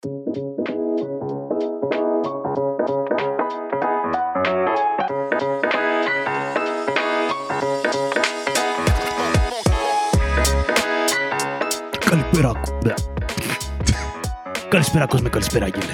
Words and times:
Καλησπέρα. 0.00 0.22
Μπε. 12.82 12.94
Καλησπέρα, 14.68 15.06
κόσμο, 15.06 15.28
καλησπέρα, 15.28 15.64
Άγγελε. 15.64 15.92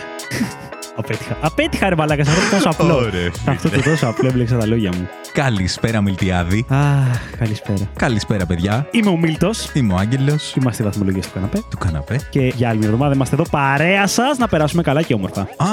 Απέτυχα. 0.96 1.38
Απέτυχα, 1.40 1.88
ρε 1.88 1.94
μαλάκα, 1.94 2.24
σε 2.24 2.30
αυτό 2.30 2.42
το 2.42 2.56
τόσο 2.56 2.68
απλό. 2.68 2.94
Ωραία. 2.94 3.32
Σε 3.32 3.50
αυτό 3.50 3.70
το 3.70 3.82
τόσο 3.82 4.06
απλό 4.06 4.28
έμπλεξα 4.28 4.58
τα 4.58 4.66
λόγια 4.66 4.92
μου. 4.96 5.08
Καλησπέρα, 5.36 6.00
Μιλτιάδη. 6.00 6.64
Αχ, 6.68 7.36
καλησπέρα. 7.38 7.78
Καλησπέρα, 7.96 8.46
παιδιά. 8.46 8.88
Είμαι 8.90 9.10
ο 9.10 9.16
Μίλτος. 9.16 9.70
Είμαι 9.74 9.92
ο 9.92 9.96
Άγγελος 9.96 10.54
Είμαστε 10.54 10.82
οι 10.82 10.86
βαθμολογίες 10.86 11.26
του 11.26 11.32
καναπέ. 11.34 11.62
του 11.70 11.78
καναπέ. 11.78 12.20
Και 12.30 12.52
για 12.56 12.68
άλλη 12.68 12.78
μια 12.78 12.86
εβδομάδα 12.86 13.14
είμαστε 13.14 13.34
εδώ 13.34 13.44
παρέα 13.50 14.06
σας 14.06 14.38
να 14.38 14.48
περάσουμε 14.48 14.82
καλά 14.82 15.02
και 15.02 15.14
όμορφα. 15.14 15.40
Α, 15.40 15.66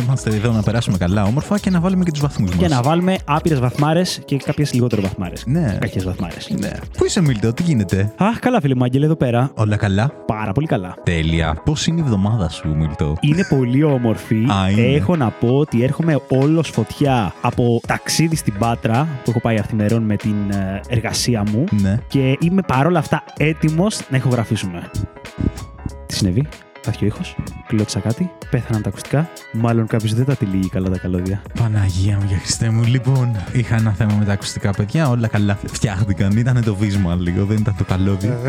είμαστε 0.00 0.30
εδώ 0.30 0.52
να 0.52 0.62
περάσουμε 0.62 0.96
καλά, 0.98 1.24
όμορφα 1.24 1.58
και 1.58 1.70
να 1.70 1.80
βάλουμε 1.80 2.04
και 2.04 2.10
τους 2.10 2.20
βαθμούς 2.20 2.50
μας. 2.50 2.58
Και 2.58 2.68
να 2.68 2.82
βάλουμε 2.82 3.16
άπειρες 3.24 3.60
βαθμάρες 3.60 4.20
και 4.24 4.36
κάποιες 4.36 4.72
λιγότερο 4.72 5.02
βαθμάρες. 5.02 5.42
Ναι. 5.46 5.76
Κακές 5.80 6.04
βαθμάρες. 6.04 6.48
Ναι. 6.58 6.70
Πού 6.98 7.04
είσαι, 7.04 7.20
Μίλτο, 7.20 7.52
τι 7.52 7.62
γίνεται; 7.62 8.12
Αχ, 8.16 8.38
καλά, 8.38 8.60
φίλε 8.60 8.74
μου, 8.74 8.84
Άγγελε, 8.84 9.04
εδώ 9.04 9.16
πέρα. 9.16 9.50
Όλα 9.54 9.76
καλά; 9.76 10.10
Πάρα 10.26 10.52
πολύ 10.52 10.66
καλά. 10.66 10.94
Τέλεια. 11.02 11.56
Πώς 11.64 11.86
είναι 11.86 12.00
η 12.00 12.02
εβδομάδα 12.04 12.48
σου, 12.48 12.74
Μίλτο; 12.76 13.16
Είναι 13.20 13.46
πολύ 13.48 13.82
όμορφη. 13.82 14.36
Α, 14.36 14.70
είναι. 14.70 14.82
Έχω 14.82 15.16
να 15.16 15.30
πω 15.30 15.48
ότι 15.48 15.82
έρχομαι 15.82 16.20
όλος 16.28 16.68
φωτιά 16.68 17.34
από 17.40 17.80
ταξίδι 17.86 18.36
στην 18.36 18.54
Πάτρα 18.58 18.95
που 19.04 19.30
έχω 19.30 19.40
πάει 19.40 19.56
αυθημερών 19.58 20.02
με 20.02 20.16
την 20.16 20.50
ε, 20.50 20.80
εργασία 20.88 21.42
μου 21.50 21.64
Ναι. 21.82 21.98
και 22.08 22.36
είμαι 22.40 22.62
παρόλα 22.66 22.98
αυτά 22.98 23.24
έτοιμος 23.36 24.00
να 24.10 24.16
ηχογραφήσουμε. 24.16 24.90
Τι 26.06 26.14
συνέβη, 26.14 26.48
Χάθηκε 26.84 27.04
ο 27.04 27.06
ήχος, 27.06 27.36
κλώτσα 27.66 28.00
κάτι, 28.00 28.30
πέθαναν 28.50 28.82
τα 28.82 28.88
ακουστικά; 28.88 29.28
Μάλλον 29.52 29.86
κάποιος 29.86 30.14
δεν 30.14 30.24
τα 30.24 30.34
τυλίγει 30.36 30.68
καλά 30.68 30.90
τα 30.90 30.98
καλώδια. 30.98 31.42
Παναγία 31.60 32.16
μου 32.16 32.24
για 32.28 32.36
Χριστέ 32.38 32.70
μου. 32.70 32.82
Λοιπόν, 32.82 33.36
είχα 33.52 33.76
ένα 33.76 33.90
θέμα 33.92 34.14
με 34.18 34.24
τα 34.24 34.32
ακουστικά 34.32 34.70
παιδιά. 34.70 35.08
Όλα 35.08 35.28
καλά. 35.28 35.58
Φτιάχτηκαν. 35.66 36.36
Ήταν 36.36 36.64
το 36.64 36.74
βίσμα 36.74 37.14
λίγο, 37.14 37.44
δεν 37.44 37.56
ήταν 37.56 37.74
το 37.78 37.84
καλώδιο. 37.84 38.34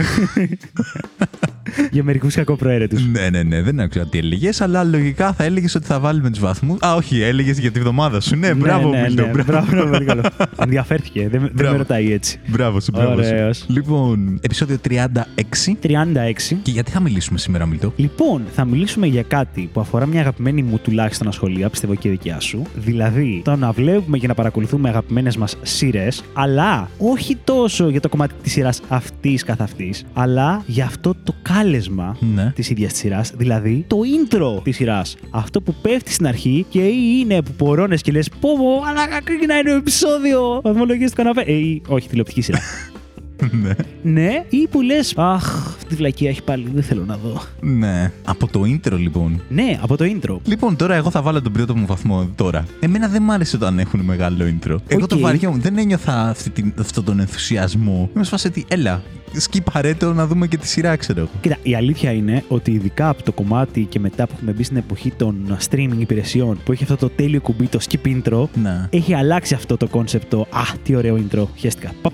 Για 1.91 2.03
μερικούς 2.03 2.35
κακοπροαίρετους. 2.35 3.05
ναι, 3.07 3.29
ναι, 3.29 3.43
ναι. 3.43 3.61
Δεν 3.61 3.79
άκουσα 3.79 4.07
τι 4.07 4.17
έλεγες, 4.17 4.61
αλλά 4.61 4.83
λογικά 4.83 5.33
θα 5.33 5.43
έλεγες 5.43 5.75
ότι 5.75 5.85
θα 5.85 5.99
βάλουμε 5.99 6.29
τους 6.29 6.39
βαθμούς. 6.39 6.77
Α, 6.85 6.95
όχι, 6.95 7.21
έλεγες 7.21 7.59
για 7.59 7.71
τη 7.71 7.79
βδομάδα 7.79 8.19
σου. 8.21 8.35
Ναι, 8.35 8.53
μπράβο, 8.53 8.89
ναι, 8.89 9.01
Μίλτο. 9.01 9.25
ναι, 9.25 9.31
μπράβο. 9.31 9.45
μπράβο, 9.51 9.67
μπράβο, 9.71 9.89
πολύ 9.91 10.05
καλό. 10.05 10.21
Ενδιαφέρθηκε, 10.61 11.19
δεν, 11.21 11.29
δεν 11.29 11.41
με 11.41 11.49
Μπράβο. 11.53 11.77
ρωτάει 11.77 12.11
έτσι. 12.11 12.39
Μπράβο 12.47 12.79
σου, 12.79 12.91
μπράβο 12.93 13.23
σου. 13.23 13.29
Ωραίος. 13.33 13.65
Λοιπόν, 13.67 14.39
επεισόδιο 14.41 14.77
36. 14.89 15.75
36. 15.81 16.55
Και 16.61 16.71
γιατί 16.71 16.91
θα 16.91 16.99
μιλήσουμε 16.99 17.37
σήμερα, 17.39 17.65
Μίλτο; 17.65 17.93
Λοιπόν, 17.95 18.41
θα 18.53 18.65
μιλήσουμε 18.65 19.07
για 19.07 19.21
κάτι 19.23 19.69
που 19.73 19.79
αφορά 19.79 20.05
μια 20.05 20.19
αγαπημένη 20.19 20.61
μου 20.63 20.79
τουλάχιστον 20.83 21.27
ασχολία, 21.27 21.69
πιστεύω 21.69 21.95
και 21.95 22.09
δικιά 22.09 22.39
σου. 22.39 22.61
Δηλαδή, 22.75 23.41
το 23.43 23.55
να 23.55 23.71
βλέπουμε 23.71 24.17
και 24.17 24.27
να 24.27 24.33
παρακολουθούμε 24.33 24.89
αγαπημένες 24.89 25.37
μας 25.37 25.55
σειρές, 25.61 26.23
αλλά 26.33 26.89
όχι 26.97 27.37
τόσο 27.43 27.89
για 27.89 27.99
το 27.99 28.09
κομμάτι 28.09 28.33
της 28.43 28.51
σειράς 28.51 28.81
αυτής 28.87 29.43
καθ' 29.43 29.61
αυτής, 29.61 30.03
αλλά 30.13 30.63
για 30.65 30.85
αυτό 30.85 31.15
το 31.23 31.33
κάλεσμα 31.57 32.17
Ναι. 32.35 32.51
της 32.55 32.69
ίδιας 32.69 32.91
της 32.91 33.01
σειράς, 33.01 33.31
δηλαδή 33.37 33.85
το 33.87 33.97
intro 33.97 34.63
της 34.63 34.75
σειράς. 34.75 35.15
Αυτό 35.29 35.61
που 35.61 35.75
πέφτει 35.81 36.11
στην 36.11 36.27
αρχή 36.27 36.65
και 36.69 36.79
ή 36.81 37.19
είναι 37.21 37.41
που 37.41 37.51
πορώνεσαι 37.51 38.01
και 38.01 38.11
λες: 38.11 38.29
Πω, 38.39 38.49
πω, 38.57 38.83
αλλά 38.87 39.21
ξεκινάει 39.23 39.61
το 39.63 39.71
επεισόδιο. 39.71 40.61
Βαθμολογίες 40.63 41.09
του 41.09 41.15
καναπέ. 41.15 41.41
Ε, 41.41 41.53
ή, 41.53 41.81
όχι, 41.87 42.07
τηλεοπτική 42.09 42.41
σειρά. 42.41 42.59
ναι. 43.61 43.73
ναι, 44.01 44.43
ή 44.49 44.67
που 44.67 44.81
λες: 44.81 45.13
Αχ, 45.17 45.67
αυτή 45.67 45.85
τη 45.85 45.95
βλακεία 45.95 46.29
έχει 46.29 46.43
πάλι, 46.43 46.69
δεν 46.73 46.83
θέλω 46.83 47.03
να 47.05 47.17
δω. 47.17 47.41
Ναι. 47.61 48.11
Από 48.25 48.47
το 48.47 48.61
intro, 48.61 48.97
λοιπόν. 48.97 49.41
Ναι, 49.49 49.79
από 49.81 49.97
το 49.97 50.05
intro. 50.05 50.37
Λοιπόν, 50.45 50.75
τώρα 50.75 50.95
εγώ 50.95 51.09
θα 51.09 51.21
βάλω 51.21 51.41
τον 51.41 51.51
πρώτο 51.51 51.75
μου 51.75 51.85
βαθμό 51.85 52.29
τώρα. 52.35 52.65
Εμένα 52.79 53.07
δεν 53.07 53.23
μ' 53.23 53.31
άρεσε 53.31 53.55
όταν 53.55 53.79
έχουν 53.79 53.99
μεγάλο 53.99 54.45
intro. 54.45 54.75
Εγώ 54.87 55.07
το 55.07 55.15
Οκ. 55.15 55.21
βαριόμουν. 55.21 55.61
Δεν 55.61 55.77
ένιωθα 55.77 56.29
αυτή 56.29 56.49
την, 56.49 56.73
αυτόν 56.79 57.03
τον 57.03 57.19
ενθουσιασμό. 57.19 58.09
Είμαι 58.15 58.23
σε 58.23 58.30
φάση 58.30 58.47
ότι, 58.47 58.65
έλα, 58.67 59.01
σκίπαρέ 59.39 59.93
το 59.93 60.13
να 60.13 60.27
δούμε 60.27 60.47
και 60.47 60.57
τη 60.57 60.67
σειρά, 60.67 60.95
ξέρω 60.95 61.19
εγώ. 61.19 61.29
Κοίτα, 61.41 61.57
η 61.63 61.75
αλήθεια 61.75 62.11
είναι 62.11 62.43
ότι 62.47 62.71
ειδικά 62.71 63.09
από 63.09 63.23
το 63.23 63.31
κομμάτι 63.31 63.81
και 63.89 63.99
μετά 63.99 64.25
που 64.27 64.31
έχουμε 64.35 64.51
μπει 64.51 64.63
στην 64.63 64.77
εποχή 64.77 65.11
των 65.17 65.57
streaming 65.69 65.97
υπηρεσιών 65.99 66.59
που 66.63 66.71
έχει 66.71 66.83
αυτό 66.83 66.95
το 66.95 67.09
τέλειο 67.09 67.41
κουμπί, 67.41 67.67
το 67.67 67.79
skip 67.89 68.07
intro, 68.07 68.43
Να. 68.63 68.87
έχει 68.91 69.13
αλλάξει 69.13 69.53
αυτό 69.53 69.77
το 69.77 69.87
κόνσεπτ 69.87 70.29
το 70.29 70.39
Α, 70.41 70.61
τι 70.83 70.95
ωραίο 70.95 71.19
intro. 71.29 71.43
Χέστηκα. 71.55 71.91
Παπ. 72.01 72.13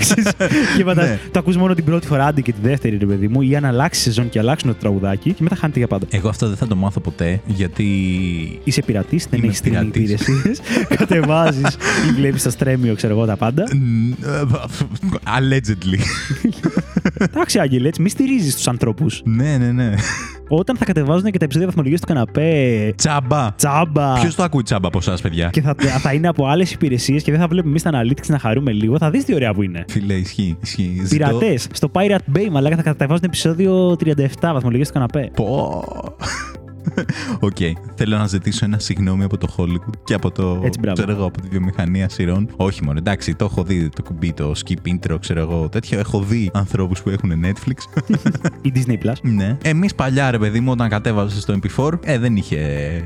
Ξέρεις, 0.00 0.30
και 0.76 0.84
μετά 0.84 1.02
Ναι. 1.04 1.18
το 1.30 1.38
ακούς 1.38 1.56
μόνο 1.56 1.74
την 1.74 1.84
πρώτη 1.84 2.06
φορά, 2.06 2.26
αντί 2.26 2.42
και 2.42 2.52
τη 2.52 2.58
δεύτερη, 2.62 2.96
ρε 2.96 3.06
παιδί 3.06 3.28
μου, 3.28 3.40
ή 3.40 3.56
αν 3.56 3.64
αλλάξει 3.64 4.00
σεζόν 4.00 4.28
και 4.28 4.38
αλλάξουν 4.38 4.70
το 4.70 4.76
τραγουδάκι 4.80 5.32
και 5.32 5.42
μετά 5.42 5.54
χάνεται 5.56 5.78
για 5.78 5.88
πάντα. 5.88 6.06
Εγώ 6.10 6.28
αυτό 6.28 6.48
δεν 6.48 6.56
θα 6.56 6.66
το 6.66 6.76
μάθω 6.76 7.00
ποτέ, 7.00 7.40
γιατί. 7.46 7.86
Είσαι 8.64 8.82
πειρατής, 8.82 9.26
δεν 9.30 9.38
Είμαι 9.38 9.48
έχεις 9.48 9.60
streaming 9.60 9.62
πειρατής. 9.70 10.02
υπηρεσίες. 10.02 10.60
Κατεβάζεις 10.98 11.74
ή 12.08 12.12
βλέπεις 12.16 12.40
στο 12.40 12.50
Stremio, 12.50 12.94
ξέρω 12.94 13.12
εγώ 13.12 13.26
τα 13.26 13.36
πάντα. 13.36 13.64
Μ, 13.74 14.10
ε, 14.10 14.16
Allegedly. 15.38 15.98
Εντάξει, 17.30 17.58
Άγγελε, 17.58 17.88
έτσι, 17.88 18.02
μη 18.02 18.08
στηρίζεις 18.08 18.54
τους 18.54 18.68
ανθρώπους. 18.68 19.22
ναι, 19.24 19.56
ναι, 19.56 19.70
ναι. 19.72 19.94
Όταν 20.48 20.76
θα 20.76 20.84
κατεβάζουν 20.84 21.30
και 21.30 21.38
τα 21.38 21.44
επεισόδια 21.44 21.66
βαθμολογίας 21.68 22.00
του 22.00 22.06
καναπέ, 22.06 22.92
Τσάμπα. 22.96 23.52
τσάμπα. 23.54 24.12
Ποιος 24.20 24.34
το 24.34 24.42
ακούει 24.42 24.62
τσάμπα 24.62 24.88
από 24.88 24.98
εσάς, 24.98 25.20
παιδιά; 25.20 25.48
και 25.52 25.60
θα, 25.60 25.74
θα 26.00 26.12
είναι 26.12 26.28
από 26.28 26.46
άλλες 26.46 26.72
υπηρεσίες 26.72 27.22
και 27.22 27.30
δεν 27.30 27.40
θα 27.40 27.46
βλέπουμε 27.48 27.70
εμείς 27.70 27.82
τα 27.82 27.90
analytics 27.94 28.26
να 28.26 28.38
χαρούμε 28.38 28.72
λίγο. 28.72 28.98
Θα 28.98 29.10
δεις 29.10 29.24
τι 29.24 29.34
ωραία 29.34 29.54
που 29.54 29.62
είναι. 29.62 29.84
Φίλε, 29.88 30.14
ισχύει. 30.14 30.56
ισχύει. 30.62 31.00
Ζητώ- 31.04 31.08
Πειρατές. 31.28 31.66
Στο 31.72 31.90
Pirate 31.92 32.36
Bay, 32.36 32.48
μαλάκα 32.50 32.76
θα 32.76 32.82
κατεβάζουν 32.82 33.24
επεισόδιο 33.24 33.96
37 34.04 34.26
βαθμολογίας 34.40 34.86
του 34.88 34.94
καναπέ. 34.94 35.30
Πω. 35.34 35.82
Οκ. 37.40 37.56
Θέλω 37.94 38.16
να 38.16 38.26
ζητήσω 38.26 38.64
ένα 38.64 38.78
συγγνώμη 38.78 39.24
από 39.24 39.36
το 39.38 39.54
Hollywood 39.56 39.92
και 40.04 40.14
από 40.14 40.30
το. 40.30 40.60
Έτσι, 40.64 40.78
μπράβο. 40.80 40.96
ξέρω 40.96 41.12
εγώ, 41.12 41.24
από 41.24 41.40
τη 41.40 41.48
βιομηχανία 41.48 42.08
σειρών. 42.08 42.48
Όχι 42.56 42.84
μόνο. 42.84 42.98
Εντάξει, 42.98 43.34
το 43.34 43.44
έχω 43.44 43.62
δει 43.62 43.88
το 43.88 44.02
κουμπί, 44.02 44.32
το 44.32 44.52
skip 44.64 44.88
intro, 44.94 45.16
ξέρω 45.20 45.40
εγώ. 45.40 45.68
Τέτοιο. 45.68 45.98
Έχω 45.98 46.20
δει 46.22 46.50
ανθρώπους 46.54 47.02
που 47.02 47.08
έχουν 47.10 47.32
Netflix. 47.44 48.00
Ή 48.62 48.72
Disney 48.74 48.92
Plus. 49.06 49.12
ναι. 49.22 49.56
Εμείς 49.62 49.94
παλιά, 49.94 50.30
ρε 50.30 50.38
παιδί 50.38 50.60
μου, 50.60 50.70
όταν 50.70 50.88
κατέβαζε 50.88 51.40
στο 51.40 51.54
MP4, 51.62 51.90
ε, 52.04 52.18
δεν 52.18 52.36
είχε. 52.36 52.56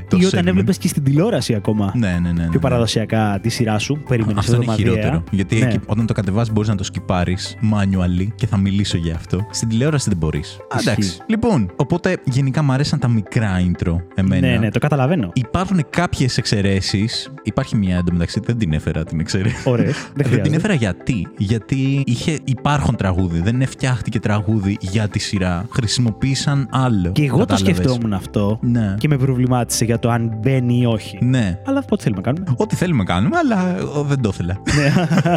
Το 0.09 0.17
Ή 0.17 0.25
όταν 0.25 0.43
segment. 0.43 0.47
έβλεπες 0.47 0.77
και 0.77 0.87
στην 0.87 1.03
τηλεόραση 1.03 1.53
ακόμα. 1.53 1.91
Ναι, 1.95 2.07
ναι, 2.07 2.19
ναι. 2.19 2.29
ναι, 2.31 2.41
Πιο 2.41 2.49
ναι. 2.53 2.59
παραδοσιακά 2.59 3.39
τη 3.41 3.49
σειρά 3.49 3.79
σου. 3.79 4.03
Περίμενες 4.07 4.49
Αυτό 4.49 4.61
είναι 4.61 4.73
χειρότερο. 4.73 5.23
Γιατί 5.31 5.55
Ναι. 5.59 5.65
εκεί, 5.65 5.79
όταν 5.85 6.05
το 6.05 6.13
κατεβάζει, 6.13 6.51
μπορείς 6.51 6.69
να 6.69 6.75
το 6.75 6.83
σκυπάρεις 6.83 7.55
manually 7.73 8.27
και 8.35 8.47
θα 8.47 8.57
μιλήσω 8.57 8.97
για 8.97 9.15
αυτό. 9.15 9.47
Στην 9.51 9.67
τηλεόραση 9.67 10.09
δεν 10.09 10.17
μπορείς. 10.17 10.57
Εντάξει. 10.79 11.17
Λοιπόν, 11.27 11.71
οπότε 11.75 12.17
γενικά 12.23 12.61
μου 12.63 12.71
αρέσαν 12.71 12.99
τα 12.99 13.07
μικρά 13.07 13.59
intro 13.71 13.95
εμένα. 14.15 14.47
Ναι, 14.47 14.57
ναι, 14.57 14.69
το 14.71 14.79
καταλαβαίνω. 14.79 15.29
Υπάρχουν 15.33 15.85
κάποιες 15.89 16.37
εξαιρέσεις. 16.37 17.31
Υπάρχει 17.43 17.75
μια 17.75 17.97
εντωμεταξύ, 17.97 18.39
δεν 18.45 18.57
την 18.57 18.73
έφερα 18.73 19.03
την 19.03 19.19
εξαίρεση. 19.19 19.55
Ωραίο. 19.69 19.85
Δεν 19.85 19.93
Δεν 20.15 20.23
την 20.23 20.25
χρειάζεται. 20.31 20.55
έφερα 20.55 20.73
γιατί. 20.73 21.27
Γιατί 21.37 22.03
είχε 22.05 22.39
υπάρχον 22.43 22.95
τραγούδι. 22.95 23.41
Δεν 23.41 23.67
φτιάχτηκε 23.67 24.19
τραγούδι 24.19 24.77
για 24.79 25.07
τη 25.07 25.19
σειρά. 25.19 25.65
Χρησιμοποίησαν 25.71 26.67
άλλο. 26.71 27.11
Και 27.11 27.23
εγώ 27.23 27.37
το 27.37 27.45
Κατάλαβες. 27.45 27.75
σκεφτόμουν 27.77 28.13
αυτό 28.13 28.59
Ναι. 28.61 28.95
και 28.99 29.07
με 29.07 29.17
προβλημάτισε 29.17 29.85
για 29.85 29.99
το 29.99 30.09
αν 30.09 30.31
μπαίνει 30.41 30.79
ή 30.79 30.85
όχι. 30.85 31.17
Ναι. 31.21 31.59
Αλλά 31.65 31.83
ό,τι 31.89 32.03
θέλουμε 32.03 32.21
να 32.25 32.31
κάνουμε. 32.31 32.53
Ό,τι 32.57 32.75
θέλουμε 32.75 32.97
να 32.97 33.03
κάνουμε, 33.13 33.37
αλλά 33.37 33.75
εγώ 33.77 34.03
δεν 34.03 34.21
το 34.21 34.29
ήθελα. 34.33 34.57
Ναι. 34.75 34.93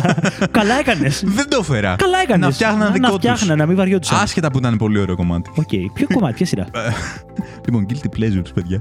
Καλά 0.51 0.75
έκανες. 0.79 1.23
δεν 1.27 1.49
το 1.49 1.59
έφερα. 1.61 1.97
Καλά 1.99 2.19
έκανες. 2.23 2.47
Να 2.47 2.53
φτιάχναν 2.53 2.79
να, 2.87 2.91
δικό 2.91 3.07
να 3.07 3.09
τους. 3.09 3.19
φτιάχναν, 3.19 3.59
να 3.59 3.67
μην 3.67 3.77
βαριόντουσαν. 3.77 4.19
Άσχετα 4.23 4.51
που 4.51 4.59
ήταν 4.59 4.77
πολύ 4.77 4.99
ωραίο 4.99 5.17
κομμάτι. 5.17 5.51
Οκ. 5.55 5.69
Ποιο 5.95 6.07
κομμάτι, 6.15 6.35
ποια 6.35 6.47
σειρά; 6.47 6.67
Λοιπόν, 7.65 7.87
guilty 7.89 8.09
pleasures, 8.21 8.51
παιδιά. 8.55 8.79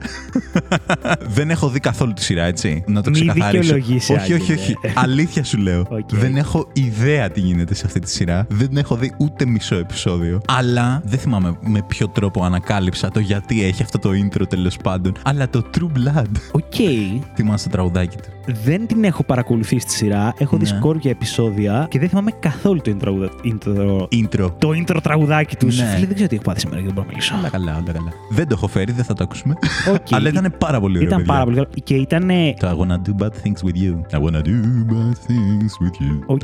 δεν 1.35 1.49
έχω 1.49 1.69
δει 1.69 1.79
καθόλου 1.79 2.13
τη 2.13 2.23
σειρά, 2.23 2.43
έτσι. 2.43 2.83
Να 2.87 3.01
το 3.01 3.09
Μη 3.09 3.15
ξεκαθαρίσω. 3.15 3.61
δικαιολογείσαι, 3.61 4.13
όχι, 4.13 4.33
όχι, 4.33 4.51
όχι. 4.53 4.75
Άγγελε. 4.85 4.93
Αλήθεια 4.95 5.43
σου 5.43 5.57
λέω. 5.57 5.79
Οκ. 5.89 6.09
Δεν 6.15 6.35
έχω 6.35 6.67
ιδέα 6.73 7.29
τι 7.29 7.39
γίνεται 7.39 7.73
σε 7.73 7.85
αυτή 7.85 7.99
τη 7.99 8.09
σειρά. 8.09 8.45
Δεν 8.49 8.77
έχω 8.77 8.95
δει 8.95 9.13
ούτε 9.17 9.45
μισό 9.45 9.75
επεισόδιο. 9.75 10.41
Αλλά 10.47 11.01
δεν 11.05 11.19
θυμάμαι 11.19 11.57
με 11.61 11.81
ποιο 11.87 12.07
τρόπο 12.07 12.43
ανακάλυψα 12.43 13.09
το 13.09 13.19
γιατί 13.19 13.63
έχει 13.63 13.81
αυτό 13.83 13.99
το 13.99 14.09
intro 14.09 14.43
τέλος 14.49 14.77
πάντων. 14.77 15.13
Αλλά 15.23 15.49
το 15.49 15.63
True 15.77 15.97
Blood. 15.97 16.31
Ok. 16.51 16.73
Θυμάσαι 17.35 17.63
το 17.63 17.69
τραγουδάκι 17.71 18.17
του. 18.17 18.53
Δεν 18.63 18.87
την 18.87 19.03
έχω 19.03 19.23
παρακολουθήσει 19.23 19.79
τη 19.81 19.91
σειρά. 19.91 20.33
Έχω 20.37 20.57
δει 20.57 20.63
Ναι. 20.71 20.77
σκόρπια 20.77 21.11
επεισόδια 21.11 21.87
και 21.89 21.99
δεν 21.99 22.09
θυμάμαι 22.09 22.31
καθόλου 22.39 22.81
το 22.81 22.97
intro. 23.01 23.29
intro 23.45 24.01
Intro. 24.01 24.51
το 24.59 24.69
intro 24.69 24.97
τραγουδάκι 25.03 25.55
τους. 25.55 25.77
Ναι. 25.79 25.85
Φίλε, 25.85 26.05
δεν 26.05 26.13
ξέρω 26.15 26.29
τι 26.29 26.35
έχω 26.35 26.43
πάθει 26.43 26.59
σήμερα 26.59 26.79
και 26.79 26.85
δεν 26.85 26.93
μπορώ 26.95 27.05
να 27.07 27.13
μιλήσω. 27.13 27.35
Όλα 27.37 27.49
καλά, 27.49 27.75
όλα 27.83 27.91
καλά. 27.91 28.11
Δεν 28.29 28.47
το 28.47 28.53
έχω 28.57 28.67
φέρει, 28.67 28.91
δεν 28.91 29.03
θα 29.05 29.13
το 29.13 29.23
ακούσουμε. 29.29 29.53
Okay. 29.93 30.15
Αλλά 30.15 30.29
ήταν 30.29 30.55
πάρα 30.57 30.79
πολύ 30.79 30.97
ωραίο. 30.97 31.09
Ήταν 31.09 31.23
πάρα 31.23 31.43
πολύ. 31.43 31.67
Και 31.83 31.95
ήταν. 31.95 32.27
Το 32.59 32.67
I 32.67 32.71
wanna 32.71 32.97
do 33.07 33.23
bad 33.23 33.33
things 33.43 33.61
with 33.67 33.77
you. 33.83 33.93
I 34.11 34.21
wanna 34.23 34.41
do 34.41 34.55
bad 34.91 35.15
things 35.27 35.73
with 35.83 35.95
you. 36.03 36.23
Ok. 36.25 36.41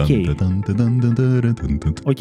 Ok, 2.04 2.20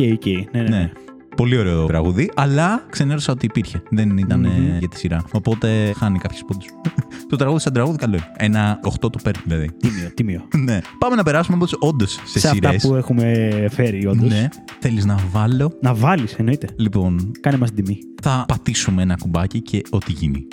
ναι. 0.53 0.91
Ναι. 1.37 1.43
Πολύ 1.49 1.59
ωραίο 1.59 1.87
τραγούδι, 1.87 2.31
αλλά 2.35 2.87
ξενέρωσα 2.91 3.33
ότι 3.33 3.47
υπήρχε. 3.47 3.83
Δεν 3.91 4.17
ήταν 4.19 4.45
ε, 4.45 4.49
Μμμ. 4.49 4.79
για 4.79 4.89
τη 4.89 4.99
σειρά. 4.99 5.25
Οπότε 5.33 5.93
χάνει 5.97 6.19
κάποιους 6.19 6.43
πόντους. 6.47 6.67
το 7.31 7.37
τραγούδι 7.37 7.61
σαν 7.61 7.73
τραγούδι 7.73 7.99
καλό 7.99 8.15
είναι. 8.15 8.27
Ένα 8.37 8.81
8 8.83 8.91
το 8.99 9.19
παίρνει 9.23 9.43
δηλαδή. 9.47 9.71
Τίμιο, 9.79 10.11
τίμιο. 10.15 10.41
ναι. 10.67 10.79
Πάμε 10.99 11.17
να 11.17 11.23
περάσουμε 11.23 11.57
όμω 11.57 11.67
όντως 11.79 12.13
σε, 12.25 12.39
Σε 12.39 12.49
σειρές. 12.49 12.75
αυτά 12.75 12.89
που 12.89 12.95
έχουμε 12.95 13.49
φέρει, 13.71 14.07
όντως. 14.07 14.29
Ναι. 14.31 14.49
Θέλεις 14.81 15.05
να 15.05 15.19
βάλω; 15.33 15.79
Να 15.81 15.95
βάλεις, 15.95 16.33
εννοείται. 16.35 16.69
Λοιπόν, 16.77 17.33
Κάνε 17.41 17.57
μας 17.59 17.73
την 17.73 17.85
τιμή. 17.85 17.99
θα 18.23 18.45
πατήσουμε 18.49 19.03
ένα 19.03 19.17
κουμπάκι 19.17 19.61
και 19.63 19.83
ό,τι 19.91 20.13
γίνει. 20.13 20.47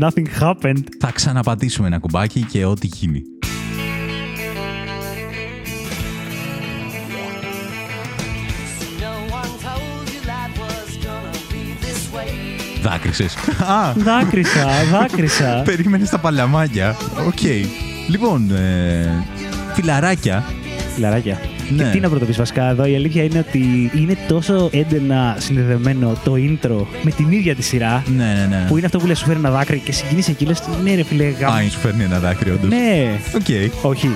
Nothing 0.00 0.26
happened. 0.40 0.82
Θα 0.98 1.10
ξαναπατήσουμε 1.14 1.86
ένα 1.86 1.98
κουμπάκι 1.98 2.42
και 2.42 2.64
ό,τι 2.64 2.86
γίνει. 2.86 3.22
Δάκρυσες. 12.82 13.34
Α, 13.60 13.92
Δάκρυσα, 13.96 14.66
δάκρυσα. 14.92 15.62
περίμενε 15.64 16.04
τα 16.06 16.18
παλαμάκια. 16.18 16.96
Οκ. 17.26 17.38
Λοιπόν, 18.08 18.50
ε, 18.54 19.24
φιλαράκια. 19.74 20.44
Φιλαράκια. 20.94 21.40
Ναι. 21.76 21.82
Και 21.82 21.90
τι 21.90 22.00
να 22.00 22.08
πρωτοπείς 22.08 22.38
βασικά 22.38 22.68
εδώ, 22.68 22.84
η 22.86 22.94
αλήθεια 22.94 23.22
είναι 23.22 23.38
ότι 23.48 23.90
είναι 23.94 24.16
τόσο 24.28 24.70
έντονα 24.72 25.36
συνδεδεμένο 25.38 26.12
το 26.24 26.32
intro 26.36 26.84
με 27.02 27.10
την 27.10 27.30
ίδια 27.32 27.54
τη 27.54 27.62
σειρά. 27.62 28.02
Ναι, 28.16 28.24
ναι, 28.24 28.46
ναι. 28.56 28.64
Που 28.68 28.76
είναι 28.76 28.86
αυτό 28.86 28.98
που 28.98 29.06
λες 29.06 29.18
σου 29.18 29.24
φέρει 29.26 29.38
ένα 29.38 29.50
δάκρυ 29.50 29.78
και 29.78 29.92
συγκίνηση 29.92 30.30
εκεί. 30.30 30.44
Λες, 30.44 30.62
ναι, 30.84 30.94
ρε 30.94 31.02
φίλε, 31.02 31.24
γαμώ. 31.40 31.54
Α, 31.56 31.60
σου 31.70 31.78
φέρνει 31.78 32.02
ένα 32.04 32.18
δάκρυ, 32.18 32.50
όντως. 32.50 32.68
Ναι, 32.70 33.10
Οκ. 33.34 33.82
όχι. 33.82 34.10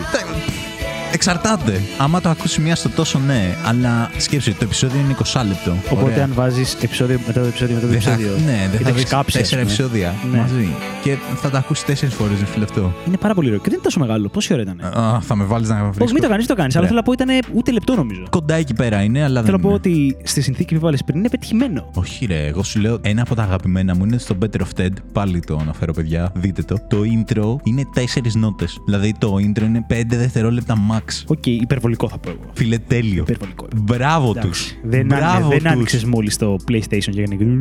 Εξαρτάται. 1.12 1.80
Άμα 1.98 2.20
το 2.20 2.28
ακούσεις 2.28 2.60
μία 2.60 2.76
στο 2.76 2.88
τόσο, 2.88 3.18
ναι. 3.18 3.56
Αλλά 3.64 4.10
σκέψου, 4.18 4.50
το 4.50 4.58
επεισόδιο 4.62 5.00
είναι 5.00 5.16
20λεπτο. 5.32 5.76
Οπότε 5.90 6.12
Ωραία. 6.12 6.24
αν 6.24 6.30
βάζεις 6.34 6.74
επεισόδιο 6.82 7.20
μετά 7.26 7.40
το 7.40 7.46
επεισόδιο 7.46 7.74
μετά 7.74 7.86
το 7.86 7.92
Δεν 7.92 8.00
θα, 8.02 8.10
επεισόδιο. 8.12 8.36
ναι, 8.44 8.68
δεν 8.70 8.70
και 8.70 8.76
θα 8.76 8.82
τα 8.84 8.90
δεις 8.90 9.00
έχεις 9.00 9.10
κάψει, 9.10 9.38
ας 9.38 9.42
τέσσερα 9.48 9.60
πούμε. 9.62 9.72
επεισόδια 9.72 10.14
Ναι. 10.32 10.38
μαζί. 10.38 10.68
Και 11.02 11.16
θα 11.36 11.50
τα 11.50 11.58
ακούσεις 11.58 11.84
τέσσερις 11.84 12.14
φορές, 12.14 12.38
ρε 12.38 12.46
φίλε 12.46 12.64
αυτό. 12.64 12.92
Είναι 13.06 13.16
πάρα 13.16 13.34
πολύ 13.34 13.46
ωραίο. 13.46 13.58
Και 13.58 13.64
δεν 13.64 13.74
είναι 13.74 13.82
τόσο 13.82 14.00
μεγάλο. 14.00 14.28
Πόση 14.28 14.52
ώρα 14.52 14.62
ήταν; 14.62 14.80
Α, 14.80 15.20
θα 15.20 15.36
με 15.36 15.44
βάλεις 15.44 15.68
να 15.68 15.76
βρω. 15.90 16.02
Όχι, 16.04 16.12
μην 16.12 16.22
το 16.22 16.28
κάνεις, 16.28 16.46
μην 16.46 16.56
το 16.56 16.60
κάνεις. 16.60 16.76
Αλλά 16.76 16.86
Ωραία. 16.86 17.02
θέλω 17.02 17.14
να 17.16 17.24
πω 17.26 17.40
ήταν 17.42 17.54
ούτε 17.58 17.72
λεπτό 17.72 17.94
νομίζω. 17.94 18.22
Κοντά 18.30 18.54
εκεί 18.54 18.74
πέρα 18.74 19.02
είναι, 19.02 19.22
αλλά 19.22 19.42
Θέλω 19.42 19.42
δεν 19.42 19.52
να 19.52 19.58
πω 19.60 19.68
είναι. 19.68 19.76
ότι 19.76 20.16
στη 20.22 20.40
συνθήκη 20.40 20.74
που 20.74 20.80
βάλες 20.80 21.02
πριν 21.04 21.18
είναι 21.18 21.28
πετυχημένο. 21.28 21.90
Όχι, 21.94 22.26
ρε. 22.26 22.46
Εγώ 22.46 22.62
σου 22.62 22.80
λέω 22.80 22.98
ένα 23.02 23.22
από 23.22 23.34
τα 23.34 23.42
αγαπημένα 23.42 23.94
μου 23.96 24.04
είναι 24.04 24.18
στο 24.18 24.36
Better 24.42 24.60
Off 24.60 24.80
Ted. 24.80 24.92
Πάλι 25.12 25.40
το 25.40 25.58
αναφέρω, 25.60 25.92
παιδιά. 25.92 26.32
Δείτε 26.34 26.62
το. 26.62 26.76
Το 26.88 26.96
intro 26.98 27.56
είναι 27.62 27.82
τέσσερις 27.94 28.34
νότες. 28.34 28.78
Δηλαδή 28.84 29.14
το 29.18 29.34
intro 29.34 29.62
είναι 29.62 29.86
5 29.88 30.16
δευτερόλεπτα 30.16 30.76
max. 30.90 31.00
Ok, 31.26 31.46
υπερβολικό 31.46 32.08
θα 32.08 32.18
πω 32.18 32.30
εγώ. 32.30 32.40
Φίλε, 32.54 32.78
τέλειο. 32.78 33.22
Υπερβολικό. 33.28 33.66
Μπράβο 33.76 34.32
τους. 34.32 34.40
Εντάξει. 34.40 34.76
Δεν, 34.84 35.12
άνε- 35.12 35.46
δεν 35.48 35.66
άνοιξες 35.68 36.04
μόλις 36.04 36.36
το 36.36 36.56
PlayStation 36.70 37.10
και 37.10 37.20
έκανε. 37.22 37.56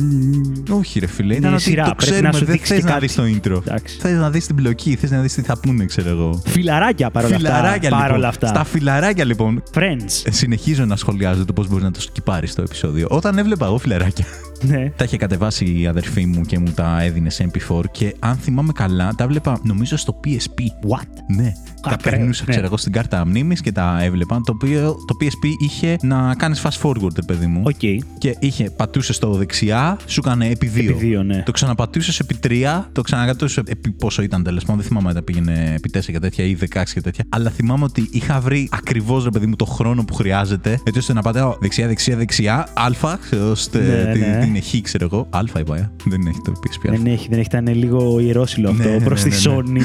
Όχι, 0.70 0.98
ρε 0.98 1.06
φίλε. 1.06 1.26
Είναι 1.34 1.40
Ήταν 1.40 1.52
ότι 1.54 1.62
σειρά, 1.62 1.84
το 1.84 1.94
πρέπει 1.96 2.10
ξέρουμε. 2.12 2.28
να 2.28 2.34
σου 2.38 2.44
δεν 2.44 2.54
δείξει 2.54 2.72
θες 2.72 2.78
και 2.82 2.84
να 2.88 2.92
κάτι. 2.92 3.06
δεις 3.06 3.14
το 3.14 3.22
intro. 3.22 3.58
Εντάξει. 3.66 3.96
Θες 4.00 4.18
να 4.18 4.30
δεις 4.30 4.46
την 4.46 4.56
πλοκή, 4.56 4.94
θες 4.96 5.10
να 5.10 5.20
δεις 5.20 5.34
τι 5.34 5.42
θα 5.42 5.58
πούνε, 5.58 5.84
ξέρω 5.84 6.08
εγώ. 6.08 6.42
Φιλαράκια 6.46 7.10
παρόλα 7.10 7.36
αυτά. 7.36 7.48
Φιλαράκια 7.48 7.88
λοιπόν. 7.88 8.00
Παρόλα 8.06 8.28
αυτά. 8.28 8.46
Στα 8.46 8.64
φιλαράκια 8.64 9.24
λοιπόν. 9.24 9.62
Friends. 9.74 10.22
ε, 10.24 10.30
Συνεχίζω 10.30 10.84
να 10.84 10.96
σχολιάζω 10.96 11.44
το 11.44 11.52
πώς 11.52 11.68
μπορείς 11.68 11.84
να 11.84 11.90
το 11.90 12.00
σκιπάρεις 12.00 12.54
το 12.54 12.62
επεισόδιο. 12.62 13.06
Όταν 13.10 13.38
έβλεπα 13.38 13.66
εγώ 13.66 13.78
φιλαράκια. 13.78 14.24
Ναι. 14.62 14.92
Τα 14.96 15.04
είχε 15.04 15.16
κατεβάσει 15.16 15.80
η 15.80 15.86
αδερφή 15.86 16.26
μου 16.26 16.40
και 16.40 16.58
μου 16.58 16.70
τα 16.74 17.02
έδινε 17.02 17.30
σε 17.30 17.50
MP4 17.52 17.80
και 17.90 18.14
αν 18.18 18.36
θυμάμαι 18.36 18.72
καλά, 18.72 19.14
τα 19.16 19.24
έβλεπα 19.24 19.60
νομίζω 19.62 19.96
στο 19.96 20.20
PSP. 20.24 20.60
What? 20.62 21.06
Ναι. 21.36 21.52
τα 21.82 21.90
ακραίο, 21.90 22.16
περνούσα, 22.16 22.44
ναι. 22.46 22.50
ξέρω 22.50 22.66
εγώ, 22.66 22.76
στην 22.76 22.92
κάρτα 22.92 23.26
μνήμης 23.26 23.60
και 23.60 23.72
τα 23.72 23.98
έβλεπα. 24.02 24.40
Το 24.44 24.52
οποίο 24.54 24.96
το 25.06 25.16
PSP 25.20 25.46
είχε 25.58 25.96
να 26.02 26.34
κάνεις 26.34 26.62
fast 26.64 26.80
forward, 26.82 27.14
ρε 27.14 27.22
παιδί 27.26 27.46
μου. 27.46 27.62
Οκ. 27.64 27.78
Και 28.18 28.36
είχε, 28.38 28.70
πατούσε 28.70 29.12
στο 29.12 29.32
δεξιά, 29.32 29.96
σου 30.06 30.20
έκανε 30.24 30.48
επί 30.48 30.66
δύο. 30.66 30.90
Επί 30.90 31.06
δύο, 31.06 31.22
ναι. 31.22 31.42
Το 31.46 31.52
ξαναπατούσες 31.52 32.18
επί 32.18 32.34
τρία, 32.34 32.88
το 32.92 33.02
ξανακατούσε 33.02 33.62
επί 33.66 33.90
πόσο 33.90 34.22
ήταν 34.22 34.42
τέλος 34.42 34.64
πάντων. 34.64 34.76
Δεν 34.76 34.86
θυμάμαι 34.86 35.08
αν 35.08 35.14
τα 35.14 35.22
πήγαινε 35.22 35.72
επί 35.76 35.88
τέσσερα 35.88 36.12
και 36.12 36.18
τέτοια 36.18 36.44
ή 36.44 36.56
16 36.60 36.82
και 36.94 37.00
τέτοια. 37.00 37.24
Αλλά 37.28 37.50
θυμάμαι 37.50 37.84
ότι 37.84 38.08
είχα 38.10 38.40
βρει 38.40 38.68
ακριβώς, 38.72 39.24
ρε 39.24 39.30
παιδί 39.30 39.46
μου, 39.46 39.56
το 39.56 39.64
χρόνο 39.64 40.04
που 40.04 40.14
χρειάζεται. 40.14 40.80
Έτσι 40.84 40.98
ώστε 40.98 41.12
να 41.12 41.22
πατάω 41.22 41.56
δεξιά, 41.60 41.86
δεξιά, 41.86 42.16
δεξιά. 42.16 42.68
Α, 42.72 43.16
ώστε 43.50 43.78
Ναι, 43.78 44.12
την, 44.12 44.20
ναι. 44.20 44.38
την 44.44 44.51
έχει, 44.56 44.80
ξέρω 44.80 45.08
εγώ. 45.12 45.26
Α 45.30 45.40
είπα, 45.58 45.76
ε. 45.76 45.90
Δεν 46.04 46.26
έχει 46.26 46.38
το 46.44 46.52
PSP. 46.52 46.90
Δεν 46.90 47.06
έχει, 47.06 47.26
δεν 47.28 47.38
έχει. 47.38 47.46
Ήταν 47.52 47.74
λίγο 47.74 48.18
ιερόσιλο 48.20 48.70
αυτό 48.70 48.82
Ναι, 48.88 48.94
ναι, 48.96 49.04
προς 49.04 49.24
ναι, 49.24 49.30
τη 49.30 49.48
ναι, 49.48 49.54
ναι. 49.54 49.56
Ζώνη. 49.62 49.80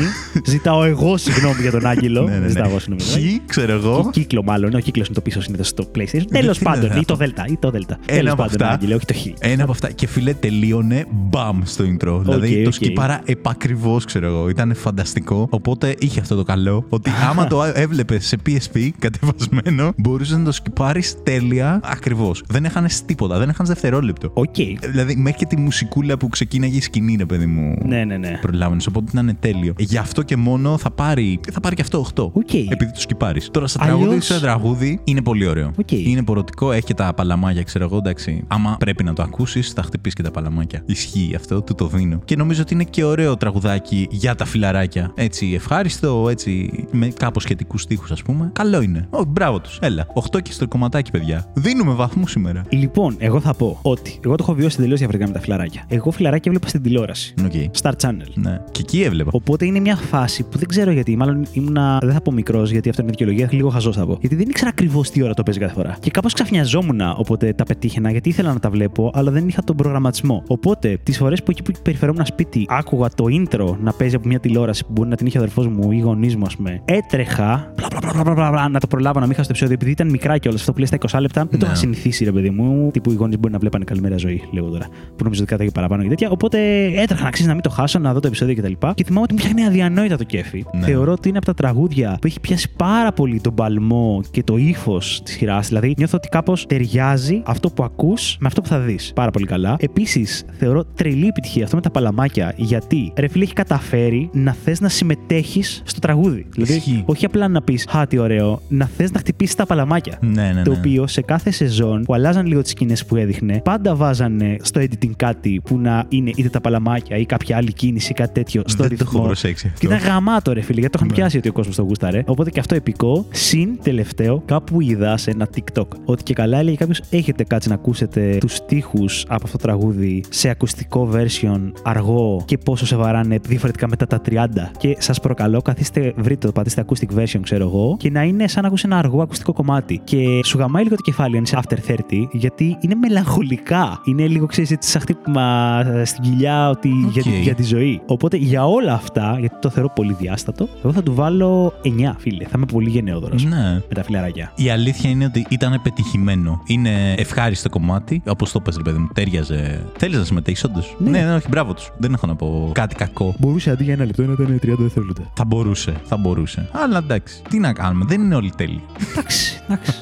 Ζητάω 0.45 0.83
εγώ 0.83 1.17
συγγνώμη 1.17 1.61
για 1.61 1.71
τον 1.71 1.85
Άγγελο. 1.85 2.23
Ναι, 2.23 2.31
ναι, 2.31 2.37
ναι. 2.39 2.47
Ζητάω 2.47 2.69
εγώ 2.69 2.79
συγγνώμη. 2.79 3.01
Χ, 3.41 3.45
ξέρω 3.45 3.71
εγώ. 3.73 4.09
Κι- 4.11 4.19
Κύκλο, 4.19 4.43
μάλλον. 4.43 4.73
Ο 4.73 4.79
κύκλος 4.79 5.05
είναι 5.05 5.15
το 5.15 5.21
πίσω 5.21 5.41
συνήθως 5.41 5.67
στο 5.67 5.91
PlayStation. 5.95 6.23
Τέλος 6.29 6.57
τι 6.57 6.63
πάντων. 6.63 6.85
είναι 6.85 6.95
Ή 6.95 6.97
αυτό. 6.97 7.13
το 7.13 7.15
Δέλτα. 7.15 7.45
Ή 7.49 7.57
το 7.59 7.69
Δέλτα. 7.71 7.93
Ένα 8.05 8.17
Τέλος 8.17 8.31
από 8.33 8.41
πάντων, 8.41 8.61
αυτά. 8.61 8.73
Άγγελε, 8.73 8.95
όχι 8.95 9.05
το 9.05 9.13
Χ. 9.13 9.25
Ένα 9.39 9.63
από 9.63 9.71
αυτά. 9.71 9.91
Και 9.91 10.07
φίλε, 10.07 10.33
τελείωνε 10.33 11.05
μπαμ 11.11 11.59
στο 11.63 11.83
intro. 11.83 12.19
δηλαδή 12.23 12.61
το 12.61 12.67
οκ. 12.67 12.73
σκύπαρα 12.73 13.21
επακριβώς, 13.25 14.05
ξέρω 14.05 14.27
εγώ. 14.27 14.49
Ήταν 14.49 14.75
φανταστικό. 14.75 15.47
Οπότε 15.49 15.95
είχε 15.99 16.19
αυτό 16.19 16.35
το 16.35 16.43
καλό. 16.43 16.85
Ότι 16.89 17.11
άμα 17.29 17.47
το 17.47 17.63
έβλεπες 17.83 18.25
σε 18.25 18.37
PSP 18.45 18.89
κατεβασμένο, 18.99 19.93
μπορούσες 19.97 20.37
να 20.37 20.43
το 20.43 20.51
σκιπάρεις 20.51 21.15
τέλεια 21.23 21.79
ακριβώς. 21.83 22.43
Δεν 22.47 22.65
έχανες 22.65 23.05
τίποτα. 23.05 23.37
Δεν 23.37 23.49
έχανες 23.49 23.71
δευτερόλεπτο. 23.71 24.31
Οκ. 24.33 24.55
Δηλαδή, 24.63 25.15
μέχρι 25.15 25.37
και 25.37 25.45
τη 25.45 25.57
μουσικούλα 25.57 26.17
που 26.17 26.27
ξεκίναγε 26.29 26.77
η 26.77 26.81
σκηνή, 26.81 27.15
ρε 27.15 27.25
παιδί 27.25 27.45
μου. 27.45 27.75
Ναι, 27.85 28.03
ναι, 28.03 28.17
ναι. 28.17 28.37
Προλάβαινες. 28.41 28.87
Οπότε 28.87 29.05
ήταν 29.11 29.37
τέλειο. 29.39 29.73
Γι' 29.77 29.97
αυτό 29.97 30.21
και 30.21 30.35
μόνο 30.35 30.77
θα 30.77 30.91
πάρει, 30.91 31.39
θα 31.51 31.59
πάρει 31.59 31.75
και 31.75 31.81
αυτό 31.81 31.99
8. 32.15 32.23
Οκ. 32.33 32.53
Επειδή 32.53 32.91
το 32.91 32.99
σκιπάρεις. 32.99 33.49
Τώρα, 33.51 33.67
στα 33.67 33.83
Αλλιώς- 33.83 33.99
τραγούδι, 33.99 34.21
σε 34.21 34.39
τραγούδι 34.39 34.99
είναι 35.03 35.21
πολύ 35.21 35.47
ωραίο. 35.47 35.71
Οκ. 35.79 35.91
Είναι 35.91 36.23
πορωτικό, 36.23 36.71
έχει 36.71 36.83
και 36.83 36.93
τα 36.93 37.13
παλαμάκια, 37.13 37.63
ξέρω 37.63 37.83
εγώ. 37.85 37.97
Εντάξει. 37.97 38.43
Άμα 38.47 38.75
πρέπει 38.79 39.03
να 39.03 39.13
το 39.13 39.23
ακούσεις, 39.23 39.71
θα 39.71 39.81
χτυπήσεις 39.83 40.15
και 40.15 40.23
τα 40.23 40.31
παλαμάκια. 40.31 40.81
Ισχύει 40.85 41.33
αυτό, 41.35 41.61
του 41.61 41.75
το 41.75 41.87
δίνω. 41.87 42.19
Και 42.25 42.35
νομίζω 42.35 42.61
ότι 42.61 42.73
είναι 42.73 42.83
και 42.83 43.03
ωραίο 43.03 43.37
τραγουδάκι 43.37 44.07
για 44.11 44.35
τα 44.35 44.45
φιλαράκια. 44.45 45.11
Έτσι, 45.15 45.51
ευχάριστο, 45.53 46.27
έτσι, 46.29 46.69
με 46.91 47.07
κάπως 47.07 47.43
σχετικούς 47.43 47.81
στίχους, 47.81 48.11
ας 48.11 48.21
πούμε. 48.21 48.49
Καλό 48.53 48.81
είναι. 48.81 49.07
Ω, 49.09 49.23
μπράβο 49.23 49.59
τους. 49.59 49.77
Έλα. 49.81 50.07
8 50.13 50.39
και 50.41 50.51
στο 50.51 50.67
κομματάκι, 50.67 51.11
παιδιά. 51.11 51.45
Δίνουμε 51.53 51.93
βαθμού 51.93 52.27
σήμερα. 52.27 52.63
Λοιπόν, 52.69 53.15
εγώ 53.19 53.39
θα 53.39 53.53
πω 53.53 53.79
ότι 53.81 54.19
εγώ 54.25 54.35
το 54.35 54.43
έχω 54.47 54.55
βιώσει 54.55 54.77
τελείως 54.77 54.97
διαφορετικά 54.99 55.29
με 55.29 55.37
τα 55.37 55.43
φιλαράκια. 55.43 55.83
Εγώ 55.87 56.11
φιλαράκια 56.11 56.43
έβλεπα 56.51 56.67
στην 56.67 56.81
τηλεόραση. 56.81 57.33
OK. 57.45 57.51
Star 57.81 57.91
Channel. 58.01 58.31
Ναι. 58.33 58.61
Και 58.71 58.81
εκεί 58.81 59.01
έβλεπα. 59.01 59.29
Οπότε 59.33 59.65
είναι 59.65 59.79
μια 59.79 59.95
φάση 59.95 60.43
που 60.43 60.57
δεν 60.57 60.67
ξέρω 60.67 60.91
γιατί. 60.91 61.15
Μάλλον 61.15 61.45
ήμουνα. 61.51 61.97
Δεν 62.01 62.11
θα 62.13 62.21
πω 62.21 62.31
μικρός, 62.31 62.71
γιατί 62.71 62.89
αυτό 62.89 63.01
είναι 63.01 63.11
δικαιολογία. 63.11 63.49
Λίγο 63.51 63.69
χαζός 63.69 63.95
θα 63.95 64.05
πω. 64.05 64.17
Γιατί 64.19 64.35
δεν 64.35 64.49
ήξερα 64.49 64.69
ακριβώς 64.69 65.09
τι 65.09 65.21
ώρα 65.23 65.33
το 65.33 65.43
παίζει 65.43 65.59
κάθε 65.59 65.73
φορά. 65.73 65.97
Και 65.99 66.11
κάπως 66.11 66.33
ξαφνιαζόμουν 66.33 67.01
όποτε 67.17 67.53
τα 67.53 67.63
πετύχαινα, 67.63 68.11
γιατί 68.11 68.29
ήθελα 68.29 68.53
να 68.53 68.59
τα 68.59 68.69
βλέπω, 68.69 69.11
αλλά 69.13 69.31
δεν 69.31 69.47
είχα 69.47 69.63
τον 69.63 69.75
προγραμματισμό. 69.75 70.43
Οπότε 70.47 70.97
τις 71.03 71.17
φορές 71.17 71.43
που 71.43 71.51
εκεί 71.51 71.61
που 71.61 71.71
περιφερόμουν 71.81 72.25
σπίτι 72.25 72.65
άκουγα 72.69 73.09
το 73.09 73.25
intro 73.29 73.75
να 73.81 73.91
παίζει 73.93 74.15
από 74.15 74.27
μια 74.27 74.39
τηλεόραση 74.39 74.85
που 74.85 74.91
μπορεί 74.91 75.09
να 75.09 75.15
την 75.15 75.25
είχε 75.27 75.37
ο 75.37 75.41
αδερφός 75.41 75.67
μου 75.67 75.91
ή 75.91 75.99
γονείς 75.99 76.35
μου, 76.35 76.45
ας 76.45 76.55
πούμε, 76.55 76.81
έτρεχα 76.85 77.71
πλα, 77.75 77.87
πλα, 77.87 77.99
πλα, 77.99 78.11
πλα, 78.11 78.23
πλα, 78.23 78.33
πλα, 78.33 78.49
πλα, 78.51 78.69
να 78.69 78.79
το 78.79 78.87
προλάβω 78.87 79.19
να 79.19 79.25
μην 79.25 79.35
χάσω 79.35 79.47
το 79.47 79.53
επεισόδιο. 79.55 79.73
Επειδή 79.75 79.91
ήταν 79.91 80.09
μικρά 80.09 80.37
κιόλας 80.37 80.59
αυτό 80.59 80.71
που 80.71 80.77
λέει 80.77 80.87
στα 80.87 80.97
20 81.17 81.21
λεπτά, 81.21 81.45
δεν 81.49 81.59
το 81.59 81.65
Ναι. 81.65 81.71
είχα 81.71 81.75
συνηθίσει, 81.81 82.23
ρε 82.23 82.31
παιδί 82.31 82.49
μου. 82.49 82.89
Τύπου 82.91 83.11
οι 83.11 83.15
γονείς 83.15 83.39
μπορεί 83.39 83.53
να 83.53 83.59
βλέπανε 83.59 83.83
καλημέρα 83.83 84.17
ζωή, 84.17 84.26
λέγω 84.51 84.69
τώρα. 84.69 84.85
Που 84.87 85.23
νομίζω 85.23 85.41
ότι 85.41 85.51
κάταγε 85.51 85.69
παραπάνω 85.69 86.03
και 86.03 86.09
τέτοια. 86.09 86.29
Οπότε 86.29 86.57
έτρεχα 86.85 87.23
να 87.23 87.29
ξέρει 87.29 87.47
να 87.47 87.53
μην 87.53 87.63
το 87.63 87.69
χάσω, 87.69 87.99
να 87.99 88.13
δω 88.13 88.19
το 88.19 88.27
επεισόδιο 88.27 88.55
κτλ. 88.55 88.71
Και, 88.71 88.87
και 88.95 89.03
θυμάμαι 89.03 89.21
ότι 89.21 89.33
μου 89.33 89.39
φτιάχνει 89.39 89.65
αδιανόητα 89.65 90.17
το 90.17 90.23
κέφι. 90.23 90.65
Ναι. 90.73 90.85
Θεωρώ 90.85 91.11
ότι 91.11 91.29
είναι 91.29 91.37
από 91.37 91.45
τα 91.45 91.53
τραγούδια 91.53 92.17
που 92.21 92.27
έχει 92.27 92.39
πιάσει 92.39 92.71
πάρα 92.75 93.11
πολύ 93.11 93.41
τον 93.41 93.53
παλμό 93.53 94.21
και 94.31 94.43
το 94.43 94.57
ύφος 94.57 95.21
της 95.23 95.33
σειράς. 95.33 95.67
Δηλαδή 95.67 95.93
νιώθω 95.97 96.17
ότι 96.17 96.27
κάπως 96.29 96.65
ταιριάζει 96.65 97.41
αυτό 97.45 97.69
που 97.69 97.83
ακούς 97.83 98.37
με 98.39 98.47
αυτό 98.47 98.61
που 98.61 98.67
θα 98.67 98.79
δεις. 98.79 99.11
Πάρα 99.15 99.31
πολύ 99.31 99.45
καλά. 99.45 99.75
Επίσης, 99.79 100.45
θεωρώ 100.57 100.83
τρελή 100.95 101.27
επιτυχία 101.27 101.63
αυτό 101.63 101.75
με 101.75 101.81
τα 101.81 101.89
παλαμάκια. 101.91 102.53
Γιατί 102.55 103.11
ρε 103.15 103.27
φίλε 103.27 103.43
έχει 103.43 103.53
καταφέρει 103.53 104.29
να 104.33 104.53
θες 104.63 104.79
να 104.81 104.89
συμμετέχεις 104.89 105.81
στο 105.85 105.99
τραγούδι. 105.99 106.45
Δηλαδή, 106.53 106.73
Ισχύει. 106.73 107.03
όχι 107.05 107.25
απλά 107.25 107.47
να 107.47 107.61
πεις 107.61 107.85
Χα, 107.89 108.07
τι 108.07 108.17
ωραίο, 108.17 108.61
να 108.67 108.85
θες 108.85 109.11
να 109.11 109.19
χτυπήσεις 109.19 109.55
τα 109.55 109.65
παλαμάκια. 109.65 110.17
Ναι, 110.21 110.51
ναι, 110.55 110.61
Το 110.61 110.71
ναι. 110.71 110.77
οποίο 110.77 111.07
σε 111.07 111.21
κάθε 111.21 111.51
σεζόν 111.51 112.03
που 112.03 112.13
αλλάζαν 112.13 112.45
λίγο 112.45 112.61
τις 112.61 112.71
σκηνές 112.71 113.05
που 113.05 113.15
έδειχνε, 113.15 113.61
πάντα 113.63 113.95
βάζανε 114.17 114.55
στο 114.61 114.81
editing 114.81 115.11
κάτι 115.15 115.61
που 115.63 115.77
να 115.79 116.05
είναι 116.09 116.31
είτε 116.35 116.49
τα 116.49 116.61
παλαμάκια 116.61 117.17
ή 117.17 117.25
κάποια 117.25 117.57
άλλη 117.57 117.73
κίνηση 117.73 118.11
ή 118.11 118.13
κάτι 118.13 118.33
τέτοιο 118.33 118.61
στο 118.65 118.83
Δεν 118.83 118.89
το 118.97 118.97
έχω 119.01 119.11
ρυθμό. 119.11 119.25
προσέξει 119.25 119.67
αυτό. 119.67 119.79
Και 119.79 119.85
ήταν 119.93 120.09
γαμάτο, 120.09 120.53
ρε 120.53 120.61
φίλε, 120.61 120.79
γιατί 120.79 120.97
το 120.97 120.99
είχαν 121.03 121.07
Ναι. 121.15 121.21
πιάσει 121.21 121.37
ότι 121.37 121.49
ο 121.49 121.51
κόσμος 121.51 121.75
το 121.75 121.81
γούσταρε. 121.81 122.23
Οπότε 122.25 122.49
και 122.49 122.59
αυτό 122.59 122.75
επικό. 122.75 123.25
Συν 123.31 123.69
τελευταίο, 123.83 124.41
κάπου 124.45 124.81
είδα 124.81 125.17
σε 125.17 125.31
ένα 125.31 125.47
TikTok 125.55 125.87
ότι 126.05 126.23
και 126.23 126.33
καλά 126.33 126.57
έλεγε 126.57 126.75
κάποιος: 126.75 127.01
Έχετε 127.09 127.43
κάτσει 127.43 127.69
να 127.69 127.75
ακούσετε 127.75 128.37
τους 128.39 128.53
στίχους 128.55 129.25
από 129.27 129.41
αυτό 129.45 129.57
το 129.57 129.63
τραγούδι 129.63 130.23
σε 130.29 130.49
ακουστικό 130.49 131.09
version 131.13 131.71
αργό 131.83 132.41
και 132.45 132.57
πόσο 132.57 132.85
σε 132.85 132.95
βαράνε 132.95 133.37
διαφορετικά 133.47 133.87
μετά 133.87 134.07
τα 134.07 134.21
30. 134.29 134.71
Και 134.77 134.95
σας 134.99 135.19
προκαλώ, 135.19 135.61
καθίστε, 135.61 136.13
βρείτε 136.17 136.45
το, 136.47 136.51
πατήστε 136.53 136.85
acoustic 136.87 137.17
version, 137.19 137.39
ξέρω 137.41 137.63
εγώ, 137.63 137.95
και 137.99 138.09
να 138.09 138.23
είναι 138.23 138.47
σαν 138.47 138.61
να 138.61 138.67
ακούσει 138.67 138.83
ένα 138.85 138.97
αργό 138.97 139.21
ακουστικό 139.21 139.53
κομμάτι. 139.53 140.01
Και 140.03 140.39
σου 140.43 140.57
γαμάει 140.57 140.83
λίγο 140.83 140.95
το 140.95 141.01
κεφάλι 141.01 141.37
αν 141.37 141.43
είσαι 141.43 141.59
after 141.63 141.77
30, 141.91 141.93
γιατί 142.31 142.77
είναι 142.81 142.95
μελαγχολικά. 142.95 144.01
Είναι 144.07 144.27
λίγο, 144.27 144.45
ξέρεις, 144.45 144.71
έτσι 144.71 144.89
σαν 144.89 145.01
χτύπημα 145.01 145.79
ε, 145.93 146.05
στην 146.05 146.23
κοιλιά 146.23 146.69
ότι 146.69 146.89
για, 147.11 147.21
τη- 147.23 147.29
Οκ. 147.29 147.35
για 147.35 147.55
τη 147.55 147.63
ζωή. 147.63 148.01
Οπότε 148.05 148.37
για 148.37 148.65
όλα 148.67 148.93
αυτά, 148.93 149.35
γιατί 149.39 149.55
το 149.61 149.69
θεωρώ 149.69 149.89
πολύ 149.95 150.15
διάσταστο, 150.19 150.67
εγώ 150.83 150.93
θα 150.93 151.03
του 151.03 151.13
βάλω 151.13 151.73
9, 151.83 151.89
φίλε. 152.17 152.43
Θα 152.43 152.51
είμαι 152.55 152.65
πολύ 152.65 152.89
γενναιόδωρος 152.89 153.43
Ναι. 153.43 153.73
με 153.87 153.95
τα 153.95 154.03
φιλαράκια. 154.03 154.51
Η 154.55 154.69
αλήθεια 154.69 155.09
είναι 155.09 155.25
ότι 155.25 155.45
ήταν 155.49 155.79
πετυχημένο. 155.83 156.61
Είναι 156.65 157.13
ευχάριστο 157.17 157.69
κομμάτι. 157.69 158.21
Όπως 158.27 158.51
το 158.51 158.59
πες, 158.59 158.75
ρε 158.77 158.81
παιδί 158.83 158.97
μου, 158.97 159.07
τέριαζε. 159.13 159.85
Θέλεις 159.97 160.17
να 160.17 160.23
συμμετέχεις, 160.23 160.63
όντως; 160.63 160.95
Ναι. 160.99 161.09
Ναι. 161.09 161.21
ναι, 161.21 161.35
όχι, 161.35 161.47
μπράβο 161.49 161.73
τους. 161.73 161.91
Δεν 161.97 162.13
έχω 162.13 162.27
να 162.27 162.35
πω 162.35 162.69
κάτι 162.73 162.95
κακό. 162.95 163.35
Μπορούσε 163.39 163.69
αντί 163.71 163.83
για 163.83 163.93
ένα 163.93 164.05
λεπτό 164.05 164.23
να 164.23 164.31
ήταν 164.31 164.59
30 164.63 164.75
δευτερόλεπτα. 164.77 165.23
Θα 165.33 165.45
μπορούσε, 165.45 165.93
θα 166.03 166.17
μπορούσε. 166.17 166.69
Αλλά 166.71 166.97
εντάξει, 166.97 167.41
τι 167.49 167.59
να 167.59 167.73
κάνουμε, 167.73 168.05
δεν 168.07 168.21
είναι 168.21 168.35
όλοι 168.35 168.51
τέλειοι. 168.57 168.81
Εντάξει, 169.11 169.59
εντάξει. 169.69 169.99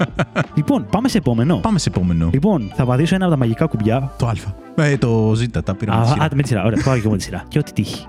λοιπόν, 0.56 0.86
πάμε 0.92 1.08
σε 1.08 1.18
επόμενο. 1.18 1.56
Πάμε 1.58 1.80
σε 1.80 1.90
επόμενο. 1.90 2.30
Λοιπόν, 2.34 2.72
θα 2.76 2.86
πατήσω 2.86 3.16
ένα 3.16 3.26
από 3.26 3.34
τα 3.34 3.40
μαγικά 3.40 3.66
κουμπιά. 3.66 3.95
Το 4.18 4.28
Α. 4.28 4.34
Ε, 4.76 4.98
το 4.98 5.34
Ζ, 5.36 5.44
τα 5.64 5.76
πήραμε. 5.76 6.02
Α, 6.02 6.04
τη 6.04 6.10
σειρά. 6.10 6.24
α, 6.24 6.30
με 6.34 6.42
τη 6.42 6.48
σειρά. 6.48 6.64
Ωραία, 6.64 6.84
πάω 6.84 6.94
και 6.94 7.00
εγώ 7.02 7.12
με 7.12 7.18
τη 7.18 7.24
σειρά. 7.24 7.44
Και 7.48 7.60
ό,τι 7.60 7.74
τύχει. 7.74 8.08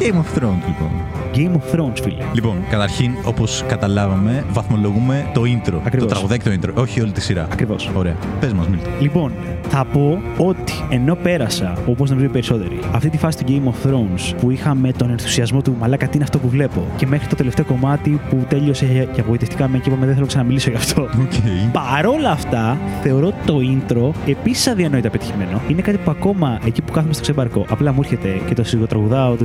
Game 0.00 0.14
of 0.14 0.38
Thrones, 0.38 0.62
λοιπόν. 0.66 0.90
Game 1.34 1.52
of 1.56 1.74
Thrones, 1.74 2.02
φίλε. 2.02 2.24
Λοιπόν, 2.32 2.56
καταρχήν, 2.70 3.12
όπως 3.24 3.64
καταλάβαμε, 3.68 4.44
βαθμολογούμε 4.52 5.30
το 5.34 5.42
intro. 5.42 5.74
Ακριβώς. 5.84 6.08
Το 6.08 6.14
τραγουδάκι 6.14 6.44
το 6.44 6.50
intro, 6.60 6.82
όχι 6.82 7.00
όλη 7.00 7.12
τη 7.12 7.20
σειρά. 7.20 7.46
Ακριβώς. 7.52 7.90
Ωραία. 7.94 8.16
Πες 8.40 8.52
μας, 8.52 8.68
Μίλτο. 8.68 8.88
Λοιπόν, 9.00 9.32
θα 9.68 9.84
πω 9.84 10.22
ότι 10.36 10.72
ενώ 10.90 11.14
πέρασα, 11.14 11.78
όπως 11.86 12.10
νομίζω 12.10 12.26
οι 12.26 12.30
περισσότεροι, 12.30 12.78
αυτή 12.92 13.08
τη 13.10 13.18
φάση 13.18 13.44
του 13.44 13.44
Game 13.48 13.68
of 13.68 13.90
Thrones 13.90 14.34
που 14.40 14.50
είχαμε 14.50 14.92
τον 14.92 15.10
ενθουσιασμό 15.10 15.62
του 15.62 15.76
μαλάκα, 15.78 16.06
τι 16.06 16.14
είναι 16.14 16.24
αυτό 16.24 16.38
που 16.38 16.48
βλέπω, 16.48 16.86
και 16.96 17.06
μέχρι 17.06 17.26
το 17.26 17.36
τελευταίο 17.36 17.64
κομμάτι 17.64 18.20
που 18.30 18.44
τέλειωσε 18.48 19.08
και 19.12 19.20
απογοητευτήκαμε 19.20 19.78
και 19.78 19.88
είπαμε 19.88 20.04
δεν 20.04 20.14
θέλω 20.14 20.24
να 20.24 20.30
ξαναμιλήσω 20.30 20.70
γι' 20.70 20.76
αυτό. 20.76 21.02
Οκ. 21.02 21.32
Παρόλα 21.72 22.30
αυτά, 22.30 22.78
θεωρώ 23.02 23.32
το 23.46 23.58
intro 23.58 24.10
επίσης 24.26 24.66
αδιανόητα 24.66 25.10
πετυχημένο. 25.10 25.60
Είναι 25.68 25.82
κάτι 25.82 25.96
που 25.96 26.10
ακόμα 26.10 26.58
εκεί 26.64 26.82
που 26.82 26.92
κάθομαι 26.92 27.12
στο 27.12 27.22
ξέμπαρκο, 27.22 27.66
απλά 27.68 27.92
μου 27.92 28.00
έρχεται 28.02 28.40
και 28.46 28.54
το 28.54 28.64
σιγοτραγουδάω. 28.64 29.36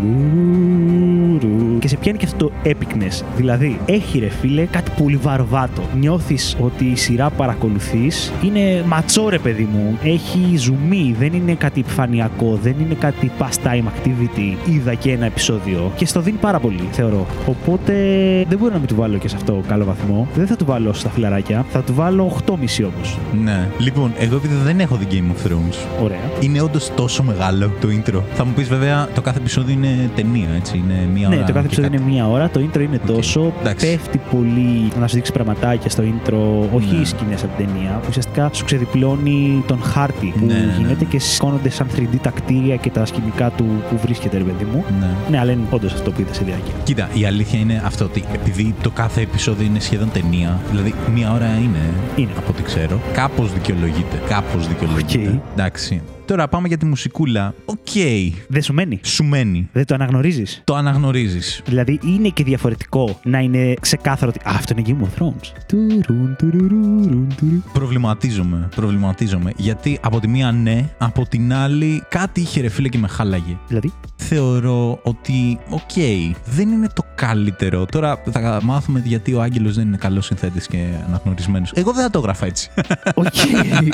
do 0.00 0.62
do 0.66 0.71
Και 1.82 1.88
σε 1.88 1.96
πιάνει 1.96 2.18
και 2.18 2.24
αυτό 2.24 2.36
το 2.44 2.52
epicness. 2.64 3.22
Δηλαδή, 3.36 3.80
έχει 3.86 4.18
ρε 4.18 4.28
φίλε 4.28 4.64
κάτι 4.64 4.90
πολύ 4.98 5.16
βαρβάτο. 5.16 5.82
Νιώθεις 5.98 6.56
ότι 6.60 6.84
η 6.84 6.96
σειρά 6.96 7.28
που 7.28 7.36
παρακολουθείς 7.36 8.32
είναι 8.44 8.84
ματσό 8.86 9.28
ρε 9.28 9.38
παιδί 9.38 9.68
μου. 9.72 9.98
Έχει 10.02 10.56
ζουμί, 10.56 11.14
δεν 11.18 11.32
είναι 11.32 11.54
κάτι 11.54 11.80
επιφανειακό, 11.80 12.58
δεν 12.62 12.74
είναι 12.80 12.94
κάτι 12.94 13.30
pastime 13.38 13.84
activity. 13.84 14.70
Είδα 14.70 14.94
και 14.94 15.12
ένα 15.12 15.24
επεισόδιο 15.26 15.92
και 15.96 16.06
στο 16.06 16.20
δίνει 16.20 16.38
πάρα 16.40 16.58
πολύ, 16.58 16.88
θεωρώ. 16.90 17.26
Οπότε 17.46 17.92
δεν 18.48 18.58
μπορώ 18.58 18.72
να 18.72 18.78
μην 18.78 18.88
του 18.88 18.94
βάλω 18.94 19.18
και 19.18 19.28
σε 19.28 19.36
αυτό 19.36 19.62
καλό 19.68 19.84
βαθμό. 19.84 20.28
Δεν 20.34 20.46
θα 20.46 20.56
του 20.56 20.64
βάλω 20.64 20.92
στα 20.92 21.10
φιλαράκια, 21.10 21.64
θα 21.70 21.82
του 21.82 21.94
βάλω 21.94 22.36
8,5 22.46 22.54
όμως. 22.94 23.18
Ναι. 23.42 23.68
Λοιπόν, 23.78 24.12
εγώ 24.18 24.36
επειδή 24.36 24.54
δεν 24.54 24.80
έχω 24.80 24.96
δει 24.96 25.06
Game 25.10 25.14
of 25.32 25.48
Thrones, 25.50 26.02
Ωραία. 26.02 26.18
είναι 26.40 26.60
όντως 26.60 26.90
τόσο 26.94 27.22
μεγάλο 27.22 27.72
το 27.80 27.88
intro. 27.88 28.20
Θα 28.34 28.44
μου 28.44 28.52
πεις 28.52 28.68
βέβαια, 28.68 29.08
το 29.14 29.20
κάθε 29.20 29.38
επεισόδιο 29.38 29.74
είναι 29.74 30.10
ταινία, 30.14 30.48
έτσι. 30.56 30.76
Είναι 30.76 31.08
μία 31.12 31.28
ώρα. 31.28 31.36
Ναι, 31.36 31.44
το 31.44 31.52
κάθε 31.52 31.68
και 31.71 31.71
επεισόδιο 31.74 31.90
κάτι. 31.90 32.02
είναι 32.02 32.12
μία 32.12 32.28
ώρα. 32.28 32.48
Το 32.48 32.60
intro 32.60 32.80
είναι 32.80 32.98
τόσο. 33.06 33.52
εντάξει. 33.60 33.86
Πέφτει 33.86 34.20
πολύ 34.30 34.92
να 35.00 35.06
σου 35.06 35.14
δείξει 35.14 35.32
πραγματάκια 35.32 35.90
στο 35.90 36.02
intro. 36.02 36.68
Όχι 36.76 36.94
Ναι. 36.94 37.00
οι 37.00 37.04
σκηνές 37.04 37.42
από 37.44 37.56
την 37.56 37.66
ταινία. 37.66 37.90
Που 37.90 38.06
ουσιαστικά 38.08 38.50
σου 38.52 38.64
ξεδιπλώνει 38.64 39.62
τον 39.66 39.82
χάρτη 39.82 40.32
που 40.38 40.44
Ναι, 40.46 40.54
ναι, 40.54 40.60
ναι. 40.60 40.74
γίνεται 40.78 41.04
και 41.04 41.18
σηκώνονται 41.18 41.68
σαν 41.68 41.86
3D 41.96 42.16
τα 42.22 42.30
κτίρια 42.30 42.76
και 42.76 42.90
τα 42.90 43.04
σκηνικά 43.06 43.50
του 43.50 43.64
που 43.90 43.98
βρίσκεται, 44.02 44.36
ρε 44.38 44.44
παιδί 44.44 44.64
μου. 44.72 44.84
Ναι. 45.00 45.06
Ναι, 45.30 45.38
αλλά 45.38 45.52
είναι 45.52 45.62
όντως 45.70 45.92
αυτό 45.92 46.10
που 46.10 46.20
είδα 46.20 46.32
σε 46.32 46.44
διάρκεια. 46.44 46.72
Κοίτα, 46.84 47.08
η 47.14 47.24
αλήθεια 47.26 47.58
είναι 47.58 47.82
αυτό 47.84 48.04
ότι 48.04 48.24
επειδή 48.34 48.74
το 48.82 48.90
κάθε 48.90 49.20
επεισόδιο 49.20 49.66
είναι 49.66 49.80
σχεδόν 49.80 50.10
ταινία, 50.12 50.60
δηλαδή 50.70 50.94
μία 51.14 51.32
ώρα 51.32 51.46
είναι, 51.46 51.78
Είναι. 52.16 52.30
από 52.38 52.46
ό,τι 52.50 52.62
ξέρω, 52.62 53.00
κάπως 53.12 53.52
δικαιολογείται. 53.52 54.20
Κάπως 54.28 54.68
δικαιολογείται. 54.68 55.28
Οκ. 55.28 55.40
Εντάξει. 55.58 56.02
Τώρα 56.32 56.48
πάμε 56.48 56.68
για 56.68 56.78
τη 56.78 56.84
μουσικούλα. 56.84 57.54
Οκ. 57.64 57.78
Δεν 58.48 58.62
σου 58.62 58.72
μένει; 58.72 59.00
Σου 59.02 59.24
μένει. 59.24 59.68
Δεν 59.72 59.86
το 59.86 59.94
αναγνωρίζεις; 59.94 60.62
Το 60.64 60.74
αναγνωρίζεις. 60.74 61.62
Δηλαδή 61.66 61.98
είναι 62.04 62.28
και 62.28 62.44
διαφορετικό 62.44 63.20
να 63.22 63.38
είναι 63.38 63.74
ξεκάθαρο 63.80 64.32
ότι 64.36 64.48
«Α, 64.48 64.52
αυτό 64.56 64.74
είναι 64.76 64.82
Game 64.86 65.04
of 65.04 65.22
Thrones. 65.22 65.52
Τουρουν, 65.68 66.36
τουρουρουρουν, 66.38 67.34
τουρου. 67.36 67.62
Προβληματίζομαι. 67.72 68.68
Προβληματίζομαι. 68.76 69.52
Γιατί 69.56 69.98
από 70.02 70.20
τη 70.20 70.28
μία 70.28 70.52
ναι, 70.52 70.88
από 70.98 71.26
την 71.28 71.52
άλλη 71.52 72.02
κάτι 72.08 72.40
είχε 72.40 72.60
ρε 72.60 72.68
φίλε 72.68 72.88
και 72.88 72.98
με 72.98 73.08
χάλαγε. 73.08 73.56
Δηλαδή, 73.68 73.92
Θεωρώ 74.16 75.00
ότι, 75.02 75.58
οκ, 75.70 75.90
δεν 76.44 76.68
είναι 76.70 76.88
το 76.94 77.04
καλύτερο. 77.14 77.86
Τώρα 77.86 78.22
θα 78.30 78.60
μάθουμε 78.62 79.02
γιατί 79.04 79.34
ο 79.34 79.42
Άγγελος 79.42 79.74
δεν 79.74 79.86
είναι 79.86 79.96
καλός 79.96 80.26
συνθέτης 80.26 80.66
και 80.66 80.86
αναγνωρισμένος. 81.06 81.72
Εγώ 81.74 81.92
δεν 81.92 82.02
θα 82.02 82.10
το 82.10 82.18
έγραφα 82.18 82.46
έτσι. 82.46 82.70
οκ, 83.14 83.26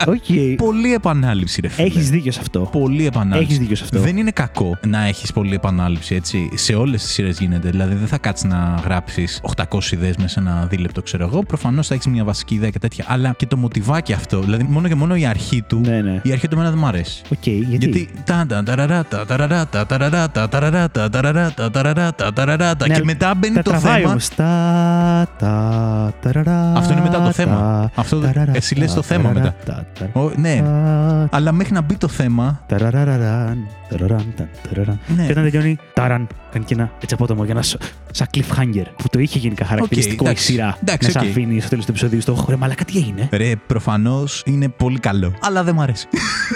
οκ. 0.06 0.56
Πολύ 0.56 0.94
επανάληψη, 0.94 1.60
ρε 1.60 1.68
φίλε. 1.68 1.86
Έχεις 1.86 2.10
δίκιο 2.10 2.27
σε 2.32 2.40
αυτό. 2.40 2.60
Πολύ 2.60 3.06
επανάληψη. 3.06 3.42
Έχεις 3.44 3.58
δίκιο 3.58 3.76
σε 3.76 3.84
αυτό. 3.84 3.98
Δεν 4.00 4.16
είναι 4.16 4.30
κακό 4.30 4.76
να 4.86 5.04
έχει 5.06 5.32
πολλή 5.32 5.54
επανάληψη, 5.54 6.14
έτσι. 6.14 6.50
Σε 6.54 6.74
όλες 6.74 6.96
τις 6.96 7.02
σειρές 7.02 7.28
γίνεται. 7.30 7.70
Δηλαδή, 7.70 7.94
δεν 7.94 8.06
θα 8.06 8.18
κάτσει 8.18 8.46
να 8.46 8.80
γράψει 8.84 9.26
800 9.56 9.92
ιδέες 9.92 10.12
μέσα 10.18 10.28
σε 10.28 10.40
ένα 10.40 10.66
δίλεπτο, 10.70 11.02
ξέρω 11.02 11.24
εγώ. 11.24 11.42
Προφανώς 11.42 11.82
θα 11.82 11.94
έχει 11.94 12.08
μια 12.10 12.24
βασική 12.24 12.54
ιδέα 12.54 12.70
και 12.70 12.78
τέτοια. 12.78 13.04
Αλλά 13.08 13.34
και 13.36 13.46
το 13.46 13.56
μοτιβάκι 13.56 14.12
αυτό. 14.12 14.40
Δηλαδή, 14.40 14.66
μόνο 14.68 14.88
και 14.88 14.94
μόνο 14.94 15.14
η 15.16 15.26
αρχή 15.26 15.62
του. 15.62 15.80
Ναι, 15.86 16.00
ναι. 16.00 16.20
Η 16.22 16.32
αρχή 16.32 16.48
του 16.48 16.54
εμένα 16.54 16.70
δεν 16.70 16.78
μου 16.78 16.86
αρέσει. 16.86 17.22
Οκ, 17.32 17.46
γιατί. 17.46 17.76
Γιατί. 17.76 18.08
τα- 18.24 18.44
τα- 18.48 18.62
ταραρα, 18.62 19.04
τα- 19.04 19.26
ταραρα, 19.26 19.66
τα- 19.66 19.86
ταραρα, 19.86 20.28
τα- 20.30 20.48
ταραρα, 20.48 20.88
τα- 20.90 21.10
ταραρα, 21.10 21.52
τα- 21.54 21.70
ταραρα, 21.70 22.14
τα- 22.14 22.32
ταραρα, 22.32 22.76
τα- 22.76 22.86
Ναι, 22.86 22.92
Και 22.92 22.94
αλλά 22.94 23.04
μετά 23.04 23.34
μπαίνει 23.34 23.54
τα 23.54 23.62
το 23.62 23.70
τραβάει 23.70 23.96
θέμα. 24.00 24.10
όμως. 24.10 24.28
Τα, 24.28 25.26
τα, 25.38 26.12
ταραρα, 26.22 26.72
Αυτό 26.76 26.92
είναι 26.92 27.02
μετά 27.02 27.18
το 27.18 27.24
τα, 27.24 27.32
θέμα. 27.32 27.90
Αυτό- 27.94 28.16
ταραρα, 28.20 28.52
εσύ 28.54 28.74
λες 28.74 28.94
το 28.94 29.00
τα, 29.00 29.06
θέμα 29.06 29.22
ταραρα, 29.32 29.54
μετά. 29.66 29.84
τα, 29.98 30.06
τα, 30.12 30.20
Ο- 30.20 30.30
Ναι, 30.36 30.62
τα, 30.64 31.28
αλλά 31.30 31.52
μέχρι 31.52 31.72
να 31.72 31.80
μπει 31.80 31.96
το 31.96 32.08
θέμα. 32.22 32.60
ταραραραραν, 32.66 33.66
ταραραν, 33.88 34.32
τα, 34.36 34.48
ταραραν. 34.68 34.98
Ναι. 35.16 35.24
Και 35.26 35.30
όταν 35.30 35.42
τελειώνει, 35.44 35.78
ταραν, 35.94 36.26
κάνει 36.52 36.64
και 36.64 36.74
ένα 36.74 36.90
έτσι 37.02 37.14
απότομο 37.14 37.44
για 37.44 37.52
ένα 37.52 37.62
σ- 37.62 37.76
σαν 38.18 38.26
cliffhanger 38.34 38.84
που 38.96 39.08
το 39.10 39.18
είχε 39.18 39.38
γενικά 39.38 39.64
χαρακτηριστικό 39.64 40.24
η 40.24 40.28
εντάξει. 40.28 40.44
σειρά. 40.44 40.78
Εντάξει, 40.80 41.06
να 41.06 41.12
σε 41.12 41.18
οκ. 41.18 41.24
αφήνει 41.30 41.60
στο 41.60 41.68
τέλος 41.68 41.84
του 41.84 41.90
επεισοδίου 41.90 42.20
στο 42.20 42.44
«Ωρε 42.46 42.56
μαλάκα 42.56 42.84
τι 42.84 42.98
έγινε; 42.98 43.28
Ρε, 43.32 43.52
προφανώς 43.66 44.42
είναι 44.46 44.68
πολύ 44.68 44.98
καλό. 44.98 45.32
Αλλά 45.40 45.64
δεν 45.64 45.74
μου 45.74 45.82
αρέσει. 45.82 46.06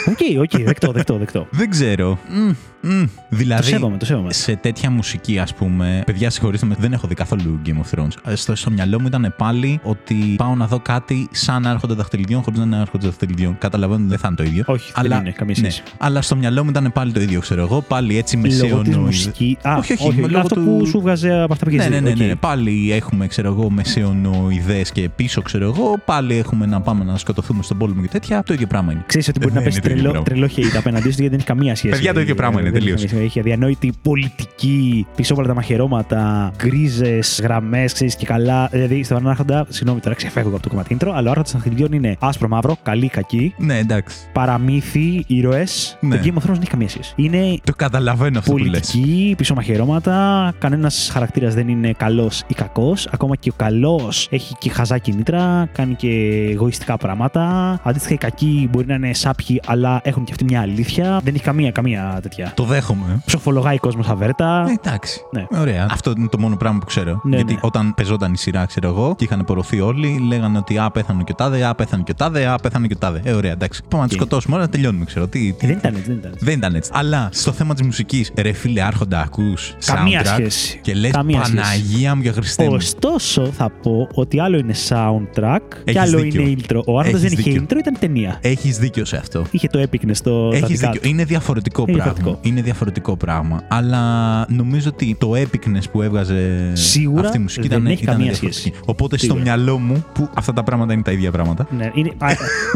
OK, 0.08 0.40
OK, 0.40 0.62
δεκτό, 0.64 0.92
δεκτό, 0.92 1.16
δεκτό. 1.18 1.46
δεν 1.60 1.70
ξέρω. 1.70 2.18
Μμ, 2.28 2.50
μμ. 2.90 3.04
Δηλαδή. 3.28 3.62
Το 3.62 3.68
σέβομαι, 3.68 3.96
το 3.96 4.04
σέβομαι. 4.04 4.32
Σε 4.32 4.56
τέτοια 4.56 4.90
μουσική, 4.90 5.38
ας 5.38 5.54
πούμε. 5.54 6.02
Παιδιά, 6.06 6.30
συγχωρήστε 6.30 6.66
με, 6.66 6.74
δεν 6.78 6.92
έχω 6.92 7.06
δει 7.06 7.14
καθόλου 7.14 7.60
Game 7.66 7.70
of 7.70 7.98
Thrones. 7.98 8.10
Ε, 8.24 8.34
Στο, 8.34 8.54
στο 8.56 8.70
μυαλό 8.70 9.00
μου 9.00 9.06
ήταν 9.06 9.34
πάλι 9.38 9.80
ότι 9.82 10.14
πάω 10.36 10.54
να 10.54 10.66
δω 10.66 10.78
κάτι 10.80 11.28
σαν 11.32 11.66
Άρχοντα 11.66 11.94
Δαχτυλιδιών 11.94 12.42
χωρίς 12.42 12.58
να 12.58 12.64
είναι 12.64 12.76
Άρχοντα 12.76 13.06
Δαχτυλιδιών. 13.06 13.58
Καταλαβαίνω 13.58 14.00
ότι 14.00 14.08
δεν 14.08 14.18
θα 14.18 14.26
είναι 14.26 14.36
το 14.36 14.42
ίδιο. 14.42 14.64
Όχι, 14.66 14.92
δεν 15.02 15.04
είναι 15.18 15.30
καμία 15.30 15.54
ναι, 15.60 15.70
σχέση. 15.70 15.82
αλλά 15.98 16.22
στο 16.22 16.36
μυαλό 16.36 16.64
μου 16.64 16.70
ήταν 16.70 16.90
πάλι 16.94 17.12
το 17.12 17.20
ίδιο, 17.20 17.40
ξέρω 17.40 17.62
εγώ. 17.62 17.80
Πάλι 17.80 18.16
έτσι 18.18 18.36
Λόγω 18.36 18.48
της 18.48 18.60
μεσαίωνο. 18.62 19.00
μουσική. 19.00 19.58
Α, 19.62 19.76
Όχι, 19.76 19.92
όχι, 19.92 20.20
λόγω 20.20 20.38
αυτό 20.38 20.54
του- 20.54 20.60
που 20.78 20.86
σου 20.86 21.00
βγάζε 21.00 21.46
από 21.52 21.64
αυτά 21.64 21.64
που 21.64 21.70
Ναι, 21.70 21.82
έχεις 21.82 21.90
ναι, 21.90 21.98
δει. 21.98 22.04
ναι, 22.04 22.10
Οκ. 22.10 22.18
ναι, 22.18 22.24
ναι. 22.26 22.34
Πάλι 22.36 22.92
έχουμε, 22.92 23.26
ξέρω 23.26 23.48
εγώ, 23.48 23.70
μεσαίωνο 23.70 24.46
ιδέες 24.50 24.92
και 24.92 25.08
πίσω, 25.16 25.42
ξέρω 25.42 25.64
εγώ. 25.64 25.94
Πάλι 26.04 26.36
έχουμε 26.36 26.66
να 26.66 26.80
πάμε 26.80 27.04
να 27.04 27.18
σκοτωθούμε 27.18 27.62
στον 27.62 27.78
πόλεμο 27.78 28.00
και 28.02 28.08
τέτοια. 28.08 28.42
Το 28.46 28.52
ίδιο 28.52 28.66
πράγμα 28.66 28.92
είναι. 28.92 29.02
Ξέρεις 29.06 29.28
ότι 29.28 29.38
μπορεί 29.38 29.50
Ε, 29.52 29.54
να 29.54 29.60
δεν 29.62 29.72
πέσει 29.72 29.80
είναι 29.84 29.94
το 29.94 29.98
ίδιο 30.00 30.10
τρελό, 30.10 30.24
πράγμα. 30.24 30.48
τρελό 30.50 30.68
hate 30.70 30.76
απέναντί 30.78 31.02
σου 31.02 31.08
γιατί 31.08 31.28
δεν 31.28 31.38
έχει 31.38 31.46
καμία 31.46 31.74
σχέση. 31.76 31.92
Παιδιά, 31.94 32.14
το 32.14 32.20
ίδιο 32.20 32.34
πράγμα 32.34 32.60
είναι, 32.60 32.70
Δεν 32.70 32.78
έχει 32.78 32.84
τελείως. 32.84 33.00
καμία 33.00 33.16
σχέση. 33.16 33.24
Έχει 33.24 33.38
αδιανόητη 33.40 33.92
πολιτική, 34.02 35.06
πίσω 35.16 35.32
από 35.32 35.42
όλα 35.42 35.50
τα 35.50 35.56
μαχαιρώματα, 35.56 36.52
γκρίζες, 36.56 37.40
γραμμές, 37.42 37.92
ξέρεις 37.92 38.16
και 38.16 38.26
καλά. 38.26 38.68
Δηλαδή, 38.72 39.02
στον 39.02 39.28
Άρχοντα, 39.28 39.66
συγγνώμη 39.68 40.00
τώρα 40.00 40.14
ξεφεύγω 40.14 40.48
από 40.50 40.62
το 40.62 40.68
κομμάτι 40.68 40.96
intro, 41.00 41.08
αλλά 41.14 41.28
ο 41.28 41.30
Άρχοντας 41.30 41.50
των 41.50 41.60
Δαχτυλιδιών 41.60 41.92
είναι 41.92 42.16
άσπρο 42.20 42.48
μαύρο, 42.48 42.76
καλοί, 42.82 43.08
κακοί. 43.08 43.54
Ναι, 43.58 43.78
εντάξει. 43.78 44.16
Παραμύθι, 44.32 45.24
ήρωες. 45.26 45.96
Ναι. 46.00 46.16
Το 46.16 46.22
Game 46.24 46.28
of 46.38 46.42
Thrones 46.42 46.52
δεν 46.52 46.60
έχει 46.60 46.70
καμία 46.70 46.88
σχέση. 46.88 47.12
Είναι 47.16 47.58
Το 47.64 47.72
καταλαβαίνω 47.76 48.38
αυτό 48.38 48.50
που 48.50 48.58
λες. 48.58 48.66
πολιτική, 48.70 49.34
πίσω 49.36 49.54
μαχαιρώματα. 49.54 50.52
Κανένας 50.58 51.08
χαρακτήρας 51.12 51.30
δεν 51.40 51.68
είναι 51.68 51.92
καλός 51.96 52.42
ή 52.46 52.54
κακός. 52.54 53.06
Ακόμα 53.12 53.36
και 53.36 53.48
ο 53.50 53.52
καλός 53.56 54.28
έχει 54.30 54.54
και 54.58 54.70
χαζά 54.70 54.98
κίνητρα, 54.98 55.68
κάνει 55.72 55.94
και 55.94 56.08
εγωιστικά 56.52 56.96
πράγματα. 56.96 57.42
Αντίστοιχα, 57.82 58.14
οι 58.14 58.16
κακοί 58.16 58.68
μπορεί 58.72 58.86
να 58.86 58.94
είναι 58.94 59.14
σάπιοι, 59.14 59.60
αλλά 59.66 60.00
έχουν 60.04 60.24
και 60.24 60.32
αυτή 60.32 60.44
μια 60.44 60.60
αλήθεια. 60.60 61.20
Δεν 61.24 61.34
έχει 61.34 61.42
καμία, 61.44 61.70
καμία 61.70 62.18
τέτοια. 62.22 62.52
Το 62.56 62.64
δέχομαι. 62.64 63.22
Ψοφολογάει 63.26 63.78
κόσμος 63.78 64.08
αβέρτα. 64.08 64.64
Ε, 64.68 64.72
εντάξει. 64.84 65.20
Ναι. 65.32 65.46
Ωραία. 65.60 65.86
Αυτό 65.90 66.12
είναι 66.16 66.28
το 66.28 66.38
μόνο 66.38 66.56
πράγμα 66.56 66.78
που 66.78 66.86
ξέρω. 66.86 67.20
Ναι, 67.24 67.36
Γιατί 67.36 67.52
ναι. 67.52 67.58
όταν 67.62 67.94
παιζόταν 67.94 68.32
η 68.32 68.36
σειρά, 68.36 68.64
ξέρω 68.66 68.88
εγώ, 68.88 69.14
και 69.18 69.24
είχαν 69.24 69.44
πορωθεί 69.44 69.80
όλοι, 69.80 70.18
λέγανε 70.28 70.58
ότι 70.58 70.78
Α, 70.78 70.90
πέθανε 70.90 71.22
και 71.22 71.32
ο 71.32 71.34
τάδε, 71.34 71.64
Α, 71.64 71.74
πέθανε 71.74 72.02
και 72.02 72.10
ο 72.10 72.14
τάδε, 72.14 72.46
Α, 72.46 72.56
πέθανε 72.58 72.86
και 72.86 72.94
ο 72.96 72.98
τάδε. 72.98 73.20
Ε, 73.24 73.32
ωραία, 73.32 73.52
εντάξει. 73.52 73.82
Πάμε 73.88 74.02
να 74.02 74.08
τους 74.08 74.16
Οκ. 74.18 74.22
σκοτώσουμε 74.22 74.54
όλα, 74.54 74.64
να 74.64 74.70
τελειώνουμε, 74.70 75.04
ξέρω. 75.04 75.26
Τι, 75.28 75.48
Ε, 75.48 75.52
τι, 75.52 75.66
δεν 75.66 75.76
ήταν 75.76 75.94
έτσι, 75.94 76.06
δεν 76.08 76.16
ήταν 76.16 76.32
έτσι. 76.32 76.44
δεν 76.44 76.56
ήταν 76.56 76.74
έτσι. 76.74 76.90
Αλλά 76.94 77.28
στο 77.32 77.52
θέμα 77.52 77.74
της 77.74 77.82
μουσικής, 77.86 78.32
ρε 78.36 78.52
φίλε, 78.52 78.82
Άρχοντα, 78.82 79.20
ακούς. 79.20 79.74
Καμία 79.84 80.24
σχέση. 80.24 80.78
Και 80.82 80.94
λες 80.94 81.10
Καμία 81.22 81.44
σχέση. 81.44 81.62
Παναγία 81.62 82.14
μου 82.16 82.22
και 82.22 82.30
Χριστέ 82.32 82.64
μου. 82.64 82.70
Ωστόσο, 82.72 83.44
θα 83.46 83.70
πω 83.82 84.08
ότι 84.14 84.40
άλλο 84.40 84.56
είναι 84.58 84.74
soundtrack 84.88 85.58
και 85.84 85.90
Έχεις 85.90 86.00
άλλο 86.00 86.18
δίκιο. 86.18 86.42
είναι 86.42 86.54
intro. 86.68 86.80
Ο 86.86 86.98
Άρνοντα 86.98 87.18
δεν 87.18 87.26
Έχεις 87.32 87.38
είχε 87.46 87.50
δίκιο. 87.50 87.66
intro, 87.70 87.76
ήταν 87.78 87.96
ταινία. 87.98 88.38
Έχεις 88.40 88.78
δίκιο 88.78 89.04
σε 89.04 89.16
αυτό. 89.16 89.44
Είχε 89.50 89.68
το 89.68 89.78
έπικνες 89.78 90.18
στο. 90.18 90.48
τα 90.50 90.56
Έχεις 90.56 90.68
δικά 90.68 90.86
δίκιο. 90.90 91.00
του. 91.02 91.08
Είναι 91.08 91.24
διαφορετικό 91.24 91.84
Είναι 91.88 91.96
πράγμα. 91.96 92.12
διαφορετικό. 92.12 92.48
Είναι 92.48 92.62
διαφορετικό 92.62 93.16
πράγμα. 93.16 93.62
Αλλά 93.68 94.00
νομίζω 94.48 94.88
ότι 94.92 95.16
το 95.20 95.32
epicness 95.34 95.82
που 95.92 96.02
έβγαζε 96.02 96.70
Σίγουρα 96.72 97.24
αυτή 97.26 97.36
η 97.38 97.40
μουσική 97.40 97.68
δεν 97.68 97.78
ήταν, 97.78 97.92
έχει 97.92 98.02
ήταν 98.02 98.14
καμία 98.14 98.30
διαφορετική. 98.30 98.60
σχέση. 98.68 98.80
Οπότε 98.86 99.18
Σίγουρα. 99.18 99.40
στο 99.40 99.48
μυαλό 99.48 99.78
μου, 99.78 100.04
που 100.14 100.28
αυτά 100.34 100.52
τα 100.52 100.62
πράγματα 100.62 100.92
είναι 100.92 101.02
τα 101.02 101.12
ίδια 101.12 101.30
πράγματα. 101.30 101.66
Ναι, 101.76 101.90
είναι, 101.94 102.12
α, 102.18 102.28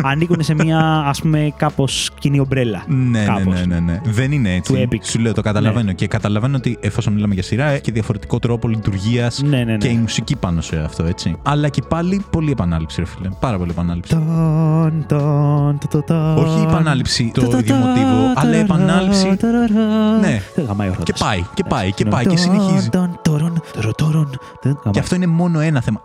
ανήκουν 0.02 0.42
σε 0.42 0.54
μια 0.54 0.78
ας 1.06 1.20
πούμε 1.20 1.52
κάπως 1.56 2.10
κοινή 2.18 2.40
ομπρέλα. 2.40 2.84
Ναι, 2.88 3.18
ναι, 3.18 3.24
Κάπως. 3.24 3.54
ναι, 3.54 3.64
ναι, 3.74 3.80
ναι. 3.80 4.00
Δεν 4.04 4.32
είναι 4.32 4.54
έτσι. 4.54 4.72
Του 4.72 4.88
epic. 4.90 4.98
Σου 5.02 5.18
λέω, 5.18 5.32
το 5.32 5.40
καταλαβαίνω. 5.42 5.92
Και 5.92 6.06
καταλαβαίνω 6.06 6.56
ότι 6.56 6.78
εφόσον 6.80 7.12
μιλάμε 7.12 7.34
για 7.34 7.42
σειρά, 7.42 7.64
έχει 7.66 7.80
και 7.80 7.92
διαφορετικό 7.92 8.35
τρόπο 8.38 8.68
λειτουργίας 8.68 9.42
Ναι, 9.42 9.56
ναι, 9.56 9.64
ναι. 9.64 9.76
και 9.76 9.88
η 9.88 9.96
μουσική 9.96 10.36
πάνω 10.36 10.60
σε 10.60 10.76
αυτό, 10.78 11.04
έτσι. 11.04 11.36
Αλλά 11.42 11.68
και 11.68 11.82
πάλι 11.88 12.24
πολύ 12.30 12.50
επανάληψη, 12.50 13.00
ρε 13.00 13.06
φίλε. 13.06 13.28
Πάρα 13.40 13.58
πολύ 13.58 13.70
επανάληψη. 13.70 14.10
Τον, 14.14 15.04
τον, 15.08 15.78
τον, 15.90 16.04
τον, 16.04 16.36
Όχι 16.36 16.58
η 16.58 16.62
επανάληψη 16.62 17.30
το 17.34 17.40
τον, 17.48 17.58
ίδιο 17.58 17.74
τον, 17.78 17.88
μοτίβο, 17.88 18.32
αλλά 18.34 18.50
η 18.50 18.64
τον, 18.64 18.76
επανάληψη. 18.76 19.22
τον, 19.26 19.36
τον. 19.38 20.20
Ναι. 20.20 20.40
Δεν 20.54 20.64
γαμάει 20.64 20.88
έρωτας. 20.88 21.18
Και 21.18 21.24
πάει, 21.24 21.44
και 21.54 21.64
πάει, 21.68 21.92
και 21.92 22.04
Ναι. 22.04 22.10
πάει, 22.10 22.22
και 22.22 22.28
Τον, 22.28 22.38
συνεχίζει. 22.38 22.88
τον, 22.88 23.18
τωρον, 23.22 23.62
τωρο, 23.72 23.92
τωρον. 23.92 24.28
Δεν 24.62 24.72
Και 24.72 24.78
γαμάει. 24.84 25.00
αυτό 25.02 25.14
είναι 25.14 25.26
μόνο 25.26 25.60
ένα 25.60 25.80
θέμα. 25.80 26.00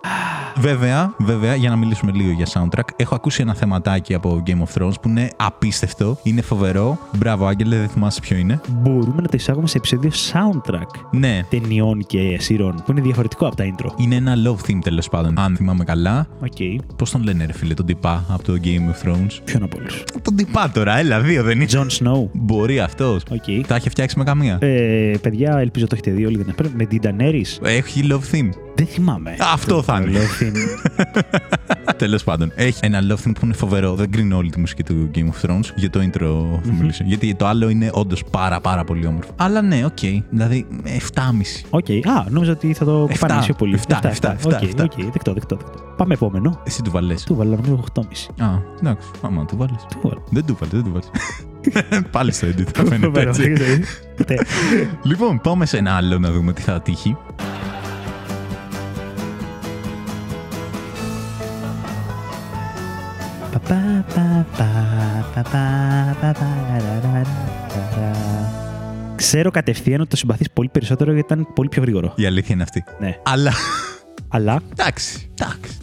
Βέβαια, 0.59 1.13
βέβαια, 1.17 1.55
για 1.55 1.69
να 1.69 1.75
μιλήσουμε 1.75 2.11
λίγο 2.11 2.31
για 2.31 2.45
soundtrack, 2.53 2.83
έχω 2.95 3.15
ακούσει 3.15 3.41
ένα 3.41 3.53
θεματάκι 3.53 4.13
από 4.13 4.43
Game 4.47 4.50
of 4.51 4.81
Thrones 4.81 4.93
που 5.01 5.07
είναι 5.09 5.29
απίστευτο, 5.35 6.17
είναι 6.23 6.41
φοβερό. 6.41 6.97
Μπράβο, 7.17 7.45
Άγγελε, 7.45 7.77
δεν 7.77 7.88
θυμάσαι 7.89 8.19
ποιο 8.19 8.38
είναι. 8.38 8.61
Μπορούμε 8.69 9.21
να 9.21 9.27
το 9.27 9.33
εισάγουμε 9.33 9.67
σε 9.67 9.77
επεισόδιο 9.77 10.11
soundtrack 10.31 11.00
Ναι, 11.11 11.39
ταινιών 11.50 12.05
και 12.07 12.21
σειρών 12.38 12.75
που 12.86 12.92
είναι 12.92 13.01
διαφορετικό 13.01 13.48
από 13.48 13.56
τα 13.56 13.63
intro. 13.75 13.88
είναι 13.98 14.16
ένα 14.16 14.36
love 14.46 14.70
theme 14.70 14.80
τέλος 14.84 15.10
πάντων. 15.10 15.40
Αν 15.40 15.56
θυμάμαι 15.56 15.84
καλά. 15.84 16.28
Οκ. 16.40 16.82
Πώς 16.96 17.12
τον 17.12 17.24
λένε, 17.24 17.46
ρε 17.46 17.54
φίλε, 17.54 17.74
τον 17.74 17.86
τυπά 17.86 18.25
από 18.30 18.44
το 18.44 18.54
Game 18.63 18.68
of 18.68 19.08
Thrones; 19.08 19.40
Ποιον 19.44 19.63
από 19.63 19.78
όλους; 19.80 20.04
Τον 20.22 20.36
τυπά 20.36 20.72
τώρα, 20.74 20.98
έλα, 20.98 21.22
δύο 21.22 21.44
δεν 21.44 21.62
είναι. 21.62 21.70
Jon 21.72 21.88
Snow. 21.88 22.28
Μπορεί 22.34 22.80
αυτός. 22.80 23.24
Οκ. 23.30 23.66
Τα 23.68 23.75
έχει 23.75 23.90
φτιάξει 23.90 24.18
με 24.18 24.24
καμία. 24.24 24.58
Ε, 24.62 25.13
παιδιά, 25.22 25.58
ελπίζω 25.60 25.88
το 25.88 25.96
έχετε 25.96 26.12
δει 26.12 26.25
όλοι. 26.25 26.38
Δεν 26.38 26.56
είναι. 26.60 26.70
Με 26.75 26.86
την 26.86 27.01
Daenerys. 27.04 27.66
Έχει 27.68 28.01
love 28.12 28.36
theme. 28.36 28.50
Δεν 28.75 28.86
θυμάμαι. 28.88 29.36
Αυτό 29.54 29.82
θα 29.84 30.01
Το 30.01 30.08
είναι. 30.10 30.20
love 30.20 30.42
theme. 30.44 31.94
Τέλος 31.98 32.24
πάντων, 32.24 32.51
έχει 32.56 32.80
ένα 32.82 33.00
love 33.10 33.28
theme 33.28 33.32
που 33.40 33.46
είναι 33.46 33.54
φοβερό. 33.54 33.94
Δεν 33.96 34.12
κρίνω 34.12 34.38
όλη 34.38 34.50
τη 34.50 34.60
μουσική 34.60 34.84
του 34.84 35.10
Game 35.16 35.20
of 35.20 35.50
Thrones. 35.50 35.63
Για 35.75 35.90
το 35.90 36.00
intro 36.00 36.60
θα 36.66 36.74
μιλήσω. 36.80 37.04
Γιατί 37.06 37.36
το 37.36 37.46
άλλο 37.48 37.70
είναι 37.70 37.90
όντως 37.94 38.24
πάρα 38.32 38.60
πάρα 38.62 38.84
πολύ 38.84 39.06
όμορφο. 39.08 39.32
Αλλά 39.36 39.62
ναι, 39.62 39.86
οκ. 39.86 39.98
Δηλαδή 40.30 40.66
7,5. 40.86 41.20
Οκ. 41.70 41.90
Α, 41.90 42.25
νόμιζα 42.30 42.51
ότι 42.51 42.74
θα 42.74 42.86
το 42.86 43.08
Εφτά. 43.10 43.25
κουπάνε 43.28 43.46
πιο 43.46 43.54
πολύ. 43.54 43.74
Εφτά, 43.74 43.96
Εφτά, 43.96 44.10
εφτά, 44.10 44.32
εφτά. 44.32 44.56
Οκ, 44.58 44.63
εφτά. 44.63 44.84
οκ. 44.84 44.92
Δεκτό, 45.12 45.34
δεκτό, 45.34 45.56
δεκτό. 45.56 45.80
Πάμε 45.98 46.13
επόμενο. 46.13 46.62
Εσύ 46.63 46.82
του 46.82 46.92
'βαλες. 46.91 47.13
Του 47.25 47.36
'βαλα 47.36 47.55
νομίζω 47.56 47.84
8,5. 47.94 48.01
Α, 48.46 48.48
εντάξει. 48.80 49.08
Άμα 49.22 49.46
του 49.46 49.58
'βαλες. 49.58 49.86
Του 49.90 50.00
'βαλα. 50.01 50.22
Δεν 50.30 50.46
του 50.46 50.58
'βαλες, 50.60 50.74
δεν 50.74 50.84
του 50.84 50.92
'βαλες. 50.91 51.10
Πάλι 52.12 52.32
στο 52.32 52.48
edit 52.48 52.68
θα 52.74 52.86
φαίνεται 52.86 53.22
έτσι. 53.22 53.54
Ναι. 54.28 54.36
Λοιπόν, 55.04 55.42
πάμε 55.42 55.66
σε 55.66 55.78
ένα 55.78 55.92
άλλο 55.96 56.20
να 56.20 56.32
δούμε 56.32 56.54
τι 56.54 56.62
θα 56.62 56.82
τύχει. 56.82 57.18
Ξέρω 69.15 69.51
κατευθείαν 69.51 70.01
ότι 70.01 70.10
το 70.10 70.15
συμπαθείς 70.15 70.51
πολύ 70.51 70.70
περισσότερο 70.70 71.13
γιατί 71.13 71.34
ήταν 71.34 71.48
πολύ 71.53 71.70
πιο 71.70 71.81
γρήγορο. 71.81 72.13
Η 72.15 72.25
αλήθεια 72.25 72.53
είναι 72.53 72.63
αυτή. 72.63 72.84
Ναι. 73.00 73.17
Αλλά. 73.24 73.51
Αλλά 74.27 74.62
Εντάξει. 74.72 75.31
Εντάξει. 75.41 75.80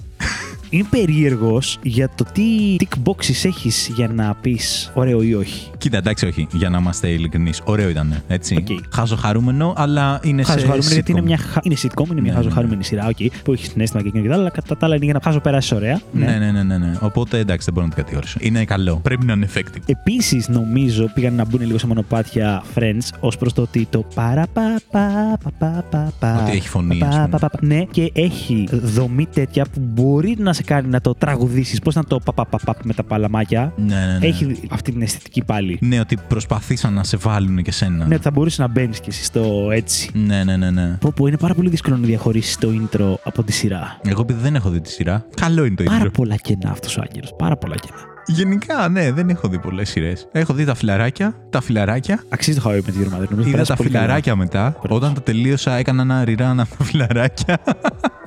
Είμαι 0.70 0.86
περίεργος 0.90 1.78
για 1.82 2.10
το 2.14 2.24
τι 2.32 2.76
tick 2.78 3.08
boxes 3.10 3.44
έχεις 3.44 3.90
για 3.94 4.08
να 4.08 4.34
πεις 4.40 4.90
ωραίο 4.94 5.22
ή 5.22 5.34
όχι. 5.34 5.70
Κοίτα, 5.78 5.96
εντάξει, 5.96 6.26
όχι. 6.26 6.46
Για 6.52 6.68
να 6.68 6.78
είμαστε 6.78 7.08
ειλικρινείς. 7.08 7.60
Ωραίο 7.64 7.88
ήταν. 7.88 8.22
Έτσι. 8.28 8.56
Οκ. 8.56 8.66
Χάζω 8.94 9.16
χαρούμενο, 9.16 9.72
αλλά 9.76 10.20
είναι 10.22 10.42
σε. 10.44 10.52
Χαζο- 10.52 10.92
γιατί 10.92 11.10
είναι 11.10 11.20
sitcom. 11.20 11.24
μια, 11.24 11.36
χα- 11.38 11.60
είναι 11.62 11.74
sitcom, 11.82 12.10
είναι 12.10 12.20
μια 12.20 12.30
Ναι, 12.30 12.36
χαζο- 12.36 12.48
ναι, 12.48 12.54
χαρούμενη 12.54 12.84
σειρά, 12.84 13.10
okay, 13.16 13.26
που 13.44 13.52
έχει 13.52 13.66
συναίσθημα 13.66 14.02
και 14.02 14.08
εκείνο 14.08 14.22
και 14.22 14.28
τα 14.28 14.34
άλλα, 14.34 14.42
αλλά 14.44 14.52
κατά 14.52 14.76
τα 14.76 14.86
άλλα 14.86 14.94
είναι 14.94 15.04
για 15.04 15.14
να 15.14 15.20
χαζοπεράσεις 15.22 15.74
ωραία. 15.74 16.00
Ναι, 16.12 16.26
ναι, 16.38 16.50
ναι, 16.50 16.62
ναι, 16.62 16.78
ναι. 16.78 16.92
Οπότε 17.00 17.38
εντάξει, 17.38 17.64
δεν 17.64 17.74
μπορώ 17.74 17.86
να 17.86 17.92
την 17.92 18.02
κατηγορήσω. 18.02 18.38
Είναι 18.40 18.64
καλό. 18.64 18.96
Πρέπει 19.02 19.26
να 19.26 19.32
είναι 19.32 19.48
effective. 19.54 19.82
Επίσης, 19.86 20.48
νομίζω 20.48 21.10
πήγαν 21.14 21.34
να 21.34 21.44
μπουν 21.44 21.60
λίγο 21.60 21.78
σε 21.78 21.86
μονοπάτια 21.86 22.62
Friends 22.74 23.16
ως 23.20 23.36
προς 23.36 23.52
το 23.52 23.62
ότι 23.62 23.86
το 23.90 24.04
παρα 24.14 24.46
πα 24.52 24.80
πα 24.90 25.38
πα 25.42 25.50
πα 25.58 25.84
πα 25.90 26.12
πα. 26.18 26.42
Ότι 26.42 26.56
έχει 26.56 26.68
φωνή, 26.68 26.98
πα, 26.98 27.06
ας 27.06 27.14
πούμε. 27.14 27.28
πα, 27.28 27.38
πα, 27.38 27.48
πα. 27.48 27.58
Ναι, 27.66 27.82
και 27.90 28.10
έχει 28.14 28.68
δομή 28.70 29.26
τέτοια 29.26 29.64
που 29.72 29.80
μπορεί 29.94 30.36
να 30.38 30.52
σε 30.58 30.64
κάνει 30.64 30.88
να 30.88 31.00
το 31.00 31.14
τραγουδήσεις. 31.14 31.78
Πώς 31.78 31.94
να 31.94 32.04
το 32.04 32.18
πα, 32.24 32.32
πα, 32.32 32.46
πα, 32.46 32.58
πα 32.64 32.76
με 32.82 32.92
τα 32.94 33.02
παλαμάκια. 33.02 33.72
Ναι, 33.76 33.94
ναι, 33.94 34.18
ναι. 34.20 34.26
Έχει 34.26 34.60
αυτή 34.70 34.92
την 34.92 35.02
αισθητική 35.02 35.44
πάλι. 35.44 35.78
Ναι, 35.80 36.00
ότι 36.00 36.16
προσπαθήσαν 36.28 36.92
να 36.94 37.04
σε 37.04 37.16
βάλουν 37.16 37.62
και 37.62 37.72
σένα. 37.72 38.06
Ναι, 38.06 38.14
ότι 38.14 38.22
θα 38.22 38.30
μπορούσε 38.30 38.62
να 38.62 38.68
μπαίνεις 38.68 39.00
και 39.00 39.06
εσύ 39.10 39.24
στο 39.24 39.68
έτσι. 39.72 40.10
ναι, 40.14 40.44
ναι, 40.44 40.56
ναι. 40.56 40.70
ναι. 40.70 40.96
Πω, 41.00 41.12
πω, 41.16 41.26
είναι 41.26 41.36
πάρα 41.36 41.54
πολύ 41.54 41.68
δύσκολο 41.68 41.96
να 41.96 42.06
διαχωρίσεις 42.06 42.56
το 42.58 42.68
intro 42.68 43.14
από 43.24 43.42
τη 43.42 43.52
σειρά. 43.52 43.98
Εγώ 44.02 44.20
επειδή 44.20 44.40
δεν 44.42 44.54
έχω 44.54 44.70
δει 44.70 44.80
τη 44.80 44.90
σειρά, 44.90 45.26
καλό 45.36 45.64
είναι 45.64 45.74
το 45.74 45.82
Πάρα 45.84 46.04
intro. 46.04 46.12
πολλά 46.12 46.34
κενά 46.36 46.70
αυτός 46.70 46.96
ο 46.96 47.00
Άγγελος. 47.08 47.34
Πάρα 47.38 47.56
πολλά 47.56 47.74
κενά. 47.74 47.98
Γενικά, 48.30 48.88
ναι, 48.88 49.12
δεν 49.12 49.28
έχω 49.28 49.48
δει 49.48 49.58
πολλές 49.58 49.88
σειρές. 49.90 50.28
Έχω 50.32 50.52
δει 50.52 50.64
τα 50.64 50.74
φιλαράκια, 50.74 51.34
τα 51.50 51.60
φιλαράκια. 51.60 52.22
Αξίζει 52.28 52.60
το 52.60 52.70
How 52.70 52.72
I 52.72 52.76
Met 52.76 52.78
Your 52.78 53.06
Mother. 53.16 53.28
Νομίζω 53.28 53.40
Είδα 53.40 53.50
πέρασε 53.50 53.70
τα 53.70 53.76
πολύ 53.76 53.88
καλά. 53.90 54.02
φιλαράκια 54.04 54.36
μετά. 54.36 54.62
Πέρασε. 54.82 54.94
Όταν 54.94 55.14
το 55.14 55.20
τελείωσα, 55.20 55.72
έκανα 55.74 56.02
ένα 56.02 56.24
ριράν 56.24 56.60
από 56.60 56.76
τα 56.78 56.84
φιλαράκια. 56.84 57.58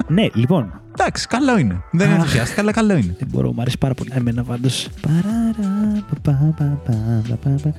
Ναι, 0.08 0.26
λοιπόν. 0.34 0.81
Εντάξει, 1.00 1.28
καλό 1.28 1.58
είναι. 1.58 1.84
Δεν 1.92 2.10
Αχ. 2.10 2.16
ενθουσιάστηκα, 2.16 2.62
αλλά 2.62 2.72
καλό 2.72 2.94
είναι. 2.94 3.16
Δεν 3.20 3.28
μπορώ, 3.32 3.54
μου 3.54 3.62
αρέσει 3.62 3.78
πάρα 3.78 3.94
πολύ. 3.94 4.10
Εμένα 4.14 4.44
πάντως. 4.44 4.90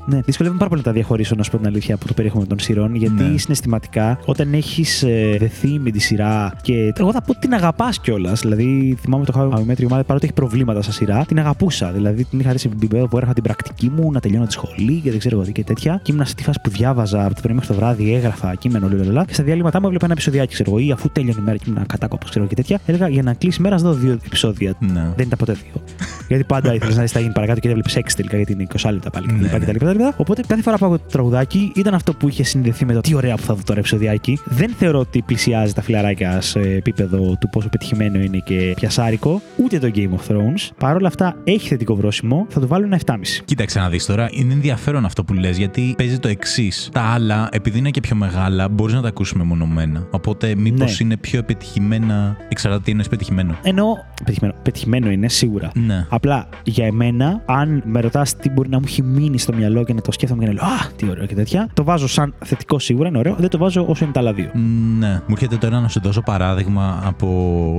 Ναι, 0.06 0.20
δυσκολεύομαι 0.20 0.58
πάρα 0.58 0.70
πολύ 0.70 0.80
να 0.84 0.86
τα 0.86 0.92
διαχωρίσω, 0.92 1.34
να 1.34 1.42
σου 1.42 1.50
πω 1.50 1.56
την 1.56 1.66
αλήθεια, 1.66 1.94
από 1.94 2.06
το 2.06 2.12
περιεχόμενο 2.14 2.48
των 2.48 2.58
σειρών. 2.58 2.94
Γιατί 2.94 3.22
Ναι. 3.22 3.38
συναισθηματικά, 3.38 4.18
όταν 4.24 4.52
έχεις 4.54 5.04
δεθεί 5.38 5.68
με 5.68 5.90
τη 5.90 5.98
σειρά 5.98 6.52
και. 6.62 6.92
Εγώ 6.96 7.12
θα 7.12 7.22
πω 7.22 7.30
ότι 7.30 7.40
την 7.40 7.54
αγαπάς 7.54 8.00
κιόλας. 8.00 8.40
Δηλαδή, 8.40 8.96
θυμάμαι 9.00 9.24
το 9.24 9.32
How 9.36 9.58
I 9.58 9.72
Met 9.72 9.80
Your 9.84 9.96
Mother, 9.96 10.02
παρότι 10.06 10.24
έχει 10.24 10.32
προβλήματα 10.32 10.82
στα 10.82 10.92
σειρά, 10.92 11.24
την 11.24 11.38
αγαπούσα. 11.38 11.92
Δηλαδή, 11.92 12.24
την 12.24 12.40
είχα 12.40 12.48
αρέσει 12.48 12.68
την 12.68 12.88
περίοδο 12.88 13.08
που 13.08 13.16
έγραφα 13.16 13.34
την 13.34 13.42
πρακτική 13.42 13.90
μου, 13.96 14.10
να 14.12 14.20
τελειώνω 14.20 14.46
τη 14.46 14.52
σχολή 14.52 15.00
και 15.02 15.10
δεν 15.10 15.18
ξέρω 15.18 15.36
εγώ 15.36 15.44
τι 15.44 15.52
και 15.52 15.64
τέτοια. 15.64 16.00
Και 16.02 16.12
ήμουν 16.12 16.26
στη 16.26 16.42
φάση 16.42 16.58
που 16.62 16.70
διάβαζα 16.70 17.24
από 17.24 17.34
το 17.34 17.40
πρωί 17.42 17.54
μέχρι 17.54 17.68
το 17.68 17.74
βράδυ, 17.74 18.14
έγραφα 18.14 18.54
κείμενο, 18.54 18.88
λουλαλά. 18.88 19.24
Και 19.24 19.34
στα 19.34 19.42
διαλύματά 19.42 19.80
μου 19.80 19.86
έβλεπα 19.86 20.04
ένα 20.04 20.14
επεισοδιάκι, 20.14 20.52
ξέρω 20.52 20.70
εγώ, 20.70 20.78
ή 20.78 20.92
αφού 20.92 21.08
τέλειωνε 21.12 21.40
η 21.40 21.42
μέρα 21.44 21.56
και 21.56 21.64
ήμουν 21.68 21.86
κατάκοπος, 21.86 22.30
ξέρω 22.30 22.46
και 22.46 22.54
τέτοια. 22.54 22.80
Έλεγα 22.86 23.01
για 23.08 23.22
να 23.22 23.34
κλείσει 23.34 23.58
η 23.60 23.62
μέρα, 23.62 23.76
να 23.76 23.82
δω 23.82 23.92
δύο 23.92 24.12
επεισόδια. 24.26 24.74
Ναι. 24.80 24.92
Δεν 25.16 25.26
ήταν 25.26 25.38
ποτέ 25.38 25.52
δύο. 25.52 25.82
γιατί 26.28 26.44
πάντα 26.44 26.74
ήθελες 26.74 26.94
να 26.94 27.00
δει 27.00 27.06
τι 27.06 27.12
θα 27.12 27.20
γίνει 27.20 27.32
παρακάτω 27.32 27.60
και 27.60 27.68
έβλεπε 27.68 27.90
6 27.94 28.00
τελικά 28.16 28.36
γιατί 28.36 28.52
είναι 28.52 28.66
20 28.82 28.90
λεπτά 28.92 29.10
πάλι 29.10 29.26
Ναι, 29.32 29.48
κτλ. 29.48 29.84
ναι. 29.86 29.92
κτλ. 29.92 30.02
Οπότε 30.16 30.42
κάθε 30.46 30.62
φορά 30.62 30.76
που 30.78 30.84
άκουγα 30.84 31.00
το 31.00 31.08
τραγουδάκι 31.10 31.72
ήταν 31.74 31.94
αυτό 31.94 32.14
που 32.14 32.28
είχε 32.28 32.42
συνδεθεί 32.42 32.84
με 32.84 32.92
το 32.92 33.00
τι 33.00 33.14
ωραία 33.14 33.36
που 33.36 33.42
θα 33.42 33.54
δω 33.54 33.60
τώρα 33.64 33.78
επεισοδιάκι. 33.78 34.38
Δεν 34.44 34.70
θεωρώ 34.78 34.98
ότι 34.98 35.22
πλησιάζει 35.26 35.72
τα 35.72 35.82
φιλαράκια 35.82 36.40
σε 36.40 36.60
επίπεδο 36.60 37.36
του 37.40 37.48
πόσο 37.48 37.68
πετυχημένο 37.68 38.18
είναι 38.20 38.38
και 38.38 38.72
πιασάρικο, 38.76 39.40
ούτε 39.56 39.78
το 39.78 39.90
Game 39.94 40.08
of 40.10 40.32
Thrones. 40.32 40.70
Παρ' 40.78 40.96
όλα 40.96 41.08
αυτά 41.08 41.36
έχει 41.44 41.68
θετικό 41.68 41.94
βρόσιμο, 41.94 42.46
θα 42.48 42.60
το 42.60 42.66
βάλω 42.66 42.84
ένα 42.84 43.00
7,5. 43.06 43.14
Κοίταξε 43.44 43.78
να 43.78 43.88
δεις 43.88 44.06
τώρα, 44.06 44.28
είναι 44.32 44.52
ενδιαφέρον 44.52 45.04
αυτό 45.04 45.24
που 45.24 45.32
λες, 45.34 45.56
γιατί 45.58 45.94
παίζει 45.96 46.18
το 46.18 46.28
εξής. 46.28 46.88
Τα 46.92 47.00
άλλα, 47.00 47.48
επειδή 47.52 47.78
είναι 47.78 47.90
και 47.90 48.00
πιο 48.00 48.16
μεγάλα, 48.16 48.68
μπορείς 48.68 48.94
να 48.94 49.00
τα 49.02 49.08
ακούσει 49.08 49.36
μεμονωμένα. 49.36 50.06
Οπότε, 50.10 50.54
μήπως 50.56 50.90
Ναι. 51.00 51.06
είναι 51.06 51.16
πιο 51.16 51.38
επιτυχημένα. 51.38 52.36
Εξαρτάται 52.48 52.82
τι 52.84 52.91
εννοεί 52.92 53.08
πετυχημένο. 53.10 53.54
Ενώ 53.62 53.84
πετυχημένο, 54.24 54.54
πετυχημένο 54.62 55.10
είναι 55.10 55.28
σίγουρα. 55.28 55.70
Ναι. 55.74 56.06
Απλά 56.08 56.48
για 56.62 56.86
εμένα, 56.86 57.42
αν 57.44 57.82
με 57.86 58.00
ρωτάς 58.00 58.36
τι 58.36 58.50
μπορεί 58.50 58.68
να 58.68 58.78
μου 58.78 58.84
έχει 58.88 59.02
μείνει 59.02 59.38
στο 59.38 59.52
μυαλό 59.52 59.84
και 59.84 59.94
να 59.94 60.00
το 60.00 60.12
σκέφτομαι 60.12 60.44
και 60.44 60.46
να 60.46 60.52
λέω 60.54 60.64
Α, 60.64 60.78
τι 60.96 61.08
ωραίο 61.10 61.26
και 61.26 61.34
τέτοια, 61.34 61.68
το 61.74 61.84
βάζω 61.84 62.08
σαν 62.08 62.34
θετικό 62.44 62.78
σίγουρα, 62.78 63.08
είναι 63.08 63.18
ωραίο. 63.18 63.34
Δεν 63.38 63.48
το 63.48 63.58
βάζω 63.58 63.84
όσο 63.88 64.04
είναι 64.04 64.12
τα 64.12 64.20
άλλα 64.20 64.32
δύο. 64.32 64.50
Ναι. 64.98 65.10
Μου 65.12 65.32
έρχεται 65.32 65.56
τώρα 65.56 65.80
να 65.80 65.88
σου 65.88 66.00
δώσω 66.02 66.20
παράδειγμα 66.20 67.02
από 67.04 67.28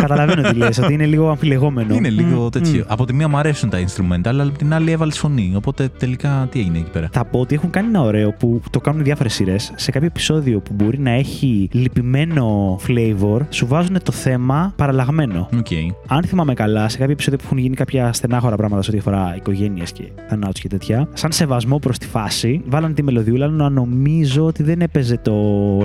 Καταλαβαίνω 0.00 0.48
τι 0.48 0.56
λες, 0.56 0.78
ότι 0.78 0.92
είναι 0.92 1.06
λίγο 1.06 1.28
αμφιλεγόμενο. 1.28 1.94
Είναι 1.94 2.10
λίγο 2.10 2.42
Μμ, 2.44 2.48
τέτοιο. 2.48 2.78
μμ. 2.78 2.92
Από 2.92 3.04
τη 3.04 3.12
μία 3.14 3.28
μου 3.28 3.36
αρέσουν 3.36 3.68
τα 3.70 3.78
instrumental, 3.78 4.26
αλλά 4.26 4.42
από 4.42 4.58
την 4.58 4.74
άλλη 4.74 4.90
έβαλε 4.90 5.12
φωνή. 5.12 5.52
Οπότε 5.56 5.88
τελικά 5.98 6.48
τι 6.50 6.60
έγινε 6.60 6.78
εκεί 6.78 6.90
πέρα. 6.90 7.08
Θα 7.12 7.24
πω 7.24 7.40
ότι 7.40 7.54
έχουν 7.54 7.70
κάνει 7.70 7.88
ένα 7.88 8.00
ωραίο 8.00 8.32
που 8.38 8.60
το 8.70 8.80
κάνουν 8.80 9.02
διάφορες 9.04 9.28
σειρές. 9.28 9.56
Σε 9.74 9.90
κάποιο 9.90 10.06
επεισόδιο 10.06 10.60
που 10.60 10.72
μπορεί 10.74 10.98
να 10.98 11.10
έχει 11.10 11.68
λυπημένο 11.72 12.78
flavor, 12.88 13.40
σου 13.50 13.66
βάζουν 13.66 14.02
το 14.02 14.12
θέμα 14.12 14.72
παραλλαγμένο. 14.76 15.48
Οκ. 15.58 15.66
Αν 16.06 16.22
θυμάμαι 16.22 16.54
καλά, 16.54 16.88
σε 16.88 16.98
κάποιο 16.98 17.12
επεισόδιο 17.12 17.38
που 17.38 17.44
έχουν 17.46 17.58
γίνει 17.58 17.74
κάποια 17.76 18.12
στενάχωρα 18.12 18.56
πράγματα 18.56 18.82
σε 18.82 18.90
ό,τι 18.90 18.98
αφορά 18.98 19.34
οικογένειες 19.36 19.84
και 19.92 20.02
θανάτους 20.28 20.60
και 20.60 20.68
τέτοια, 20.68 21.08
σαν 21.12 21.32
σεβασμό 21.32 21.78
προς 21.78 21.92
τη 21.92 22.06
φάση, 22.06 22.62
βάλανε 22.66 22.94
τη 22.94 23.02
μελωδιούλα 23.02 23.48
να 23.48 23.68
νομίζω 23.68 24.44
ότι 24.44 24.62
δεν 24.62 24.80
έπαιζε 24.80 25.18
το 25.22 25.34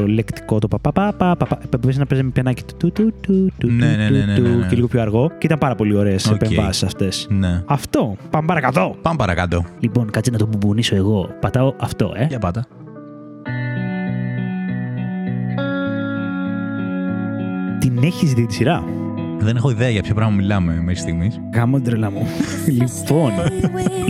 λεκτικό 0.08 0.60
το 0.60 0.68
παπαπαπα. 0.68 1.38
Έπαιζε 1.74 2.00
να 2.00 2.06
παίζει 2.06 2.24
με 2.24 2.30
πιανάκι 2.30 2.64
του 2.64 2.76
του 2.78 2.92
του 2.92 3.14
του 3.22 3.52
του 3.58 3.72
Ναι, 3.72 3.96
ναι, 3.96 4.05
ναι, 4.10 4.26
ναι, 4.26 4.36
του 4.36 4.42
ναι, 4.42 4.50
ναι. 4.50 4.68
και 4.68 4.76
λίγο 4.76 4.88
πιο 4.88 5.02
αργό. 5.02 5.28
Και 5.38 5.46
ήταν 5.46 5.58
πάρα 5.58 5.76
πολύ 5.76 5.96
ωραίες 5.96 6.26
Οκ. 6.26 6.42
επεμβάσεις 6.42 6.84
αυτές. 6.84 7.28
Ναι. 7.30 7.64
Αυτό. 7.66 8.16
Πάμε 8.30 8.48
παρακάτω. 8.48 8.96
Πάμε 9.02 9.18
παρακάτω. 9.18 9.66
Λοιπόν, 9.80 10.12
κάτσε 10.12 10.32
να 10.32 10.38
το 10.38 10.46
μπουμπουνίσω 10.46 10.96
εγώ. 10.96 11.30
Πατάω 11.40 11.74
αυτό, 11.80 12.14
ε. 12.16 12.26
Για 12.26 12.40
πάτα. 12.40 12.66
Την 17.80 18.04
έχεις 18.04 18.34
δει 18.34 18.46
τη 18.46 18.54
σειρά; 18.54 18.84
Δεν 19.46 19.56
έχω 19.56 19.70
ιδέα 19.70 19.90
για 19.90 20.02
ποιο 20.02 20.14
πράγμα 20.14 20.34
μιλάμε 20.36 20.74
μέχρι 20.84 21.00
στιγμής. 21.02 21.40
Γαμώ 21.54 21.76
την 21.76 21.86
τρέλα 21.86 22.12
μου. 22.12 22.28
λοιπόν, 22.66 23.32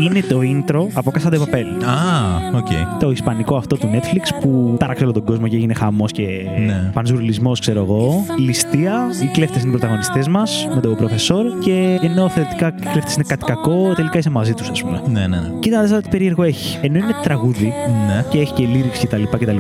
είναι 0.06 0.20
το 0.22 0.40
intro 0.40 0.88
από 0.94 1.12
Casa 1.16 1.30
de 1.30 1.36
Papel. 1.38 1.84
Α, 1.86 2.58
οκ. 2.58 2.68
Το 3.00 3.12
ισπανικό 3.12 3.56
αυτό 3.56 3.78
του 3.78 3.90
Netflix 3.94 4.38
που 4.42 4.76
τάραξε 4.80 5.04
όλο 5.04 5.14
τον 5.14 5.24
κόσμο 5.24 5.48
και 5.48 5.56
έγινε 5.56 5.74
χαμός 5.74 6.12
και 6.12 6.24
Ναι. 6.66 6.90
πανζουρλισμός, 6.94 7.60
ξέρω 7.60 7.80
εγώ. 7.82 8.26
Ληστεία, 8.40 9.06
οι 9.24 9.26
κλέφτες 9.26 9.60
είναι 9.62 9.68
οι 9.68 9.72
πρωταγωνιστές 9.72 10.28
μας 10.28 10.68
με 10.76 10.82
τον 10.82 10.96
προφεσόρ 10.96 11.46
και 11.60 12.00
ενώ 12.02 12.30
θεωρητικά 12.30 12.68
οι 12.68 12.86
κλέφτες 12.92 13.14
είναι 13.16 13.24
κάτι 13.28 13.46
κακό, 13.46 13.94
τελικά 13.96 14.18
είσαι 14.18 14.30
μαζί 14.30 14.54
τους, 14.54 14.70
ας 14.70 14.82
πούμε. 14.84 15.02
Ναι, 15.12 15.20
ναι, 15.20 15.28
ναι. 15.28 15.50
Κοίτα 15.60 15.78
να 15.78 15.84
δεις 15.84 15.98
τι 16.02 16.10
περίεργο 16.10 16.44
έχει. 16.44 16.78
Ενώ 16.82 16.98
είναι 16.98 17.16
τραγούδι 17.24 17.74
Ναι. 18.08 18.26
και 18.30 18.38
έχει 18.40 18.54
και 18.54 18.64
lyrics 18.74 19.06
κτλ. 19.06 19.24
κτλ. 19.38 19.58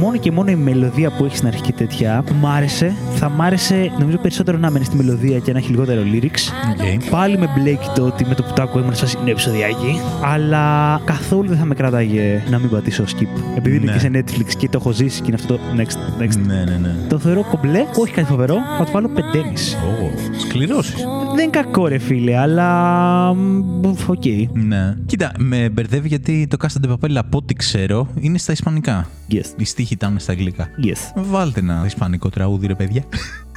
Μόνο 0.00 0.16
και 0.16 0.32
μόνο 0.32 0.50
η 0.50 0.54
μελωδία 0.56 1.10
που 1.10 1.24
έχει 1.24 1.36
στην 1.36 1.48
αρχή 1.48 1.60
και 1.62 1.72
τέτοια 1.72 2.24
μ' 2.40 2.46
άρεσε. 2.46 2.94
Θα 3.14 3.28
μ' 3.28 3.42
άρεσε 3.42 3.90
νομίζω 3.98 4.16
περισσότερο 4.18 4.58
να 4.58 4.70
μένει 4.70 4.84
στη 4.84 4.96
μελωδία 4.96 5.14
και 5.44 5.52
να 5.52 5.58
έχει 5.58 5.70
λιγότερο 5.70 6.02
lyrics. 6.12 6.52
OK. 6.70 7.10
Πάλι 7.10 7.38
με 7.38 7.48
μπλέκει 7.56 7.88
το 7.94 8.02
ότι 8.06 8.24
με 8.26 8.34
το 8.34 8.42
που 8.42 8.52
το 8.54 8.62
άκουγα 8.62 8.82
ήμουν 8.82 8.94
σαν 8.96 9.08
είναι 9.20 9.30
επεισοδιάκι. 9.30 10.00
Αλλά 10.24 11.00
καθόλου 11.04 11.48
δεν 11.48 11.58
θα 11.58 11.64
με 11.64 11.74
κράταγε 11.74 12.42
να 12.50 12.58
μην 12.58 12.68
πατήσω 12.70 13.04
skip. 13.04 13.40
Επειδή 13.56 13.76
είναι 13.76 13.84
Ναι. 13.84 13.92
και 13.92 13.98
σε 13.98 14.10
Netflix 14.14 14.54
και 14.58 14.68
το 14.68 14.78
έχω 14.80 14.92
ζήσει 14.92 15.20
και 15.20 15.26
είναι 15.26 15.36
αυτό 15.40 15.54
το 15.54 15.60
next, 15.76 16.22
next. 16.22 16.36
Ναι, 16.46 16.54
ναι, 16.64 16.76
ναι. 16.82 16.94
Το 17.08 17.18
θεωρώ 17.18 17.44
κομπλέ, 17.50 17.84
όχι 17.96 18.12
κάτι 18.12 18.26
φοβερό, 18.26 18.54
θα 18.78 18.84
του 18.84 18.90
βάλω 18.92 19.10
5,5. 19.16 19.76
Ω, 19.76 20.10
σκληρός 20.38 20.68
είσαι. 20.68 20.94
Δεν 21.34 21.42
είναι 21.44 21.50
κακό 21.50 21.86
ρε 21.86 21.98
φίλε, 21.98 22.36
αλλά. 22.38 23.34
μ, 23.34 23.94
Οκ. 24.06 24.24
Ναι. 24.52 24.94
Κοίτα, 25.06 25.32
με 25.38 25.68
μπερδεύει 25.68 26.08
γιατί 26.08 26.46
το 26.50 26.56
Casa 26.60 26.86
de 26.86 26.92
Papel 26.92 27.14
από 27.14 27.38
ό,τι 27.38 27.54
ξέρω 27.54 28.08
είναι 28.20 28.38
στα 28.38 28.52
Ισπανικά. 28.52 29.06
Yes. 29.32 29.44
Οι 29.56 29.64
στίχοι 29.64 29.92
ήταν 29.94 30.16
στα 30.18 30.32
Αγγλικά. 30.32 30.68
Yes. 30.84 31.22
Βάλτε 31.30 31.60
ένα 31.60 31.82
Ισπανικό 31.86 32.28
τραγούδι, 32.28 32.66
ρε 32.66 32.74
παιδιά. 32.74 33.02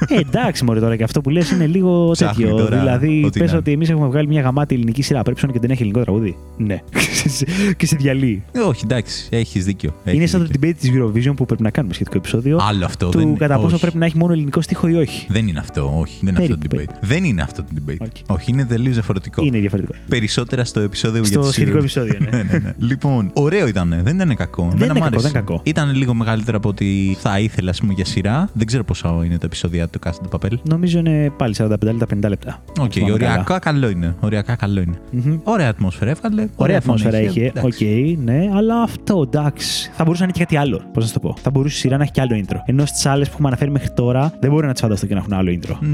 Ε, 0.08 0.18
εντάξει, 0.18 0.64
μωρέ 0.64 0.80
τώρα 0.80 0.96
και 0.96 1.02
αυτό 1.02 1.20
που 1.20 1.30
λες 1.30 1.50
είναι 1.50 1.66
λίγο 1.66 2.10
Ψάχνει 2.10 2.44
τέτοιο. 2.44 2.56
τώρα 2.56 2.78
δηλαδή, 2.78 3.22
ό,τι 3.24 3.38
πες 3.38 3.52
να. 3.52 3.58
ότι 3.58 3.72
εμείς 3.72 3.90
έχουμε 3.90 4.06
βγάλει 4.06 4.28
μια 4.28 4.40
γαμάτη 4.40 4.74
ελληνική 4.74 5.02
σειρά. 5.02 5.22
Πρέπει 5.22 5.46
να 5.46 5.52
και 5.52 5.58
δεν 5.58 5.70
έχει 5.70 5.80
ελληνικό 5.80 6.02
τραγούδι. 6.02 6.36
Ναι. 6.56 6.80
και 7.76 7.86
σε 7.86 7.96
διαλύει. 7.96 8.42
Ε, 8.52 8.58
όχι, 8.58 8.80
εντάξει, 8.84 9.26
έχεις 9.30 9.64
δίκιο. 9.64 9.94
είναι 10.04 10.16
έχεις 10.16 10.30
σαν 10.30 10.40
το 10.40 10.46
δίκιο. 10.46 10.68
debate 10.68 10.74
της 10.80 10.90
Eurovision 10.94 11.36
που 11.36 11.46
πρέπει 11.46 11.62
να 11.62 11.70
κάνουμε 11.70 11.94
σχετικό 11.94 12.16
επεισόδιο. 12.16 12.58
Άλλο 12.60 12.84
αυτό. 12.84 13.08
του 13.08 13.18
δεν... 13.18 13.36
κατά 13.36 13.54
πόσο 13.54 13.66
όχι. 13.66 13.80
πρέπει 13.80 13.96
να 13.98 14.04
έχει 14.04 14.16
μόνο 14.16 14.32
ελληνικό 14.32 14.60
στίχο 14.60 14.88
ή 14.88 14.94
όχι. 14.94 15.26
Δεν 15.28 15.48
είναι 15.48 15.58
αυτό, 15.58 15.98
όχι. 15.98 16.18
Δεν 16.22 16.34
είναι 16.34 16.46
Very 16.46 16.52
αυτό 16.52 16.68
το 16.68 16.76
debate. 16.76 16.94
Δεν 17.00 17.24
είναι 17.24 17.42
αυτό 17.42 17.62
το 17.62 17.68
debate. 17.74 18.02
Okay. 18.04 18.22
Όχι, 18.26 18.50
είναι 18.50 18.64
τελείως 18.64 18.94
διαφορετικό. 18.94 19.42
Είναι 19.42 19.58
διαφορετικό. 19.58 19.94
Περισσότερα 20.08 20.64
στο 20.64 20.80
επεισόδιο 20.80 21.24
Στο 21.24 21.32
για 21.32 21.48
τη 21.48 21.52
σχετικό 21.52 21.80
σειρά. 21.80 22.04
επεισόδιο, 22.04 22.18
ναι. 22.30 22.42
ναι, 22.42 22.58
ναι. 22.58 22.74
Λοιπόν, 22.78 23.30
ωραίο 23.32 23.66
ήταν. 23.66 24.00
Δεν 24.02 24.14
ήταν 24.14 24.36
κακό. 24.36 24.62
Δεν 24.62 24.72
Εμένα 24.72 24.84
είναι 24.84 24.92
μ' 24.92 25.02
κακό, 25.02 25.06
άρεσε. 25.06 25.22
δεν 25.22 25.30
είναι 25.30 25.40
κακό. 25.40 25.60
Ήταν 25.64 25.94
λίγο 25.94 26.14
μεγαλύτερο 26.14 26.56
από 26.56 26.68
ό,τι 26.68 27.16
θα 27.18 27.40
ήθελα, 27.40 27.70
ας 27.70 27.80
πούμε, 27.80 27.92
για 27.92 28.04
σειρά. 28.04 28.50
Δεν 28.52 28.66
ξέρω 28.66 28.84
πόσο 28.84 29.22
είναι 29.24 29.38
το 29.38 29.46
επεισόδιο 29.46 29.82
του 29.90 29.98
Casa 30.04 30.10
de 30.10 30.38
Papel. 30.38 30.52
Νομίζω 30.62 30.98
είναι 30.98 31.32
πάλι 31.36 31.54
45 31.58 31.68
λεπτά, 31.80 32.06
50 32.16 32.28
λεπτά. 32.28 32.62
Οκ, 32.80 32.90
Θυμάμαι 32.94 33.12
οριακά 33.12 33.58
καλό 33.58 33.88
είναι. 33.88 34.14
Οριακά 34.20 34.54
καλό 34.56 34.80
είναι. 34.80 34.98
Μμμ. 35.10 35.38
Ωραία 35.44 35.68
ατμόσφαιρα 35.68 36.10
έβγαλε. 36.10 36.48
Ωραία 36.56 36.76
ατμόσφαιρα 36.78 37.16
φωνή 37.16 37.28
είχε. 37.28 37.46
Οκ, 37.46 37.54
εντάξει. 37.56 38.18
ναι, 38.24 38.50
αλλά 38.54 38.82
αυτό 38.82 39.24
εντάξει. 39.32 39.90
Θα 39.94 40.04
μπορούσε 40.04 40.22
να 40.22 40.28
είναι 40.28 40.38
και 40.38 40.44
κάτι 40.44 40.56
άλλο. 40.56 40.76
Πώς 40.92 41.02
να 41.02 41.06
σου 41.06 41.12
το 41.12 41.20
πω. 41.20 41.34
Θα 41.42 41.50
μπορούσε 41.50 41.76
η 41.76 41.78
σειρά 41.78 41.96
να 41.96 42.02
έχει 42.02 42.12
και 42.12 42.20
άλλο 42.20 42.44
intro. 42.44 42.56
Ενώ 42.64 42.84
στις 42.86 43.06
άλλες 43.06 43.26
που 43.26 43.32
έχουμε 43.32 43.48
αναφέρει 43.48 43.70
μέχρι 43.70 43.90
τώρα 43.90 44.32
δεν 44.40 44.50
μπορεί 44.50 44.66
να 44.66 44.72
τις 44.72 44.80
φανταστώ 44.80 45.06
και 45.06 45.14
να 45.14 45.20
έχουν 45.20 45.32
άλλο 45.32 45.58
intro. 45.60 45.76
Μ, 45.80 45.86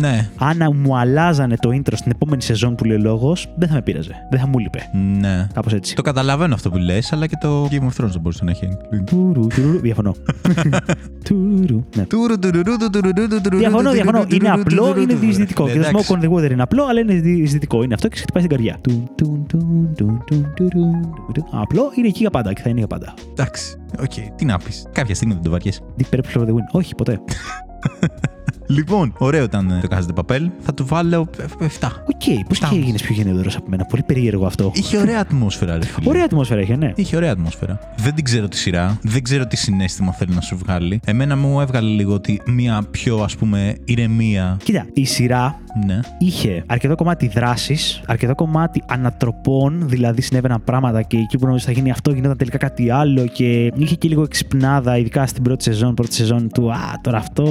Ναι. 0.00 0.28
Αν 0.38 0.74
μου 0.82 0.96
αλλάζανε 0.98 1.56
το 1.60 1.70
intro 1.72 1.92
στην 1.94 2.10
επόμενη 2.14 2.42
σεζόν 2.42 2.74
που 2.74 2.84
λέει 2.84 2.96
ο 2.96 3.00
λόγος, 3.00 3.46
δεν 3.56 3.68
θα 3.68 3.74
με 3.74 3.82
πείραζε. 3.82 4.14
Δεν 4.30 4.40
θα 4.40 4.46
μου 4.46 4.58
λείπε. 4.58 4.80
Ναι. 5.20 5.46
Κάπως 5.54 5.72
έτσι. 5.72 5.94
Το 5.94 6.02
καταλαβαίνω 6.02 6.54
αυτό 6.54 6.70
που 6.70 6.76
λες, 6.76 7.12
αλλά 7.12 7.26
και 7.26 7.36
το 7.40 7.68
Game 7.70 7.74
of 7.82 8.02
Thrones 8.04 8.10
δεν 8.10 8.20
μπορούσε 8.20 8.44
να 8.44 8.50
έχει. 8.50 8.68
Τουρου, 9.04 9.46
τουρου, 9.46 9.78
Διαφωνώ. 9.80 10.14
Τουρου, 11.28 11.84
ναι. 11.96 12.04
Τουρου, 12.06 12.38
τουρου, 12.38 12.62
τουρου, 12.62 12.76
τουρου, 12.76 12.90
τουρου, 12.90 13.12
τουρου, 13.12 13.21
Διαφωνώ, 13.26 13.82
τουρου, 13.82 13.92
διαφωνώ. 13.94 14.18
τουρου, 14.22 14.34
Είναι 14.34 14.48
τουρου, 14.48 14.60
απλό, 14.60 14.86
τουρου, 14.86 15.00
είναι 15.00 15.12
τουρου. 15.12 15.24
διεισδυτικό. 15.24 15.64
Ναι, 15.66 15.72
Και 15.72 15.78
το 15.78 15.86
εντάξει. 15.88 16.06
Smoke 16.12 16.16
on 16.16 16.24
the 16.24 16.30
Water 16.32 16.50
είναι 16.50 16.62
απλό, 16.62 16.84
αλλά 16.84 17.00
είναι 17.00 17.14
διεισδυτικό. 17.14 17.82
Είναι 17.82 17.94
αυτό 17.94 18.08
και 18.08 18.16
σε 18.16 18.22
χτυπάει 18.22 18.42
στην 18.42 18.56
καρδιά. 18.56 18.78
Τουν, 18.80 19.10
τουν, 19.14 19.46
τουν, 19.48 19.90
τουν, 19.96 20.22
τουν, 20.26 20.52
τουν, 20.56 20.70
τουν, 20.72 21.32
τουν. 21.34 21.44
Απλό 21.50 21.92
είναι 21.96 22.06
εκεί 22.08 22.18
για 22.20 22.30
πάντα 22.30 22.52
και 22.52 22.62
θα 22.62 22.68
είναι 22.68 22.78
για 22.78 22.86
πάντα. 22.86 23.14
Εντάξει. 23.30 23.76
Οκ. 24.00 24.12
Τι 24.36 24.44
να 24.44 24.56
πεις. 24.58 24.86
Κάποια 24.92 25.14
στιγμή 25.14 25.34
δεν 25.34 25.42
το 25.42 25.50
βαριέσαι. 25.50 25.80
Deep 25.98 26.14
Purple 26.14 26.38
for 26.40 26.40
the 26.44 26.50
win. 26.50 26.64
Όχι, 26.72 26.94
ποτέ. 26.94 27.20
Λοιπόν, 28.66 29.12
ωραίο 29.18 29.44
ήταν 29.44 29.70
ε, 29.70 29.80
το 29.80 29.96
Casa 29.96 30.14
de 30.14 30.24
Papel. 30.24 30.40
Θα 30.60 30.74
του 30.74 30.86
βάλω 30.86 31.28
7. 31.58 31.64
Οκ, 32.06 32.46
πώς 32.48 32.56
Φτάνει. 32.58 32.72
και 32.74 32.78
έγινε 32.82 32.98
πιο 32.98 33.14
γενναιόδωρος 33.14 33.56
από 33.56 33.66
μένα. 33.68 33.84
Πολύ 33.84 34.02
περίεργο 34.02 34.46
αυτό. 34.46 34.70
Είχε 34.74 34.98
ωραία 34.98 35.20
ατμόσφαιρα, 35.20 35.78
ρε 35.78 35.84
φίλε. 35.86 36.08
Ωραία 36.08 36.24
ατμόσφαιρα 36.24 36.60
είχε, 36.60 36.76
ναι. 36.76 36.92
Είχε 36.94 37.16
ωραία 37.16 37.32
ατμόσφαιρα. 37.32 37.78
Δεν 37.96 38.14
την 38.14 38.24
ξέρω 38.24 38.48
τη 38.48 38.56
σειρά. 38.56 38.98
Δεν 39.02 39.22
ξέρω 39.22 39.46
τι 39.46 39.56
συναίσθημα 39.56 40.12
θέλει 40.12 40.34
να 40.34 40.40
σου 40.40 40.56
βγάλει. 40.56 41.00
Εμένα 41.04 41.36
μου 41.36 41.60
έβγαλε 41.60 41.88
λίγο 41.88 42.14
ότι 42.14 42.40
μία 42.46 42.82
πιο 42.90 43.16
ας 43.18 43.36
πούμε 43.36 43.74
ηρεμία. 43.84 44.56
Κοίτα, 44.64 44.86
η 44.92 45.04
σειρά 45.04 45.60
Ναι. 45.86 46.00
είχε 46.18 46.64
αρκετό 46.66 46.94
κομμάτι 46.94 47.28
δράσης, 47.28 48.00
αρκετό 48.06 48.34
κομμάτι 48.34 48.82
ανατροπών, 48.88 49.82
δηλαδή 49.88 50.20
συνέβαιναν 50.22 50.64
πράγματα 50.64 51.02
και 51.02 51.16
εκεί 51.16 51.38
που 51.38 51.44
νόμιζες 51.46 51.66
θα 51.66 51.72
γίνει 51.72 51.90
αυτό 51.90 52.12
γινόταν 52.12 52.36
τελικά 52.36 52.58
κάτι 52.58 52.90
άλλο 52.90 53.26
και 53.26 53.72
είχε 53.76 53.94
και 53.94 54.08
λίγο 54.08 54.22
εξυπνάδα, 54.22 54.96
ειδικά 54.96 55.26
στην 55.26 55.42
πρώτη 55.42 55.62
σεζόν, 55.62 55.94
πρώτη 55.94 56.14
σεζόν 56.14 56.48
του 56.54 56.72
Α, 56.72 56.76
τώρα 57.00 57.18
αυτό 57.18 57.42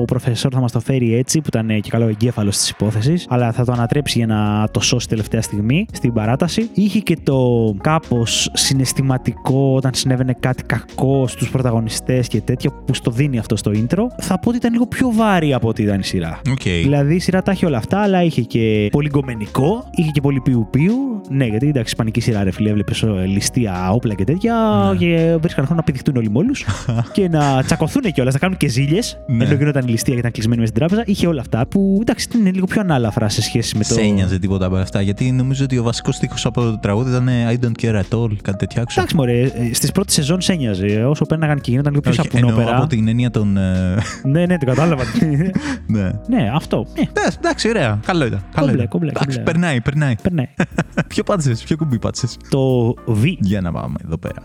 ο 0.00 0.04
προφεσόρ 0.32 0.52
θα 0.54 0.60
μας 0.60 0.72
το 0.72 0.80
φέρει 0.80 1.14
έτσι, 1.14 1.40
που 1.40 1.46
ήταν 1.48 1.80
και 1.80 1.90
καλά 1.90 2.04
ο 2.04 2.08
εγκέφαλος 2.08 2.56
της 2.56 2.70
υπόθεσης, 2.70 3.26
αλλά 3.28 3.52
θα 3.52 3.64
το 3.64 3.72
ανατρέψει 3.72 4.18
για 4.18 4.26
να 4.26 4.68
το 4.70 4.80
σώσει 4.80 5.08
τελευταία 5.08 5.42
στιγμή 5.42 5.86
στην 5.92 6.12
παράταση. 6.12 6.70
Είχε 6.74 6.98
και 6.98 7.16
το 7.22 7.74
κάπως 7.80 8.50
συναισθηματικό 8.52 9.74
όταν 9.76 9.94
συνέβαινε 9.94 10.36
κάτι 10.40 10.62
κακό 10.62 11.26
στους 11.26 11.50
πρωταγωνιστές 11.50 12.28
και 12.28 12.40
τέτοια 12.40 12.70
που 12.70 12.94
στο 12.94 13.10
δίνει 13.10 13.38
αυτό 13.38 13.56
στο 13.56 13.70
intro. 13.74 14.04
Θα 14.18 14.38
πω 14.38 14.48
ότι 14.48 14.56
ήταν 14.56 14.72
λίγο 14.72 14.86
πιο 14.86 15.12
βαρύ 15.12 15.54
από 15.54 15.68
ό,τι 15.68 15.82
ήταν 15.82 16.00
η 16.00 16.04
σειρά. 16.04 16.40
Οκ. 16.50 16.62
Δηλαδή 16.62 17.14
η 17.14 17.18
σειρά 17.18 17.42
τα 17.42 17.52
είχε 17.52 17.66
όλα 17.66 17.76
αυτά, 17.76 17.98
αλλά 18.00 18.22
είχε 18.22 18.42
και 18.42 18.88
πολύ 18.92 19.08
γκομενικό, 19.08 19.84
είχε 19.94 20.10
και 20.10 20.20
πολύ 20.20 20.40
πιου-πιου. 20.40 21.20
Ναι, 21.30 21.44
γιατί 21.44 21.68
εντάξει, 21.68 21.92
ισπανική 21.92 22.20
σειρά 22.20 22.44
ρε 22.44 22.50
φίλε, 22.50 22.70
έβλεπες 22.70 23.04
ληστεία, 23.26 23.90
όπλα 23.92 24.14
και 24.14 24.24
τέτοια. 24.24 24.54
Ναι. 24.92 24.98
Και 24.98 25.36
βρίσκαν 25.40 25.64
χρόνο 25.64 25.80
να 25.80 25.82
πηδηχτούν 25.82 26.16
όλοι 26.16 26.30
μόλου 26.30 26.52
και 27.14 27.28
να 27.28 27.62
τσακωθούν 27.62 28.02
κιόλας, 28.02 28.32
να 28.32 28.38
κάνουν 28.38 28.56
και 28.56 28.68
ζήλιες. 28.68 29.18
Ναι. 29.26 29.44
Ενώ 29.44 29.54
γινόταν 29.54 29.86
η 29.86 29.90
ληστεία 29.90 30.14
ήταν 30.22 30.30
κλεισμένη 30.32 30.60
μέσα 30.60 30.72
στην 30.72 30.86
τράπεζα. 30.86 31.10
Είχε 31.12 31.26
όλα 31.26 31.40
αυτά 31.40 31.66
που 31.66 31.98
εντάξει 32.00 32.28
είναι 32.38 32.50
λίγο 32.50 32.66
πιο 32.66 32.80
ανάλαφρα 32.80 33.28
σε 33.28 33.42
σχέση 33.42 33.76
με 33.76 33.84
το. 33.84 33.94
Σε 33.94 34.00
ένοιαζε 34.00 34.38
τίποτα 34.38 34.66
από 34.66 34.76
αυτά. 34.76 35.00
Γιατί 35.00 35.32
νομίζω 35.32 35.64
ότι 35.64 35.78
ο 35.78 35.82
βασικός 35.82 36.16
στίχος 36.16 36.46
από 36.46 36.60
το 36.62 36.78
τραγούδι 36.78 37.10
ήταν 37.10 37.28
I 37.50 37.64
don't 37.64 37.84
care 37.84 37.94
at 37.94 38.18
all, 38.18 38.28
κάτι 38.42 38.58
τέτοιο 38.58 38.80
άκουσα. 38.82 38.98
Εντάξει, 39.00 39.16
μωρέ, 39.16 39.50
στις 39.72 39.92
πρώτες 39.92 40.14
σεζόν 40.14 40.40
σε 40.40 40.52
ένοιαζε. 40.52 41.04
Όσο 41.04 41.24
πέρναγαν 41.26 41.60
και 41.60 41.70
γινόταν 41.70 41.92
λίγο 41.94 42.10
πιο 42.10 42.10
Όχι, 42.10 42.36
εννοώ 42.36 42.50
σαπουνόπερα. 42.50 42.78
από 42.78 42.86
την 42.88 43.08
έννοια 43.08 43.30
των. 43.30 43.56
ε, 43.56 43.96
Ναι, 44.24 44.46
ναι, 44.46 44.58
το 44.58 44.66
κατάλαβα. 44.66 45.02
ναι. 45.86 46.10
ναι, 46.28 46.50
αυτό. 46.54 46.86
Ναι, 46.96 47.02
Εντάξει, 47.14 47.36
εντάξει, 47.40 47.68
ωραία. 47.68 48.00
Καλό 48.06 48.26
ήταν. 48.26 48.44
Καλό 48.54 48.66
Κόμπλε, 48.66 48.72
ήταν. 48.72 48.88
κόμπλε, 48.88 49.10
Εντάξει, 49.10 49.26
κόμπλε. 49.38 49.42
περνάει, 49.52 49.80
περνάει. 49.80 50.14
περνάει. 50.22 50.46
ποιο 51.08 51.22
πάτησες, 51.22 51.62
ποιο 51.62 51.76
κουμπί 51.76 51.98
πάτησες; 51.98 52.36
το 52.48 52.94
Β. 53.06 53.24
Για 53.38 53.60
να 53.60 53.72
πάμε 53.72 53.94
εδώ 54.04 54.18
πέρα. 54.18 54.42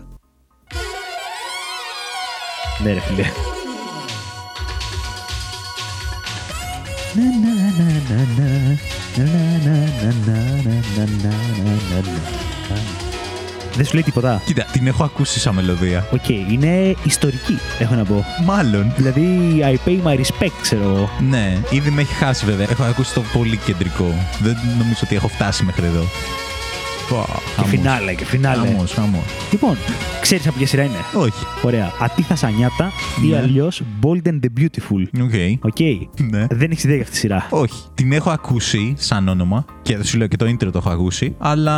Ναι, 2.84 2.92
ρε 2.92 3.00
φίλε. 3.00 3.22
Δεν 13.74 13.86
σου 13.86 13.94
λέει 13.94 14.02
τίποτα. 14.02 14.42
Κοίτα, 14.44 14.64
την 14.72 14.86
έχω 14.86 15.04
ακούσει 15.04 15.40
σαν 15.40 15.54
μελωδία. 15.54 16.06
ΟΚ, 16.12 16.28
είναι 16.28 16.94
ιστορική, 17.02 17.58
έχω 17.78 17.94
να 17.94 18.04
πω. 18.04 18.24
Μάλλον. 18.44 18.92
Δηλαδή, 18.96 19.58
I 19.62 19.88
pay 19.88 20.02
my 20.04 20.16
respect, 20.16 20.52
ξέρω 20.62 20.82
εγώ. 20.82 21.10
Ναι, 21.28 21.58
ήδη 21.70 21.90
με 21.90 22.00
έχει 22.00 22.14
χάσει 22.14 22.44
βέβαια. 22.44 22.66
Έχω 22.70 22.82
ακούσει 22.82 23.14
το 23.14 23.22
πολύ 23.32 23.56
κεντρικό. 23.56 24.14
Δεν 24.38 24.56
νομίζω 24.78 25.00
ότι 25.02 25.14
έχω 25.14 25.28
φτάσει 25.28 25.64
μέχρι 25.64 25.84
εδώ. 25.86 26.04
Και 27.56 27.64
φινάλε, 27.64 28.14
και 28.14 28.24
φινάλε. 28.24 28.66
Χαμός, 28.66 28.92
χαμός. 28.92 29.22
Λοιπόν, 29.50 29.76
ξέρεις 30.20 30.46
από 30.46 30.56
ποια 30.58 30.66
σειρά 30.66 30.82
είναι; 30.82 30.96
Όχι. 31.14 31.44
Ωραία. 31.62 31.92
Ατίθα 32.00 32.36
Σανιάτα 32.36 32.90
ή 33.24 33.26
Ναι. 33.26 33.36
αλλιώς 33.36 33.82
Bold 34.02 34.28
and 34.28 34.38
the 34.40 34.60
Beautiful. 34.60 35.22
ΟΚ. 35.22 35.64
ΟΚ. 35.64 35.80
Ναι. 36.30 36.46
Δεν 36.50 36.70
έχεις 36.70 36.84
ιδέα 36.84 36.94
για 36.94 37.04
αυτή 37.04 37.14
τη 37.14 37.20
σειρά. 37.20 37.46
Όχι. 37.50 37.82
Την 37.94 38.12
έχω 38.12 38.30
ακούσει 38.30 38.94
σαν 38.96 39.28
όνομα 39.28 39.64
και 39.82 40.02
σου 40.02 40.18
λέω 40.18 40.26
και 40.26 40.36
το 40.36 40.46
intro 40.46 40.68
το 40.72 40.78
έχω 40.78 40.90
ακούσει, 40.90 41.34
αλλά 41.38 41.72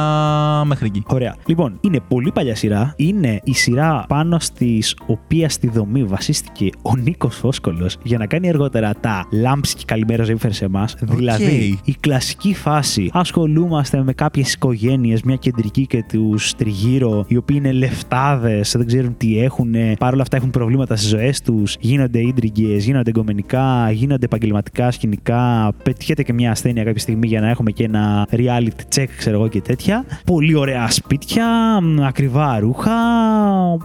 μέχρι 0.64 0.86
εκεί. 0.86 1.02
Ωραία. 1.06 1.36
Λοιπόν, 1.46 1.78
είναι 1.80 2.00
πολύ 2.08 2.32
παλιά 2.32 2.54
σειρά. 2.56 2.92
Είναι 2.96 3.40
η 3.44 3.54
σειρά 3.54 4.04
πάνω 4.08 4.38
στη 4.38 4.82
οποίας 5.06 5.52
στη 5.52 5.68
δομή 5.68 6.04
βασίστηκε 6.04 6.68
ο 6.82 6.96
Νίκος 6.96 7.36
Φώσκολος 7.36 7.90
για 8.02 8.18
να 8.18 8.26
κάνει 8.26 8.48
αργότερα 8.48 8.92
τα 9.00 9.26
Λάμψη 9.30 9.74
και 9.74 9.84
Καλημέρα 9.86 10.24
Ζωή 10.24 10.36
φέρε 10.36 10.52
σε 10.52 10.64
εμάς. 10.64 10.96
Δηλαδή, 11.00 11.78
η 11.84 11.94
κλασική 12.00 12.54
φάση. 12.54 13.10
Ασχολούμαστε 13.12 14.02
με 14.02 14.12
κάποιες 14.12 14.52
οικογένειες, 14.52 15.19
μια 15.24 15.36
κεντρική 15.36 15.86
και 15.86 16.04
τους 16.08 16.54
τριγύρω, 16.54 17.24
οι 17.28 17.36
οποίοι 17.36 17.56
είναι 17.60 17.72
λεφτάδες, 17.72 18.74
δεν 18.76 18.86
ξέρουν 18.86 19.16
τι 19.16 19.38
έχουν. 19.38 19.74
Παρ' 19.98 20.12
όλα 20.12 20.22
αυτά 20.22 20.36
έχουν 20.36 20.50
προβλήματα 20.50 20.96
στις 20.96 21.08
ζωές 21.08 21.40
τους. 21.40 21.76
Γίνονται 21.80 22.18
ίντριγκες, 22.20 22.84
γίνονται 22.84 23.10
γκομενικά, 23.10 23.90
γίνονται 23.90 24.24
επαγγελματικά 24.24 24.90
σκηνικά. 24.90 25.72
Πετυχαίνεται 25.82 26.22
και 26.22 26.32
μια 26.32 26.50
ασθένεια 26.50 26.84
κάποια 26.84 27.00
στιγμή 27.00 27.26
για 27.26 27.40
να 27.40 27.48
έχουμε 27.48 27.70
και 27.70 27.84
ένα 27.84 28.28
reality 28.30 28.96
check, 28.98 29.06
ξέρω 29.16 29.36
εγώ 29.36 29.48
και 29.48 29.60
τέτοια. 29.60 30.04
Πολύ 30.24 30.54
ωραία 30.54 30.90
σπίτια, 30.90 31.46
μ, 31.82 32.02
ακριβά 32.02 32.58
ρούχα, 32.58 32.92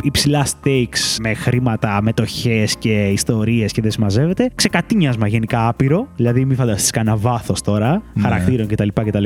υψηλά 0.04 0.46
stakes 0.46 1.18
με 1.22 1.34
χρήματα, 1.34 2.02
μετοχές 2.02 2.78
και 2.78 3.08
ιστορίες 3.08 3.72
και 3.72 3.82
δεν 3.82 3.92
συμμαζεύεται. 3.92 4.50
Ξεκατίνιασμα 4.56 5.28
γενικά 5.28 5.68
άπειρο, 5.68 6.08
δηλαδή 6.16 6.46
μην 6.46 6.56
φανταστείς 6.56 6.92
κανένα 6.92 7.16
βάθος 7.18 7.62
τώρα, 7.62 8.02
Ναι. 8.14 8.22
χαρακτήρων 8.22 8.68
κτλ. 8.68 8.88
κτλ. 8.94 9.24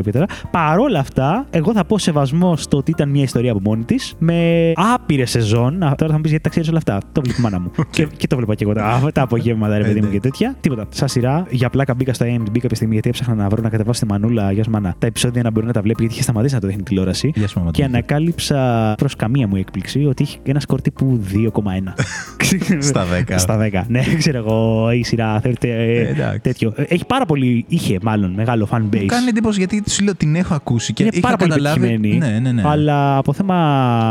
Παρόλα 0.52 1.00
αυτά, 1.00 1.46
εγώ 1.50 1.74
θα 1.74 1.86
πω 1.86 1.98
σεβασμό 2.00 2.56
στο 2.58 2.78
ότι 2.78 2.92
ήταν 2.92 3.10
μια 3.10 3.24
ιστορία 3.24 3.52
από 3.52 3.60
μόνη 3.64 3.84
της, 3.84 4.16
με 4.20 4.72
άπειρε 4.76 5.26
σεζόν. 5.26 5.84
Α, 5.84 5.96
Τώρα 5.96 6.12
θα 6.12 6.16
μου 6.16 6.22
πεις 6.22 6.30
γιατί 6.30 6.44
τα 6.44 6.50
ξέρεις 6.50 6.70
όλα 6.70 6.78
αυτά. 6.78 6.98
Το 7.12 7.22
βλέπει 7.22 7.40
η 7.40 7.42
μάνα 7.44 7.60
μου. 7.60 7.72
και, 7.96 8.08
και 8.18 8.28
το 8.28 8.36
βλέπα 8.36 8.56
και 8.56 8.64
εγώ 8.64 8.74
τα, 8.74 9.10
τα 9.14 9.22
απογεύματα, 9.22 9.78
ρε 9.78 9.84
Ε, 9.84 9.88
παιδί 9.88 10.00
μου 10.00 10.06
ναι. 10.06 10.12
και 10.12 10.20
τέτοια. 10.20 10.56
Τίποτα. 10.60 10.86
Σαν 10.90 11.08
σειρά, 11.08 11.46
για 11.50 11.70
πλάκα 11.70 11.94
μπήκα 11.94 12.14
στο 12.14 12.26
AMDB 12.26 12.58
κάποια 12.60 12.76
στιγμή 12.76 12.94
γιατί 12.94 13.10
έψαχνα 13.10 13.34
να 13.36 13.50
βρω 13.50 13.62
να 13.62 13.70
κατεβάσω 13.70 14.00
τη 14.00 14.06
μανούλα. 14.06 14.52
Γεια 14.52 14.64
σου, 14.64 14.70
μάνα. 14.70 14.96
Τα 15.00 15.08
επεισόδια 15.08 15.44
να 15.44 15.52
μπορεί 15.52 15.66
να 15.66 15.74
τα 15.74 15.82
βλέπει 15.82 16.00
γιατί 16.00 16.14
είχε 16.14 16.24
σταματήσει 16.24 16.54
να 16.54 16.60
το 16.60 16.68
δείχνει 16.68 16.84
τηλεόραση. 16.84 17.32
Γεια 17.36 17.48
σου, 17.48 17.60
μαμά. 17.60 17.72
Και 17.72 17.84
ανακάλυψα 17.84 18.94
προς 18.98 19.16
καμία 19.16 19.48
μου 19.48 19.56
έκπληξη 19.56 20.06
ότι 20.06 20.24
είχε 20.24 20.38
ένα 20.44 20.60
σκορ 20.60 20.82
τύπου 20.82 21.20
2,1. 21.34 21.40
Στα 22.80 23.06
10. 23.30 23.34
Στα 23.36 23.70
10. 23.74 23.82
Ναι, 23.88 24.02
ξέρω 24.18 24.38
εγώ, 24.38 24.92
η 24.92 25.04
σειρά 25.04 25.40
θεωρείται 25.40 25.68
ε, 25.70 26.00
Ε, 26.00 26.08
εντάξει. 26.10 26.40
τέτοιο. 26.40 26.74
Ε, 26.76 26.84
Έχει 26.88 27.06
πάρα 27.06 27.26
πολύ, 27.26 27.66
είχε 27.68 27.98
μάλλον 28.02 28.32
μεγάλο 28.32 28.68
fan 28.72 28.78
base. 28.78 29.00
Μου 29.00 29.06
κάνει 29.06 29.28
εντύπωση 29.30 29.58
γιατί 29.60 29.84
σου 29.90 30.04
λέω 30.04 30.16
την 30.16 30.36
έχω 30.36 30.54
ακούσει 30.54 30.94
και 30.94 31.04
είναι 31.04 31.12
είχα 31.14 31.22
πάρα 31.22 31.36
πολύ 31.38 31.50
καταλάβει. 31.50 31.89
Πετυχημένη. 31.92 32.32
Ναι, 32.34 32.40
ναι, 32.40 32.52
ναι. 32.52 32.62
Αλλά 32.66 33.18
από 33.18 33.34
θέμα 33.34 33.56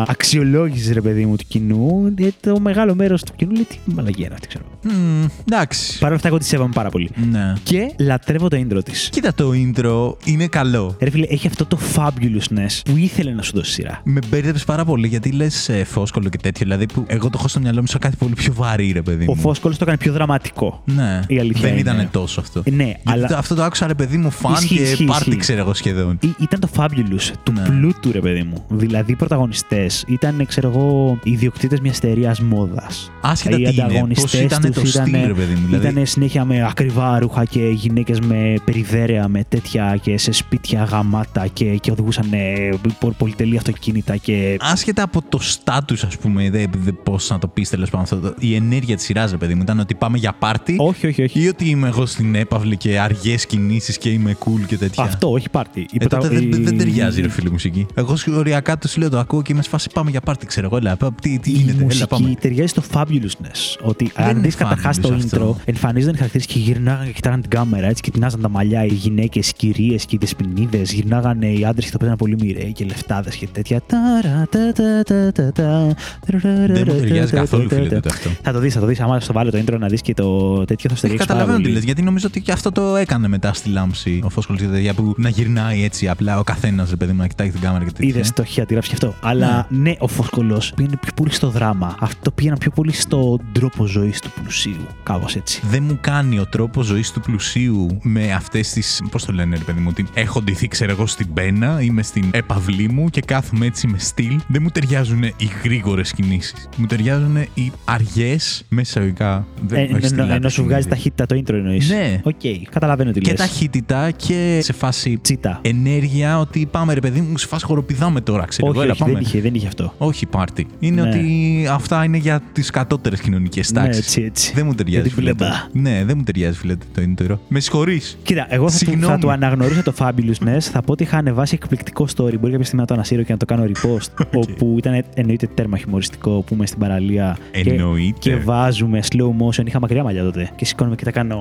αξιολόγησης, 0.08 0.92
ρε 0.92 1.00
παιδί 1.00 1.24
μου, 1.26 1.36
του 1.36 1.44
κοινού, 1.48 2.14
ε, 2.18 2.28
το 2.40 2.60
μεγάλο 2.60 2.94
μέρος 2.94 3.22
του 3.22 3.32
κοινού 3.36 3.52
λέει 3.52 3.66
τι 3.68 3.76
μαλαγία 3.94 4.24
είναι 4.26 4.34
αυτή, 4.34 4.46
ξέρω. 4.48 4.64
Μμμ, 4.82 5.24
εντάξει. 5.50 5.98
Παρ' 5.98 6.06
όλα 6.08 6.16
αυτά, 6.16 6.28
εγώ 6.28 6.38
τη 6.38 6.44
σέβομαι 6.44 6.72
πάρα 6.74 6.88
πολύ. 6.88 7.10
Ναι. 7.30 7.52
Και 7.62 7.92
λατρεύω 7.98 8.48
το 8.48 8.56
intro 8.56 8.84
της. 8.84 9.08
Κοίτα 9.12 9.34
το 9.34 9.50
intro, 9.54 10.12
είναι 10.24 10.46
καλό. 10.46 10.96
Ρε 11.00 11.10
φίλε, 11.10 11.26
έχει 11.28 11.46
αυτό 11.46 11.66
το 11.66 11.78
fabulousness 11.94 12.80
που 12.84 12.96
ήθελε 12.96 13.30
να 13.32 13.42
σου 13.42 13.52
δώσει 13.54 13.72
σειρά. 13.72 14.00
Με 14.04 14.20
μπέρδεψε 14.30 14.64
πάρα 14.64 14.84
πολύ 14.84 15.06
γιατί 15.06 15.30
λες 15.32 15.68
ε, 15.68 15.84
φόσκολο 15.84 16.28
και 16.28 16.38
τέτοιο. 16.38 16.64
Δηλαδή 16.66 16.86
που 16.86 17.04
εγώ 17.06 17.24
το 17.30 17.36
έχω 17.38 17.48
στο 17.48 17.60
μυαλό 17.60 17.80
μου 17.80 17.86
σαν 17.86 18.00
κάτι 18.00 18.16
πολύ 18.16 18.34
πιο 18.34 18.52
βαρύ, 18.52 18.90
ρε 18.92 19.02
παιδί 19.02 19.24
μου. 19.24 19.34
Ο 19.36 19.40
Φόσκολος 19.40 19.76
το 19.76 19.84
έκανε 19.84 19.98
πιο 19.98 20.12
δραματικό. 20.12 20.82
Ναι, 20.84 21.20
Η 21.26 21.38
αλήθεια 21.38 21.60
δεν 21.62 21.70
είναι. 21.70 21.80
ήταν 21.80 22.08
τόσο 22.10 22.40
αυτό. 22.40 22.62
Ε, 22.64 22.70
ναι, 22.70 22.84
Γιατί 22.84 23.00
αλλά- 23.04 23.26
το- 23.28 23.36
αυτό 23.36 23.54
το 23.54 23.62
άκουσα 23.62 23.86
ρε 23.86 23.94
παιδί 23.94 24.16
μου 24.16 24.30
φαν 24.30 24.52
Ισχύει, 24.52 24.76
και 24.76 24.82
ισχύει, 24.82 25.04
πάρτι 25.04 25.28
ισχύει. 25.28 25.40
ξέρω 25.40 25.58
εγώ 25.58 25.74
σχεδόν. 25.74 26.18
Ή- 26.22 26.34
ήταν 26.40 26.60
το 26.60 26.68
fabulous 26.76 27.32
του 27.42 27.52
Ναι. 27.52 27.62
Πλούτου, 27.72 28.12
ρε 28.12 28.20
παιδί 28.20 28.42
μου. 28.42 28.64
Δηλαδή, 28.68 29.12
οι 29.12 29.16
πρωταγωνιστές 29.16 30.04
ήταν, 30.06 30.44
ξέρω 30.46 30.68
εγώ, 30.68 31.18
ιδιοκτήτες 31.22 31.80
μιας 31.80 31.96
εταιρείας 31.96 32.40
μόδας. 32.40 33.10
Άσχετα 33.20 33.56
τι 33.56 33.62
είναι, 33.62 34.14
πώς 34.14 34.32
ήταν 34.32 34.72
το 34.72 34.86
στυλ, 34.86 35.26
ρε 35.26 35.34
παιδί 35.34 35.54
μου. 35.54 35.66
Δηλαδή, 35.66 35.88
Ήταν 35.88 36.06
συνέχεια 36.06 36.44
με 36.44 36.64
ακριβά 36.66 37.18
ρούχα 37.18 37.44
και 37.44 37.60
γυναίκες 37.68 38.20
με 38.20 38.54
περιδέρεα, 38.64 39.28
με 39.28 39.44
τέτοια 39.48 39.98
και 40.02 40.18
σε 40.18 40.32
σπίτια 40.32 40.82
γαμάτα 40.84 41.46
και, 41.46 41.64
και 41.64 41.90
οδηγούσαν 41.90 42.26
ε, 42.32 42.70
πο- 42.98 43.14
πολυτελή 43.18 43.56
αυτοκίνητα 43.56 44.16
και. 44.16 44.56
άσχετα 44.60 45.02
από 45.02 45.22
το 45.28 45.38
στάτου, 45.40 45.94
ας 46.06 46.16
πούμε, 46.16 46.50
δεν 46.50 46.70
δε, 46.78 46.92
πώς 46.92 47.30
να 47.30 47.38
το 47.38 47.48
πεις 47.48 47.68
τέλος 47.70 47.90
πάντων 47.90 48.02
αυτό. 48.04 48.16
το- 48.28 48.34
Η 48.38 48.54
ενέργεια 48.54 48.96
της 48.96 49.04
σειράς, 49.04 49.30
ρε 49.30 49.36
παιδί 49.36 49.54
μου, 49.54 49.62
ήταν 49.62 49.78
ότι 49.78 49.94
πάμε 49.94 50.18
για 50.18 50.32
πάρτι. 50.38 50.74
Όχι, 50.78 51.06
όχι, 51.06 51.22
όχι. 51.22 51.40
Ή 51.42 51.48
ότι 51.48 51.68
είμαι 51.68 51.88
εγώ 51.88 52.06
στην 52.06 52.34
έπαυλη 52.34 52.76
και 52.76 53.00
αργές 53.00 53.46
κινήσεις 53.46 53.98
και 53.98 54.08
είμαι 54.10 54.36
cool 54.44 54.60
και 54.66 54.76
τέτοια. 54.76 55.04
Αυτό, 55.04 55.30
όχι 55.30 55.50
πάρτι. 55.50 55.80
Η 55.80 55.86
Ε, 55.92 55.98
τότε 55.98 56.16
πρωτα- 56.16 56.34
δεν, 56.34 56.52
η- 56.52 56.56
δεν 56.62 56.78
ταιριάζει 56.78 57.20
ρε 57.20 57.28
φίλη 57.28 57.50
μουσική. 57.58 57.86
Εγώ 57.94 58.16
οριακά 58.36 58.78
το 58.78 58.88
σου 58.88 59.00
λέω 59.00 59.08
το 59.10 59.18
ακούω 59.18 59.42
και 59.42 59.52
είμαι 59.52 59.62
σε 59.62 59.68
φάση 59.68 59.88
πάμε 59.94 60.10
για 60.10 60.20
πάρτι, 60.20 60.46
ξέρω 60.46 60.66
εγώ. 60.66 60.76
Έλα, 60.76 60.96
πα- 60.96 61.12
τι, 61.22 61.38
τι 61.38 61.50
η 61.50 61.54
γίνεται, 61.54 61.86
έλα 61.90 62.06
πάμε. 62.06 62.22
μουσική 62.22 62.40
ταιριάζει 62.40 62.68
στο 62.68 62.82
fabulousness. 62.92 63.80
Ότι 63.82 64.12
Δεν 64.16 64.24
αν 64.24 64.30
είναι 64.30 64.40
δεις 64.40 64.54
καταρχάς 64.54 65.00
το 65.00 65.08
fabulous 65.08 65.24
αυτό. 65.24 65.56
intro, 65.58 65.62
εμφανίζονταν 65.64 66.14
οι 66.14 66.16
χαρακτήρες 66.16 66.46
και 66.46 66.58
γυρνάγανε 66.58 67.06
και 67.06 67.12
κοιτάγανε 67.12 67.40
την 67.42 67.50
κάμερα 67.50 67.86
έτσι 67.86 68.02
και 68.02 68.10
τεινάζαν 68.10 68.40
τα 68.40 68.48
μαλλιά. 68.48 68.84
Οι 68.84 68.92
γυναίκες, 68.94 69.48
οι 69.48 69.52
κυρίες 69.56 70.04
και 70.04 70.14
οι 70.14 70.18
δεσποινίδες. 70.20 70.92
Γυρνάγανε 70.92 71.46
οι 71.46 71.64
άντρες 71.64 71.84
και 71.84 71.90
το 71.90 71.96
παίζανε 71.98 72.18
πολύ 72.18 72.36
μοιραίοι 72.40 72.72
και 72.72 72.84
λεφτάδες 72.84 73.36
και 73.36 73.48
τέτοια. 73.52 73.80
Ταρα, 73.86 74.46
τα, 74.50 74.72
τα, 74.72 75.02
τα, 75.02 75.32
τα, 75.32 75.52
τα. 75.52 75.94
Δεν 76.26 76.84
μου 76.86 76.94
ταιριάζει 77.00 77.32
καθόλου, 77.32 77.68
φίλε, 77.68 77.88
τότε 77.88 78.08
αυτό. 78.12 78.30
Θα 78.42 78.52
το 78.52 78.58
δεις, 78.58 78.74
θα 78.74 78.80
το 78.80 78.86
δεις. 78.86 79.00
Άμα 79.00 79.20
στο 79.20 79.32
βάλω 79.32 79.50
το 79.50 79.58
intro 79.58 79.76
να 79.78 79.86
δεις 79.86 80.00
και 80.02 80.14
το 80.14 80.64
τέτοιο 80.64 80.90
θα 80.90 80.96
στο 80.96 81.06
Όχι, 81.06 81.16
ρίξει 81.16 81.16
πάρα 81.16 81.40
καταλαβαίνω 81.40 81.56
τι 81.56 81.62
πολύ. 81.62 81.74
λες, 81.74 81.84
γιατί 81.84 82.02
νομίζω 82.02 82.26
ότι 82.26 82.40
και 82.40 82.52
αυτό 82.52 82.72
το 82.72 82.96
έκανε 82.96 83.28
μετά 83.28 83.52
στη 83.52 83.68
λάμψη 83.68 84.20
ο 84.24 84.28
Φόσκολο 84.28 84.58
και 84.58 84.64
τέτοια 84.64 84.94
που 84.94 85.14
να 85.16 85.28
γυρνάει 85.28 85.84
έτσι 85.84 86.08
απλά 86.08 86.38
ο 86.38 86.42
καθένας, 86.42 86.90
ρε 86.90 86.96
παιδί 86.96 87.12
μου, 87.12 87.18
να 87.18 87.26
κοιτάει 87.26 87.47
την 87.50 87.60
κάμερα 87.60 87.84
και 87.84 87.90
τέτοια. 87.90 88.08
Είδες 88.08 88.32
το 88.32 88.42
έχει 88.42 88.60
αντιγράψει 88.60 88.88
και 88.90 88.94
αυτό. 89.02 89.14
Αλλά 89.28 89.66
ναι, 89.70 89.92
ο 89.98 90.06
Φωσκολός 90.08 90.72
πήγαινε 90.76 90.96
πιο 91.00 91.12
πολύ 91.14 91.32
στο 91.32 91.48
δράμα. 91.50 91.96
Αυτό 92.00 92.30
πήγαινε 92.30 92.56
πιο 92.56 92.70
πολύ 92.70 92.92
στον 92.92 93.40
τρόπο 93.52 93.86
ζωής 93.86 94.20
του 94.20 94.30
πλουσίου. 94.42 94.86
Κάπως 95.02 95.36
έτσι. 95.36 95.60
Δεν 95.70 95.82
μου 95.82 95.98
κάνει 96.00 96.38
ο 96.38 96.46
τρόπος 96.46 96.86
ζωής 96.86 97.10
του 97.12 97.20
πλουσίου 97.20 97.98
με 98.02 98.32
αυτές 98.32 98.70
τις. 98.72 99.02
Πώς 99.10 99.24
το 99.24 99.32
λένε, 99.32 99.56
ρε 99.56 99.64
παιδί 99.64 99.80
μου, 99.80 99.86
ότι 99.90 100.06
έχω 100.14 100.42
ντυθεί, 100.42 100.68
ξέρω 100.68 100.90
εγώ, 100.90 101.06
στην 101.06 101.32
πένα, 101.32 101.80
είμαι 101.80 102.02
στην 102.02 102.30
έπαυλή 102.32 102.88
μου 102.88 103.08
και 103.08 103.20
κάθομαι 103.20 103.66
έτσι 103.66 103.86
με 103.86 103.98
στυλ. 103.98 104.40
Δεν 104.48 104.62
μου 104.62 104.68
ταιριάζουν 104.70 105.22
οι 105.22 105.50
γρήγορες 105.64 106.12
κινήσεις. 106.12 106.68
Μου 106.76 106.86
ταιριάζουν 106.86 107.36
οι 107.54 107.72
αργές 107.84 108.64
μέσα 108.68 108.88
εισαγωγικά. 108.90 109.46
Δεν- 109.66 109.78
Ε, 109.78 109.82
όχι 109.82 109.92
ενώ- 109.92 110.06
στυλάτες, 110.06 110.34
ενώ 110.36 110.48
σου 110.48 110.60
είναι 110.60 110.70
βγάζει 110.70 110.82
δι- 110.88 110.92
ταχύτητα 110.94 111.26
το 111.26 111.34
intro 111.36 111.52
εννοείς. 111.54 111.88
Ναι. 111.88 112.20
Οκ, 112.22 112.34
καταλαβαίνω 112.70 113.10
τι 113.10 113.20
Και 113.20 113.30
λες. 113.30 113.38
ταχύτητα 113.40 114.10
και 114.10 114.60
σε 114.62 114.72
φάση 114.72 115.18
Τσίτα. 115.22 115.58
ενέργεια 115.62 116.38
ότι 116.38 116.66
πάμε 116.70 116.94
ρε 116.94 117.00
παιδί 117.00 117.20
μου, 117.20 117.27
σε 117.36 117.46
φάση 117.46 117.64
χοροπηδάμε 117.64 118.20
τώρα, 118.20 118.44
ξέρω 118.44 118.66
όχι, 118.68 118.76
εγώ, 118.76 118.84
έλα, 118.84 118.92
όχι, 118.92 119.00
πάμε. 119.02 119.12
δεν 119.12 119.22
είχε, 119.22 119.40
δεν 119.40 119.54
είχε 119.54 119.66
αυτό. 119.66 119.94
Όχι 119.98 120.26
πάρτι. 120.26 120.66
Είναι 120.78 121.02
Ναι. 121.02 121.08
ότι 121.08 121.66
αυτά 121.70 122.04
είναι 122.04 122.16
για 122.16 122.40
τις 122.52 122.70
κατώτερες 122.70 123.20
κοινωνικές 123.20 123.72
Ναι, 123.72 123.80
τάξεις. 123.80 124.04
έτσι, 124.04 124.22
έτσι. 124.22 124.52
Δεν 124.54 124.66
μου 124.66 124.74
ταιριάζει, 124.74 125.00
Για 125.00 125.10
την 125.14 125.18
φίλε. 125.18 125.34
πλεμπά. 125.34 125.54
Ναι, 125.72 126.04
δεν 126.04 126.14
μου 126.18 126.22
ταιριάζει, 126.24 126.58
φίλε, 126.58 126.74
το 126.76 127.02
intro. 127.02 127.36
Με 127.48 127.60
συγχωρείς. 127.60 128.18
Κοίτα, 128.22 128.46
εγώ 128.48 128.64
θα 128.70 128.78
του, 128.78 128.84
Συγγνώμη. 128.84 129.12
θα 129.12 129.18
του 129.18 129.30
αναγνωρίσω 129.30 129.82
το 129.82 129.92
Fabulousness. 129.98 130.58
Θα 130.60 130.82
πω 130.82 130.92
ότι 130.92 131.02
είχα 131.02 131.16
ανεβάσει 131.16 131.54
εκπληκτικό 131.62 132.04
story. 132.16 132.38
Μπορεί 132.38 132.50
κάποια 132.52 132.64
στιγμή 132.64 132.80
να 132.80 132.84
το 132.86 132.94
ανασύρω 132.94 133.22
και 133.22 133.32
να 133.32 133.38
το 133.38 133.44
κάνω 133.44 133.64
repost. 133.64 134.24
όπου 134.42 134.74
ήταν 134.78 135.04
εννοείται 135.14 135.46
τέρμα 135.54 135.76
χιουμοριστικό 135.78 136.42
που 136.46 136.54
είμαι 136.54 136.66
στην 136.66 136.78
παραλία. 136.78 137.36
και- 137.50 137.70
Εννοείται. 137.70 138.18
Και, 138.18 138.36
βάζουμε 138.36 139.00
slow 139.12 139.28
motion. 139.46 139.66
Είχα 139.66 139.80
μακριά 139.80 140.02
μαλλιά 140.02 140.22
τότε. 140.22 140.50
Και 140.56 140.64
σηκώνομαι 140.64 140.96
και 140.96 141.04
τα 141.04 141.10
κάνω 141.10 141.38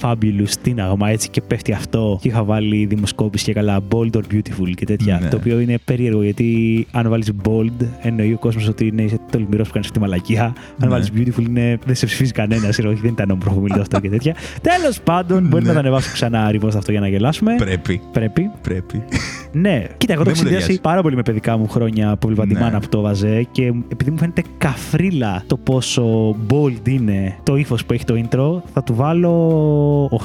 Fabulous 0.00 0.50
τίναγμα 0.62 1.08
έτσι 1.08 1.28
και 1.28 1.40
πέφτει 1.40 1.72
αυτό. 1.72 2.18
Και 2.22 2.28
είχα 2.28 2.44
βάλει 2.44 2.86
δημοσκόπηση 2.86 3.44
και 3.44 3.52
καλά 3.52 3.80
bold 3.92 4.10
or 4.12 4.20
beautiful 4.32 4.70
και 4.74 4.84
τέτοια. 4.84 5.20
Ναι. 5.22 5.28
Το 5.28 5.36
οποίο 5.36 5.60
είναι 5.60 5.78
περίεργο 5.84 6.22
γιατί 6.22 6.86
αν 6.92 7.08
βάλεις 7.08 7.30
bold, 7.48 7.86
εννοεί 8.02 8.32
ο 8.32 8.38
κόσμος 8.38 8.68
ότι 8.68 8.86
είναι 8.86 9.02
είσαι 9.02 9.18
τολμηρός 9.30 9.66
που 9.66 9.72
κάνεις 9.72 9.88
αυτή 9.88 9.98
τη 9.98 10.04
μαλακία. 10.04 10.44
Αν 10.44 10.54
Ναι. 10.78 10.88
βάλεις 10.88 11.10
beautiful, 11.16 11.46
είναι, 11.48 11.78
δεν 11.86 11.94
σε 11.94 12.06
ψηφίζει 12.06 12.32
κανένας. 12.32 12.78
Όχι, 12.78 13.00
δεν 13.02 13.10
ήταν 13.10 13.30
ομοφοβιλό 13.30 13.80
αυτό 13.80 14.00
και 14.00 14.08
τέτοια. 14.10 14.34
Τέλος 14.80 15.00
πάντων, 15.00 15.46
μπορεί 15.48 15.62
Ναι. 15.62 15.68
να 15.68 15.74
το 15.74 15.78
ανεβάσω 15.80 16.10
ξανά 16.12 16.50
repost 16.52 16.74
αυτό 16.76 16.90
για 16.90 17.00
να 17.00 17.08
γελάσουμε. 17.08 17.54
Πρέπει. 17.56 18.00
Πρέπει. 18.12 18.50
Πρέπει. 18.62 19.02
Ναι, 19.52 19.86
κοίτα, 19.96 20.12
εγώ 20.12 20.22
το 20.22 20.30
Δεν 20.30 20.30
έχω 20.30 20.30
μου 20.30 20.34
συνδυάσει 20.34 20.60
ταιριάζει. 20.60 20.80
πάρα 20.80 21.02
πολύ 21.02 21.16
με 21.16 21.22
παιδικά 21.22 21.56
μου 21.56 21.68
χρόνια 21.68 22.16
που 22.16 22.26
βλέπα 22.26 22.46
τη 22.46 22.52
Ναι. 22.54 22.60
μάνα 22.60 22.80
που 22.80 22.88
το 22.88 23.00
βάζε 23.00 23.42
και 23.52 23.72
επειδή 23.88 24.10
μου 24.10 24.18
φαίνεται 24.18 24.42
καφρίλα 24.58 25.42
το 25.46 25.56
πόσο 25.56 26.36
bold 26.50 26.88
είναι 26.88 27.34
το 27.42 27.56
ύφος 27.56 27.84
που 27.84 27.92
έχει 27.92 28.04
το 28.04 28.14
intro, 28.14 28.62
θα 28.72 28.82
του 28.82 28.94
βάλω 28.94 29.30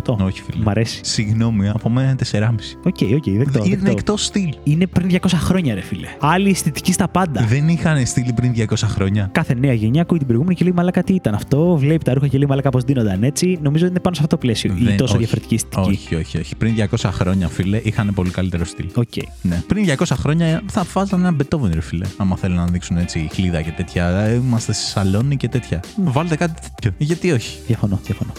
8. 0.06 0.16
Όχι, 0.26 0.42
φίλε. 0.42 0.64
Μ' 0.64 0.70
αρέσει. 0.70 1.00
Συγγνώμη, 1.04 1.70
από 1.70 1.90
μένα 1.90 2.08
είναι 2.08 2.16
4,5. 2.32 2.78
ΟΚ, 2.84 2.96
ΟΚ, 3.16 3.24
δεκτό. 3.38 3.64
Είναι 3.66 3.76
δεκτό. 3.76 3.92
εκτός 3.92 4.26
στυλ. 4.26 4.54
Είναι 4.64 4.87
πριν 4.94 5.10
200 5.22 5.28
χρόνια, 5.34 5.74
ρε 5.74 5.82
φίλε. 5.82 6.08
Άλλη 6.20 6.50
αισθητική 6.50 6.92
στα 6.92 7.08
πάντα. 7.08 7.46
Δεν 7.46 7.68
είχαν 7.68 8.06
στείλει 8.06 8.34
πριν 8.34 8.54
200 8.56 8.64
χρόνια. 8.84 9.30
Κάθε 9.32 9.54
νέα 9.54 9.74
γενιά 9.74 10.02
ακούει 10.02 10.18
την 10.18 10.28
προηγούμενη 10.28 10.56
και 10.56 10.64
λέει 10.64 10.74
Μαλάκα 10.76 11.04
τι 11.04 11.14
ήταν 11.14 11.34
αυτό; 11.34 11.76
Βλέπει 11.78 12.04
τα 12.04 12.14
ρούχα 12.14 12.28
και 12.28 12.38
λέει 12.38 12.48
Μαλάκα 12.50 12.70
πώς 12.70 12.84
ντύνονταν 12.84 13.24
έτσι; 13.24 13.58
Νομίζω 13.62 13.84
ότι 13.84 13.94
είναι 13.94 14.00
πάνω 14.04 14.16
σε 14.16 14.22
αυτό 14.24 14.36
το 14.36 14.42
πλαίσιο. 14.42 14.74
η 14.78 14.84
Δεν- 14.84 14.98
τόσο 14.98 15.10
όχι. 15.14 15.18
διαφορετική 15.18 15.54
αισθητική. 15.56 15.90
Όχι, 15.90 16.16
όχι, 16.16 16.38
όχι. 16.38 16.56
Πριν 16.56 16.76
200 16.76 17.10
χρόνια, 17.12 17.48
φίλε, 17.48 17.78
είχαν 17.84 18.12
πολύ 18.14 18.30
καλύτερο 18.30 18.66
στυλ. 18.66 18.86
ΟΚ. 18.96 19.08
Ναι. 19.42 19.64
Πριν 19.68 19.86
200 19.98 20.16
χρόνια 20.16 20.62
θα 20.68 20.86
βάζανε 20.94 21.28
ένα 21.28 21.38
Beethoven, 21.40 21.70
ρε 21.74 21.82
φίλε. 21.82 22.06
Άμα 22.18 22.36
θέλουν 22.38 22.56
να 22.58 22.66
δείξουν 22.66 22.98
έτσι 22.98 23.30
χλίδα 23.34 23.62
και 23.62 23.72
τέτοια. 23.72 24.08
Ε, 24.10 24.34
Είμαστε 24.34 24.74
στη 24.74 24.84
σαλόνι 24.84 25.38
και 25.38 25.48
τέτοια. 25.48 25.80
Βάλτε 26.04 26.36
κάτι 26.36 26.54
τέτοιο. 26.62 26.92
Γιατί 26.98 27.32
όχι; 27.32 27.58
Διαφωνώ, 27.68 28.00
διαφωνώ. 28.04 28.32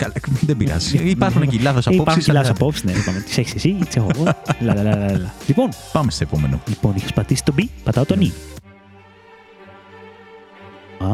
Καλά, 0.00 0.12
δεν 0.40 0.56
πειράζει. 0.56 0.96
Υπάρχουν 1.08 1.48
και 1.48 1.58
λάθος 1.62 1.86
Ε, 1.86 1.90
Υπάρχουν 1.90 2.00
απόψεις. 2.00 2.24
και 2.24 2.32
λάθος 2.32 2.50
απόψεις, 2.50 2.84
ναι. 2.84 2.92
Είπαμε, 2.92 3.20
τις 3.20 3.38
έχεις 3.38 3.54
εσύ, 3.54 3.76
τις 3.86 3.96
έχω 3.96 4.08
εγώ. 4.14 4.24
Λα, 4.60 4.74
λα, 4.74 4.82
λα, 4.82 4.96
λα, 4.96 5.18
λα. 5.18 5.32
Λοιπόν, 5.46 5.68
Πάμε 5.92 6.10
στο 6.10 6.24
επόμενο. 6.24 6.60
λοιπόν, 6.68 6.94
έχει 6.96 7.12
πατήσει 7.14 7.44
το 7.44 7.54
B, 7.58 7.62
πατάω 7.84 8.04
το 8.04 8.16
N. 8.16 8.32
Α. 10.98 11.08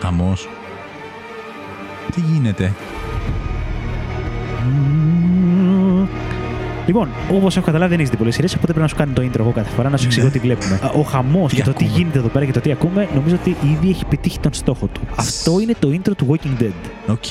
Χαμός. 0.00 0.48
Τι 2.14 2.20
γίνεται; 2.20 2.72
Λοιπόν, 6.88 7.08
όπως 7.32 7.56
έχω 7.56 7.66
καταλάβει, 7.66 7.90
δεν 7.90 7.98
έχεις 7.98 8.10
δει 8.10 8.16
πολλές 8.16 8.34
σειρές, 8.34 8.50
οπότε 8.54 8.66
πρέπει 8.72 8.80
να 8.82 8.88
σου 8.88 8.96
κάνει 8.96 9.12
το 9.12 9.22
intro 9.22 9.38
εγώ 9.40 9.50
κάθε 9.50 9.70
φορά 9.70 9.88
να 9.88 9.96
σου 9.96 10.04
εξηγώ 10.04 10.24
Ναι. 10.26 10.32
τι 10.32 10.38
βλέπουμε. 10.38 10.74
Α, 10.82 10.88
Ο 10.98 11.02
χαμός 11.02 11.52
και 11.52 11.62
το 11.62 11.72
τι 11.72 11.84
ακούμε. 11.84 11.98
γίνεται 11.98 12.18
εδώ 12.18 12.28
πέρα 12.28 12.44
και 12.44 12.52
το 12.52 12.60
τι 12.60 12.70
ακούμε, 12.70 13.08
νομίζω 13.14 13.36
ότι 13.40 13.56
ήδη 13.72 13.88
έχει 13.90 14.04
πετύχει 14.04 14.38
τον 14.40 14.52
στόχο 14.52 14.86
του. 14.86 15.00
Αυτό 15.16 15.60
είναι 15.60 15.74
το 15.78 15.88
intro 15.92 16.12
του 16.16 16.26
Walking 16.30 16.62
Dead. 16.62 16.72
ΟΚ. 17.08 17.24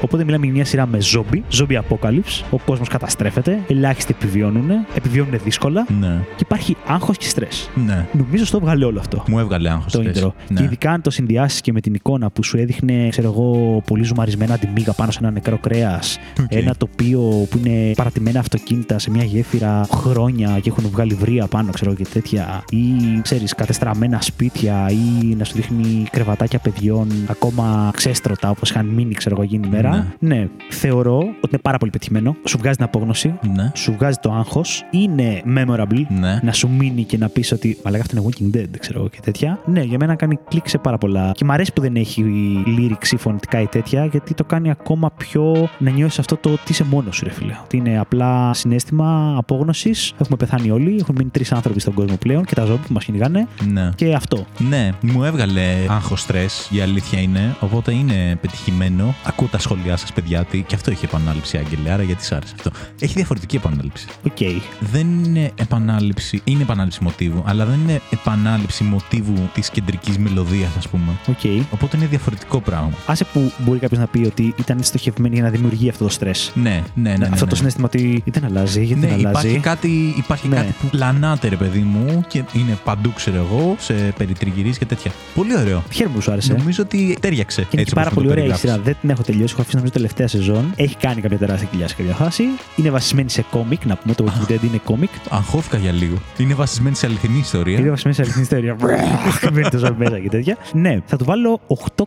Οπότε 0.00 0.24
μιλάμε 0.24 0.44
για 0.44 0.54
μια 0.54 0.64
σειρά 0.64 0.86
με 0.86 1.00
ζόμπι, 1.00 1.44
zombie 1.58 1.78
apocalypse. 1.78 2.42
Ο 2.50 2.58
κόσμος 2.58 2.88
καταστρέφεται, 2.88 3.58
ελάχιστοι 3.68 4.14
επιβιώνουν, 4.20 4.70
επιβιώνουν 4.94 5.40
δύσκολα 5.44 5.86
Ναι. 6.00 6.20
και 6.36 6.42
υπάρχει 6.42 6.76
άγχος 6.86 7.16
και 7.16 7.26
στρες. 7.28 7.70
Ναι. 7.86 8.06
Νομίζω 8.12 8.46
στο 8.46 8.60
'βγαλε 8.60 8.84
όλο 8.84 8.98
αυτό. 8.98 9.24
Μου 9.28 9.38
έβγαλε 9.38 9.70
άγχος. 9.70 9.92
Το 9.92 10.00
intro. 10.00 10.32
Και 10.54 10.62
ειδικά 10.62 10.90
αν 10.90 11.00
το 11.02 11.10
συνδυάσεις 11.10 11.60
και 11.60 11.72
με 11.72 11.80
την 11.80 11.94
εικόνα 11.94 12.30
που 12.30 12.42
σου 12.44 12.58
έδειχνε, 12.58 13.08
ξέρω 13.08 13.28
εγώ, 13.28 13.82
πολύ 13.86 14.04
ζουμαρισμένα 14.04 14.54
αντιμίγα 14.54 14.92
πάνω 14.92 15.10
σε 15.10 15.18
ένα 15.22 15.30
νεκρό 15.30 15.58
κρέας. 15.58 16.18
ΟΚ. 16.40 16.46
Ένα 16.54 16.74
τοπίο 16.78 17.46
που 17.50 17.58
είναι 17.64 17.92
παρατημένα 17.96 18.38
αυτοκίνητα 18.40 18.98
σε 18.98 19.10
μια 19.10 19.24
γέφυρα 19.24 19.86
χρόνια 19.92 20.58
και 20.62 20.68
έχουν 20.68 20.88
βγάλει 20.90 21.14
βρύα 21.14 21.46
πάνω, 21.46 21.72
ξέρω 21.72 21.94
και 21.94 22.06
τέτοια. 22.12 22.64
Ή 22.70 22.80
ξέρεις, 23.22 23.54
κατεστραμμένα 23.54 24.20
σπίτια 24.20 24.86
ή 24.90 25.34
να 25.34 25.44
σου 25.44 25.54
δείχνει 25.54 26.04
κρεβατάκια 26.10 26.58
παιδιών 26.58 27.08
ακόμα 27.26 27.90
ξέστρωτα 27.94 28.50
όπως 28.50 28.70
είχαν 28.70 28.86
μείνει, 28.86 29.14
ξέρω 29.24 29.34
εγώ, 29.34 29.44
εκείνη 29.44 29.66
η 29.66 29.70
μέρα. 29.70 30.14
Ναι. 30.18 30.48
θεωρώ 30.70 31.18
ότι 31.18 31.48
είναι 31.50 31.58
πάρα 31.62 31.78
πολύ 31.78 31.90
πετυχημένο. 31.90 32.36
Σου 32.44 32.58
βγάζει 32.58 32.76
την 32.76 32.84
απόγνωση, 32.84 33.34
Ναι. 33.54 33.70
σου 33.74 33.92
βγάζει 33.98 34.16
το 34.22 34.32
άγχος, 34.32 34.82
είναι 34.90 35.42
memorable. 35.56 36.04
Ναι. 36.20 36.40
Να 36.42 36.52
σου 36.52 36.68
μείνει 36.68 37.04
και 37.04 37.18
να 37.18 37.28
πεις 37.28 37.52
ότι 37.52 37.78
Μαλάκα 37.84 38.02
αυτό 38.02 38.16
είναι 38.16 38.26
Walking 38.28 38.56
Dead, 38.56 38.78
ξέρω 38.78 38.98
εγώ 38.98 39.08
και 39.08 39.18
τέτοια. 39.22 39.58
Ναι, 39.64 39.82
για 39.82 39.98
μένα 39.98 40.14
κάνει 40.14 40.38
κλικ 40.48 40.68
σε 40.68 40.78
πάρα 40.78 40.98
πολλά. 40.98 41.30
Και 41.34 41.44
μου 41.44 41.52
αρέσει 41.52 41.72
που 41.72 41.80
δεν 41.80 41.96
έχει 41.96 42.24
lyrics 42.66 43.12
ή 43.12 43.16
φωνητικά 43.16 43.60
ή 43.60 43.66
τέτοια, 43.66 44.04
γιατί 44.04 44.34
το 44.34 44.44
κάνει 44.44 44.70
ακόμα 44.70 45.10
πιο 45.16 45.68
να 45.78 45.90
νιώσεις 45.90 46.18
αυτό 46.18 46.36
το 46.36 46.48
ότι 46.50 46.62
είσαι 46.72 46.84
μόνος 46.84 47.16
σου, 47.16 47.24
ρε 47.24 47.30
φίλε. 47.30 47.56
Ότι 47.64 47.76
είναι 47.76 47.98
απλά 47.98 48.52
συνέστημα 48.54 49.34
απόγνωσης. 49.38 50.12
Έχουμε 50.18 50.36
πεθάνει 50.36 50.70
όλοι, 50.70 50.96
έχουν 51.00 51.14
μείνει 51.18 51.30
τρεις 51.30 51.52
άνθρωποι 51.52 51.80
στον 51.80 51.94
κόσμο 51.94 52.16
πλέον 52.16 52.44
και 52.44 52.54
τα 52.54 52.64
ζώα 52.64 52.76
που 52.76 52.92
μας 52.92 53.04
κυνηγάνε. 53.04 53.46
Ναι. 53.72 53.90
Και 53.94 54.14
αυτό. 54.14 54.46
Ναι, 54.68 54.90
μου 55.00 55.24
έβγαλε 55.24 55.62
άγχος 55.88 56.20
στρες, 56.20 56.44
η 56.70 56.80
αλήθεια 56.80 57.20
είναι. 57.20 57.54
Οπότε 57.60 57.92
είναι 57.92 58.38
πετυχημένο. 58.40 59.13
Ακούω 59.24 59.48
τα 59.48 59.58
σχόλιά 59.58 59.96
σας, 59.96 60.12
παιδιά, 60.12 60.44
τι- 60.44 60.60
και 60.62 60.74
αυτό 60.74 60.90
έχει 60.90 61.04
επανάληψη, 61.04 61.56
Άγγελε. 61.56 61.90
Άρα 61.90 62.02
γιατί 62.02 62.24
σ' 62.24 62.32
άρεσε 62.32 62.52
αυτό. 62.56 62.70
Έχει 63.00 63.12
διαφορετική 63.14 63.56
επανάληψη. 63.56 64.06
ΟΚ. 64.26 64.36
Δεν 64.80 65.06
είναι 65.24 65.52
επανάληψη, 65.54 66.40
είναι 66.44 66.62
επανάληψη 66.62 66.98
μοτίβου, 67.02 67.42
αλλά 67.46 67.64
δεν 67.64 67.78
είναι 67.82 68.00
επανάληψη 68.10 68.84
μοτίβου 68.84 69.48
της 69.54 69.70
κεντρικής 69.70 70.18
μελωδίας, 70.18 70.70
ας 70.78 70.88
πούμε. 70.88 71.12
ΟΚ. 71.28 71.64
Οπότε 71.70 71.96
είναι 71.96 72.06
διαφορετικό 72.06 72.60
πράγμα. 72.60 72.90
Άσε 73.06 73.24
που 73.24 73.52
μπορεί 73.58 73.78
κάποιος 73.78 74.00
να 74.00 74.06
πει 74.06 74.24
ότι 74.26 74.54
ήταν 74.58 74.78
στοχευμένη 74.82 75.34
για 75.34 75.44
να 75.44 75.50
δημιουργεί 75.50 75.88
αυτό 75.88 76.04
το 76.04 76.10
στρες. 76.10 76.52
Ναι, 76.54 76.82
ναι, 76.94 77.10
ναι. 77.10 77.16
ναι, 77.16 77.26
αυτό 77.32 77.44
το 77.44 77.50
ναι. 77.50 77.56
συναίσθημα 77.56 77.86
ότι 77.86 78.22
δεν 78.26 78.44
αλλάζει, 78.44 78.84
γιατί 78.84 79.00
Ναι, 79.00 79.06
δεν 79.06 79.26
αλλάζει. 79.26 79.46
υπάρχει 79.46 79.60
κάτι, 79.62 80.14
υπάρχει 80.16 80.48
Ναι. 80.48 80.56
κάτι 80.56 80.74
που 80.80 80.86
πλανάται, 80.86 81.48
ρε 81.48 81.56
παιδί 81.56 81.78
μου, 81.80 82.24
και 82.28 82.44
είναι 82.52 82.78
παντού, 82.84 83.12
ξέρω 83.12 83.36
εγώ, 83.36 83.76
σε 83.78 83.92
περιτριγυρίζει 83.94 84.78
και 84.78 84.84
τέτοια. 84.86 85.10
Πολύ 85.34 85.56
ωραίο. 85.56 85.82
Χαίρομαι 85.92 86.14
που 86.14 86.20
σου 86.20 86.32
άρεσε. 86.32 86.52
Νομίζω 86.52 86.82
ότι 86.82 87.16
ταίριαξε. 87.20 87.60
Και 87.60 87.68
είναι 87.72 87.80
έτσι 87.82 87.94
και 87.94 88.00
πάρα 88.00 88.10
όπως 88.12 88.22
πολύ 88.22 88.26
το 88.26 88.32
ωραία 88.40 88.44
η 88.44 88.58
περιγράφεις. 88.58 88.82
σειρά. 88.84 88.94
Δεν 89.00 89.03
την 89.04 89.12
έχω 89.12 89.22
τελειώσει. 89.22 89.52
Έχω 89.52 89.60
αφήσει 89.60 89.76
νομίζω 89.76 89.92
τελευταία 89.94 90.28
σεζόν. 90.28 90.72
Έχει 90.76 90.96
κάνει 90.96 91.20
κάποια 91.20 91.38
τεράστια 91.38 91.68
κοιλιά 91.70 91.88
σε 91.88 91.94
κάποια 91.94 92.14
φάση. 92.14 92.44
Είναι 92.76 92.90
βασισμένη 92.90 93.30
σε 93.30 93.44
κόμικ. 93.50 93.84
Να 93.84 93.96
πούμε 93.96 94.14
το 94.14 94.24
Walking 94.28 94.50
Dead 94.52 94.62
είναι 94.62 94.80
κόμικ. 94.84 95.10
Αγχώθηκα 95.30 95.76
για 95.78 95.92
λίγο. 95.92 96.16
Είναι 96.36 96.54
βασισμένη 96.54 96.96
σε 96.96 97.06
αληθινή 97.06 97.38
ιστορία. 97.38 97.78
Είναι 97.78 97.88
βασισμένη 97.88 98.16
σε 98.16 98.22
αληθινή 98.22 98.42
ιστορία. 98.42 98.76
Μπαίνει 99.52 99.68
το 99.68 99.78
ζώο 99.78 99.94
μέσα 99.98 100.18
και 100.18 100.28
τέτοια. 100.28 100.56
Ναι, 100.72 100.98
θα 101.06 101.16
του 101.16 101.24
βάλω 101.24 101.60
8,7. 101.96 102.04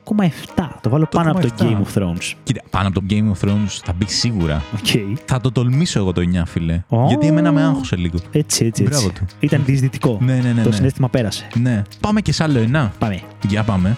Το 0.82 0.90
βάλω 0.90 1.08
πάνω 1.12 1.32
από 1.32 1.40
το 1.40 1.50
8,7. 1.60 1.64
Game 1.64 1.78
of 1.78 2.02
Thrones. 2.02 2.34
Κοίτα, 2.44 2.62
πάνω 2.70 2.88
από 2.88 3.00
το 3.00 3.06
Game 3.10 3.32
of 3.34 3.48
Thrones 3.50 3.80
θα 3.84 3.94
μπει 3.94 4.06
σίγουρα. 4.08 4.64
ΟΚ. 4.74 5.18
Θα 5.26 5.42
το 5.42 5.52
τολμήσω 5.52 6.00
εγώ 6.00 6.12
το 6.12 6.22
9, 6.22 6.42
φίλε. 6.46 6.82
Ω. 6.88 7.06
Γιατί 7.08 7.28
εμένα 7.28 7.52
με 7.52 7.64
άγχωσε 7.64 7.96
λίγο. 7.96 8.18
Έτσι, 8.32 8.66
έτσι, 8.66 8.84
Μπράβο 8.84 9.08
έτσι. 9.08 9.20
του. 9.22 9.26
Ήταν 9.40 9.62
διεισδυτικό. 9.66 10.18
Ναι, 10.22 10.34
ναι, 10.34 10.52
ναι, 10.52 10.62
Το 10.62 10.70
ναι. 10.70 10.76
συνέστημα 10.76 11.10
πέρασε. 11.10 11.48
Ναι. 11.62 11.82
Πάμε 12.00 12.22
και 12.22 12.32
σε 12.32 12.44
άλλο 12.44 12.60
ένα. 12.60 12.94
Πάμε. 13.00 13.22
Για 13.48 13.64
πάμε. 13.64 13.98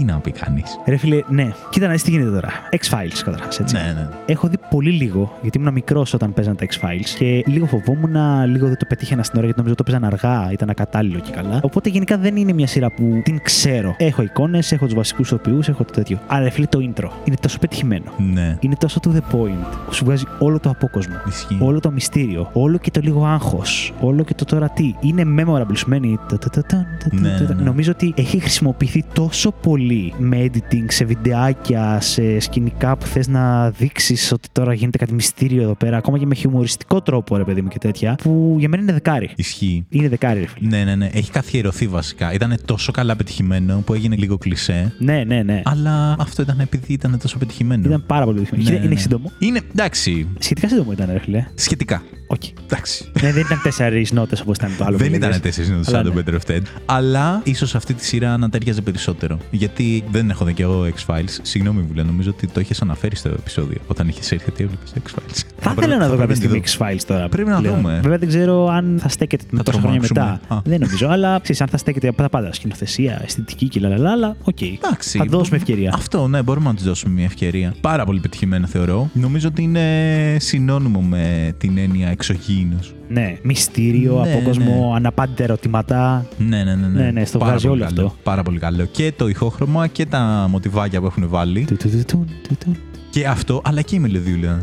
Τι 0.00 0.06
να 0.06 0.18
πει 0.18 0.30
κανείς; 0.30 0.78
Ρε 0.86 0.96
φίλε, 0.96 1.20
ναι. 1.28 1.52
Κοίτα 1.70 1.86
να 1.86 1.92
δεις 1.92 2.02
τι 2.02 2.10
γίνεται 2.10 2.30
τώρα. 2.30 2.48
X-Files 2.70 3.20
καταρχάς, 3.24 3.60
έτσι. 3.60 3.74
Ναι, 3.74 3.82
ναι. 3.82 4.08
Έχω 4.26 4.48
δει 4.48 4.56
πολύ 4.70 4.90
λίγο, 4.90 5.32
γιατί 5.42 5.58
ήμουν 5.58 5.72
μικρός 5.72 6.14
όταν 6.14 6.32
παίζαν 6.32 6.56
τα 6.56 6.66
X-Files 6.66 7.08
και 7.18 7.42
λίγο 7.46 7.66
φοβόμουν, 7.66 8.16
λίγο 8.46 8.66
δεν 8.66 8.76
το 8.76 8.86
πετύχαινα 8.88 9.22
στην 9.22 9.34
ώρα 9.36 9.44
γιατί 9.44 9.58
νομίζω 9.60 9.76
το 9.76 9.82
παίζαν 9.92 10.04
αργά, 10.04 10.52
ήταν 10.52 10.70
ακατάλληλο 10.70 11.18
και 11.18 11.30
καλά. 11.30 11.60
Οπότε 11.62 11.88
γενικά 11.88 12.18
δεν 12.18 12.36
είναι 12.36 12.52
μια 12.52 12.66
σειρά 12.66 12.90
που 12.90 13.20
την 13.24 13.40
ξέρω. 13.42 13.94
Έχω 13.98 14.22
εικόνες, 14.22 14.72
έχω 14.72 14.84
τους 14.84 14.94
βασικούς 14.94 15.28
τοπιού, 15.28 15.58
έχω 15.68 15.84
το 15.84 15.92
τέτοιο. 15.92 16.18
Αλλά 16.26 16.44
ρε 16.44 16.50
φίλε 16.50 16.66
το 16.66 16.78
intro 16.78 17.08
είναι 17.24 17.36
τόσο 17.40 17.58
πετυχημένο. 17.58 18.12
Ναι. 18.32 18.56
Είναι 18.60 18.74
τόσο 18.78 19.00
to 19.02 19.08
the 19.08 19.36
point. 19.36 19.76
Σου 19.90 20.04
βγάζει 20.04 20.24
όλο 20.38 20.58
το 20.60 20.70
απόκοσμο. 20.70 21.14
Ισχύει. 21.28 21.58
Όλο 21.60 21.80
το 21.80 21.90
μυστήριο. 21.90 22.50
Όλο 22.52 22.78
και 22.78 22.90
το 22.90 23.00
λίγο 23.02 23.24
άγχος. 23.26 23.92
Όλο 24.00 24.24
και 24.24 24.34
το 24.34 24.44
τώρα 24.44 24.68
τι. 24.68 24.94
Είναι 25.00 25.22
memorable. 25.38 25.76
Σου 25.76 25.88
μένει. 25.88 26.18
τα- 26.28 26.38
τα- 26.38 26.50
τα- 26.50 26.62
τα- 26.62 26.86
τα- 26.98 27.20
Ναι, 27.20 27.38
τα- 27.38 27.44
τα- 27.46 27.54
ναι. 27.54 27.62
Νομίζω 27.62 27.90
ότι 27.90 28.12
έχει 28.16 28.40
χρησιμοποιηθεί 28.40 29.04
τόσο 29.12 29.50
πολύ 29.52 29.89
με 30.18 30.44
editing 30.44 30.84
σε 30.86 31.04
βιντεάκια, 31.04 32.00
σε 32.00 32.38
σκηνικά 32.40 32.96
που 32.96 33.06
θες 33.06 33.28
να 33.28 33.70
δείξεις 33.70 34.32
ότι 34.32 34.48
τώρα 34.52 34.74
γίνεται 34.74 34.98
κάτι 34.98 35.12
μυστήριο 35.12 35.62
εδώ 35.62 35.74
πέρα. 35.74 35.96
Ακόμα 35.96 36.18
και 36.18 36.26
με 36.26 36.34
χιουμοριστικό 36.34 37.00
τρόπο, 37.02 37.36
ρε 37.36 37.44
παιδί 37.44 37.62
μου 37.62 37.68
και 37.68 37.78
τέτοια. 37.78 38.14
Που 38.22 38.56
για 38.58 38.68
μένα 38.68 38.82
είναι 38.82 38.92
δεκάρι. 38.92 39.30
Ισχύει. 39.36 39.86
Είναι 39.88 40.08
δεκάρι, 40.08 40.40
ρε 40.40 40.46
φίλε. 40.46 40.68
Ναι, 40.68 40.84
ναι, 40.84 40.94
ναι. 40.94 41.10
Έχει 41.12 41.30
καθιερωθεί 41.30 41.86
βασικά. 41.86 42.32
Ήταν 42.32 42.56
τόσο 42.64 42.92
καλά 42.92 43.16
πετυχημένο 43.16 43.82
που 43.86 43.94
έγινε 43.94 44.16
λίγο 44.16 44.38
κλισέ. 44.38 44.92
Ναι, 44.98 45.24
ναι, 45.24 45.42
ναι. 45.42 45.62
Αλλά 45.64 46.16
αυτό 46.18 46.42
ήταν 46.42 46.60
επειδή 46.60 46.92
ήταν 46.92 47.18
τόσο 47.22 47.38
πετυχημένο. 47.38 47.82
Ήταν 47.86 48.04
πάρα 48.06 48.24
πολύ 48.24 48.40
πετυχημένο. 48.40 48.68
Ναι, 48.68 48.74
Κοίτα, 48.74 48.84
είναι 48.84 48.94
ναι. 48.94 49.00
σύντομο. 49.00 49.32
Είναι 49.38 49.60
εντάξει. 49.70 50.28
Σχετικά 50.38 50.68
σύντομο 50.68 50.92
ήταν, 50.92 51.08
ρε 51.12 51.18
φίλε. 51.18 51.46
Σχετικά. 51.54 52.02
ΟΚ. 52.32 52.42
Εντάξει. 52.64 53.10
ναι, 53.22 53.32
δεν 53.32 53.42
ήταν 53.42 53.60
τέσσερις 53.62 54.12
νότες 54.12 54.40
όπως 54.40 54.56
ήταν 54.56 54.70
το 54.78 54.84
άλλο. 54.84 54.96
Δεν 54.96 55.08
που 55.10 55.14
ήταν 55.14 55.28
έλεγες. 55.28 55.40
τέσσερις 55.40 55.70
νότες 55.70 55.88
Αλλά 55.88 56.02
σαν 56.02 56.12
το 56.12 56.22
ναι. 56.30 56.38
Better 56.38 56.40
of 56.40 56.56
Ted. 56.56 56.62
Αλλά 56.86 57.40
ίσως 57.44 57.74
αυτή 57.74 57.94
τη 57.94 58.04
σειρά 58.04 58.36
να 58.36 58.48
ταίριαζε 58.50 58.80
περισσότερο. 58.80 59.38
Γιατί 59.50 60.04
δεν 60.10 60.30
έχω 60.30 60.44
δει 60.44 60.52
και 60.54 60.62
εγώ 60.62 60.86
X-Files. 60.96 61.38
Συγγνώμη, 61.42 61.82
Βουλέ, 61.82 62.02
νομίζω 62.02 62.30
ότι 62.30 62.46
το 62.46 62.60
είχες 62.60 62.82
αναφέρει 62.82 63.16
στο 63.16 63.28
επεισόδιο. 63.28 63.78
Όταν 63.86 64.08
είχες 64.08 64.32
έρθει 64.32 64.50
ότι 64.50 64.62
έβλεπες 64.64 64.92
X-Files. 64.94 65.42
Θα 65.58 65.74
ήθελα 65.78 65.96
να 65.96 66.08
δω 66.08 66.16
κάποια 66.16 66.26
πρέπει 66.26 66.34
στιγμή 66.34 66.60
τη 66.60 66.72
X-Files 66.78 67.00
τώρα. 67.06 67.28
Πρέπει 67.28 67.48
να 67.48 67.58
πλέον. 67.60 67.76
δούμε. 67.76 67.98
Βέβαια 68.02 68.18
δεν 68.18 68.28
ξέρω 68.28 68.66
αν 68.68 68.98
θα 69.02 69.08
στέκεται 69.08 69.44
με 69.50 69.56
Θα 69.58 69.64
τόσα 69.64 69.80
χρόνια 69.80 70.00
τρομάξουμε. 70.00 70.38
μετά. 70.48 70.54
Α. 70.54 70.60
Δεν 70.64 70.80
νομίζω. 70.80 71.08
Αλλά 71.08 71.38
ξέρεις, 71.42 71.60
αν 71.60 71.68
θα 71.68 71.76
στέκεται 71.76 72.08
από 72.08 72.16
τα 72.22 72.28
πάντα. 72.28 72.52
Σκηνοθεσία, 72.52 73.20
αισθητική 73.24 73.68
και 73.68 73.80
λαλαλά. 73.80 74.10
Αλλά 74.10 74.36
ΟΚ. 74.42 74.60
Εντάξει. 74.60 75.18
Θα 75.18 75.24
δώσουμε 75.28 75.56
ευκαιρία. 75.56 75.90
Αυτό, 75.94 76.28
ναι, 76.28 76.42
μπορούμε 76.42 76.68
να 76.68 76.74
τη 76.74 76.82
δώσουμε 76.82 77.14
μια 77.14 77.24
ευκαιρία. 77.24 77.74
Πάρα 77.80 78.04
πολύ 78.04 78.20
πετυχημένο 78.20 78.66
θεωρώ. 78.66 79.10
Νομίζω 79.12 79.48
ότι 79.48 79.62
είναι 79.62 80.36
συνώνυμο 80.40 81.00
με 81.00 81.54
την 81.58 81.78
έννοια 81.78 82.08
εξωγήινος. 82.20 82.94
Ναι, 83.08 83.36
μυστήριο, 83.42 84.12
Ναι, 84.14 84.28
από 84.30 84.38
ναι. 84.38 84.44
κόσμο, 84.44 84.92
αναπάντητα 84.96 85.42
ερωτήματα. 85.42 86.26
Ναι, 86.38 86.64
ναι, 86.64 86.74
ναι. 86.74 86.86
Ναι, 86.86 87.10
ναι, 87.10 87.24
στο 87.24 87.38
Πάρα 87.38 87.50
βγάζει 87.50 87.66
πολύ 87.68 87.80
όλο 87.80 87.90
καλό. 87.90 88.06
αυτό. 88.06 88.18
Πάρα 88.22 88.42
πολύ 88.42 88.58
καλό. 88.58 88.84
Και 88.84 89.12
το 89.16 89.28
ηχόχρωμα 89.28 89.86
και 89.86 90.06
τα 90.06 90.46
μοτιβάκια 90.50 91.00
που 91.00 91.06
έχουν 91.06 91.28
βάλει. 91.28 91.64
Του, 91.64 91.76
του, 91.76 91.88
του, 91.90 92.04
του, 92.06 92.26
του, 92.48 92.56
του. 92.64 92.76
Και 93.10 93.26
αυτό, 93.26 93.62
αλλά 93.64 93.82
και 93.82 93.96
η 93.96 93.98
μελωδιούλα. 93.98 94.62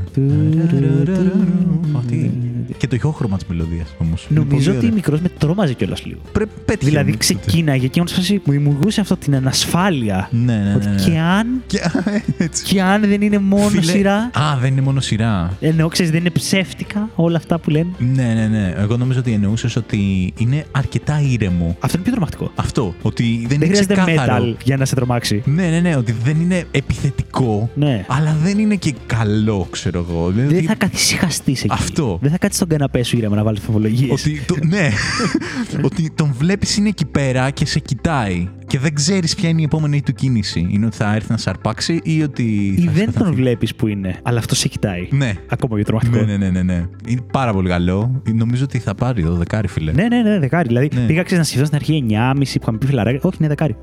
Αυτή. 1.97 2.31
Και 2.77 2.87
το 2.87 2.95
ηχόχρωμα 2.95 3.37
της 3.37 3.45
μελωδίας 3.49 3.87
όμως. 3.97 4.27
Νομίζω 4.29 4.71
ότι 4.71 4.91
μικρός 4.91 5.19
με 5.19 5.29
τρόμαζε 5.29 5.73
κιόλας 5.73 6.05
λίγο. 6.05 6.19
Πρέπει 6.31 6.51
πέτυχε. 6.65 6.89
Δηλαδή 6.89 7.11
νομίζω 7.11 7.33
ότι. 7.33 7.39
ξεκίναγε 7.45 7.87
και 7.87 7.99
όμως 7.99 8.11
φάση 8.11 8.41
μου 8.45 8.51
δημιουργούσε 8.51 9.01
αυτό 9.01 9.17
την 9.17 9.35
ανασφάλεια. 9.35 10.29
Ναι, 10.31 10.55
ναι, 10.55 10.73
Ότι 10.75 10.85
ναι. 10.87 10.93
ναι. 10.93 11.01
και 11.01 11.17
αν, 11.19 11.47
Και, 11.67 11.79
έτσι. 12.43 12.63
και 12.63 12.81
αν 12.81 13.01
δεν 13.01 13.21
είναι 13.21 13.37
μόνο 13.39 13.69
Φίλε, 13.69 13.91
σειρά. 13.91 14.15
Α, 14.17 14.57
δεν 14.61 14.71
είναι 14.71 14.81
μόνο 14.81 14.99
σειρά. 14.99 15.53
Εννοώ, 15.59 15.87
ξέρεις, 15.87 16.11
δεν 16.11 16.19
είναι 16.19 16.29
ψεύτικα 16.29 17.09
όλα 17.15 17.37
αυτά 17.37 17.59
που 17.59 17.69
λένε. 17.69 17.89
Ναι, 17.97 18.33
ναι, 18.33 18.47
ναι. 18.47 18.73
Εγώ 18.77 18.97
νομίζω 18.97 19.19
ότι 19.19 19.31
εννοούσες 19.31 19.75
ότι 19.75 20.33
είναι 20.37 20.65
αρκετά 20.71 21.21
ήρεμο. 21.31 21.75
Αυτό 21.79 21.95
είναι 21.95 22.03
πιο 22.03 22.11
τρομακτικό. 22.11 22.51
Αυτό. 22.55 22.93
Ότι 23.01 23.23
δεν, 23.39 23.47
Δεν 23.47 23.55
είναι 23.57 23.65
χρειάζεται 23.65 23.93
ξεκάθαρο. 23.93 24.43
metal 24.43 24.55
για 24.63 24.77
να 24.77 24.85
σε 24.85 24.95
τρομάξει. 24.95 25.41
Ναι, 25.45 25.67
ναι, 25.69 25.79
ναι. 25.79 25.95
Ότι 25.95 26.15
δεν 26.23 26.39
είναι 26.41 26.63
επιθετικό. 26.71 27.69
Ναι. 27.75 28.05
Αλλά 28.07 28.36
δεν 28.43 28.59
είναι 28.59 28.75
και 28.75 28.93
καλό, 29.05 29.67
ξέρω 29.71 30.05
εγώ. 30.09 30.29
Δηλαδή, 30.29 30.53
Δεν 30.55 30.63
θα 30.63 30.75
καθησυχαστεί 30.75 31.51
εκεί. 31.51 31.67
Αυτό. 31.69 32.17
Δεν 32.21 32.31
θα 32.31 32.37
κάτσεις 32.37 32.57
στον 32.57 32.69
καναπέ 32.69 33.03
σου 33.03 33.17
ήρεμα 33.17 33.35
να 33.35 33.43
βάλεις 33.43 33.59
φοβολογίες. 33.59 34.11
Ότι, 34.21 34.41
το, 34.47 34.55
ναι, 34.67 34.89
ότι 35.87 36.11
τον 36.15 36.33
βλέπεις 36.37 36.77
είναι 36.77 36.87
εκεί 36.87 37.05
πέρα 37.05 37.49
και 37.49 37.65
σε 37.65 37.79
κοιτάει. 37.79 38.49
Και 38.67 38.79
δεν 38.79 38.93
ξέρεις 38.93 39.35
ποια 39.35 39.49
είναι 39.49 39.61
η 39.61 39.63
επόμενη 39.63 40.01
του 40.01 40.13
κίνηση. 40.13 40.67
Είναι 40.69 40.85
ότι 40.85 40.95
θα 40.95 41.15
έρθει 41.15 41.31
να 41.31 41.37
σε 41.37 41.49
αρπάξει 41.49 41.99
ή 42.03 42.23
ότι. 42.23 42.75
Ή 42.77 42.81
θα 42.81 42.91
δεν 42.91 43.01
σκοτωθεί. 43.03 43.23
τον 43.23 43.33
βλέπεις 43.33 43.75
που 43.75 43.87
είναι, 43.87 44.19
αλλά 44.23 44.39
αυτό 44.39 44.55
σε 44.55 44.67
κοιτάει. 44.67 45.07
Ναι. 45.11 45.33
Ακόμα 45.49 45.75
πιο 45.75 45.83
τρομακτικό. 45.83 46.17
Ναι, 46.17 46.23
ναι, 46.25 46.37
ναι, 46.37 46.49
ναι, 46.49 46.61
ναι. 46.63 46.85
Είναι 47.07 47.21
πάρα 47.31 47.53
πολύ 47.53 47.69
καλό. 47.69 48.21
Νομίζω 48.33 48.63
ότι 48.63 48.79
θα 48.79 48.95
πάρει 48.95 49.23
το 49.23 49.33
δεκάρι, 49.35 49.67
φίλε. 49.67 49.91
Ναι, 49.91 50.07
ναι, 50.07 50.21
ναι, 50.21 50.39
δεκάρι. 50.39 50.67
Δηλαδή 50.67 50.89
Ναι. 50.95 51.05
πήγα 51.05 51.23
ξέρεις, 51.23 51.37
να 51.37 51.43
σκεφτώ 51.43 51.65
στην 51.65 51.77
αρχή 51.77 52.05
9,5 52.09 52.33
που 52.35 52.59
είχαμε 52.61 52.77
πει 52.77 52.85
φιλαράκια. 52.85 53.19
Όχι, 53.23 53.37
είναι 53.39 53.47
δεκάρι. 53.47 53.75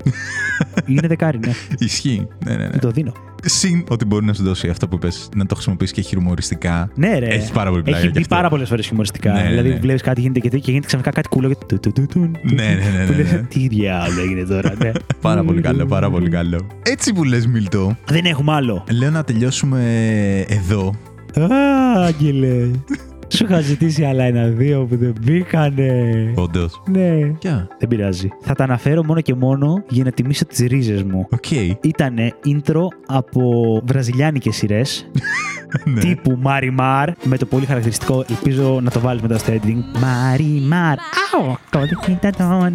είναι 0.87 1.07
δεκάρι, 1.07 1.39
ναι. 1.45 1.51
Ισχύει. 1.79 2.27
Ναι, 2.45 2.55
ναι, 2.55 2.63
ναι. 2.67 2.77
Το 2.77 2.89
δίνω. 2.91 3.11
Συν 3.47 3.83
ότι 3.89 4.05
μπορεί 4.05 4.25
να 4.25 4.33
σου 4.33 4.43
δώσει 4.43 4.67
αυτό 4.67 4.87
που 4.87 4.95
είπες, 4.95 5.29
να 5.35 5.45
το 5.45 5.55
χρησιμοποιήσει 5.55 5.93
και 5.93 6.01
χιουμοριστικά. 6.01 6.89
Ναι, 6.95 7.19
ρε. 7.19 7.25
Έχεις 7.27 7.49
πάρα 7.51 7.69
πολύ 7.69 7.81
πλάκα 7.81 7.97
Έχει 7.97 8.07
κι 8.07 8.13
πει 8.13 8.21
αυτό. 8.21 8.35
πάρα 8.35 8.49
πολλές 8.49 8.69
φορές 8.69 8.85
χιουμοριστικά. 8.85 9.33
Ναι, 9.33 9.41
ναι, 9.41 9.49
δηλαδή 9.49 9.69
ναι. 9.69 9.75
βλέπεις 9.79 10.01
κάτι 10.01 10.21
γίνεται 10.21 10.39
και 10.39 10.49
τέτοιο 10.49 10.63
και 10.63 10.69
γίνεται 10.71 10.87
ξαφνικά 10.87 11.11
κάτι 11.11 11.29
κουλό 11.29 11.47
και. 11.47 11.55
του, 11.67 11.79
του, 11.79 11.91
του, 11.91 11.91
του, 11.91 12.05
του, 12.07 12.31
Ναι, 12.41 12.63
ναι, 12.63 12.97
ναι, 12.97 13.05
που 13.05 13.11
ναι, 13.11 13.17
λες, 13.17 13.31
ναι. 13.31 13.37
Τι 13.49 13.67
διάλογο 13.67 14.21
έγινε 14.21 14.43
τώρα, 14.43 14.73
ναι. 14.77 14.91
Πάρα 15.21 15.43
πολύ 15.43 15.61
καλό, 15.61 15.85
πάρα 15.85 16.09
πολύ 16.09 16.29
καλό. 16.29 16.67
Έτσι 16.83 17.13
που 17.13 17.23
λες 17.23 17.47
Μίλτο, 17.47 17.97
Δεν 18.07 18.25
έχουμε 18.25 18.53
άλλο. 18.53 18.83
λέω 18.91 19.09
να 19.09 19.23
τελειώσουμε 19.23 19.81
εδώ. 20.47 20.93
Α, 21.39 21.45
Άγγελε. 22.05 22.69
Σου 23.35 23.43
είχα 23.49 23.59
ζητήσει 23.61 24.03
άλλα 24.03 24.23
ένα-δύο 24.23 24.85
που 24.85 24.97
δεν 24.97 25.13
μπήκανε. 25.21 26.31
Όντως. 26.35 26.81
Ναι. 26.87 27.19
Ποια; 27.39 27.67
Δεν 27.79 27.87
πειράζει. 27.89 28.29
Θα 28.41 28.53
τα 28.53 28.63
αναφέρω 28.63 29.03
μόνο 29.03 29.21
και 29.21 29.35
μόνο 29.35 29.83
για 29.89 30.03
να 30.03 30.11
τιμήσω 30.11 30.45
τις 30.45 30.59
ρίζες 30.59 31.03
μου. 31.03 31.27
ΟΚ. 31.31 31.51
Ήτανε 31.81 32.31
intro 32.45 32.87
από 33.07 33.81
βραζιλιάνικες 33.85 34.55
σειρές 34.55 35.05
Ναι. 35.83 35.99
τύπου 35.99 36.39
Marimar 36.43 37.07
με 37.23 37.37
το 37.37 37.45
πολύ 37.45 37.65
χαρακτηριστικό. 37.65 38.25
Ελπίζω 38.29 38.79
να 38.81 38.91
το 38.91 38.99
βάλεις 38.99 39.21
μετά 39.21 39.37
στο 39.37 39.53
editing. 39.53 39.97
Marimar. 40.03 40.95
Αου! 41.33 41.55
Το 41.69 41.79
«αου» 41.79 41.85
το 42.21 42.31
θυμάμαι, 42.35 42.69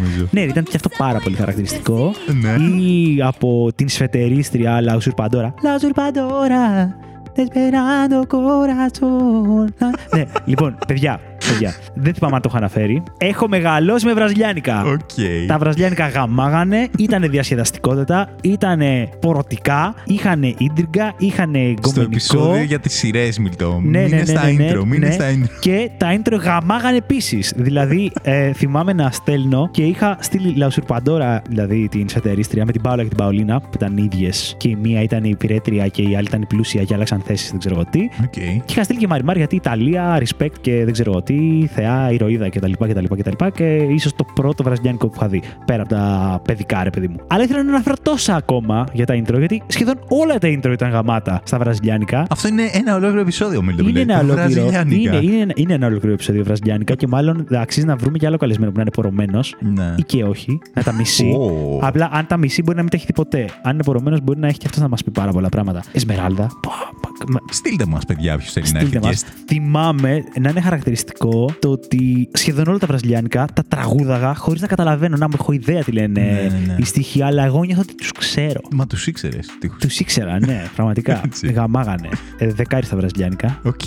νομίζω. 0.00 0.28
Ναι, 0.30 0.40
ήταν 0.40 0.64
και 0.64 0.76
αυτό 0.76 0.88
πάρα 0.98 1.18
πολύ 1.18 1.36
χαρακτηριστικό. 1.36 2.12
Ναι. 2.42 2.64
Ή 2.82 3.22
από 3.22 3.70
την 3.74 3.88
σφετερίστρια 3.88 4.80
La 4.84 4.92
Usurpadora. 4.98 5.46
La 5.46 5.78
Usurpadora. 5.78 7.10
Desperando 7.34 8.26
corazón. 8.28 9.74
ναι, 10.14 10.26
λοιπόν, 10.44 10.78
παιδιά, 10.86 11.20
παιδιά, 11.50 11.74
δεν 11.94 12.14
θυμάμαι 12.14 12.34
αν 12.36 12.42
το 12.42 12.48
έχω 12.48 12.56
αναφέρει. 12.56 13.02
Έχω 13.18 13.48
μεγαλώσει 13.48 14.06
με 14.06 14.12
βραζιλιάνικα. 14.14 14.82
Οκ. 14.84 15.10
Τα 15.46 15.58
βραζιλιάνικα 15.58 16.08
γαμάγανε, 16.08 16.88
ήταν 16.98 17.30
διασκεδαστικότητα, 17.30 18.28
ήταν 18.42 18.80
πορωτικά, 19.20 19.94
είχαν 20.04 20.42
ίντριγκα, 20.42 21.12
είχαν 21.18 21.50
Στο 21.50 21.90
γκομενικό. 21.90 22.00
επεισόδιο 22.02 22.62
για 22.62 22.78
τις 22.78 22.94
σειρές, 22.94 23.38
Μίλτο. 23.38 23.80
Ναι, 23.84 24.02
Μείνε 24.02 24.08
ναι, 24.08 24.16
ναι, 24.16 24.24
στα 24.24 24.44
ναι, 24.44 24.52
ναι, 24.52 24.72
intro, 24.72 24.84
μείνε 24.84 25.06
ναι. 25.06 25.12
στα 25.12 25.24
intro. 25.30 25.48
Και 25.60 25.90
τα 25.96 26.18
intro 26.18 26.38
γαμάγανε 26.42 26.96
επίσης. 26.96 27.52
δηλαδή, 27.56 28.12
ε, 28.22 28.52
θυμάμαι 28.52 28.92
να 28.92 29.10
στέλνω 29.10 29.68
και 29.70 29.82
είχα 29.82 30.16
στείλει 30.20 30.54
La 30.56 30.69
Usurpadora, 30.69 31.42
δηλαδή 31.48 31.88
την 31.90 32.08
σφετερίστρια, 32.08 32.64
με 32.64 32.72
την 32.72 32.80
Πάολα 32.80 33.02
και 33.02 33.08
την 33.08 33.16
Παολίνα, 33.18 33.60
που 33.60 33.68
ήταν 33.74 33.96
ίδιες. 33.96 34.54
Και 34.56 34.68
η 34.68 34.76
μία 34.82 35.02
ήταν 35.02 35.24
η 35.24 35.36
υπηρέτρια 35.36 35.86
και 35.88 36.02
η 36.02 36.16
άλλη 36.16 36.26
ήταν 36.26 36.42
η 36.42 36.46
πλούσια 36.46 36.84
και 36.84 36.94
άλλαξαν 36.94 37.22
θέσεις, 37.26 37.50
δεν 37.50 37.58
ξέρω 37.58 37.74
εγώ 37.74 37.84
τι. 37.90 38.00
Οκ. 38.24 38.30
Και 38.30 38.72
είχα 38.72 38.82
στείλει 38.82 38.98
και 38.98 39.06
Μαριμάρ 39.06 39.36
γιατί 39.36 39.56
Θαλία, 39.56 40.22
respect 40.22 40.52
και 40.60 40.84
δεν 40.84 40.92
ξέρω 40.92 41.10
εγώ 41.10 41.22
τι, 41.36 41.66
θεά, 41.66 42.10
ηρωίδα 42.12 42.48
κτλ. 42.48 42.72
κτλ, 42.78 43.04
κτλ 43.16 43.46
και 43.54 43.64
ίσως 43.74 44.14
το 44.14 44.24
πρώτο 44.34 44.62
βραζιλιάνικο 44.62 45.06
που 45.08 45.12
είχα 45.16 45.28
δει. 45.28 45.42
Πέρα 45.66 45.82
από 45.82 45.94
τα 45.94 46.40
παιδικά, 46.44 46.82
ρε 46.82 46.90
παιδί 46.90 47.08
μου. 47.08 47.16
Αλλά 47.26 47.42
ήθελα 47.42 47.62
να 47.62 47.68
αναφέρω 47.70 47.94
τόσα 48.02 48.34
ακόμα 48.36 48.86
για 48.92 49.06
τα 49.06 49.14
intro, 49.14 49.38
γιατί 49.38 49.62
σχεδόν 49.66 49.94
όλα 50.08 50.38
τα 50.38 50.48
intro 50.48 50.70
ήταν 50.72 50.90
γαμάτα 50.90 51.40
στα 51.44 51.58
βραζιλιάνικα. 51.58 52.26
Αυτό 52.30 52.48
είναι 52.48 52.62
ένα 52.72 52.94
ολόκληρο 52.94 53.20
επεισόδιο, 53.20 53.62
Μίλτο. 53.62 53.88
Είναι 53.88 54.00
ένα 54.00 54.18
ολόκληρο. 54.18 54.42
Βραζιλιάνικα. 54.42 55.16
Είναι, 55.16 55.32
είναι, 55.32 55.42
ένα- 55.42 55.52
είναι 55.56 55.72
ένα 55.74 55.86
ολόκληρο 55.86 56.14
επεισόδιο 56.14 56.44
βραζιλιάνικα 56.44 56.94
και 56.94 57.06
μάλλον 57.06 57.46
αξίζει 57.50 57.86
να 57.86 57.96
βρούμε 57.96 58.18
και 58.18 58.26
άλλο 58.26 58.36
καλεσμένο 58.36 58.70
που 58.70 58.76
να 58.76 58.82
είναι 58.82 58.90
πορωμένος 58.90 59.54
Ναι. 59.60 59.94
ή 59.96 60.02
και 60.02 60.24
όχι, 60.24 60.58
να 60.74 60.82
τα 60.82 60.92
μισεί. 60.92 61.26
Ω. 61.38 61.78
Απλά 61.82 62.08
αν 62.12 62.26
τα 62.26 62.36
μισεί 62.36 62.62
μπορεί 62.62 62.76
να 62.76 62.82
μην 62.82 62.90
τα 62.90 62.96
έχει 62.96 63.06
δει 63.06 63.12
ποτέ. 63.12 63.48
Αν 63.62 63.72
είναι 63.74 63.82
πορωμένος 63.84 64.20
μπορεί 64.22 64.38
να 64.38 64.46
έχει 64.46 64.58
και 64.58 64.66
αυτός 64.66 64.82
να 64.82 64.88
μας 64.88 65.02
πει 65.04 65.10
πάρα 65.10 65.30
πολλά 65.30 65.48
πράγματα. 65.48 65.82
Εσμεράλδα. 65.92 66.46
Πω, 66.46 66.70
πω, 67.00 67.08
μα- 67.32 67.40
Στείλτε 67.50 67.86
μας, 67.86 68.04
παιδιά, 68.04 68.36
ποιος 68.36 68.52
θέλει 68.52 68.66
να 68.72 68.78
έρθει 68.78 68.90
Στείλτε 68.90 69.06
μας. 69.06 69.24
guest. 69.24 69.28
Θυμάμαι 69.46 70.24
να 70.40 70.50
είναι 70.50 70.60
χαρακτηριστικό 70.60 71.21
το 71.58 71.68
ότι 71.70 72.28
σχεδόν 72.32 72.66
όλα 72.68 72.78
τα 72.78 72.86
βραζιλιάνικα 72.86 73.46
τα 73.54 73.62
τραγούδαγα 73.68 74.34
χωρίς 74.34 74.60
να 74.60 74.66
καταλαβαίνω, 74.66 75.16
να 75.16 75.28
μου 75.28 75.36
έχω 75.40 75.52
ιδέα 75.52 75.82
τι 75.82 75.92
λένε 75.92 76.20
Ναι, 76.20 76.30
ναι, 76.30 76.62
ναι. 76.66 76.76
οι 76.78 76.84
στοιχεία, 76.84 77.26
αλλά 77.26 77.44
εγώ 77.44 77.64
νιώθω 77.64 77.80
ότι 77.80 77.94
τους 77.94 78.12
ξέρω. 78.12 78.60
Μα 78.74 78.86
τους 78.86 79.06
ήξερες, 79.06 79.46
τείχους. 79.60 79.78
Τους 79.80 80.00
ήξερα, 80.00 80.38
ναι, 80.46 80.62
πραγματικά. 80.74 81.20
Έτσι. 81.24 81.52
Γαμάγανε. 81.52 82.08
Ε, 82.38 82.46
δεκάρι 82.52 82.86
στα 82.86 82.96
βραζιλιάνικα. 82.96 83.58
Οκ. 83.62 83.80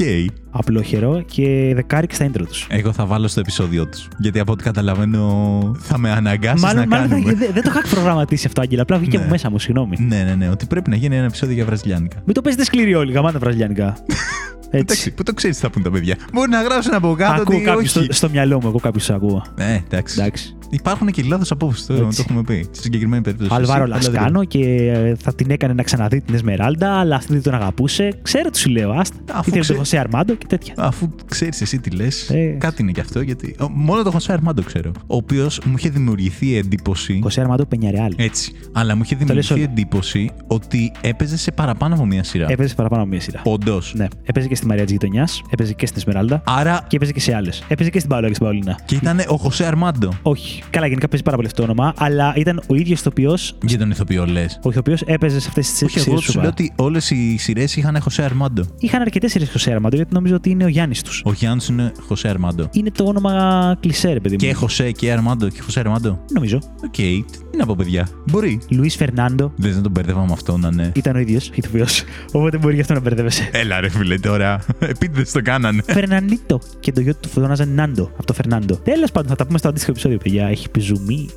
Απλόχερο 0.57 1.21
και 1.21 1.71
δεκάρι 1.75 2.07
και 2.07 2.15
στα 2.15 2.25
intro 2.25 2.43
τους. 2.47 2.67
Εγώ 2.69 2.91
θα 2.91 3.05
βάλω 3.05 3.27
στο 3.27 3.39
επεισόδιο 3.39 3.87
τους. 3.87 4.07
Γιατί 4.17 4.39
από 4.39 4.51
ό,τι 4.51 4.63
καταλαβαίνω 4.63 5.59
θα 5.79 5.97
με 5.97 6.11
αναγκάσεις 6.11 6.61
να 6.61 6.67
Μάλλον, 6.67 6.87
μάλλον 6.87 7.07
θα, 7.07 7.13
κάνουμε. 7.13 7.33
δεν, 7.33 7.49
δεν 7.53 7.63
το 7.63 7.71
είχα 7.75 7.81
προγραμματίσει 7.89 8.47
αυτό, 8.47 8.61
Άγγελε. 8.61 8.81
Απλά 8.81 8.97
βγήκε 8.97 9.17
Ναι. 9.17 9.23
από 9.23 9.31
μέσα 9.31 9.49
μου, 9.49 9.59
συγγνώμη. 9.59 9.97
Ναι, 9.99 10.23
ναι, 10.23 10.35
ναι. 10.35 10.49
Ότι 10.49 10.65
πρέπει 10.65 10.89
να 10.89 10.95
γίνει 10.95 11.15
ένα 11.15 11.25
επεισόδιο 11.25 11.55
για 11.55 11.65
βραζιλιάνικα. 11.65 12.17
Μην 12.25 12.33
το 12.35 12.41
παίζετε 12.41 12.63
σκληροί 12.63 12.93
όλοι, 12.95 13.11
γαμάτα 13.11 13.39
βραζιλιάνικα. 13.39 13.97
Εντάξει, 14.71 14.95
Έτσι. 14.97 15.11
πού 15.11 15.23
το 15.23 15.33
ξέρεις 15.33 15.55
τι 15.55 15.61
θα 15.61 15.69
πούν 15.69 15.83
τα 15.83 15.91
παιδιά. 15.91 16.15
Μπορεί 16.33 16.49
να 16.49 16.61
γράψουν 16.61 16.93
από 16.93 17.15
κάτω 17.17 17.41
Ακούω 17.41 17.55
ότι 17.55 17.65
κάποιους 17.65 17.95
όχι. 17.95 18.03
στο, 18.05 18.13
στο 18.13 18.29
μυαλό 18.29 18.61
μου, 18.61 18.67
εγώ 18.67 18.79
κάποιους 18.79 19.09
ακούω. 19.09 19.43
Ναι, 19.57 19.83
εντάξει. 19.85 20.19
Εντάξει. 20.19 20.55
Υπάρχουν 20.69 21.07
και 21.07 21.23
λάθος 21.27 21.51
απόψεις, 21.51 21.85
το, 21.85 21.95
το 21.97 22.05
Έτσι. 22.05 22.23
έχουμε 22.27 22.41
πει. 22.43 22.63
Στη 22.71 22.81
συγκεκριμένη 22.81 23.23
περίπτωση. 23.23 23.49
Αλβάρο 23.53 23.83
Εσύ, 23.83 23.91
αλλά 23.91 23.99
δεν- 24.01 24.11
Λασκάνο 24.13 24.43
και 24.43 24.59
ε, 24.91 25.15
θα 25.15 25.33
την 25.35 25.51
έκανε 25.51 25.73
να 25.73 25.83
ξαναδεί 25.83 26.21
την 26.21 26.35
Εσμεράλντα, 26.35 26.91
αλλά 26.99 27.15
αυτή 27.15 27.33
δεν 27.33 27.41
τον 27.41 27.53
αγαπούσε. 27.53 28.09
Ξέρω 28.21 28.49
τους 28.49 28.59
σου 28.61 28.69
λέω, 28.69 28.91
άστα. 28.91 29.15
Αφού 29.31 29.39
Ήθελε 29.39 29.59
ξέ- 29.59 29.67
τον 29.67 29.77
Χωσέ 29.77 29.97
Αρμάντο 29.97 30.33
και 30.33 30.45
τέτοια. 30.49 30.73
Αφού 30.77 31.09
ξέρεις 31.29 31.61
εσύ 31.61 31.79
τι 31.79 31.89
λες, 31.89 32.29
Ε. 32.29 32.45
κάτι 32.59 32.81
είναι 32.81 32.91
κι 32.91 32.99
αυτό. 32.99 33.21
Γιατί... 33.21 33.55
ο- 33.59 33.69
Μόνο 33.69 34.03
τον 34.03 34.11
Χωσέ 34.11 34.31
Αρμάντο 34.33 34.61
ξέρω. 34.61 34.91
Ο 35.07 35.15
οποίος 35.15 35.59
μου 35.65 35.73
είχε 35.77 35.89
δημιουργηθεί 35.89 36.57
εντύπωση. 36.57 37.19
Χωσέ 37.23 37.41
Αρμάντο 37.41 37.65
Πενιαρεάλ. 37.65 38.13
Έτσι. 38.15 38.51
Αλλά 38.71 38.95
μου 38.95 39.01
είχε 39.05 39.15
λες 39.15 39.23
δημιουργηθεί 39.25 39.53
όλο. 39.53 39.63
εντύπωση 39.63 40.31
ότι 40.47 40.91
έπαιζε 41.01 41.37
σε 41.37 41.51
παραπάνω 41.51 41.93
από 41.95 42.05
μία 42.05 42.23
σειρά. 42.23 42.45
Έπαιζε 42.49 42.73
παραπάνω 42.75 43.01
από 43.01 43.11
μία 43.11 43.21
σειρά. 43.21 43.41
Όντως. 43.43 43.93
Ναι, 43.95 44.07
έπαιζε 44.23 44.47
και 44.55 44.61
στη 44.61 44.69
Μαρία 44.69 44.83
της 44.83 44.91
Γειτονιάς, 44.91 45.41
έπαιζε 45.49 45.73
και 45.73 45.85
στην 45.85 45.97
Εσμεράλντα 45.99 46.41
Άρα 46.45 46.85
και 46.87 46.95
έπαιζε 46.95 47.11
και 47.11 47.19
σε 47.19 47.35
άλλες. 47.35 47.63
Έπαιζε 47.67 47.89
και 47.89 47.97
στην 47.97 48.09
Παόλα 48.11 48.27
και 48.27 48.33
στην 48.33 48.45
Παολίνα. 48.45 48.79
και 48.85 48.95
ήταν 48.95 49.21
ο 49.27 49.35
Χωσέ 49.35 49.65
Αρμάντο. 49.65 50.07
Όχι. 50.21 50.43
Όχι. 50.45 50.63
Καλά, 50.69 50.87
γενικά 50.87 51.07
παίζει 51.07 51.23
πάρα 51.23 51.35
πολύ 51.35 51.47
αυτό 51.47 51.65
το 51.65 51.71
όνομα, 51.71 51.93
αλλά 51.97 52.33
ήταν 52.35 52.61
ο 52.67 52.75
ίδιος 52.75 52.99
ηθοποιός. 52.99 53.57
Για 53.61 53.77
τον 53.77 53.91
ηθοποιό 53.91 54.25
λες. 54.25 54.59
Ο 54.63 54.69
ηθοποιός 54.69 55.01
έπαιζε 55.01 55.39
σε 55.39 55.47
αυτές 55.47 55.71
τις 55.71 55.81
Όχι, 55.81 56.09
εγώ 56.09 56.19
σου 56.21 56.39
λέω 56.39 56.49
ότι 56.49 56.71
όλες 56.75 57.09
οι 57.11 57.37
σειρές 57.37 57.75
είχαν 57.75 58.01
Χωσέ 58.01 58.23
Αρμάντο. 58.23 58.63
Είχαν 58.79 59.01
αρκετές 59.01 59.31
σειρές 59.31 59.49
Χωσέ 59.51 59.71
Αρμάντο, 59.71 59.95
γιατί 59.95 60.13
νομίζω 60.13 60.35
ότι 60.35 60.49
είναι 60.49 60.63
ο 60.63 60.67
Γιάννης 60.67 61.01
τους. 61.01 61.21
Ο 61.25 61.31
Γιάννης 61.33 61.67
είναι 61.67 61.91
Χωσέ 62.07 62.27
Αρμάντο. 62.27 62.69
Είναι 62.71 62.91
το 62.91 63.03
όνομα 63.03 63.75
κλισέ, 63.79 64.13
ρε 64.13 64.19
παιδί 64.19 64.33
μου. 64.33 64.39
Και 64.39 64.53
Χωσέ 64.53 64.91
και 64.91 65.11
Αρμάντο 65.11 65.49
και 65.49 65.61
Χωσέ 65.61 65.79
Αρμάντο. 65.79 66.19
Νομίζω. 66.33 66.59
Οκ, 66.85 66.91
τι 66.91 67.57
να 67.57 67.65
πω, 67.65 67.75
παιδιά. 67.75 68.07
Μπορεί. 68.31 68.59
Λουίς 68.69 68.95
Φερνάντο 68.95 69.51
Δεν 69.55 69.75
να 69.75 69.81
τον 69.81 69.91
μπερδεύαμε 69.91 70.33
αυτό 70.33 70.57
να 70.57 70.69
είναι. 70.73 70.91
ήταν 70.95 71.15
ο 71.15 71.19
ίδιος 71.19 71.49
ηθοποιός. 71.53 72.03
Οπότε 72.31 72.57
μπορεί 72.57 72.75
γι' 72.75 72.81
αυτό 72.81 72.93
να 72.93 72.99
μπερδεύεσαι. 72.99 73.49
Έλα 73.51 73.79
ρε 73.79 73.89
φίλε 73.89 74.17
τώρα. 74.19 74.44
Επίτηδες 74.79 75.31
το 75.31 75.41
κάνανε. 75.41 75.81
Φερναντίτο 75.85 76.61
και 76.79 76.91
το 76.91 77.01
γιο 77.01 77.15
του 77.15 77.29
φωνάζαν 77.29 77.69
Νάντο 77.69 78.11
από 78.13 78.25
το 78.25 78.33
Φερνάντο. 78.33 78.75
Τέλος 78.75 79.11
πάντων, 79.11 79.29
θα 79.29 79.35
τα 79.35 79.45
πούμε 79.45 79.57
στο 79.57 79.67
αντίστοιχο 79.67 79.91
επεισόδιο, 79.91 80.17
παιδιά. 80.17 80.47
Έχει 80.47 80.69
πει 80.69 80.79
ζουμί. 80.79 81.29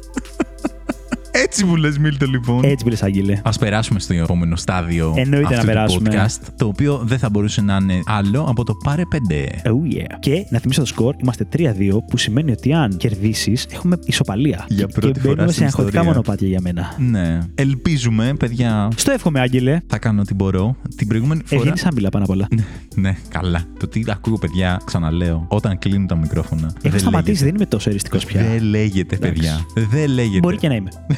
Έτσι 1.31 1.65
μου 1.65 1.77
λες, 1.77 1.99
Μίλτο, 1.99 2.27
λοιπόν. 2.27 2.65
Έτσι 2.65 2.85
μπλε, 2.85 2.97
Άγγελε. 3.01 3.41
Α 3.43 3.51
περάσουμε 3.51 4.01
στο 4.01 4.15
επόμενο 4.15 4.57
στάδιο 4.57 5.15
Εννοείται 5.17 5.45
αυτού 5.55 5.55
να 5.55 5.61
του 5.61 5.67
περάσουμε. 5.67 6.11
podcast, 6.13 6.47
το 6.57 6.67
οποίο 6.67 7.01
δεν 7.05 7.19
θα 7.19 7.31
μπορούσε 7.31 7.61
να 7.61 7.79
είναι 7.83 8.01
άλλο 8.07 8.43
από 8.49 8.65
το 8.65 8.75
πάρε 8.85 9.03
5. 9.13 9.17
Oh 9.65 9.95
yeah. 9.97 10.05
Και 10.21 10.47
να 10.51 10.59
θυμίσω 10.59 10.81
το 10.81 10.87
σκορ, 10.87 11.15
είμαστε 11.23 11.47
3-2, 11.57 11.63
που 12.11 12.17
σημαίνει 12.17 12.51
ότι 12.51 12.73
αν 12.73 12.97
κερδίσεις, 12.97 13.67
έχουμε 13.73 13.97
ισοπαλία. 14.05 14.65
Για 14.69 14.87
Και- 14.87 14.93
πρώτη 15.01 15.13
και 15.13 15.21
φορά 15.21 15.33
μπαίνουμε 15.35 15.47
σε 15.53 15.55
στην 15.55 15.67
αγχωτικά 15.67 15.89
ιστορία. 16.01 16.11
μονοπάτια 16.11 16.49
για 16.49 16.61
μένα. 16.63 16.95
Ναι. 16.99 17.39
Ελπίζουμε, 17.55 18.35
παιδιά, 18.39 18.89
Στο 18.97 19.13
εύχομαι, 19.13 19.41
Άγγελε. 19.41 19.81
θα 19.87 19.99
κάνω 19.99 20.21
ό,τι 20.21 20.35
μπορώ. 20.35 20.77
Την 20.97 21.07
προηγούμενη 21.07 21.41
φορά. 21.45 21.61
Ευγενής 21.61 21.87
άμπιλα 21.87 22.09
πάνω 22.09 22.25
απ' 22.25 22.31
όλα. 22.31 22.49
Ναι, 22.95 23.17
καλά. 23.29 23.63
Το 23.79 23.89
τι 23.89 24.03
ακούω, 24.09 24.39
παιδιά, 24.39 24.81
ξαναλέω, 24.85 25.45
όταν 25.49 25.79
κλείνουν 25.79 26.07
τα 26.07 26.17
μικρόφωνα. 26.17 26.67
Έχω 26.67 26.91
δεν 26.91 26.99
σταματήσει, 27.01 27.31
λέγεται. 27.31 27.45
δεν 27.45 27.55
είμαι 27.55 27.67
τόσο 27.67 27.91
εριστικός 27.91 28.25
πια. 28.25 28.43
Δεν 28.43 28.63
λέγεται, 28.63 29.15
Εντάξει. 29.17 29.35
παιδιά. 29.41 29.61
Δεν 29.91 30.09
λέγεται. 30.11 30.39
Μπορεί 30.39 30.57
και 30.57 30.69
να 30.69 30.75
είμαι. 30.75 30.91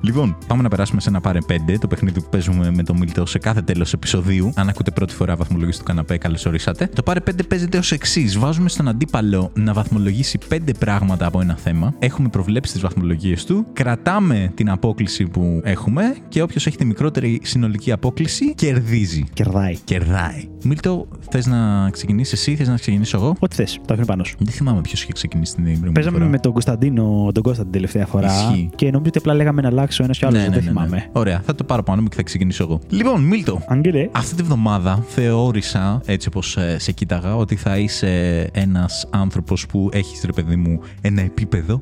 Λοιπόν, 0.00 0.36
πάμε 0.46 0.62
να 0.62 0.68
περάσουμε 0.68 1.00
σε 1.00 1.08
ένα 1.08 1.20
πάρε 1.20 1.38
5, 1.48 1.52
το 1.80 1.86
παιχνίδι 1.86 2.20
που 2.20 2.28
παίζουμε 2.30 2.70
με 2.70 2.82
τον 2.82 2.96
Μίλτο 2.96 3.26
σε 3.26 3.38
κάθε 3.38 3.62
τέλος 3.62 3.92
επεισοδίου. 3.92 4.52
Αν 4.54 4.68
ακούτε 4.68 4.90
πρώτη 4.90 5.14
φορά 5.14 5.36
βαθμολογήσει 5.36 5.78
του 5.78 5.84
καναπέ, 5.84 6.16
καλώς 6.16 6.46
ορίσατε. 6.46 6.86
Το 6.94 7.02
πάρε 7.02 7.20
5 7.30 7.32
παίζεται 7.48 7.78
ως 7.78 7.92
εξής. 7.92 8.38
Βάζουμε 8.38 8.68
στον 8.68 8.88
αντίπαλο 8.88 9.50
να 9.54 9.72
βαθμολογήσει 9.72 10.38
5 10.48 10.58
πράγματα 10.78 11.26
από 11.26 11.40
ένα 11.40 11.56
θέμα. 11.56 11.94
Έχουμε 11.98 12.28
προβλέψει 12.28 12.72
τις 12.72 12.80
βαθμολογίες 12.80 13.44
του. 13.44 13.66
Κρατάμε 13.72 14.52
την 14.54 14.70
απόκληση 14.70 15.24
που 15.26 15.60
έχουμε 15.64 16.16
και 16.28 16.42
όποιος 16.42 16.66
έχει 16.66 16.76
τη 16.76 16.84
μικρότερη 16.84 17.40
συνολική 17.42 17.92
απόκληση 17.92 18.54
κερδίζει. 18.54 19.24
Κερδάει. 19.32 19.76
Κερδάει. 19.84 20.48
Μίλτο, 20.64 21.08
θες 21.30 21.46
να 21.46 21.90
ξεκινήσεις 21.90 22.32
εσύ, 22.32 22.56
θες 22.56 22.68
να 22.68 22.74
ξεκινήσω 22.74 23.16
εγώ; 23.16 23.34
Ό,τι 23.38 23.54
θες, 23.54 23.74
το 23.86 23.92
αφήνω 23.92 24.06
πάνω 24.06 24.24
σου. 24.24 24.36
Δεν 24.38 24.52
θυμάμαι 24.52 24.80
ποιος 24.80 25.02
είχε 25.02 25.12
ξεκινήσει 25.12 25.54
την 25.54 25.62
προηγούμενη 25.62 25.92
Παίζαμε 25.92 26.16
φορά. 26.18 26.30
με 26.30 26.38
τον 26.38 26.52
Κωνσταντίνο, 26.52 27.30
τον 27.34 27.42
Κώστα 27.42 27.62
την 27.62 27.72
τελευταία 27.72 28.06
φορά. 28.06 28.26
Ισχύει. 28.26 28.70
Και 28.74 28.84
νομίζω 28.84 29.08
ότι 29.08 29.18
απλά 29.18 29.34
λέγαμε 29.34 29.62
να 29.62 29.70
αλλάξει 29.88 30.00
ο 30.00 30.04
ένας 30.04 30.18
και 30.18 30.24
ο 30.24 30.28
άλλος. 30.28 30.40
Ναι, 30.40 30.48
ναι, 30.48 30.54
δεν 30.54 30.64
ναι, 30.64 30.70
ναι. 30.70 30.86
θυμάμαι. 30.86 31.08
Ωραία, 31.12 31.42
θα 31.44 31.54
το 31.54 31.64
πάρω 31.64 31.82
πάνω 31.82 32.02
μου 32.02 32.08
και 32.08 32.16
θα 32.16 32.22
ξεκινήσω 32.22 32.62
εγώ. 32.62 32.80
Λοιπόν, 32.88 33.22
Μίλτο, 33.22 33.62
Άγγελε. 33.68 34.08
αυτή 34.12 34.34
τη 34.34 34.42
βδομάδα 34.42 35.04
θεώρησα, 35.08 36.00
έτσι 36.06 36.28
όπως 36.28 36.56
ε, 36.56 36.78
σε 36.78 36.92
κοίταγα, 36.92 37.36
ότι 37.36 37.56
θα 37.56 37.78
είσαι 37.78 38.42
ένας 38.52 39.08
άνθρωπος 39.10 39.66
που 39.66 39.88
έχεις, 39.92 40.22
ρε 40.24 40.32
παιδί 40.32 40.56
μου, 40.56 40.80
ένα 41.00 41.20
επίπεδο. 41.22 41.80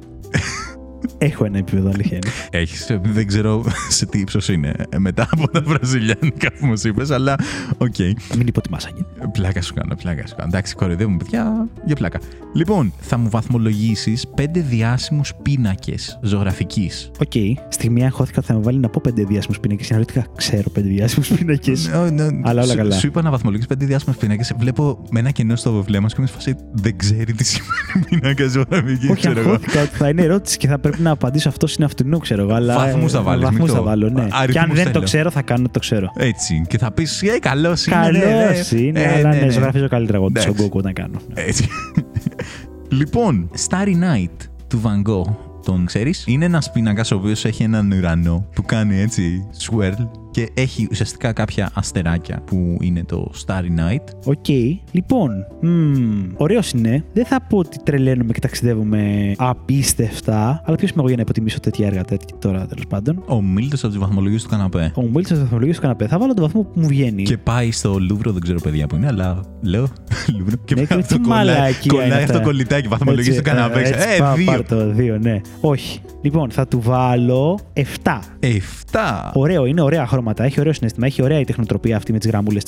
Έχω 1.18 1.44
ένα 1.44 1.58
επίπεδο, 1.58 1.90
αλήθεια 1.94 2.16
είναι. 2.16 2.30
Έχεις, 2.62 2.90
ε, 2.90 3.00
δεν 3.02 3.26
ξέρω 3.26 3.64
σε 3.88 4.06
τι 4.06 4.18
ύψος 4.18 4.48
είναι 4.48 4.74
ε, 4.88 4.98
μετά 4.98 5.28
από 5.30 5.48
τα 5.48 5.62
βραζιλιάνικα 5.62 6.52
που 6.60 6.66
μας 6.66 6.84
είπες, 6.84 7.10
αλλά 7.10 7.36
οκ. 7.78 7.94
Μην 8.36 8.46
υποτιμάς, 8.46 8.86
Άγγελε. 8.86 9.06
Πλάκα 9.32 9.62
σου 9.62 9.74
κάνω, 9.74 9.94
πλάκα 9.94 10.26
σου 10.26 10.34
κάνω. 10.34 10.48
Εντάξει, 10.52 10.74
κοροϊδεύουμε 10.74 11.16
παιδιά 11.16 11.68
για 11.84 11.96
πλάκα. 11.96 12.20
Λοιπόν, 12.54 12.92
θα 13.00 13.16
μου 13.18 13.28
βαθμολογήσεις 13.30 14.26
πέντε 14.34 14.60
διάσημους 14.60 15.32
πίνακες 15.42 16.18
ζωγραφικής. 16.22 17.10
Οκ. 17.20 17.32
Στιγμή 17.68 18.04
αγχώθηκα 18.04 18.38
ότι 18.38 18.46
θα 18.46 18.54
με 18.54 18.60
βάλει 18.60 18.78
να 18.78 18.88
πω 18.88 19.00
πέντε 19.02 19.24
διάσημους 19.24 19.60
πίνακες. 19.60 19.86
Και 19.86 19.92
αναρωτήθηκα, 19.94 20.26
ξέρω 20.36 20.70
πέντε 20.70 20.88
διάσημους 20.88 21.28
πίνακες. 21.28 21.88
Ναι, 21.88 22.10
ναι, 22.10 22.40
Αλλά 22.42 22.62
όλα 22.62 22.70
σου, 22.70 22.76
καλά. 22.76 22.94
Σου 22.94 23.06
είπα 23.06 23.22
να 23.22 23.30
βαθμολογήσεις 23.30 23.68
πέντε 23.68 23.84
διάσημους 23.84 24.14
πίνακες. 24.18 24.54
Βλέπω 24.58 25.04
με 25.10 25.20
ένα 25.20 25.30
κενό 25.30 25.56
στο 25.56 25.82
βλέμμα 25.82 26.08
σου 26.08 26.14
και 26.14 26.20
σε 26.20 26.26
φάση 26.26 26.56
δεν 26.72 26.96
ξέρει 26.96 27.32
τι 27.32 27.44
σημαίνει 27.44 28.06
πίνακας 28.10 28.48
ζωγραφικής. 28.48 29.06
Όχι, 29.06 29.20
ξέρω 29.20 29.40
εγώ. 29.40 29.50
αγχώθηκα 29.50 29.82
ότι 29.82 29.96
θα 29.96 30.08
είναι 30.08 30.22
ερώτηση 30.22 30.56
και 30.56 30.66
θα 30.66 30.78
πρέπει 30.78 30.95
να 30.98 31.10
απαντήσω 31.10 31.48
αυτός 31.48 31.74
είναι 31.76 31.84
αυτού 31.84 32.18
ξέρω 32.18 32.42
εγώ. 32.42 32.52
Αλλά, 32.54 32.74
Βαθμούς 32.76 33.12
θα 33.12 33.18
ε, 33.18 33.22
βάλεις, 33.22 33.42
βαθμούς 33.42 33.58
μην 33.58 33.68
το- 33.68 33.74
θα 33.74 33.82
βάλω, 33.82 34.08
ναι. 34.08 34.20
αριθμούς 34.20 34.52
Και 34.52 34.58
αν 34.58 34.70
δεν 34.74 34.84
το 34.84 34.90
θέλω. 34.90 35.04
ξέρω, 35.04 35.30
θα 35.30 35.42
κάνω 35.42 35.62
ότι 35.62 35.72
το 35.72 35.78
ξέρω. 35.78 36.10
Έτσι. 36.16 36.64
Και 36.68 36.78
θα 36.78 36.90
πεις, 36.92 37.22
Ε, 37.22 37.38
καλός 37.38 37.86
είναι. 37.86 37.96
Καλός 37.96 38.22
ναι, 38.22 38.78
ναι. 38.78 38.80
είναι, 38.86 39.00
Ε, 39.02 39.12
αλλά 39.12 39.28
ναι, 39.28 39.36
ναι, 39.36 39.44
ναι. 39.44 39.50
ζωγραφίζω 39.50 39.88
καλύτερα 39.88 40.18
εγώ 40.18 40.26
τον 40.30 40.42
Εντάξει. 40.42 40.64
Goku 40.70 40.76
όταν 40.76 40.92
κάνω. 40.92 41.18
Έτσι. 41.34 41.68
λοιπόν, 42.88 43.50
Starry 43.68 43.88
Night 43.94 44.46
του 44.68 44.80
Van 44.84 45.10
Gogh. 45.10 45.34
Τον 45.64 45.84
ξέρεις. 45.86 46.24
Είναι 46.26 46.44
ένας 46.44 46.70
πίνακας 46.72 47.10
ο 47.10 47.16
οποίος 47.16 47.44
έχει 47.44 47.62
έναν 47.62 47.90
ουρανό 47.92 48.46
που 48.54 48.62
κάνει 48.62 49.00
έτσι 49.00 49.46
swirl 49.68 50.08
και 50.36 50.48
έχει 50.54 50.88
ουσιαστικά 50.90 51.32
κάποια 51.32 51.70
αστεράκια 51.74 52.42
που 52.46 52.76
είναι 52.80 53.04
το 53.04 53.30
Starry 53.46 53.50
Night. 53.80 54.04
Οκ. 54.24 54.48
Λοιπόν, 54.90 55.30
ωραίος 56.36 56.70
είναι. 56.70 57.04
Δεν 57.12 57.24
θα 57.26 57.40
πω 57.48 57.58
ότι 57.58 57.78
τρελαίνομαι 57.82 58.32
και 58.32 58.40
ταξιδεύουμε 58.40 59.32
απίστευτα. 59.36 60.62
Αλλά 60.64 60.76
ποιος 60.76 60.90
είμαι 60.90 60.98
εγώ 60.98 61.06
για 61.06 61.16
να 61.16 61.22
υποτιμήσω 61.22 61.60
τέτοια 61.60 61.86
έργα 61.86 62.02
τέτοια 62.04 62.36
τώρα 62.38 62.66
τέλος 62.66 62.86
πάντων. 62.88 63.22
Ο 63.26 63.42
Μίλτος 63.42 63.84
από 63.84 63.92
τις 63.92 63.98
βαθμολογίες 63.98 64.38
του 64.38 64.48
καναπέ. 64.48 64.92
Ο 64.94 65.02
Μίλτος 65.02 65.26
τη 65.36 65.42
βαθμολογία 65.42 65.74
του 65.74 65.80
καναπέ. 65.80 66.06
Θα 66.06 66.18
βάλω 66.18 66.34
τον 66.34 66.44
βαθμό 66.44 66.62
που 66.62 66.80
μου 66.80 66.86
βγαίνει. 66.86 67.22
Και 67.22 67.38
πάει 67.38 67.70
στο 67.70 67.98
Λούβρο, 67.98 68.32
δεν 68.32 68.40
ξέρω 68.42 68.58
παιδιά 68.62 68.86
που 68.86 68.96
είναι, 68.96 69.06
αλλά 69.06 69.40
λέω 69.62 69.88
Λούβρο. 70.38 70.56
Και 70.64 70.74
Ναι, 70.74 70.80
πάει 70.80 70.86
και 70.86 70.94
αυτό 71.04 71.14
τι 71.14 71.20
κολλάει, 71.20 71.44
μαλακία 71.46 71.70
είναι 71.82 71.92
κολλάει 72.02 72.20
αυτό 72.22 72.32
αυτά. 72.32 72.44
κολλητάκι, 72.44 72.88
βαθμολογίες 72.88 73.32
Έτσι, 73.32 73.42
του 73.42 73.50
καναπέ. 73.50 73.80
ε, 73.80 73.88
έτσι, 73.88 74.08
Ε, 74.14 74.18
πάω, 74.18 74.34
δύο. 74.34 74.46
πάρ' 74.46 74.64
το 74.64 74.90
δύο, 74.92 75.18
ναι. 75.18 75.40
Όχι. 75.60 76.00
Λοιπόν, 76.22 76.50
θα 76.50 76.66
του 76.68 76.80
βάλω 76.80 77.58
7. 77.72 77.82
Εφτά. 78.40 79.30
Ωραίο, 79.34 79.66
είναι 79.66 79.80
ωραία 79.80 80.02
χρώματα. 80.26 80.44
Έχει 80.44 80.60
ωραίο 80.60 80.72
συναίσθημα. 80.72 81.06
Έχει 81.06 81.22
ωραία 81.22 81.40
η 81.40 81.44
τεχνοτροπία 81.44 81.96
αυτή 81.96 82.12
με 82.12 82.18
τις 82.18 82.28
γραμμούλες 82.28 82.62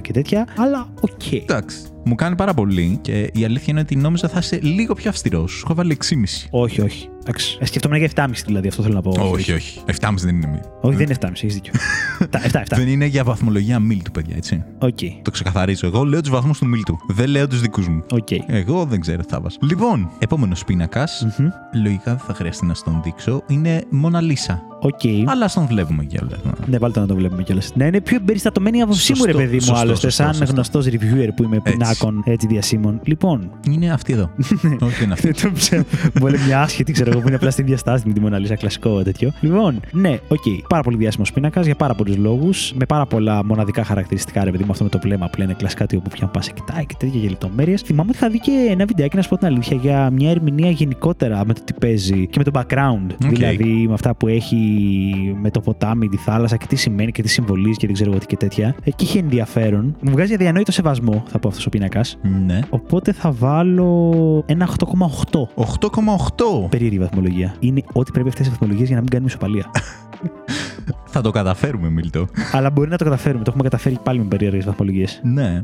και 0.00 0.12
τέτοια. 0.12 0.46
Αλλά 0.56 0.88
οκ. 1.00 1.32
Εντάξει. 1.32 1.91
Μου 2.04 2.14
κάνει 2.14 2.36
πάρα 2.36 2.54
πολύ 2.54 2.98
και 3.02 3.30
η 3.32 3.44
αλήθεια 3.44 3.66
είναι 3.68 3.80
ότι 3.80 3.96
νόμιζα 3.96 4.28
θα 4.28 4.38
είσαι 4.38 4.58
λίγο 4.62 4.94
πιο 4.94 5.10
αυστηρός. 5.10 5.52
Σου 5.52 5.62
έχω 5.64 5.74
βάλει 5.74 5.96
6,5. 6.04 6.14
Όχι, 6.50 6.80
όχι. 6.80 7.08
Εντάξει. 7.20 7.58
Ε, 7.60 7.64
Σκεφτόμουν 7.64 7.98
για 7.98 8.10
7,5 8.14 8.26
δηλαδή, 8.46 8.68
αυτό 8.68 8.82
θέλω 8.82 8.94
να 8.94 9.00
πω. 9.02 9.14
Όχι, 9.30 9.52
όχι. 9.52 9.80
7,5 10.00 10.08
δεν 10.16 10.34
είναι 10.36 10.46
μη. 10.46 10.58
Όχι, 10.80 10.96
δεν 10.96 11.06
είναι 11.06 11.16
7,5, 11.20 11.28
έχεις 11.32 11.54
δίκιο. 11.54 11.72
7, 12.32 12.36
7. 12.56 12.62
Δεν 12.68 12.88
είναι 12.88 13.04
για 13.06 13.24
βαθμολογία 13.24 13.78
Μίλτου, 13.78 14.10
παιδιά, 14.10 14.36
έτσι. 14.36 14.64
Οκ. 14.78 14.98
Το 15.22 15.30
ξεκαθαρίζω. 15.30 15.86
Εγώ 15.86 16.04
λέω 16.04 16.20
τους 16.20 16.30
βαθμούς 16.30 16.58
του 16.58 16.66
Μίλτου. 16.66 16.96
Δεν 17.08 17.28
λέω 17.28 17.46
τους 17.48 17.60
δικούς 17.60 17.88
μου. 17.88 18.02
Οκ. 18.10 18.30
Εγώ 18.46 18.84
δεν 18.84 19.00
ξέρω 19.00 19.22
τι 19.22 19.28
θα 19.28 19.40
βάζω. 19.40 19.56
Λοιπόν, 19.60 20.10
επόμενος 20.18 20.64
πίνακας. 20.64 21.26
Μμμ. 21.38 21.48
Λογικά 21.82 22.10
δεν 22.14 22.24
θα 22.26 22.34
χρειαστεί 22.34 22.66
να 22.66 22.74
στον 22.74 23.00
δείξω. 23.04 23.42
Είναι 23.48 23.84
Μόνα 23.90 24.20
Λίσα. 24.20 24.62
Οκ. 24.80 25.00
Αλλά 25.26 25.48
στον 25.48 25.66
βλέπουμε 25.66 26.04
κιόλας. 26.04 26.38
Ναι, 26.66 26.78
βάλτε 26.78 27.00
να 27.00 27.06
το 27.06 27.14
βλέπουμε 27.14 27.42
κιόλας. 27.42 27.70
Να 27.74 27.86
είναι 27.86 28.00
πιο 28.00 28.16
εμπεριστατωμένη 28.16 28.78
η 28.78 28.80
άποψή 28.80 29.10
μου, 29.12 29.16
Σωστό, 29.16 29.32
ρε 29.32 29.38
παιδί 29.44 29.54
μου, 29.54 29.60
σωστό, 29.60 29.80
άλλωστε, 29.80 30.10
σωστό, 30.10 30.22
σαν 30.22 30.34
σωστό. 30.34 30.52
γνωστός 30.52 30.86
reviewer 30.86 31.28
που 31.36 31.42
είμαι 31.42 31.60
πινάκων 31.98 32.22
έτσι 32.26 32.46
διασήμων. 32.46 33.00
Λοιπόν, 33.02 33.50
Είναι 33.70 33.92
αυτή 33.92 34.12
εδώ. 34.12 34.30
Όχι, 34.86 34.94
δεν 34.94 35.04
είναι 35.04 35.12
αυτή. 35.12 35.30
δεν 35.30 35.42
το 35.42 35.50
ξέρω. 35.54 35.82
Μπορεί 36.20 36.38
μια 36.46 36.60
άσχετη, 36.60 36.92
ξέρω 36.92 37.10
εγώ, 37.10 37.20
που 37.20 37.26
είναι 37.26 37.36
απλά 37.36 37.50
στην 37.50 37.64
ίδια 37.64 37.76
στάση 37.76 38.06
με 38.06 38.12
τη 38.12 38.20
Μοναλίσα, 38.20 38.54
κλασικό 38.56 39.02
τέτοιο. 39.02 39.32
Λοιπόν, 39.40 39.80
ναι, 39.92 40.18
οκ. 40.28 40.42
Πάρα 40.68 40.82
πολύ 40.82 40.96
διάσημος 40.96 41.32
πίνακας 41.32 41.66
για 41.66 41.74
πάρα 41.74 41.94
πολλούς 41.94 42.16
λόγους. 42.16 42.72
Με 42.74 42.84
πάρα 42.86 43.06
πολλά 43.06 43.44
μοναδικά 43.44 43.84
χαρακτηριστικά, 43.84 44.44
ρε 44.44 44.50
παιδί 44.50 44.64
μου, 44.64 44.70
αυτό 44.70 44.84
με 44.84 44.90
το 44.90 44.98
βλέμμα 45.02 45.28
που 45.28 45.38
λένε 45.38 45.54
κλασικά 45.58 45.86
ότι 45.86 45.96
όπου 45.96 46.10
και 46.10 46.20
να 46.20 46.26
πας 46.26 46.44
σε 46.44 46.52
κοιτάει 46.52 46.86
και 46.86 46.94
τέτοια 46.98 47.20
για 47.20 47.30
λεπτομέρειες. 47.30 47.80
Θυμάμαι 47.82 48.10
ότι 48.10 48.18
θα 48.18 48.28
δει 48.28 48.38
και 48.38 48.68
ένα 48.70 48.84
βιντεάκι, 48.84 49.16
να 49.16 49.22
σου 49.22 49.28
πω 49.28 49.36
την 49.38 49.46
αλήθεια, 49.46 49.76
για 49.76 50.10
μια 50.10 50.30
ερμηνεία 50.30 50.70
γενικότερα 50.70 51.44
με 51.46 51.52
το 51.54 51.60
τι 51.64 51.72
παίζει 51.72 52.26
και 52.26 52.38
με 52.38 52.44
το 52.44 52.50
background. 52.54 53.10
Οκ. 53.24 53.30
Δηλαδή 53.30 53.84
με 53.88 53.94
αυτά 53.94 54.14
που 54.14 54.28
έχει 54.28 54.56
με 55.40 55.50
το 55.50 55.60
ποτάμι, 55.60 56.08
τη 56.08 56.16
θάλασσα 56.16 56.56
και 56.56 56.66
τι 56.68 56.76
σημαίνει 56.76 57.12
και 57.12 57.22
τις 57.22 57.32
συμβολίζει 57.32 57.76
και 57.76 57.86
δεν 57.86 57.94
ξέρω 57.94 58.10
εγώ 58.10 58.18
τι 58.18 58.26
και 58.26 58.36
τέτοια. 58.36 58.74
Εκεί 58.84 59.04
είχε 59.04 59.18
ενδιαφέρον. 59.18 59.96
Μου 60.00 60.10
βγάζει 60.10 60.34
αδιανόητο 60.34 60.72
σεβασμό, 60.72 61.24
θα 61.26 61.38
πω 61.38 61.48
αυτό 61.48 61.62
ο 61.66 61.68
πίνακα. 61.68 61.81
Ναι. 62.22 62.60
Οπότε 62.70 63.12
θα 63.12 63.32
βάλω 63.32 64.42
ένα 64.46 64.68
8,8. 64.78 65.40
8,8. 65.56 66.68
Περίεργη 66.68 66.98
βαθμολογία. 66.98 67.54
Είναι 67.60 67.82
ό,τι 67.92 68.10
πρέπει 68.10 68.28
αυτές 68.28 68.46
οι 68.46 68.50
βαθμολογίες 68.50 68.86
για 68.86 68.96
να 68.96 69.00
μην 69.00 69.10
κάνουμε 69.10 69.28
ισοπαλία. 69.28 69.70
Θα 71.04 71.20
το 71.20 71.30
καταφέρουμε, 71.30 71.90
Μίλτο. 71.90 72.26
Αλλά 72.52 72.70
μπορεί 72.70 72.88
να 72.88 72.96
το 72.96 73.04
καταφέρουμε. 73.04 73.44
Το 73.44 73.50
έχουμε 73.50 73.68
καταφέρει 73.68 73.98
πάλι 74.02 74.18
με 74.18 74.24
περίεργες 74.24 74.64
βαθμολογίες. 74.64 75.20
Ναι. 75.24 75.62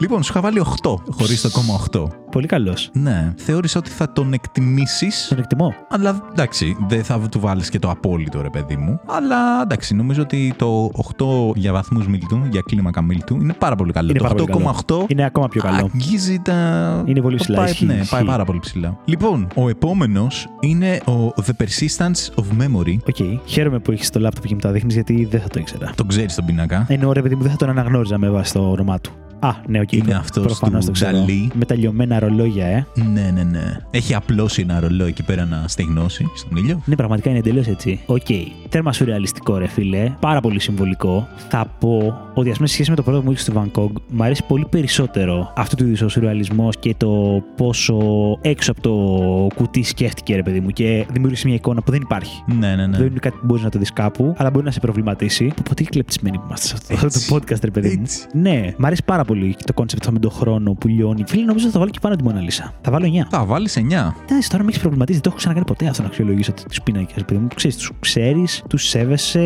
Λοιπόν, 0.00 0.22
σου 0.22 0.30
είχα 0.32 0.40
βάλει 0.40 0.62
8 0.82 0.94
χωρίς 1.10 1.40
το 1.40 1.50
κόμμα 1.50 1.80
8. 1.92 2.04
Πολύ 2.30 2.46
καλός. 2.46 2.90
Ναι. 2.92 3.32
Θεώρησα 3.36 3.78
ότι 3.78 3.90
θα 3.90 4.12
τον 4.12 4.32
εκτιμήσεις. 4.32 5.26
Τον 5.28 5.38
εκτιμώ. 5.38 5.74
Αλλά 5.88 6.22
εντάξει, 6.30 6.76
δεν 6.88 7.04
θα 7.04 7.18
του 7.18 7.40
βάλεις 7.40 7.70
και 7.70 7.78
το 7.78 7.90
απόλυτο 7.90 8.42
ρε 8.42 8.50
παιδί 8.50 8.76
μου. 8.76 9.00
Αλλά 9.06 9.62
εντάξει, 9.62 9.94
νομίζω 9.94 10.22
ότι 10.22 10.54
το 10.56 10.90
8 11.18 11.52
για 11.54 11.72
βαθμούς 11.72 12.06
Μίλτου, 12.06 12.42
για 12.50 12.60
κλίμακα 12.60 13.02
Μίλτου, 13.02 13.34
είναι 13.34 13.52
πάρα 13.52 13.76
πολύ 13.76 13.92
καλό. 13.92 14.10
Είναι 14.10 14.18
το 14.18 14.24
πάρα 14.24 14.44
πολύ 14.44 14.64
8,8 14.86 15.04
Είναι 15.06 15.24
ακόμα 15.24 15.48
πιο 15.48 15.62
καλό. 15.62 15.90
αγγίζει 15.94 16.38
τα. 16.38 16.54
Είναι 17.06 17.20
πολύ 17.20 17.36
ψηλά, 17.36 17.56
Πάει, 17.56 17.70
ισχύει, 17.70 17.84
ναι, 17.86 17.94
ισχύει. 17.94 18.10
πάει 18.10 18.24
πάρα 18.24 18.44
πολύ 18.44 18.58
ψηλά. 18.58 18.98
Λοιπόν, 19.04 19.46
ο 19.54 19.68
επόμενος 19.68 20.48
είναι 20.60 21.00
ο 21.06 21.32
The 21.46 21.62
Persistence 21.62 22.42
of 22.42 22.62
Memory. 22.62 22.96
Οκ. 23.08 23.40
Χαίρομαι 23.44 23.78
που 23.78 23.92
έχεις 23.92 24.10
το 24.10 24.20
λάπτοπ 24.20 24.46
και 24.46 24.54
μου 24.54 24.60
τα 24.60 24.70
δείχνεις 24.70 24.94
γιατί 24.94 25.24
δεν 25.24 25.40
θα 25.40 25.48
το 25.48 25.58
ήξερα. 25.60 25.92
Τον 25.94 26.06
ξέρεις 26.08 26.34
τον 26.34 26.44
πίνακα. 26.44 26.84
Ενώ 26.88 27.12
ρε 27.12 27.22
παιδί 27.22 27.34
μου 27.34 27.42
δεν 27.42 27.50
θα 27.50 27.56
τον 27.56 27.68
αναγνώριζα 27.68 28.18
με 28.18 28.30
βάση 28.30 28.52
το 28.52 28.70
όνομά 28.70 29.00
του. 29.00 29.10
Α, 29.42 29.54
ναι, 29.66 29.80
οκ. 29.80 29.92
Είναι 29.92 30.14
αυτός 30.14 30.44
Προφανώς 30.44 30.80
του 30.80 30.86
το 30.86 30.92
ξέρω. 30.92 31.12
Νταλή. 31.12 31.50
Με 31.54 31.64
τα 31.64 31.74
λιωμένα 31.74 32.18
ρολόγια, 32.18 32.66
ε. 32.66 32.86
Ναι, 33.12 33.30
ναι, 33.34 33.42
ναι. 33.42 33.76
Έχει 33.90 34.14
απλώσει 34.14 34.62
ένα 34.62 34.80
ρολόι 34.80 35.04
εκεί 35.04 35.22
πέρα 35.22 35.44
να 35.44 35.64
στεγνώσει 35.68 36.26
στον 36.34 36.56
ήλιο. 36.56 36.82
Ναι, 36.84 36.96
πραγματικά 36.96 37.30
είναι 37.30 37.38
εντελώς 37.38 37.66
έτσι. 37.66 38.00
Οκ. 38.06 38.26
Τέρμα 38.68 38.92
σουρεαλιστικό, 38.92 39.58
ρε 39.58 39.66
φίλε. 39.66 40.12
Πάρα 40.20 40.40
πολύ 40.40 40.60
συμβολικό. 40.60 41.28
Θα 41.48 41.66
πω 41.78 42.18
ότι, 42.34 42.50
ας 42.50 42.56
πούμε, 42.56 42.68
σε 42.68 42.74
σχέση 42.74 42.90
με 42.90 42.96
το 42.96 43.02
πρώτο 43.02 43.18
που 43.18 43.24
μου 43.24 43.32
είχε 43.32 43.40
στο 43.40 43.52
Van 43.52 43.68
Gogh, 43.68 43.94
μου 44.08 44.22
αρέσει 44.22 44.44
πολύ 44.46 44.66
περισσότερο 44.70 45.52
αυτού 45.56 45.76
του 45.76 45.86
είδους 45.86 46.04
ο 46.04 46.08
σουρεαλισμός 46.08 46.78
και 46.78 46.94
το 46.96 47.42
πόσο 47.56 47.98
έξω 48.40 48.70
από 48.70 48.80
το 48.80 48.94
κουτί 49.54 49.82
σκέφτηκε, 49.82 50.34
ρε 50.36 50.42
παιδί 50.42 50.60
μου, 50.60 50.70
και 50.70 51.06
δημιούργησε 51.12 51.46
μια 51.46 51.56
εικόνα 51.56 51.82
που 51.82 51.90
δεν 51.90 52.00
υπάρχει. 52.00 52.42
Ναι, 52.58 52.74
ναι, 52.74 52.86
ναι. 52.86 52.96
Δεν 52.96 53.06
είναι 53.06 53.18
κάτι 53.18 53.36
που 53.40 53.46
μπορείς 53.46 53.62
να 53.62 53.70
το 53.70 53.78
δεις 53.78 53.92
κάπου, 53.92 54.34
αλλά 54.36 54.50
μπορεί 54.50 54.64
να 54.64 54.70
σε 54.70 54.80
προβληματίσει. 54.80 55.52
Πω, 55.64 55.74
τι 55.74 55.84
εκλεπτυσμένοι 55.84 56.38
που 56.38 56.44
είμαστε 56.46 56.66
σε 56.66 56.74
αυτό 56.74 57.06
Έτσι. 57.06 57.28
το 57.28 57.36
podcast, 57.36 57.60
ρε 57.62 57.70
παιδί 57.70 57.88
μου. 57.88 58.00
Έτσι. 58.00 58.26
Ναι, 58.32 58.74
μ' 58.76 58.84
αρέσει 58.86 59.02
πάρα 59.04 59.24
πολύ 59.30 59.54
και 59.54 59.64
το 59.66 59.72
concept 59.72 60.02
αυτό 60.02 60.12
με 60.12 60.18
τον 60.18 60.30
χρόνο 60.30 60.72
που 60.72 60.88
λιώνει. 60.88 61.24
Φίλε, 61.26 61.44
νομίζω 61.44 61.66
θα 61.66 61.72
το 61.72 61.78
βάλω 61.78 61.90
και 61.90 61.98
πάνω 62.02 62.16
τη 62.16 62.22
Μοναλίσα. 62.24 62.72
Θα 62.82 62.90
βάλω 62.90 63.06
9. 63.06 63.26
Θα 63.30 63.44
βάλεις 63.44 63.76
9. 63.76 63.80
Εντάξει, 64.28 64.50
τώρα 64.50 64.62
με 64.62 64.68
έχεις 64.68 64.80
προβληματίσει. 64.80 65.12
Δεν 65.14 65.22
το 65.22 65.28
έχω 65.28 65.38
ξανακάνει 65.38 65.66
ποτέ 65.66 65.86
αυτό 65.88 66.02
να 66.02 66.08
αξιολογήσω 66.08 66.52
του 66.52 66.82
πίνακες. 66.84 67.24
Παιδί 67.24 67.40
μου, 67.40 67.48
ξέρεις, 67.54 67.76
τους 67.76 67.90
ξέρεις, 68.00 68.62
τους 68.68 68.88
σέβεσαι, 68.88 69.40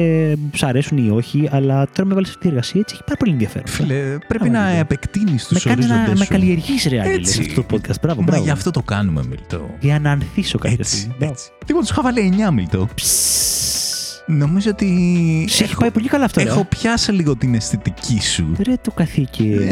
σου 0.54 0.66
αρέσουν 0.66 1.06
ή 1.06 1.10
όχι, 1.10 1.48
αλλά 1.52 1.86
τώρα 1.94 2.08
με 2.08 2.14
βάλεις 2.14 2.28
αυτή 2.28 2.40
τη 2.40 2.48
εργασία 2.48 2.80
έτσι 2.80 2.94
έχει 2.94 3.04
πάρα 3.04 3.16
πολύ 3.16 3.32
ενδιαφέρον. 3.32 3.66
Φίλε, 3.68 4.18
πρέπει 4.28 4.48
Άμα 4.48 4.58
να 4.58 4.64
δεν 4.64 4.72
το- 4.74 4.78
επεκτείνεις 4.80 5.46
τους 5.46 5.64
με 5.64 5.70
κάνει 5.74 5.86
να 5.86 5.94
ορίζοντες 5.94 6.18
με 6.18 6.24
σου. 6.24 6.30
καλλιεργήσει, 6.30 6.88
ρε 6.88 6.98
Άγγελε, 7.00 7.14
Έτσι. 7.16 7.40
αυτό 7.40 7.62
το 7.62 7.76
podcast. 7.76 8.00
Μπράβο, 8.02 8.20
Μα 8.20 8.26
μπράβο. 8.26 8.44
γι' 8.44 8.50
αυτό 8.50 8.70
το 8.70 8.82
κάνουμε, 8.82 9.22
Μιλτό. 9.28 9.70
Για 9.80 9.98
να 10.00 10.10
ανθίσω 10.10 10.58
κάποια 10.58 10.76
Έτσι, 10.80 10.96
στιγμή. 10.96 11.14
Μπράβο. 11.18 11.32
έτσι. 11.32 11.50
Λοιπόν, 11.66 11.82
του 11.82 11.88
είχα 11.90 12.02
βάλει 12.02 12.20
9, 12.20 12.50
Μιλτό. 12.50 12.88
Νομίζω 14.26 14.70
ότι. 14.70 14.88
Σε 15.48 15.64
έχει 15.64 15.76
πάει 15.76 15.90
πολύ 15.90 16.08
καλά 16.08 16.24
αυτό. 16.24 16.40
ρε. 16.42 16.48
Έχω 16.48 16.64
πιάσει 16.64 17.12
λίγο 17.12 17.36
την 17.36 17.54
αισθητική 17.54 18.20
σου. 18.22 18.52
Ρε 18.66 18.74
το 18.82 18.90
καθήκη. 18.90 19.56
Ε, 19.60 19.64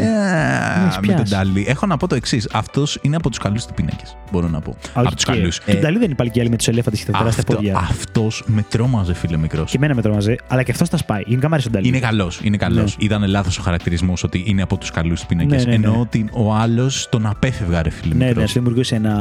έχεις 0.85 0.97
με 0.97 1.07
τον 1.07 1.15
πιάσει. 1.15 1.33
Ντάλι. 1.35 1.65
Έχω 1.67 1.85
να 1.85 1.97
πω 1.97 2.07
το 2.07 2.15
εξής. 2.15 2.47
Αυτός 2.53 2.99
είναι 3.01 3.15
από 3.15 3.29
τους 3.29 3.37
καλούς 3.37 3.65
του 3.65 3.73
πίνακε. 3.73 4.03
Μπορώ 4.31 4.47
να 4.47 4.61
πω. 4.61 4.75
από 4.93 5.15
τους 5.15 5.23
καλούς. 5.23 5.59
Και 5.59 5.71
τον 5.71 5.81
Νταλή 5.81 5.97
δεν 5.97 6.05
είναι 6.05 6.15
πάλι 6.15 6.29
και 6.29 6.39
άλλοι 6.39 6.49
με 6.49 6.55
τους 6.57 6.67
ελέφαντες 6.67 6.99
και 7.03 7.11
τα 7.11 7.17
τεράστια 7.17 7.43
πόδια. 7.43 7.77
Αυτός 7.77 8.43
με 8.47 8.65
τρόμαζε, 8.69 9.13
φίλε 9.13 9.37
μικρός. 9.37 9.71
Και 9.71 9.77
εμένα 9.77 9.95
με 9.95 10.01
τρόμαζε, 10.01 10.35
αλλά 10.47 10.63
και 10.63 10.71
αυτός 10.71 10.89
τα 10.89 10.97
σπάει. 10.97 11.21
Γενικά 11.25 11.47
μου 11.47 11.53
αρέσει 11.53 11.67
ο 11.67 11.71
Νταλή. 11.71 11.87
Είναι 11.87 11.99
καλός, 11.99 12.39
είναι 12.43 12.57
καλός. 12.57 12.97
Ναι. 12.97 13.05
Ήταν 13.05 13.27
λάθος 13.27 13.57
ο 13.57 13.61
χαρακτηρισμός 13.61 14.23
ότι 14.23 14.43
είναι 14.45 14.61
από 14.61 14.77
τους 14.77 14.91
καλούς 14.91 15.21
του 15.21 15.25
πίνακε. 15.27 15.55
Ναι, 15.55 15.61
ναι, 15.61 15.67
ναι. 15.67 15.73
Εννοώ 15.75 15.99
ότι 15.99 16.25
ο 16.31 16.53
άλλος 16.55 17.07
τον 17.11 17.25
απέφευγα, 17.25 17.81
ρε 17.81 17.89
φίλε. 17.89 18.13
Ναι, 18.13 18.25
μικρός. 18.25 18.41
ναι, 18.41 18.47
σου 18.47 18.53
δημιουργούσε 18.53 18.95
ένα 18.95 19.13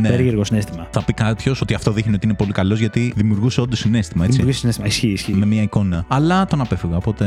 Ναι. 0.00 0.08
περίεργο 0.08 0.44
συνέστημα. 0.44 0.86
Θα 0.90 1.02
πει 1.04 1.12
κάποιος 1.12 1.60
ότι 1.60 1.74
αυτό 1.74 1.90
δείχνει 1.92 2.14
ότι 2.14 2.26
είναι 2.26 2.34
πολύ 2.34 2.52
καλός 2.52 2.78
γιατί 2.78 3.12
δημιουργούσε 3.16 3.60
όντως 3.60 3.78
συνέστημα, 3.78 4.24
έτσι. 4.24 4.42
Δημιουργούσε 4.60 4.82
συνέστημα. 4.82 4.86
Ισχύει, 4.86 5.08
ισχύει. 5.08 5.32
Με 5.32 5.46
μια 5.46 5.62
εικόνα. 5.62 6.04
Αλλά 6.08 6.46
τον 6.46 6.60
απέφευγα, 6.60 6.96
οπότε 6.96 7.26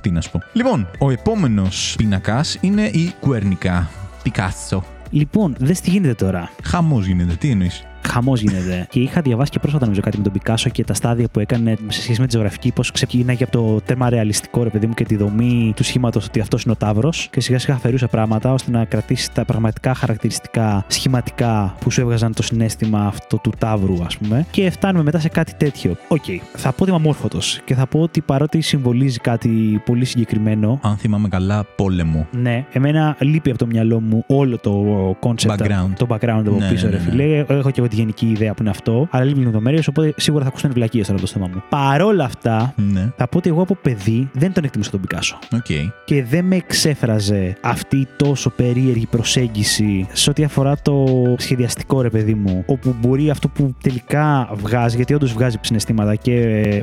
τι 0.00 0.10
να 0.10 0.20
σου 0.20 0.30
πω. 0.30 0.42
Λοιπόν, 0.52 0.88
ο 0.98 1.10
επόμενος 1.10 1.94
πίνακας 1.96 2.58
είναι 2.60 2.82
η 2.82 3.14
Γκουέρνικα. 3.20 3.90
Πικάσο. 4.22 4.84
Λοιπόν, 5.10 5.54
δες 5.58 5.80
τι 5.80 5.90
γίνεται 5.90 6.14
τώρα. 6.14 6.50
Χαμός 6.62 7.06
γίνεται, 7.06 7.34
τι 7.34 7.50
εννοείς; 7.50 7.84
Χαμός 8.06 8.40
γίνεται. 8.40 8.86
και 8.90 9.00
είχα 9.00 9.20
διαβάσει 9.20 9.50
και 9.50 9.58
πρόσφατα 9.58 9.84
νομίζω 9.84 10.00
κάτι 10.02 10.16
με 10.16 10.22
τον 10.22 10.32
Πικάσο 10.32 10.70
και 10.70 10.84
τα 10.84 10.94
στάδια 10.94 11.28
που 11.32 11.40
έκανε 11.40 11.76
σε 11.88 12.02
σχέση 12.02 12.20
με 12.20 12.26
τη 12.26 12.32
ζωγραφική, 12.36 12.72
πώς 12.72 12.90
ξεκίναγε 12.90 13.44
από 13.44 13.52
το 13.52 13.80
τέρμα 13.84 14.08
ρεαλιστικό, 14.10 14.62
ρε 14.62 14.68
παιδί 14.68 14.86
μου, 14.86 14.94
και 14.94 15.04
τη 15.04 15.16
δομή 15.16 15.72
του 15.76 15.84
σχήματος 15.84 16.24
ότι 16.26 16.40
αυτός 16.40 16.62
είναι 16.62 16.72
ο 16.72 16.76
Ταύρος. 16.76 17.28
Και 17.30 17.40
σιγά 17.40 17.58
σιγά 17.58 17.74
αφαιρούσε 17.74 18.06
πράγματα 18.06 18.52
ώστε 18.52 18.70
να 18.70 18.84
κρατήσει 18.84 19.32
τα 19.32 19.44
πραγματικά 19.44 19.94
χαρακτηριστικά 19.94 20.84
σχηματικά 20.88 21.74
που 21.80 21.90
σου 21.90 22.00
έβγαζαν 22.00 22.34
το 22.34 22.42
συναίσθημα 22.42 23.06
αυτό 23.06 23.36
του 23.36 23.52
Ταύρου, 23.58 24.04
ας 24.04 24.16
πούμε. 24.16 24.46
Και 24.50 24.70
φτάνουμε 24.70 25.04
μετά 25.04 25.18
σε 25.18 25.28
κάτι 25.28 25.54
τέτοιο. 25.54 25.96
ΟΚ. 26.08 26.24
Θα 26.56 26.68
πω 26.72 26.76
ότι 26.82 26.90
είμαι 26.90 27.00
αμόρφωτος 27.00 27.60
και 27.64 27.74
θα 27.74 27.86
πω 27.86 28.00
ότι 28.00 28.20
παρότι 28.20 28.60
συμβολίζει 28.60 29.18
κάτι 29.18 29.82
πολύ 29.84 30.04
συγκεκριμένο, 30.04 30.78
Αν 30.82 30.96
θυμάμαι 30.96 31.28
καλά, 31.28 31.64
πόλεμο. 31.76 32.26
ναι, 32.30 32.64
εμένα 32.72 33.16
λείπει 33.20 33.50
από 33.50 33.58
το 33.58 33.66
μυαλό 33.66 34.00
μου 34.00 34.24
όλο 34.26 34.58
το 34.58 34.84
concept, 35.20 35.50
Background. 35.50 35.90
το 35.96 36.06
background 36.08 36.42
από 36.46 36.56
Ναι, 36.58 36.68
πίσω, 36.68 36.86
ναι, 36.86 36.92
ρε 36.92 36.98
ναι, 36.98 37.04
ναι. 37.04 37.10
φιλέ. 37.10 37.44
Έχω 37.58 37.70
και 37.70 37.80
εγώ 37.80 37.88
τη 37.88 37.95
γενική 37.96 38.26
ιδέα 38.26 38.54
που 38.54 38.62
είναι 38.62 38.70
αυτό, 38.70 39.08
αλλά 39.10 39.24
λείπει 39.24 39.40
λεπτομέρειες, 39.40 39.88
οπότε 39.88 40.14
σίγουρα 40.16 40.42
θα 40.42 40.48
ακούσουν 40.48 40.72
βλακεία 40.72 41.04
τώρα 41.04 41.20
το 41.20 41.26
θέμα 41.26 41.48
μου. 41.54 41.62
Παρόλα 41.68 42.24
αυτά, 42.24 42.74
Ναι. 42.92 43.12
θα 43.16 43.28
πω 43.28 43.38
ότι 43.38 43.48
εγώ 43.48 43.62
από 43.62 43.74
παιδί 43.82 44.28
δεν 44.32 44.52
τον 44.52 44.64
εκτιμούσα 44.64 44.90
τον 44.90 45.00
Πικάσο. 45.00 45.38
ΟΚ. 45.54 45.66
Και 46.04 46.24
δεν 46.24 46.44
με 46.44 46.56
εξέφραζε 46.56 47.56
αυτή 47.62 47.96
η 47.96 48.06
τόσο 48.16 48.50
περίεργη 48.50 49.06
προσέγγιση 49.06 50.06
σε 50.12 50.30
ό,τι 50.30 50.44
αφορά 50.44 50.76
το 50.82 51.04
σχεδιαστικό 51.38 52.00
ρε 52.00 52.10
παιδί 52.10 52.34
μου. 52.34 52.62
Όπου 52.66 52.94
μπορεί 53.00 53.30
αυτό 53.30 53.48
που 53.48 53.74
τελικά 53.82 54.48
βγάζει, 54.52 54.96
γιατί 54.96 55.14
όντως 55.14 55.32
βγάζει 55.32 55.56
συναισθήματα 55.60 56.14
και 56.14 56.34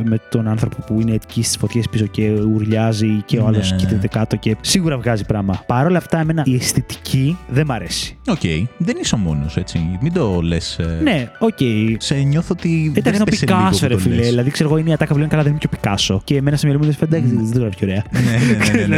με 0.05 0.17
τον 0.29 0.47
άνθρωπο 0.47 0.75
που 0.87 1.01
είναι 1.01 1.13
εκεί 1.13 1.43
στις 1.43 1.57
φωτιές 1.57 1.87
πίσω 1.89 2.05
και 2.05 2.29
ουρλιάζει 2.31 3.21
και 3.25 3.37
ο 3.37 3.41
Ναι, 3.41 3.47
άλλος 3.47 3.71
ναι. 3.71 3.77
κοιτάει 3.77 4.07
κάτω 4.07 4.35
και 4.35 4.55
σίγουρα 4.61 4.97
βγάζει 4.97 5.25
πράγμα. 5.25 5.63
Παρ' 5.67 5.85
όλα 5.85 5.97
αυτά, 5.97 6.19
εμένα 6.19 6.43
η 6.45 6.55
αισθητική 6.55 7.37
δεν 7.47 7.65
μ' 7.65 7.71
αρέσει. 7.71 8.17
ΟΚ. 8.27 8.41
Δεν 8.77 8.97
είσαι 9.01 9.15
ο 9.15 9.17
μόνος, 9.17 9.57
έτσι. 9.57 9.97
Μην 10.01 10.13
το 10.13 10.39
λες. 10.41 10.79
Ναι, 11.03 11.29
ΟΚ. 11.39 11.57
Σε 11.97 12.15
νιώθω 12.15 12.55
ότι. 12.57 12.93
Εντάξει, 12.97 13.09
είναι 13.09 13.09
ο 13.09 13.11
δεν 13.11 13.21
έπεσε 13.21 13.45
λίγο 13.45 13.57
Πικάσο, 13.57 13.79
που 13.79 13.87
ρε 13.87 13.93
το 13.93 13.99
φίλε. 13.99 14.15
λες. 14.15 14.27
Δηλαδή, 14.27 14.49
ξέρω 14.49 14.69
εγώ, 14.69 14.77
είναι 14.77 14.89
η 14.89 14.93
ατάκα 14.93 15.11
που 15.11 15.17
λένε 15.17 15.29
καλά, 15.29 15.41
δεν 15.43 15.51
είναι 15.51 15.59
και 15.59 15.67
ο 15.73 15.77
Πικάσο. 15.77 16.21
Και 16.23 16.35
εμένα 16.35 16.57
σε 16.57 16.65
μυαλό 16.65 16.81
μου 16.81 16.85
δεν 16.91 16.95
φαίνεται, 16.95 17.17
εντάξει, 17.17 17.35
δεν 17.43 17.53
το 17.53 17.59
γράφει 17.59 17.75
και 17.75 17.85
ωραία. 17.85 18.03
Ναι, 18.87 18.87
ναι, 18.87 18.97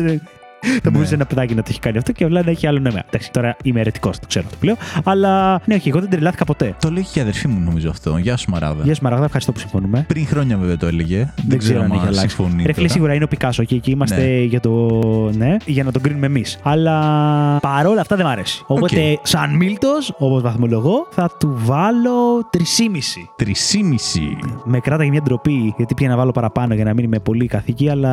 ναι, 0.00 0.18
ναι, 0.64 0.70
Δηλαδή, 0.70 0.76
ναι. 0.76 0.76
Πικάσο. 0.76 0.76
ε, 0.76 0.80
Θα 0.82 0.90
μπορούσε 0.90 1.10
Ναι. 1.10 1.16
ένα 1.16 1.26
παιδάκι 1.26 1.54
να 1.54 1.62
το 1.62 1.68
έχει 1.70 1.80
κάνει 1.80 1.98
αυτό 1.98 2.12
και 2.12 2.24
απλά 2.24 2.42
να 2.44 2.50
έχει 2.50 2.66
άλλο 2.66 2.78
νόημα. 2.78 3.02
Εντάξει, 3.08 3.30
τώρα 3.30 3.56
είμαι 3.62 3.80
αιρετικός, 3.80 4.18
το 4.18 4.26
ξέρω 4.26 4.44
αυτό 4.46 4.58
που 4.58 4.64
λέω. 4.66 4.76
Αλλά 5.04 5.60
ναι, 5.64 5.74
όχι, 5.74 5.88
εγώ 5.88 6.00
δεν 6.00 6.10
τρελάθηκα 6.10 6.44
ποτέ. 6.44 6.74
Το 6.80 6.90
λέει 6.90 7.06
και 7.12 7.18
η 7.18 7.22
αδερφή 7.22 7.48
μου, 7.48 7.60
νομίζω 7.60 7.90
αυτό. 7.90 8.16
Γεια 8.16 8.36
σου, 8.36 8.50
Μαραγδά. 8.50 8.84
Γεια 8.84 8.94
σου 8.94 9.02
Μαραγδά, 9.02 9.24
ευχαριστώ 9.24 9.52
που 9.52 9.58
συμφωνούμε. 9.58 10.04
Πριν 10.08 10.26
χρόνια 10.26 10.56
βέβαια 10.56 10.76
το 10.76 10.86
έλεγε. 10.86 11.32
Δεν, 11.46 11.58
ξέρω 11.58 11.80
αν 11.82 11.90
έχει 11.90 12.06
αλλάξει. 12.06 12.18
συμφωνεί. 12.28 12.56
Ρε 12.56 12.62
φίλε, 12.62 12.72
τώρα. 12.74 12.88
σίγουρα 12.88 13.14
είναι 13.14 13.24
ο 13.24 13.28
Πικάσο 13.28 13.64
και 13.64 13.74
εκεί 13.74 13.90
είμαστε 13.90 14.16
Ναι. 14.22 14.38
για, 14.42 14.60
το... 14.60 14.70
ναι, 15.36 15.56
για 15.66 15.84
να 15.84 15.92
τον 15.92 16.02
κρίνουμε 16.02 16.26
εμείς. 16.26 16.58
Αλλά 16.62 16.94
παρόλα 17.60 18.00
αυτά 18.00 18.16
δεν 18.16 18.26
μ' 18.26 18.28
αρέσει. 18.28 18.62
Οπότε, 18.66 19.18
σαν 19.22 19.56
Μίλτος, 19.56 20.14
όπως 20.18 20.42
βαθμολογώ, 20.42 21.06
θα 21.10 21.30
του 21.38 21.52
βάλω 21.64 22.38
3,5. 22.56 22.60
Τρισήμιση. 23.36 24.36
Με 24.64 24.80
κράταγε 24.80 25.10
μια 25.10 25.22
ντροπή 25.22 25.74
γιατί 25.76 25.94
πήγα 25.94 26.08
να 26.10 26.16
βάλω 26.16 26.30
παραπάνω 26.30 26.74
για 26.74 26.84
να 26.84 26.94
μείνει 26.94 27.08
με 27.08 27.18
πολύ 27.18 27.46
καθήκη, 27.46 27.88
αλλά 27.88 28.12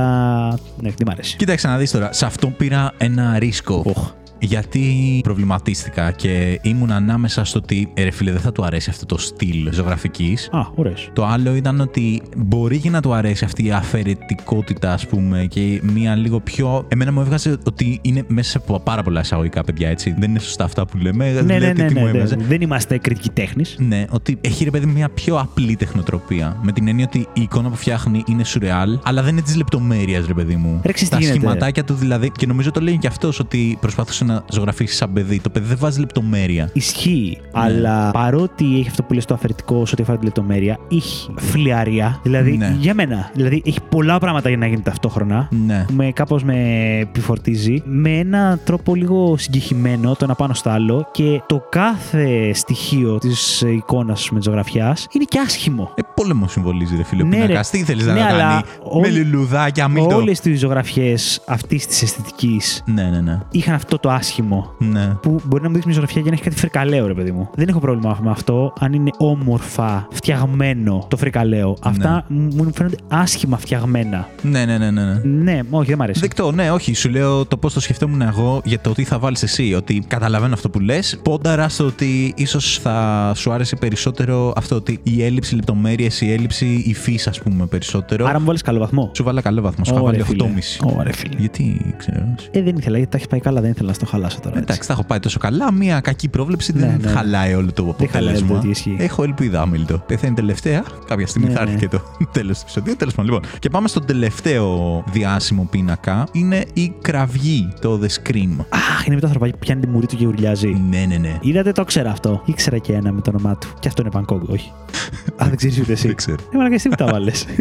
ναι, 0.50 0.90
δεν 0.90 1.08
μ' 1.08 1.10
αρέσει. 1.10 1.38
Κοίταξε 1.38 1.68
να 1.68 1.78
δεις 1.78 1.92
τώρα. 1.92 2.14
Σε 2.14 2.26
αυτό 2.34 2.48
πήρα 2.48 2.94
ένα 2.98 3.40
ρίσκο. 3.40 3.84
Οχ. 3.86 4.23
Γιατί 4.40 5.20
προβληματίστηκα 5.24 6.12
και 6.12 6.60
ήμουν 6.62 6.92
ανάμεσα 6.92 7.44
στο 7.44 7.60
ότι 7.60 7.92
«Ε, 7.94 8.04
ρε 8.04 8.12
φίλε 8.12 8.32
δεν 8.32 8.42
θα 8.42 8.52
του 8.52 8.64
αρέσει 8.66 8.90
αυτό 8.90 9.06
το 9.06 9.18
στυλ 9.18 9.74
ζωγραφικής. 9.74 10.50
Α, 10.52 10.60
ωραίος. 10.76 11.10
Το 11.14 11.26
άλλο 11.26 11.56
ήταν 11.56 11.80
ότι 11.80 12.22
μπορεί 12.38 12.78
και 12.78 12.90
να 12.90 13.02
του 13.02 13.14
αρέσει 13.14 13.46
αυτή 13.46 13.66
η 13.66 13.72
αφαιρετικότητα, 13.72 14.94
ας 14.94 15.08
πούμε, 15.08 15.46
και 15.50 15.82
μια 15.84 16.16
λίγο 16.16 16.40
πιο. 16.40 16.86
Εμένα 16.88 17.12
μου 17.12 17.22
έβγαζε 17.22 17.58
ότι 17.68 18.00
είναι 18.02 18.24
μέσα 18.28 18.50
σε 18.50 18.60
πο- 18.60 18.80
πάρα 18.80 19.04
πολλά 19.04 19.20
εισαγωγικά 19.20 19.64
παιδιά, 19.64 19.90
έτσι. 19.90 20.16
Δεν 20.18 20.30
είναι 20.30 20.40
σωστά 20.40 20.64
αυτά 20.64 20.86
που 20.86 20.98
λέμε. 20.98 21.32
Ναι, 21.32 21.42
ναι, 21.42 21.60
Λέτε 21.60 21.82
ναι, 21.82 21.88
τι 21.88 21.94
ναι, 21.94 22.00
μου 22.00 22.06
ναι. 22.06 22.12
έβγαζε. 22.12 22.36
Δεν 22.40 22.62
είμαστε 22.62 22.98
κριτικοί 22.98 23.30
τέχνης. 23.30 23.76
Ναι, 23.80 24.06
ότι 24.10 24.38
έχει 24.42 24.64
ρε 24.64 24.70
παιδί 24.70 24.86
μια 24.86 25.10
πιο 25.10 25.38
απλή 25.40 25.76
τεχνοτροπία. 25.76 26.60
Με 26.64 26.72
την 26.72 26.88
έννοια 26.88 27.06
ότι 27.08 27.28
η 27.34 27.42
εικόνα 27.42 27.70
που 27.70 27.76
φτιάχνει 27.76 28.24
είναι 28.28 28.44
σουρεάλ, 28.44 29.00
αλλά 29.04 29.22
δεν 29.22 29.32
είναι 29.32 29.42
της 29.42 29.56
λεπτομέρειας, 29.56 30.26
ρε 30.28 30.34
παιδί 30.34 30.56
μου. 30.56 30.80
Ρε, 30.84 30.92
ξέρεις 30.92 31.10
τι 31.10 31.16
Τα 31.16 31.22
γίνεται. 31.22 31.38
σχηματάκια 31.40 31.84
του 31.84 31.94
δηλαδή. 31.94 32.32
Και 32.38 32.46
νομίζω 32.48 32.72
το 32.72 32.80
λέει 32.82 32.98
και 32.98 33.08
αυτός 33.08 33.40
ότι 33.40 33.78
προσπαθούσε 33.82 34.24
να 34.24 34.33
ζωγραφίσεις 34.52 34.98
σαν 34.98 35.14
παιδί. 35.14 35.40
Το 35.40 35.50
παιδί 35.50 35.66
δεν 35.68 35.78
βάζει 35.80 36.00
λεπτομέρεια. 36.00 36.70
Ισχύει, 36.74 37.38
Ναι. 37.42 37.50
αλλά 37.62 38.12
παρότι 38.12 38.66
έχει 38.80 38.88
αυτό 38.90 39.04
που 39.04 39.14
λες 39.14 39.26
το 39.26 39.34
αφαιρετικό 39.34 39.86
σε 39.86 39.92
ό,τι 39.94 40.02
αφορά 40.02 40.18
τη 40.18 40.24
λεπτομέρεια, 40.26 40.78
έχει 40.92 41.30
φλιαρία. 41.38 42.20
Δηλαδή, 42.24 42.58
Ναι. 42.58 42.76
για 42.80 42.94
μένα, 42.94 43.30
δηλαδή 43.34 43.62
έχει 43.66 43.80
πολλά 43.90 44.20
πράγματα 44.20 44.50
για 44.50 44.58
να 44.58 44.68
γίνει 44.68 44.82
ταυτόχρονα. 44.82 45.48
Ναι. 45.66 45.86
Με 45.92 46.12
κάπως 46.12 46.44
με 46.44 46.56
επιφορτίζει 47.02 47.82
με 47.86 48.10
ένα 48.18 48.60
τρόπο 48.64 48.96
λίγο 48.96 49.38
συγκεχημένο 49.38 50.12
το 50.16 50.24
ένα 50.24 50.36
πάνω 50.36 50.54
στο 50.54 50.70
άλλο 50.70 51.08
και 51.12 51.42
το 51.48 51.64
κάθε 51.70 52.54
στοιχείο 52.54 53.18
της 53.18 53.62
εικόνας 53.62 54.30
με 54.32 54.40
τη 54.40 54.44
ζωγραφιά 54.46 54.98
είναι 55.12 55.24
και 55.28 55.40
άσχημο. 55.46 55.92
Ε, 55.96 56.02
πόλεμο 56.16 56.48
συμβολίζει, 56.48 56.96
ρε 56.96 57.04
φίλε. 57.04 57.24
Ναι, 57.24 57.38
Ναι, 57.38 57.46
ρε. 57.46 57.60
Τι 57.72 57.84
θέλεις 57.84 58.06
Ναι, 58.06 58.14
να 58.14 58.26
αλλά 58.26 58.38
κάνει; 58.50 58.62
όλοι- 58.84 59.12
Με 59.12 59.18
λουλουδάκια, 59.24 59.88
μην 59.88 60.08
το. 60.10 60.16
Όλες 60.16 60.40
τις 60.40 60.60
ζωγραφιές 60.60 61.42
αυτής 61.48 61.88
της 61.88 62.02
αισθητικής 62.02 62.84
Ναι, 62.86 63.04
ναι, 63.04 63.22
ναι. 63.22 63.40
είχαν 63.52 63.74
αυτό 63.74 63.98
το 64.00 64.10
άσχημο. 64.14 64.74
Ναι. 64.78 65.08
Που 65.22 65.40
μπορεί 65.44 65.64
να 65.64 65.68
μου 65.68 65.74
δείξει 65.74 65.88
μια 65.88 65.96
ζωγραφιά 65.96 66.22
για 66.22 66.30
να 66.32 66.36
έχει 66.36 66.46
κάτι 66.46 66.60
φρικαλαίο, 66.60 67.08
ρε 67.08 67.14
παιδί 67.14 67.32
μου. 67.32 67.50
Δεν 67.56 67.68
έχω 67.68 67.80
πρόβλημα 67.80 68.20
με 68.24 68.30
αυτό. 68.30 68.74
Αν 68.80 68.94
είναι 68.94 69.12
όμορφα 69.18 70.08
φτιαγμένο 70.12 71.06
το 71.08 71.18
φρικαλαίο. 71.18 71.78
Αυτά 71.82 72.26
μου 72.28 72.72
φαίνονται 72.74 72.98
άσχημα 73.08 73.58
φτιαγμένα. 73.58 74.28
Ναι, 74.42 74.66
ναι, 74.66 74.78
ναι, 74.78 74.92
ναι. 74.92 75.04
ναι. 75.04 75.22
Ναι, 75.24 75.60
όχι, 75.70 75.88
δεν 75.88 75.98
μ' 75.98 76.02
αρέσει. 76.02 76.20
Δεκτό, 76.20 76.52
ναι, 76.52 76.72
όχι. 76.72 76.94
Σου 76.94 77.10
λέω 77.10 77.46
το 77.46 77.58
πώς 77.58 77.74
το 77.74 77.80
σκεφτόμουν 77.80 78.22
εγώ 78.22 78.62
για 78.64 78.80
το 78.80 78.94
τι 78.94 79.04
θα 79.04 79.20
βάλεις 79.20 79.44
εσύ. 79.44 79.74
Ότι 79.74 80.04
καταλαβαίνω 80.08 80.54
αυτό 80.54 80.70
που 80.70 80.80
λες. 80.80 81.20
Πόνταρα 81.24 81.70
στο 81.70 81.86
ότι 81.86 82.34
ίσως 82.38 82.80
θα 82.80 83.32
σου 83.36 83.52
άρεσε 83.52 83.76
περισσότερο 83.76 84.54
αυτό 84.56 84.76
ότι 84.76 85.00
η 85.04 85.24
έλλειψη 85.24 85.56
λεπτομέρειες, 85.56 86.22
η 86.22 86.32
έλλειψη 86.32 86.84
υφής, 86.86 87.28
ας 87.28 87.40
πούμε, 87.40 87.66
περισσότερο. 87.66 88.26
Άρα 88.26 88.40
μου 88.40 88.46
βάλεις 88.46 88.62
καλό 88.62 88.80
βαθμό. 88.80 89.12
Σου 89.16 89.24
βάλα 89.24 89.42
καλό 89.42 89.62
βαθμό. 89.62 89.86
Σου 89.86 89.94
είχα 89.94 90.02
Ωραία, 90.02 90.24
βάλει 90.24 90.38
φίλε. 90.38 90.50
8,5. 90.90 90.98
Ωραία, 90.98 91.14
φίλε. 91.14 91.36
Γιατί 91.38 91.96
ξέρω. 91.98 92.36
Ε, 92.52 92.62
δεν 92.62 92.76
ήθελα, 92.78 92.98
γιατί 92.98 93.12
τα 93.12 93.18
έχεις 93.18 93.28
πάει 93.28 93.40
καλά, 93.40 93.62
δεν 93.62 93.70
ήθελα 93.70 93.88
να 93.88 93.94
το 94.04 94.10
χαλάσω 94.10 94.38
τώρα. 94.40 94.50
έτσι. 94.58 94.64
Εντάξει, 94.70 94.88
τα 94.88 94.94
έχω 94.94 95.04
πάει 95.04 95.20
τόσο 95.20 95.40
καλά. 95.40 95.72
Μία 95.72 96.00
κακή 96.00 96.28
πρόβλεψη 96.30 96.74
Ναι, 96.74 96.80
δεν 96.80 97.00
ναι. 97.02 97.08
χαλάει 97.08 97.54
όλο 97.54 97.72
το 97.74 97.96
Δεν 97.98 98.10
χαλάει 98.10 98.30
αποτέλεσμα. 98.30 98.56
το 98.56 98.62
τι 98.62 98.70
ισχύει. 98.70 98.96
Έχω 99.00 99.24
ελπίδα, 99.24 99.62
Άμιλτο. 99.62 99.98
Πεθαίνει 100.08 100.36
τελευταία. 100.36 100.84
Κάποια 101.08 101.28
στιγμή 101.28 101.48
Ναι, 101.48 101.54
θα 101.54 101.62
έρθει 101.62 101.74
ναι. 101.74 101.80
και 101.80 101.88
το 101.88 102.02
τέλος 102.38 102.56
του 102.58 102.62
επεισοδίου. 102.64 102.96
Τέλος 102.96 103.14
πάντων, 103.14 103.34
λοιπόν. 103.34 103.50
Και 103.60 103.70
πάμε 103.70 103.88
στον 103.88 104.06
τελευταίο 104.06 105.04
διάσημο 105.12 105.68
πίνακα. 105.72 106.28
Είναι 106.32 106.66
η 106.74 106.94
κραυγή, 107.02 107.74
το 107.82 108.00
The 108.04 108.08
Scream. 108.08 108.66
Αχ, 108.70 109.06
είναι 109.06 109.16
με 109.16 109.20
το 109.22 109.26
ανθρωπάκι 109.28 109.52
που 109.52 109.60
πιάνει 109.60 109.82
τη 109.82 109.88
μουρή 109.88 110.06
του 110.06 110.16
και 110.16 110.28
ουρλιάζει. 110.28 110.82
Ναι, 110.90 111.06
ναι, 111.08 111.16
ναι. 111.18 111.38
Είδατε, 111.42 111.72
το 111.72 111.84
ξέρα 111.84 112.12
αυτό. 112.12 112.42
Ήξερα 112.46 112.78
και 112.78 112.94
ένα 112.94 113.12
με 113.12 113.22
το 113.22 113.30
όνομά 113.30 113.58
του. 113.58 113.68
Και 113.80 113.88
αυτό 113.88 114.02
είναι 114.02 114.12
Bangkok, 114.14 114.42
όχι. 114.48 114.72
Α, 115.44 115.46
δεν 115.48 115.56
ξέρεις 115.56 115.80
ούτε 115.80 115.92
εσύ. 115.92 116.08
Δεν 116.08 116.16
ξέρω. 116.16 116.38
Ε, 116.54 116.58
μαλάκα, 116.58 116.76
εσύ 116.76 116.90
που 116.90 116.96
τα 116.96 117.06
βάλες. 117.06 117.46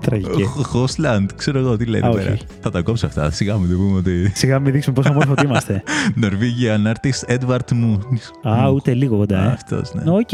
Τραγική. 0.00 0.42
Χόσλαντ, 0.44 1.30
ξέρω 1.36 1.58
εγώ 1.58 1.76
τι 1.76 1.84
λέτε 1.84 2.06
Α, 2.06 2.10
πέρα. 2.10 2.32
όχι. 2.32 2.42
Θα 2.60 2.70
τα 2.70 2.82
κόψω 2.82 3.06
αυτά. 3.06 3.30
Σιγά 3.30 3.56
μου 3.58 3.66
το 3.66 3.74
πούμε 3.76 3.98
ότι. 3.98 4.32
Σιγά 4.34 4.58
μην 4.58 4.72
δείξουμε 4.72 4.94
πόσο 4.94 5.08
όμορφο 5.10 5.34
είμαστε. 5.54 5.82
Norwegian 6.20 6.92
artist 6.92 7.38
Edward 7.38 7.72
Moon. 7.72 7.98
Α, 8.48 8.68
ούτε 8.68 8.94
λίγο 8.94 9.16
κοντά, 9.16 9.44
ε. 9.44 9.46
Αυτός, 9.46 9.94
ναι. 9.94 10.10
Οκ. 10.10 10.32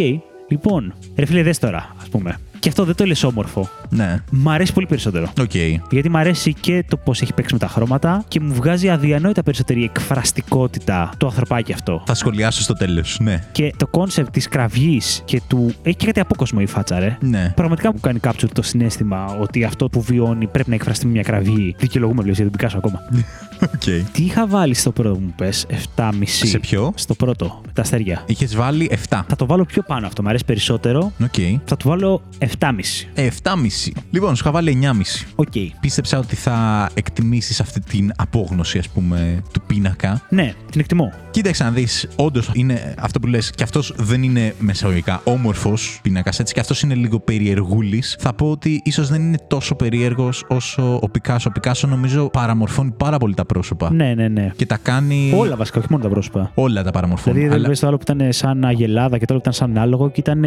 Λοιπόν, 0.49 0.95
ρε 1.16 1.25
φίλε, 1.25 1.43
δες 1.43 1.59
τώρα, 1.59 1.95
ας 2.01 2.09
πούμε. 2.09 2.37
Και 2.61 2.68
αυτό 2.68 2.84
δεν 2.84 2.94
το 2.94 3.04
λες 3.04 3.22
όμορφο. 3.22 3.68
Ναι. 3.88 4.22
Μ' 4.30 4.48
αρέσει 4.48 4.72
πολύ 4.72 4.86
περισσότερο. 4.86 5.32
Οκ. 5.40 5.54
Γιατί 5.90 6.08
μ' 6.08 6.16
αρέσει 6.16 6.52
και 6.52 6.84
το 6.88 6.96
πώς 6.96 7.20
έχει 7.20 7.34
παίξει 7.34 7.52
με 7.52 7.58
τα 7.58 7.68
χρώματα 7.68 8.24
και 8.28 8.40
μου 8.40 8.54
βγάζει 8.54 8.88
αδιανόητα 8.90 9.42
περισσότερη 9.42 9.84
εκφραστικότητα 9.84 11.11
το 11.16 11.26
ανθρωπάκι 11.26 11.72
αυτό. 11.72 12.02
Θα 12.06 12.14
σχολιάσω 12.14 12.62
στο 12.62 12.72
τέλος. 12.74 13.18
Ναι. 13.20 13.44
Και 13.52 13.72
το 13.76 13.86
κόνσεπτ 13.86 14.30
της 14.30 14.48
κραυγής 14.48 15.22
και 15.24 15.40
του. 15.48 15.72
Έχει 15.82 15.96
και 15.96 16.06
κάτι 16.06 16.20
απόκοσμο 16.20 16.58
η 16.62 16.66
φάτσα, 16.66 16.98
ρε. 16.98 17.16
Ναι. 17.20 17.52
Πραγματικά 17.56 17.92
μου 17.92 18.00
κάνει 18.00 18.18
capture 18.22 18.48
το 18.52 18.62
συνέστημα 18.62 19.36
ότι 19.40 19.64
αυτό 19.64 19.88
που 19.88 20.02
βιώνει 20.02 20.46
πρέπει 20.46 20.68
να 20.68 20.74
εκφραστεί 20.74 21.06
με 21.06 21.12
μια 21.12 21.22
κραυγή. 21.22 21.74
Δικαιολογούμε, 21.78 22.22
λέω, 22.22 22.32
γιατί 22.32 22.42
δεν 22.42 22.50
πικάσω 22.50 22.78
ακόμα. 22.78 23.00
ΟΚ. 23.74 24.11
Τι 24.12 24.22
είχα 24.22 24.46
βάλει 24.46 24.74
στο 24.74 24.92
πρώτο 24.92 25.14
που 25.14 25.20
μου 25.20 25.32
'πες, 25.36 25.66
7,5. 25.96 26.11
Σε 26.24 26.58
ποιο; 26.58 26.92
Στο 26.94 27.14
πρώτο, 27.14 27.61
με 27.66 27.72
τα 27.72 27.82
αστέρια. 27.82 28.22
Είχες 28.26 28.56
βάλει 28.56 28.90
7. 29.08 29.20
Θα 29.28 29.36
το 29.36 29.46
βάλω 29.46 29.64
πιο 29.64 29.82
πάνω 29.82 30.06
αυτό, 30.06 30.22
μου 30.22 30.28
αρέσει 30.28 30.44
περισσότερο. 30.44 31.12
ΟΚ. 31.22 31.34
Θα 31.64 31.76
του 31.76 31.88
βάλω 31.88 32.22
7,5. 32.59 33.09
Ε, 33.14 33.26
7,5. 33.42 33.92
Λοιπόν, 34.11 34.36
σου 34.36 34.42
είχα 34.44 34.51
βάλει 34.53 34.70
9,5. 34.82 35.26
ΟΚ. 35.34 35.53
Πίστεψα 35.80 36.18
ότι 36.18 36.36
θα 36.36 36.88
εκτιμήσεις 36.94 37.61
αυτή 37.61 37.80
την 37.80 38.12
απόγνωση, 38.16 38.78
ας 38.78 38.88
πούμε, 38.88 39.42
του 39.53 39.61
πίνακα. 39.66 40.22
Ναι, 40.28 40.53
την 40.70 40.80
εκτιμώ. 40.80 41.12
Κοίταξε 41.30 41.64
να 41.64 41.70
δεις, 41.70 42.09
όντως 42.16 42.51
είναι 42.55 42.94
αυτό 42.98 43.20
που 43.20 43.26
λες, 43.26 43.51
και 43.51 43.62
αυτός 43.62 43.94
δεν 43.96 44.22
είναι 44.22 44.55
μεσαγωγικά 44.59 45.20
όμορφος 45.24 45.98
πίνακας, 46.03 46.38
έτσι, 46.40 46.55
και 46.55 46.61
αυτός 46.61 46.82
είναι 46.82 46.94
λίγο 46.94 47.20
περιεργούλης. 47.20 48.16
Θα 48.20 48.32
πω 48.32 48.51
ότι 48.51 48.80
ίσως 48.84 49.09
δεν 49.09 49.20
είναι 49.22 49.38
τόσο 49.48 49.74
περίεργος 49.74 50.44
όσο 50.48 50.98
ο 51.03 51.09
Πικάσο. 51.09 51.48
Ο 51.48 51.53
Πικάσο 51.53 51.86
νομίζω 51.86 52.30
παραμορφώνει 52.30 52.90
πάρα 52.96 53.16
πολύ 53.16 53.34
τα 53.34 53.44
πρόσωπα. 53.44 53.92
Ναι, 53.92 54.14
ναι, 54.14 54.28
ναι. 54.28 54.53
Και 54.57 54.66
τα 54.66 54.76
κάνει. 54.82 55.32
Όλα 55.36 55.57
βασικά, 55.57 55.78
όχι 55.78 55.86
μόνο 55.90 56.03
τα 56.03 56.09
πρόσωπα. 56.09 56.51
Όλα 56.55 56.82
τα 56.82 56.90
παραμορφώνει. 56.90 57.34
Δηλαδή, 57.36 57.48
δεν 57.48 57.57
Αλλά- 57.57 57.64
βλέπεις 57.64 57.80
το 57.80 57.86
άλλο 57.86 57.96
που 57.96 58.05
ήταν 58.12 58.32
σαν 58.32 58.64
αγελάδα 58.64 59.18
και 59.18 59.24
το 59.26 59.32
άλλο 59.34 59.42
που 59.42 59.51
ήταν 59.51 59.68
σαν 59.68 59.78
άλογο 59.82 60.11
και 60.11 60.20
ήταν 60.20 60.44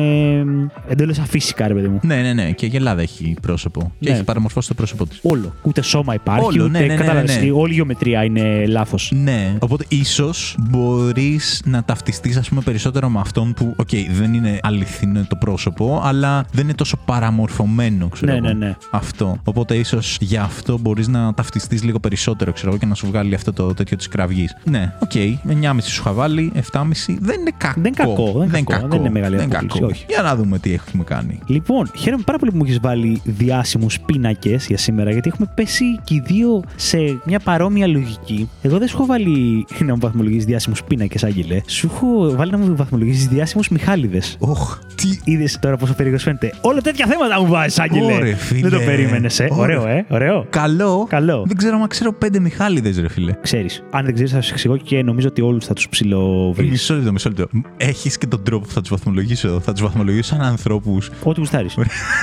εντελώς 0.87 1.19
αφύσικα, 1.19 1.67
ρε 1.67 1.73
παιδί 1.73 1.87
μου. 1.93 1.99
Ναι, 2.03 2.21
ναι, 2.21 2.33
ναι. 2.33 2.51
Και 2.51 2.65
η 2.65 2.71
αγελάδα 2.75 3.01
έχει 3.01 3.35
πρόσωπο. 3.41 3.91
Και 3.99 4.09
Ναι. 4.09 4.15
έχει 4.15 4.23
παραμορφώσει 4.23 4.67
το 4.67 4.73
πρόσωπό 4.73 5.07
της. 5.07 5.19
Όλο. 5.23 5.53
Ούτε 5.61 5.81
σώμα 5.81 6.13
υπάρχει, 6.13 6.45
Όλο, 6.45 6.63
ούτε 6.63 6.71
ναι, 6.79 6.85
ναι, 6.85 6.93
ναι, 6.93 6.95
κατάλαβες, 6.99 7.37
ναι. 7.41 7.51
Όλη 7.51 7.71
η 7.71 7.75
γεωμετρία 7.75 8.23
είναι 8.23 8.65
λάθος. 8.65 9.11
Ναι. 9.15 9.55
Οπότε 9.59 9.85
ίσως 9.87 10.55
μπορείς 10.69 11.61
να 11.65 11.83
ταυτιστείς, 11.83 12.37
ας 12.37 12.49
πούμε, 12.49 12.61
περισσότερο 12.61 13.09
με 13.09 13.19
αυτόν 13.19 13.53
που, 13.53 13.73
ΟΚ, 13.77 13.89
δεν 14.11 14.33
είναι 14.33 14.59
αληθινό 14.61 15.25
το 15.29 15.35
πρόσωπο, 15.35 16.01
αλλά 16.03 16.45
δεν 16.51 16.63
είναι 16.63 16.73
τόσο 16.73 16.97
παραμορφωμένο, 17.05 18.07
ξέρω 18.07 18.31
Ναι, 18.31 18.37
εγώ. 18.37 18.47
ναι, 18.47 18.53
ναι. 18.65 18.75
Αυτό. 18.91 19.37
Οπότε 19.43 19.75
ίσως 19.75 20.17
γι' 20.21 20.37
αυτό 20.37 20.77
μπορείς 20.79 21.07
να 21.07 21.33
ταυτιστείς 21.33 21.83
λίγο 21.83 21.99
περισσότερο, 21.99 22.51
ξέρω 22.51 22.69
εγώ, 22.69 22.79
και 22.79 22.85
να 22.85 22.95
σου 22.95 23.07
βγάλει 23.07 23.35
αυτό 23.35 23.53
το 23.53 23.73
τέτοιο 23.73 23.97
της 23.97 24.07
κραυγής. 24.07 24.55
Ναι, 24.63 24.93
ΟΚ. 24.99 25.11
9,5 25.47 25.89
σου 25.89 26.01
είχα 26.01 26.11
βάλει, 26.13 26.51
7,5. 26.55 27.17
Δεν 27.19 27.39
είναι 27.39 27.51
κακό. 27.57 27.81
Δεν 27.81 27.85
είναι 27.85 27.95
κακό, 27.95 28.31
δεν 28.39 28.47
είναι 28.47 28.61
κακό, 28.61 28.87
δεν 28.87 28.99
είναι 28.99 29.09
μεγάλη 29.09 29.35
δεν 29.35 29.45
είναι 29.45 29.55
απόκληση, 29.55 29.79
κακό. 29.79 29.91
όχι. 29.93 30.05
Για 30.09 30.21
να 30.21 30.35
δούμε 30.35 30.59
τι 30.59 30.73
έχουμε 30.73 31.03
κάνει. 31.03 31.39
Λοιπόν, 31.45 31.82
χαίρομαι 31.95 32.23
πάρα 32.25 32.37
πολύ 32.37 32.51
που 32.51 32.57
μου 32.57 32.63
έχεις 32.63 32.79
βάλει 32.81 33.21
διάσημους 33.23 33.99
πίνακες 33.99 34.67
για 34.67 34.77
σήμερα, 34.77 35.11
γιατί 35.11 35.29
έχουμε 35.33 35.51
πέσει 35.55 35.85
και 36.03 36.13
οι 36.13 36.23
δύο 36.25 36.63
σε 36.75 36.97
μια 37.25 37.39
παρόμοια 37.39 37.87
λογική. 37.87 38.49
Εγώ 38.61 38.77
δεν 38.77 38.87
σου 38.87 38.95
έχω 38.95 39.05
βάλει 39.05 39.65
να 39.87 39.93
μου 39.93 39.99
βαθμολογήσεις 39.99 40.45
διάσημους 40.45 40.83
πίνακες, 40.83 41.23
Άγγελε. 41.23 41.61
Σου 41.67 41.89
έχω 41.93 42.35
βάλει 42.35 42.51
να 42.51 42.57
μου 42.57 42.75
βαθμολογήσεις 42.75 43.27
διάσημους 43.27 43.69
Μιχάλιδες. 43.69 44.37
Οχ, 44.39 44.77
τι. 44.95 45.19
Είδες 45.23 45.59
τώρα 45.59 45.77
πόσο 45.77 45.93
περίεργος 45.93 46.23
φαίνεται. 46.23 46.53
Όλα 46.61 46.81
τέτοια 46.81 47.05
θέματα 47.05 47.41
μου 47.41 47.47
βάζεις, 47.47 47.79
Άγγελε. 47.79 48.13
Ωρε, 48.13 48.33
φίλε. 48.35 48.69
Δεν 48.69 48.79
το 48.79 48.85
περίμενες, 48.85 49.39
ε. 49.39 49.47
Ωρε. 49.51 49.77
Ωραίο, 49.77 49.87
ε. 49.87 50.05
Ωραίο. 50.09 50.45
Καλό. 50.49 51.05
Καλό. 51.09 51.43
Δεν 51.47 51.57
ξέρω 51.57 51.77
αν 51.81 51.87
ξέρω 51.87 52.13
πέντε 52.13 52.39
Μιχάλιδες, 52.39 52.99
ρε 52.99 53.09
φίλε. 53.09 53.33
Ξέρεις. 53.41 53.83
Αν 53.91 54.05
δεν 54.05 54.13
ξέρεις, 54.13 54.31
θα 54.31 54.41
σου 54.41 54.49
εξηγώ 54.53 54.77
και 54.77 55.03
νομίζω 55.03 55.27
ότι 55.27 55.41
όλους 55.41 55.65
θα 55.65 55.73
τους 55.73 55.89
ψηλοβρει. 55.89 56.67
Μισό 56.67 56.95
λεπτό, 56.95 57.11
μισό 57.11 57.29
λεπτό. 57.29 57.61
Έχεις 57.77 58.17
και 58.17 58.27
τον 58.27 58.43
τρόπο 58.43 58.65
που 58.65 58.71
θα 58.71 58.81
τους 58.81 58.89
βαθμολογήσω. 58.89 59.59
Θα 59.59 59.71
τους 59.71 59.81
βαθμολογήσω 59.81 60.35
σαν 60.35 60.41
ανθρώπους. 60.41 61.09
Ό,τι 61.23 61.39
γουστάρεις. 61.39 61.72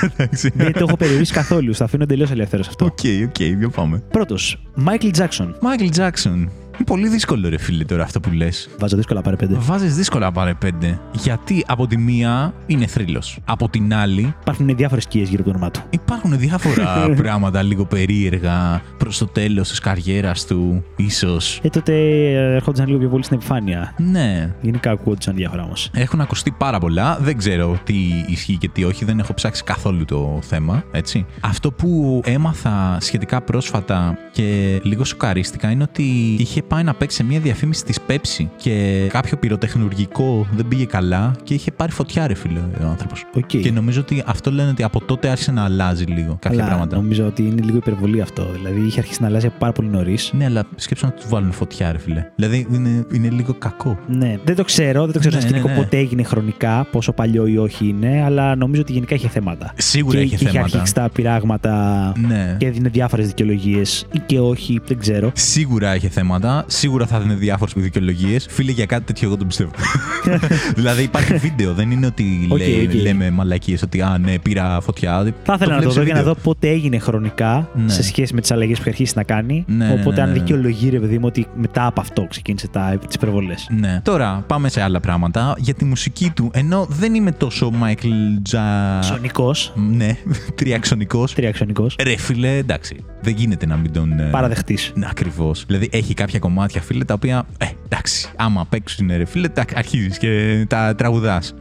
Εντάξει. 0.01 0.51
δεν 0.55 0.73
το 0.73 0.85
έχω 0.87 0.97
περιορίσει 0.97 1.33
καθόλου. 1.33 1.75
Θα 1.75 1.83
αφήνω 1.83 2.05
τελείως 2.05 2.31
ελεύθερος 2.31 2.67
αυτό. 2.67 2.85
ΟΚ, 2.85 2.99
ΟΚ, 3.27 3.39
για 3.39 3.69
πάμε. 3.69 4.03
Πρώτος, 4.11 4.61
Michael 4.87 5.15
Jackson. 5.17 5.53
Michael 5.61 5.87
Jackson. 5.89 6.51
Είναι 6.75 6.83
πολύ 6.85 7.07
δύσκολο, 7.07 7.49
ρε 7.49 7.57
φίλε, 7.57 7.83
τώρα 7.83 8.03
αυτό 8.03 8.19
που 8.19 8.31
λες. 8.31 8.69
Βάζω 8.79 8.95
δύσκολα, 8.95 9.21
πάρε 9.21 9.35
πέντε. 9.35 9.55
Βάζεις 9.59 9.95
δύσκολα, 9.95 10.25
να 10.25 10.31
πάρε 10.31 10.53
πέντε. 10.53 10.99
Γιατί 11.11 11.63
από 11.67 11.87
τη 11.87 11.97
μία 11.97 12.53
είναι 12.65 12.85
θρύλος. 12.87 13.39
Από 13.45 13.69
την 13.69 13.93
άλλη 13.93 14.35
Υπάρχουν 14.41 14.75
διάφορες 14.75 15.03
σκιές 15.03 15.29
γύρω 15.29 15.41
από 15.41 15.51
το 15.51 15.55
όνομά 15.57 15.71
του. 15.71 15.81
υπάρχουν 15.89 16.37
διάφορα 16.37 17.09
πράγματα 17.23 17.61
λίγο 17.61 17.85
περίεργα 17.85 18.81
προς 18.97 19.17
το 19.17 19.25
τέλος 19.25 19.69
της 19.69 19.79
καριέρας 19.79 20.45
του, 20.45 20.83
ίσως. 20.95 21.59
Ε, 21.63 21.69
τότε 21.69 21.93
ε, 21.93 22.53
ερχόντουσαν 22.55 22.87
λίγο 22.87 22.99
πιο 22.99 23.09
πολύ 23.09 23.23
στην 23.23 23.35
επιφάνεια. 23.37 23.93
Ναι. 23.97 24.53
Γενικά 24.61 24.91
ακούγονταν 24.91 25.35
διάφορα 25.35 25.63
όμως. 25.63 25.89
Έχουν 25.93 26.21
ακουστεί 26.21 26.51
πάρα 26.57 26.79
πολλά. 26.79 27.17
Δεν 27.21 27.37
ξέρω 27.37 27.79
τι 27.83 27.95
ισχύει 28.27 28.57
και 28.57 28.69
τι 28.69 28.83
όχι. 28.83 29.05
Δεν 29.05 29.19
έχω 29.19 29.33
ψάξει 29.33 29.63
καθόλου 29.63 30.05
το 30.05 30.39
θέμα. 30.41 30.83
Έτσι. 30.91 31.25
Αυτό 31.39 31.71
που 31.71 32.21
έμαθα 32.25 32.97
σχετικά 32.99 33.41
πρόσφατα 33.41 34.17
και 34.31 34.79
λίγο 34.83 35.03
σοκαρίστηκα 35.03 35.71
είναι 35.71 35.83
ότι 35.83 36.35
είχε 36.39 36.60
πάει 36.61 36.83
να 36.83 36.93
παίξει 36.93 37.15
σε 37.17 37.23
μια 37.23 37.39
διαφήμιση 37.39 37.85
της 37.85 37.99
Pepsi 38.07 38.45
και 38.57 39.05
κάποιο 39.09 39.37
πυροτεχνουργικό 39.37 40.47
δεν 40.55 40.67
πήγε 40.67 40.85
καλά 40.85 41.35
και 41.43 41.53
είχε 41.53 41.71
πάρει 41.71 41.91
φωτιά, 41.91 42.27
ρε 42.27 42.33
φίλε, 42.33 42.59
ο 42.83 42.87
άνθρωπος. 42.87 43.25
ΟΚ. 43.35 43.45
Και 43.45 43.71
νομίζω 43.71 43.99
ότι 44.01 44.23
αυτό 44.25 44.51
λένε 44.51 44.69
ότι 44.69 44.83
από 44.83 45.01
τότε 45.05 45.29
άρχισε 45.29 45.51
να 45.51 45.63
αλλάζει 45.63 46.03
λίγο 46.03 46.37
κάποια 46.39 46.59
Αλλά 46.59 46.67
πράγματα. 46.67 46.95
νομίζω 46.95 47.25
ότι 47.25 47.41
είναι 47.41 47.61
λίγο 47.61 47.77
υπερβολή 47.77 48.21
αυτό. 48.21 48.47
Δηλαδή 48.53 48.79
είχε 48.81 48.99
αρχίσει 48.99 49.21
να 49.21 49.27
αλλάζει 49.27 49.47
από 49.47 49.55
πάρα 49.59 49.71
πολύ 49.71 49.87
νωρίς. 49.87 50.31
Ναι, 50.33 50.45
αλλά 50.45 50.63
σκέψου 50.75 51.05
να 51.05 51.11
του 51.11 51.23
βάλουν 51.29 51.51
φωτιά, 51.51 51.91
ρε 51.91 51.97
φίλε. 51.97 52.25
Δηλαδή 52.35 52.67
είναι, 52.73 53.05
είναι 53.13 53.29
λίγο 53.29 53.53
κακό. 53.53 53.99
Ναι, 54.07 54.37
δεν 54.43 54.55
το 54.55 54.63
ξέρω, 54.63 55.03
δεν 55.03 55.13
το 55.13 55.19
ξέρω 55.19 55.35
Ναι, 55.35 55.41
σαν 55.41 55.49
σκηνικό 55.49 55.67
ναι, 55.67 55.73
ναι. 55.75 55.81
πότε 55.83 55.97
έγινε 55.97 56.23
χρονικά, 56.23 56.87
πόσο 56.91 57.11
παλιό 57.11 57.45
ή 57.47 57.57
όχι 57.57 57.87
είναι, 57.87 58.21
αλλά 58.25 58.55
νομίζω 58.55 58.81
ότι 58.81 58.91
γενικά 58.93 59.15
είχε 59.15 59.27
θέματα. 59.27 59.73
Σίγουρα 59.77 60.17
και, 60.17 60.23
είχε 60.23 60.35
και 60.35 60.43
είχε 60.43 60.53
θέματα. 60.53 60.75
αρχίσει 60.77 60.93
τα 60.93 61.09
πειράγματα 61.13 62.13
Ναι. 62.27 62.55
και 62.59 62.65
έδινε 62.65 62.89
διάφορες 62.89 63.27
δικαιολογίες 63.27 64.05
ή 64.11 64.19
και 64.25 64.39
όχι, 64.39 64.79
δεν 64.87 64.99
ξέρω. 64.99 65.31
Σίγουρα 65.33 65.89
έχει 65.93 66.07
θέματα. 66.07 66.50
Σίγουρα 66.67 67.05
θα 67.05 67.19
δίνει 67.19 67.33
διάφορες 67.33 67.73
δικαιολογίες. 67.77 68.45
Φίλε, 68.49 68.71
για 68.71 68.85
κάτι 68.85 69.03
τέτοιο 69.03 69.27
εγώ 69.27 69.37
τον 69.37 69.47
πιστεύω. 69.47 69.71
δηλαδή 70.75 71.03
υπάρχει 71.03 71.33
βίντεο. 71.33 71.73
Δεν 71.73 71.91
είναι 71.91 72.05
ότι 72.05 72.47
ΟΚ, 72.49 72.57
λέει- 72.57 72.85
ΟΚ. 72.87 72.93
λέμε 72.93 73.29
μαλακίες 73.31 73.81
ότι 73.81 74.01
Α, 74.01 74.17
ναι, 74.17 74.39
πήρα 74.39 74.81
φωτιά. 74.81 75.33
Θα 75.43 75.53
ήθελα 75.53 75.55
να 75.55 75.57
το 75.59 75.65
βλέπεις 75.67 75.85
δω 75.85 75.91
σε 75.91 76.01
για 76.03 76.13
να 76.13 76.19
βίντεο. 76.19 76.33
δω 76.33 76.39
πότε 76.43 76.69
έγινε 76.69 76.97
χρονικά 76.99 77.69
Ναι. 77.75 77.89
σε 77.91 78.03
σχέση 78.03 78.33
με 78.33 78.41
τις 78.41 78.51
αλλαγές 78.51 78.75
που 78.75 78.81
είχε 78.81 78.89
αρχίσει 78.89 79.13
να 79.15 79.23
κάνει. 79.23 79.63
Ναι, 79.67 79.85
ναι, 79.85 79.91
Οπότε, 79.91 80.15
ναι, 80.15 80.21
αν 80.21 80.27
ναι, 80.27 80.33
ναι. 80.33 80.39
δικαιολογεί, 80.39 80.89
ρε 80.89 80.99
παιδί 80.99 81.15
μου, 81.17 81.25
ότι 81.25 81.47
μετά 81.55 81.85
από 81.85 82.01
αυτό 82.01 82.25
ξεκίνησε 82.29 82.67
τις 83.07 83.15
υπερβολές. 83.15 83.67
Ναι. 83.79 83.99
Τώρα 84.03 84.43
πάμε 84.47 84.69
σε 84.69 84.81
άλλα 84.81 84.99
πράγματα. 84.99 85.53
Για 85.57 85.73
τη 85.73 85.85
μουσική 85.85 86.31
του, 86.35 86.49
ενώ 86.53 86.87
δεν 86.89 87.13
είμαι 87.13 87.31
τόσο 87.31 87.71
Michael 87.83 88.39
Τζα. 88.43 88.61
Ψωνικό, 88.99 89.55
Ναι, 89.75 90.17
τριαξονικός. 90.55 91.33
τριαξονικός, 91.33 91.95
Ρε 92.03 92.17
φίλε, 92.17 92.57
εντάξει. 92.57 92.95
Δεν 93.21 93.33
γίνεται 93.37 93.65
να 93.65 93.75
μην 93.75 93.91
τον. 93.93 94.19
ε, 94.19 94.23
παραδεχτή. 94.31 94.77
Ναι, 94.93 95.07
ακριβώς. 95.09 95.63
Δηλαδή 95.67 95.89
έχει 95.91 96.13
κάποια 96.13 96.39
κομμάτια, 96.41 96.81
φίλε, 96.81 97.03
τα 97.03 97.13
οποία. 97.13 97.43
Ε, 97.57 97.65
εντάξει, 97.85 98.29
άμα 98.35 98.65
παίξουν, 98.69 99.07
ρε 99.17 99.25
φίλε, 99.25 99.47
τα 99.47 99.65
αρχίζεις 99.75 100.17
και 100.17 100.65
τα 100.69 100.95
τραγουδάς. 100.95 101.53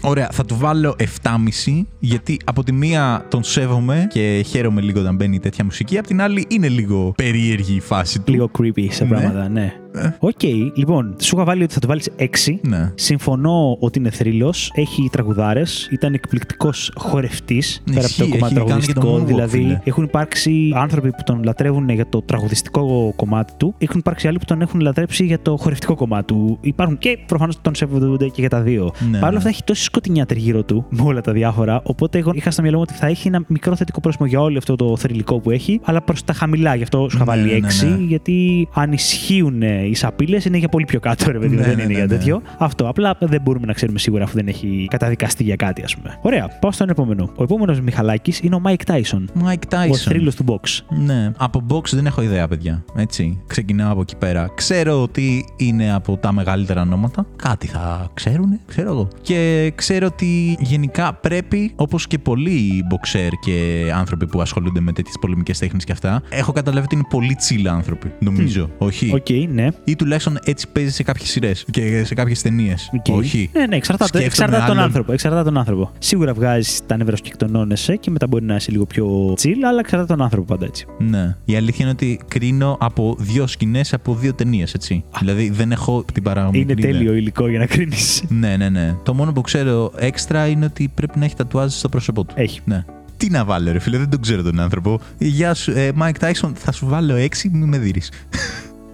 Ωραία, 0.00 0.28
θα 0.32 0.44
του 0.44 0.56
βάλω 0.58 0.96
7,5 0.98 1.86
γιατί 1.98 2.36
από 2.44 2.62
τη 2.64 2.72
μία 2.72 3.24
τον 3.28 3.42
σέβομαι 3.42 4.06
και 4.10 4.44
χαίρομαι 4.48 4.80
λίγο 4.80 5.00
όταν 5.00 5.14
μπαίνει 5.16 5.38
τέτοια 5.40 5.64
μουσική. 5.64 5.98
Απ' 5.98 6.06
την 6.06 6.20
άλλη 6.20 6.46
είναι 6.48 6.68
λίγο 6.68 7.12
περίεργη 7.16 7.74
η 7.74 7.80
φάση 7.80 8.18
του. 8.20 8.32
Λίγο 8.32 8.50
creepy 8.58 8.86
σε 8.90 9.04
Ναι. 9.04 9.10
πράγματα, 9.10 9.48
ναι. 9.48 9.72
ΟΚ, 10.18 10.42
λοιπόν, 10.74 11.16
σου 11.20 11.36
είχα 11.36 11.44
βάλει 11.44 11.62
ότι 11.62 11.72
θα 11.74 11.80
το 11.80 11.86
βάλεις 11.86 12.08
6. 12.18 12.24
Ναι. 12.62 12.92
Συμφωνώ 12.94 13.76
ότι 13.80 13.98
είναι 13.98 14.10
θρύλος, 14.10 14.70
έχει 14.74 15.08
τραγουδάρες, 15.12 15.88
ήταν 15.92 16.14
εκπληκτικός 16.14 16.92
χορευτής 16.96 17.82
πέρα 17.84 18.06
από 18.06 18.14
το 18.16 18.24
Ισχύει, 18.24 18.38
κομμάτι 18.38 18.54
έχει 18.56 18.64
κάνει 18.66 18.80
και 18.80 18.92
το 18.92 19.00
τραγουδιστικό. 19.00 19.16
moonwalk, 19.22 19.26
Δηλαδή, 19.26 19.58
φίλε. 19.58 19.80
έχουν 19.84 20.04
υπάρξει 20.04 20.72
άνθρωποι 20.74 21.10
που 21.10 21.22
τον 21.24 21.42
λατρεύουν 21.44 21.88
για 21.88 22.06
το 22.08 22.22
τραγουδιστικό 22.22 23.12
κομμάτι 23.16 23.52
του, 23.56 23.74
έχουν 23.78 23.98
υπάρξει 23.98 24.28
άλλοι 24.28 24.38
που 24.38 24.44
τον 24.44 24.60
έχουν 24.60 24.80
λατρέψει 24.80 25.24
για 25.24 25.40
το 25.40 25.56
χορευτικό 25.56 25.94
κομμάτι 25.94 26.24
του. 26.26 26.58
Υπάρχουν 26.60 26.98
και 26.98 27.18
προφανώς 27.26 27.60
τον 27.60 27.74
σέβονται 27.74 28.26
και 28.28 28.40
για 28.40 28.48
τα 28.48 28.60
δύο. 28.60 28.92
Ναι, 29.10 29.18
Παρ' 29.18 29.22
όλα 29.22 29.30
ναι. 29.30 29.36
αυτά, 29.36 29.48
έχει 29.48 29.64
τόση 29.64 29.82
σκοτεινιά 29.84 30.26
τριγύρω 30.26 30.62
του 30.62 30.84
με 30.88 31.02
όλα 31.02 31.20
τα 31.20 31.32
διάφορα. 31.32 31.80
Οπότε, 31.84 32.18
εγώ 32.18 32.30
είχα 32.34 32.50
στο 32.50 32.62
μυαλό 32.62 32.76
μου 32.76 32.84
ότι 32.88 32.98
θα 32.98 33.06
έχει 33.06 33.28
ένα 33.28 33.42
μικρό 33.48 33.76
θετικό 33.76 34.00
πρόσημο 34.00 34.26
για 34.26 34.40
όλο 34.40 34.58
αυτό 34.58 34.76
το 34.76 34.96
θρυλικό 34.96 35.38
που 35.40 35.50
έχει, 35.50 35.80
αλλά 35.84 36.02
προς 36.02 36.24
τα 36.24 36.32
χαμηλά. 36.32 36.74
Γι' 36.74 36.82
αυτό 36.82 36.98
σου 37.10 37.16
είχα 37.16 37.18
Ναι, 37.18 37.24
βάλει 37.24 37.60
ναι, 37.60 37.68
6, 37.68 37.88
ναι. 37.98 38.04
γιατί 38.04 38.68
αν 38.74 38.92
ισχύουν 38.92 39.62
οι 39.88 39.94
σαπίλες 39.94 40.44
είναι 40.44 40.56
για 40.58 40.68
πολύ 40.68 40.84
πιο 40.84 41.00
κάτω, 41.00 41.30
ρε 41.30 41.38
παιδί 41.38 41.54
μου. 41.54 41.60
Ναι, 41.60 41.66
δεν 41.66 41.76
ναι, 41.76 41.82
είναι 41.82 41.92
ναι, 41.92 41.98
για 41.98 42.06
ναι. 42.06 42.16
τέτοιο. 42.16 42.42
Αυτό. 42.58 42.88
Απλά 42.88 43.16
δεν 43.20 43.40
μπορούμε 43.40 43.66
να 43.66 43.72
ξέρουμε 43.72 43.98
σίγουρα 43.98 44.24
αφού 44.24 44.34
δεν 44.34 44.48
έχει 44.48 44.86
καταδικαστεί 44.90 45.42
για 45.42 45.56
κάτι, 45.56 45.82
ας 45.82 45.96
πούμε. 45.96 46.18
Ωραία, 46.22 46.48
πάω 46.60 46.72
στον 46.72 46.88
επόμενο. 46.88 47.32
Ο 47.36 47.42
επόμενος 47.42 47.80
Μιχαλάκης 47.80 48.40
είναι 48.40 48.54
ο 48.54 48.60
Mike 48.64 48.92
Tyson. 48.92 49.24
Mike 49.44 49.54
Ο 49.54 49.76
Tyson. 49.76 49.96
θρύλος 49.96 50.34
του 50.34 50.44
box. 50.48 50.96
Ναι, 51.04 51.32
από 51.36 51.62
box 51.70 51.88
δεν 51.92 52.06
έχω 52.06 52.22
ιδέα, 52.22 52.48
παιδιά. 52.48 52.84
Έτσι. 52.96 53.40
Ξεκινάω 53.46 53.92
από 53.92 54.00
εκεί 54.00 54.16
πέρα. 54.16 54.50
Ξέρω 54.54 55.02
ότι 55.02 55.44
είναι 55.56 55.92
από 55.94 56.16
τα 56.16 56.32
μεγαλύτερα 56.32 56.80
ονόματα. 56.80 57.26
Κάτι 57.36 57.66
θα 57.66 58.10
ξέρουν, 58.14 58.60
ξέρω 58.66 58.90
εγώ. 58.90 59.08
Και 59.22 59.72
ξέρω 59.74 60.06
ότι 60.06 60.56
γενικά 60.60 61.14
πρέπει, 61.14 61.72
όπως 61.76 62.06
και 62.06 62.18
πολλοί 62.18 62.84
boxer 62.90 63.30
και 63.40 63.90
άνθρωποι 63.94 64.26
που 64.26 64.40
ασχολούνται 64.40 64.80
με 64.80 64.92
τέτοιες 64.92 65.16
πολεμικές 65.20 65.58
τέχνες 65.58 65.84
και 65.84 65.92
αυτά, 65.92 66.22
έχω 66.28 66.52
καταλάβει 66.52 66.84
ότι 66.84 66.94
είναι 66.94 67.04
πολύ 67.08 67.36
chill 67.48 67.66
άνθρωποι. 67.66 68.12
Νομίζω. 68.18 68.70
Όχι; 68.78 69.12
Οκ, 69.14 69.52
ναι. 69.52 69.67
Ή 69.84 69.96
τουλάχιστον 69.96 70.38
έτσι 70.44 70.68
παίζει 70.72 70.90
σε 70.90 71.02
κάποιες 71.02 71.28
σειρές 71.28 71.64
και 71.70 72.04
σε 72.04 72.14
κάποιες 72.14 72.42
ταινίες. 72.42 72.90
Οκ. 72.94 73.16
Όχι. 73.16 73.50
Ναι, 73.52 73.66
ναι, 73.66 73.76
εξαρτάται, 73.76 74.04
Σκέφτομαι 74.18 74.26
εξαρτάται 74.26 74.66
τον 74.66 74.70
άλλον. 74.72 74.84
άνθρωπο. 74.84 75.12
Εξαρτάται 75.12 75.42
τον 75.44 75.58
άνθρωπο. 75.58 75.90
Σίγουρα 75.98 76.32
βγάζεις 76.34 76.80
τα 76.86 76.96
νεύρα 76.96 77.16
σου 77.16 77.22
και 77.22 77.30
εκτονώνεσαι 77.32 77.96
και 77.96 78.10
μετά 78.10 78.26
μπορεί 78.26 78.44
να 78.44 78.54
είσαι 78.54 78.70
λίγο 78.70 78.86
πιο 78.86 79.34
chill, 79.42 79.54
αλλά 79.68 79.78
εξαρτάται 79.78 80.12
τον 80.14 80.22
άνθρωπο 80.22 80.46
πάντα 80.46 80.64
έτσι. 80.66 80.86
Ναι. 80.98 81.36
Η 81.44 81.56
αλήθεια 81.56 81.84
είναι 81.84 81.90
ότι 81.90 82.20
κρίνω 82.28 82.76
από 82.80 83.16
δύο 83.18 83.46
σκηνές 83.46 83.92
από 83.92 84.14
δύο 84.14 84.34
ταινίες, 84.34 84.74
έτσι. 84.74 85.04
Δηλαδή 85.18 85.50
δεν 85.50 85.72
έχω 85.72 86.04
την 86.12 86.22
παραγωγή. 86.22 86.60
Είναι 86.60 86.74
τέλειο 86.74 87.14
υλικό 87.14 87.48
για 87.48 87.58
να 87.58 87.66
κρίνεις. 87.66 88.22
Ναι, 88.28 88.56
ναι, 88.56 88.68
ναι. 88.68 88.94
Το 89.02 89.14
μόνο 89.14 89.32
που 89.32 89.40
ξέρω 89.40 89.92
έξτρα 89.96 90.46
είναι 90.46 90.64
ότι 90.64 90.90
πρέπει 90.94 91.18
να 91.18 91.24
έχει 91.24 91.34
τατουάζ 91.34 91.72
στο 91.72 91.88
πρόσωπό 91.88 92.24
του. 92.24 92.34
Έχει. 92.38 92.60
Ναι. 92.64 92.84
Τι 93.16 93.30
να 93.30 93.44
βάλω, 93.44 93.72
ρε 93.72 93.78
φίλε, 93.78 93.98
δεν 93.98 94.08
τον 94.10 94.20
ξέρω 94.20 94.42
τον 94.42 94.60
άνθρωπο. 94.60 95.00
Γεια 95.18 95.54
σου, 95.54 95.70
ε, 95.70 95.90
Mike 96.00 96.12
Tyson, 96.20 96.50
θα 96.54 96.72
σου 96.72 96.86
βάλω 96.86 97.14
6, 97.16 97.26
μη 97.52 97.66
με 97.66 97.78
δει. 97.78 98.02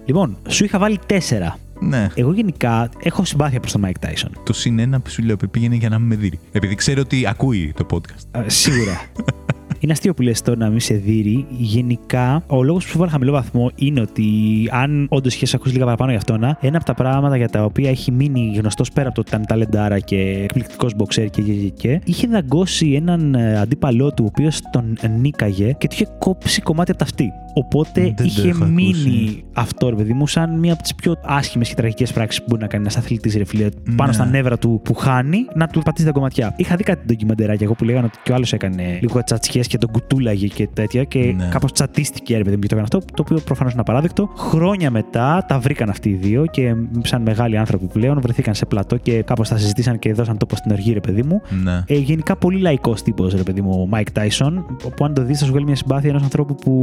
Λοιπόν, 0.05 0.37
σου 0.47 0.63
είχα 0.63 0.79
βάλει 0.79 0.99
4. 1.09 1.13
ναι. 1.79 2.07
Εγώ 2.15 2.33
γενικά 2.33 2.89
έχω 2.99 3.25
συμπάθεια 3.25 3.59
προς 3.59 3.71
τον 3.71 3.85
Mike 3.85 4.05
Tyson. 4.05 4.29
Το 4.43 4.53
συν 4.53 4.79
ένα 4.79 4.99
που 4.99 5.09
σου 5.09 5.23
λέω 5.23 5.37
πήγαινε 5.51 5.75
για 5.75 5.89
να 5.89 5.99
μην 5.99 6.07
με 6.07 6.15
δει. 6.15 6.39
Επειδή 6.51 6.75
ξέρω 6.75 7.01
ότι 7.01 7.27
ακούει 7.27 7.73
το 7.75 7.85
podcast. 7.91 8.41
Ε, 8.45 8.49
σίγουρα. 8.49 9.01
Είναι 9.85 9.93
αστείο 9.93 10.13
που 10.13 10.21
λες 10.21 10.41
τώρα 10.41 10.57
να 10.57 10.69
μην 10.69 10.79
σε 10.79 10.93
δει. 10.93 11.45
Γενικά, 11.57 12.43
ο 12.47 12.63
λόγος 12.63 12.83
που 12.83 12.89
σου 12.89 12.97
βάλα 12.97 13.11
χαμηλό 13.11 13.31
βαθμό 13.31 13.71
είναι 13.75 14.01
ότι 14.01 14.25
αν 14.71 15.07
όντως 15.09 15.35
είχες 15.35 15.53
ακούσει 15.53 15.73
λίγα 15.73 15.83
παραπάνω 15.85 16.09
για 16.09 16.19
αυτόν, 16.19 16.43
ένα 16.59 16.77
από 16.77 16.85
τα 16.85 16.93
πράγματα 16.93 17.37
για 17.37 17.49
τα 17.49 17.63
οποία 17.63 17.89
έχει 17.89 18.11
μείνει 18.11 18.53
γνωστός 18.57 18.91
πέρα 18.91 19.07
από 19.07 19.15
το 19.15 19.21
ότι 19.21 19.29
ήταν 19.29 19.45
ταλεντάρα 19.47 19.99
και 19.99 20.15
εκπληκτικός 20.43 20.95
μποξέρ 20.95 21.29
και, 21.29 21.41
και, 21.41 21.51
και, 21.53 21.69
και, 21.69 22.01
είχε 22.05 22.27
δαγκώσει 22.27 22.91
έναν 22.91 23.35
ε, 23.35 23.59
αντίπαλό 23.59 24.13
του, 24.13 24.23
ο 24.23 24.27
οποίος 24.35 24.61
τον 24.71 24.97
νίκαγε 25.19 25.71
και 25.77 25.87
του 25.87 25.93
είχε 25.95 26.07
κόψει 26.19 26.61
κομμάτι 26.61 26.91
από 26.91 26.99
τα 26.99 27.05
αυτή. 27.05 27.31
Οπότε 27.57 28.01
Δεν 28.01 28.15
το 28.15 28.23
είχε 28.23 28.47
έχω 28.49 28.65
μείνει 28.65 28.91
ακούσει. 28.91 29.43
αυτό, 29.53 29.89
ρε 29.89 29.95
παιδί 29.95 30.13
μου, 30.13 30.27
σαν 30.27 30.59
μία 30.59 30.73
από 30.73 30.81
τις 30.81 30.95
πιο 30.95 31.15
άσχημες 31.25 31.69
και 31.69 31.75
τραγικές 31.75 32.13
πράξεις 32.13 32.39
που 32.39 32.45
μπορεί 32.49 32.61
να 32.61 32.67
κάνει 32.67 32.83
ένας 32.83 32.97
αθλητής, 32.97 33.35
ρε 33.35 33.45
φίλε, 33.45 33.69
πάνω 33.95 34.09
Ναι. 34.09 34.13
στα 34.13 34.25
νεύρα 34.25 34.57
του 34.57 34.81
που 34.83 34.93
χάνει, 34.93 35.37
να 35.55 35.67
του 35.67 35.81
πατήσει 35.81 36.05
τα 36.05 36.11
κομματιά. 36.11 36.53
Είχα 36.57 36.75
δει 36.75 36.83
κάτι 36.83 37.05
ντοκιμαντεράκι 37.05 37.63
εγώ 37.63 37.73
που 37.73 37.83
λέγανε 37.83 38.05
ότι 38.05 38.17
και 38.23 38.31
ο 38.31 38.35
άλλος 38.35 38.53
έκανε 38.53 38.97
λίγο 39.01 39.23
τσατσιές 39.23 39.67
και 39.67 39.74
τον 39.77 39.91
κουτούλαγε 39.91 40.47
και 40.47 40.67
τέτοια 40.73 41.03
και 41.03 41.19
Ναι. 41.37 41.47
κάπως 41.51 41.71
τσατίστηκε, 41.71 42.37
ρε 42.37 42.43
παιδί 42.43 42.55
μου, 42.55 42.61
και 42.61 42.67
το 42.67 42.75
έκανε 42.75 42.89
αυτό, 42.93 43.13
το 43.13 43.21
οποίο 43.25 43.39
προφανώς 43.45 43.71
είναι 43.71 43.81
απαράδεκτο. 43.81 44.29
Χρόνια 44.37 44.91
μετά 44.91 45.45
τα 45.47 45.59
βρήκαν 45.59 45.89
αυτοί 45.89 46.09
οι 46.09 46.13
δύο 46.13 46.45
και 46.45 46.75
σαν 47.03 47.21
μεγάλοι 47.21 47.57
άνθρωποι 47.57 47.85
πλέον 47.85 48.21
βρεθήκαν 48.21 48.53
σε 48.53 48.65
πλατό 48.65 48.97
και 48.97 49.21
κάπως 49.21 49.49
τα 49.49 49.57
συζητήσαν 49.57 49.99
και 49.99 50.13
δώσαν 50.13 50.37
τόπο 50.37 50.55
στην 50.55 50.71
οργή, 50.71 50.93
ρε 50.93 50.99
παιδί 50.99 51.23
μου. 51.23 51.41
Ναι. 51.63 51.81
Ε, 51.87 51.95
γενικά 51.97 52.35
πολύ 52.35 52.59
λαϊκός 52.59 53.01
τύπος, 53.01 53.33
ρε 53.33 53.43
παιδί 53.43 53.61
μου, 53.61 53.71
ο 53.91 53.95
Mike 53.95 54.19
Tyson. 54.19 54.53
Που 54.95 55.05
αν 55.05 55.13
το 55.13 55.23
δεις, 55.23 55.39
θα 55.39 55.45
σου 55.45 55.51
βγάλει 55.51 55.65
μια 55.65 55.75
συμπάθεια 55.75 56.09
ενός 56.09 56.21
ανθρώπου 56.23 56.55
που. 56.55 56.73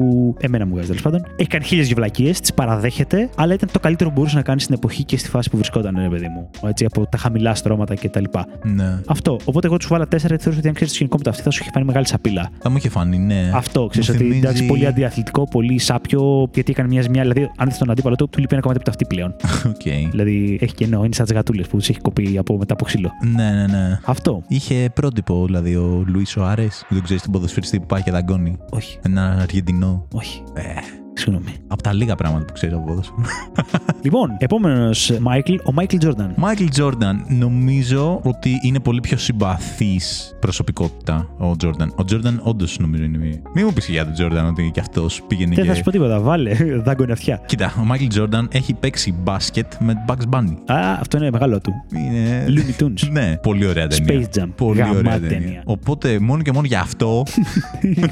Εμένα 0.41 0.67
μου 0.67 0.73
βγάζει 0.73 0.87
τέλος 0.87 1.03
πάντων. 1.03 1.23
Έχει 1.37 1.49
κάνει 1.49 1.65
χίλιες 1.65 1.87
δυο 1.89 1.99
μαλακίες, 1.99 2.31
τις 2.33 2.55
παραδέχεται, 2.55 3.29
αλλά 3.37 3.55
ήταν 3.55 3.69
το 3.73 3.79
καλύτερο 3.79 4.11
που 4.11 4.17
μπορούσε 4.17 4.37
να 4.37 4.43
κάνει 4.43 4.61
στην 4.61 4.75
εποχή 4.75 5.05
και 5.05 5.17
στη 5.19 5.29
φάση 5.29 5.51
που 5.51 5.57
βρισκόταν, 5.57 5.95
ρε 6.03 6.09
παιδί 6.09 6.29
μου. 6.29 6.51
Έτσι, 6.69 6.85
από 6.85 7.07
τα 7.07 7.19
χαμηλά 7.19 7.55
στρώματα 7.55 7.95
κτλ. 7.95 8.25
ναι. 8.63 8.99
Αυτό. 9.07 9.37
Οπότε 9.45 9.67
εγώ 9.67 9.77
του 9.77 9.87
'βαλα 9.89 10.07
τέσσερα 10.09 10.29
γιατί 10.29 10.43
θεωρούσα 10.43 10.59
ότι 10.61 10.69
αν 10.69 10.75
ξέρεις 10.75 10.89
το 10.93 10.95
σκηνικό 10.95 11.17
με 11.17 11.23
τα 11.23 11.31
αυτιά 11.31 11.43
θα 11.43 11.51
σου 11.51 11.59
είχε 11.63 11.71
φανεί 11.75 11.85
μεγάλη 11.87 12.07
σαπίλα. 12.07 12.51
Θα 12.59 12.71
μου 12.71 12.77
είχε 12.85 12.91
φανεί, 12.91 13.19
ναι. 13.19 13.51
Αυτό 13.55 13.87
ξέρεις 13.87 14.09
Μου 14.09 14.15
ότι 14.15 14.25
θυμίζει- 14.25 14.45
εντάξει, 14.45 14.67
πολύ 14.67 14.87
αντιαθλητικό, 14.87 15.45
πολύ 15.49 15.79
σάπιο, 15.79 16.51
γιατί 16.55 16.71
έκανε 16.73 16.89
μια 16.89 17.03
ζημιά. 17.03 17.23
Δηλαδή, 17.23 17.51
αν 17.57 17.69
δεις 17.71 17.79
τον 17.79 17.91
αντίπαλο 17.91 18.17
του, 18.17 18.29
του 18.29 18.39
λείπει 18.41 18.53
ένα 18.55 18.63
κομμάτι 18.63 18.81
από 18.85 18.91
τ' 18.91 18.91
αυτί 18.91 19.15
πλέον. 19.15 19.35
Οκ. 19.75 20.11
δηλαδή, 20.11 20.59
έχει 20.61 20.75
κενό, 20.75 21.05
είναι 21.05 21.15
σαν 21.15 21.27
τις 21.27 21.35
γατούλες 21.35 21.63
που 21.63 21.77
τους 21.77 21.89
έχει 21.89 22.01
κοπεί 22.01 22.39
από, 22.39 22.57
μετά 22.59 22.73
από 22.75 22.85
ξύλο. 22.85 23.11
Ναι, 23.35 23.51
ναι, 23.51 23.67
ναι. 23.67 23.99
Αυτό. 24.05 24.43
Είχε 24.49 24.91
πρότυπο, 24.95 25.47
δηλαδή, 25.47 25.75
ο 25.77 26.05
Λουίς 26.07 26.31
Σουάρες. 26.31 26.67
Δεν 26.89 27.03
ξέρεις 27.03 27.23
τον 27.23 27.33
ποδοσφαιριστή 27.33 27.81
που 27.81 27.87
πάει 27.87 28.03
και 28.03 28.11
δαγκώνει. 28.11 28.57
Όχι, 28.71 28.99
Ένα 29.07 29.37
Αργεντινό. 29.41 30.07
όχι. 30.13 30.43
Ε, 30.55 30.63
Συγγνώμη. 31.15 31.53
από 31.69 31.83
τα 31.83 31.93
λίγα 31.93 32.15
πράγματα 32.15 32.45
που 32.45 32.53
ξέρει 32.53 32.73
από 32.73 32.85
ποδόσφαιρο. 32.87 33.17
Λοιπόν, 34.03 34.37
επόμενος 34.39 35.13
Μάικλ, 35.21 35.55
ο 35.65 35.73
Μάικλ 35.73 35.97
Τζόρνταν. 35.97 36.33
Μάικλ 36.37 36.65
Τζόρνταν, 36.65 37.25
νομίζω 37.29 38.21
ότι 38.23 38.59
είναι 38.63 38.81
πολύ 38.81 39.01
πιο 39.01 39.17
συμπαθής 39.17 40.37
προσωπικότητα 40.41 41.29
ο 41.39 41.57
Τζόρνταν. 41.57 41.93
Ο 41.97 42.05
Τζόρνταν, 42.05 42.41
όντως 42.45 42.79
νομίζω 42.79 43.05
είναι. 43.05 43.19
Μην 43.55 43.65
μου 43.67 43.73
πεις 43.73 43.89
για 43.89 44.05
τον 44.05 44.13
Τζόρνταν 44.13 44.47
ότι 44.47 44.71
κι 44.75 44.81
αυτός 44.81 45.23
πήγαινε 45.27 45.55
Δεν 45.55 45.65
και. 45.65 45.71
θα 45.71 45.77
σου 45.77 45.83
πω 45.83 45.91
τίποτα. 45.91 46.21
Βάλε, 46.21 46.55
δάγκωνε 46.87 47.13
αυτιά. 47.13 47.41
Κοίτα, 47.47 47.75
ο 47.81 47.85
Μάικλ 47.85 48.07
Τζόρνταν 48.07 48.49
έχει 48.53 48.75
παίξει 48.75 49.15
μπάσκετ 49.23 49.73
με 49.81 49.95
Bugs 50.09 50.35
Bunny. 50.37 50.55
Α, 50.67 50.93
αυτό 51.01 51.17
είναι 51.17 51.31
μεγάλο 51.31 51.61
του. 51.61 51.73
Είναι. 51.97 52.45
Looney 52.49 52.83
Tunes. 52.83 53.09
ναι, 53.11 53.37
πολύ 53.43 53.67
ωραία 53.67 53.87
ταινία. 53.87 54.29
Space 54.35 54.39
Jam. 54.41 54.49
Πολύ 54.57 54.79
Γαμάτη 54.81 54.97
ωραία 54.99 55.19
ταινία. 55.21 55.39
ταινία. 55.39 55.63
Οπότε 55.65 56.19
μόνο 56.19 56.43
και 56.43 56.53
μόνο 56.53 56.67
για 56.67 56.81
αυτό. 56.81 57.23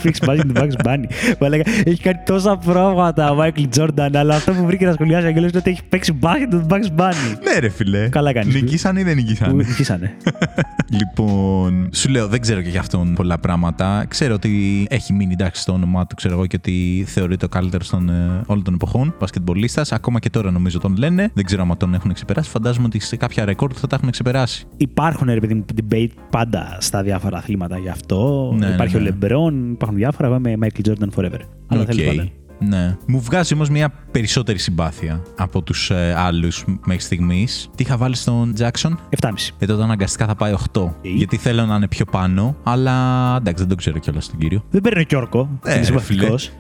Έχει 0.04 0.24
μπάζει 0.26 0.40
την 0.40 0.52
Bugs 0.54 0.86
Bunny. 0.86 1.04
Μαλάκα, 1.40 1.70
Έχει 1.84 2.00
κάνει 2.02 2.18
τόσα 2.26 2.56
πράγματα 2.56 2.88
ο 3.30 3.34
Μάικλ 3.34 3.62
Τζόρνταν, 3.70 4.16
αλλά 4.16 4.34
αυτό 4.34 4.52
που 4.52 4.64
βρήκε 4.66 4.86
να 4.86 4.92
σχολιάσει 4.92 5.24
ο 5.24 5.28
Αγγέλος 5.28 5.50
είναι 5.50 5.58
ότι 5.58 5.70
έχει 5.70 5.80
παίξει 5.88 6.12
μπάσκετ 6.12 6.52
με 6.54 6.60
τον 6.60 6.66
Bugs 6.68 7.00
Bunny. 7.00 7.36
ναι, 7.52 7.58
ρε 7.60 7.68
φιλέ. 7.68 8.08
Καλά 8.08 8.32
κάνεις. 8.32 8.54
Νικήσαν 8.54 8.96
ή 8.96 9.02
δεν 9.02 9.14
Που 9.14 9.20
νικήσαν. 9.20 9.56
νικήσανε. 9.56 10.16
Λοιπόν, 10.98 11.88
σου 11.92 12.08
λέω, 12.08 12.26
δεν 12.28 12.40
ξέρω 12.40 12.60
και 12.62 12.68
για 12.68 12.80
αυτόν 12.80 13.14
πολλά 13.14 13.38
πράγματα. 13.38 14.04
Ξέρω 14.08 14.34
ότι 14.34 14.86
έχει 14.90 15.12
μείνει 15.12 15.32
εντάξει 15.32 15.60
στο 15.62 15.72
όνομά 15.72 16.06
του, 16.06 16.14
ξέρω 16.14 16.34
εγώ, 16.34 16.46
και 16.46 16.56
ότι 16.58 17.04
θεωρείται 17.06 17.44
ο 17.44 17.48
καλύτερος 17.48 17.88
των 17.88 18.08
ε, 18.08 18.42
όλων 18.46 18.64
των 18.64 18.74
εποχών. 18.74 19.14
Μπασκετμπολίστας. 19.20 19.92
Ακόμα 19.92 20.18
και 20.18 20.30
τώρα 20.30 20.50
νομίζω 20.50 20.78
τον 20.78 20.96
λένε. 20.96 21.30
Δεν 21.34 21.44
ξέρω 21.44 21.62
αν 21.62 21.76
τον 21.76 21.94
έχουν 21.94 22.12
ξεπεράσει. 22.12 22.50
Φαντάζομαι 22.50 22.86
ότι 22.86 23.00
σε 23.00 23.16
κάποια 23.16 23.44
ρεκόρ 23.44 23.72
θα 23.76 23.86
τα 23.86 23.96
έχουν 23.96 24.10
ξεπεράσει. 24.10 24.64
Υπάρχουν 24.76 25.28
ρε 25.28 25.40
παιδί 25.40 25.54
μου 25.54 25.64
debate 25.80 26.10
πάντα 26.30 26.76
στα 26.80 27.02
διάφορα 27.02 27.36
αθλήματα 27.38 27.78
γι' 27.78 27.88
αυτό. 27.88 28.52
Ναι, 28.58 28.66
Υπάρχει 28.66 28.96
ναι, 28.96 29.02
ναι. 29.02 29.08
ο 29.08 29.10
Λεμπρόν, 29.12 29.70
υπάρχουν 29.72 29.98
διάφορα. 29.98 30.28
Εγώ 30.28 30.36
είμαι 30.36 30.54
Michael 30.60 30.88
Jordan 30.88 31.08
forever. 31.20 31.38
Αλλά 31.66 31.80
Οκ. 31.80 31.86
τέλος 31.86 32.04
πάντων. 32.06 32.30
Ναι. 32.68 32.96
Μου 33.06 33.20
βγάζει 33.20 33.54
όμως 33.54 33.68
μια 33.70 33.92
περισσότερη 34.10 34.58
συμπάθεια 34.58 35.22
από 35.36 35.62
τους 35.62 35.90
ε, 35.90 36.14
άλλους 36.16 36.64
μέχρι 36.84 37.02
στιγμής. 37.02 37.68
Τι 37.76 37.82
είχα 37.82 37.96
βάλει 37.96 38.16
στον 38.16 38.52
Jackson. 38.58 38.90
7,5. 39.20 39.30
Ε, 39.58 39.66
τότε 39.66 39.82
αναγκαστικά 39.82 40.26
θα 40.26 40.34
πάει 40.34 40.54
8. 40.72 40.88
Γιατί 41.02 41.36
θέλω 41.36 41.66
να 41.66 41.74
είναι 41.76 41.88
πιο 41.88 42.04
πάνω, 42.04 42.56
αλλά 42.62 42.92
εντάξει, 43.36 43.58
δεν 43.58 43.68
τον 43.68 43.76
ξέρω 43.76 43.98
κιόλας 43.98 44.28
τον 44.30 44.38
κύριο. 44.38 44.64
Δεν 44.70 44.80
παίρνει 44.80 45.04
και 45.04 45.16
όρκο. 45.16 45.48
Ε, 45.64 45.70
είναι 45.70 45.78
ρε 45.78 45.84
συμπαθητικός. 45.84 46.50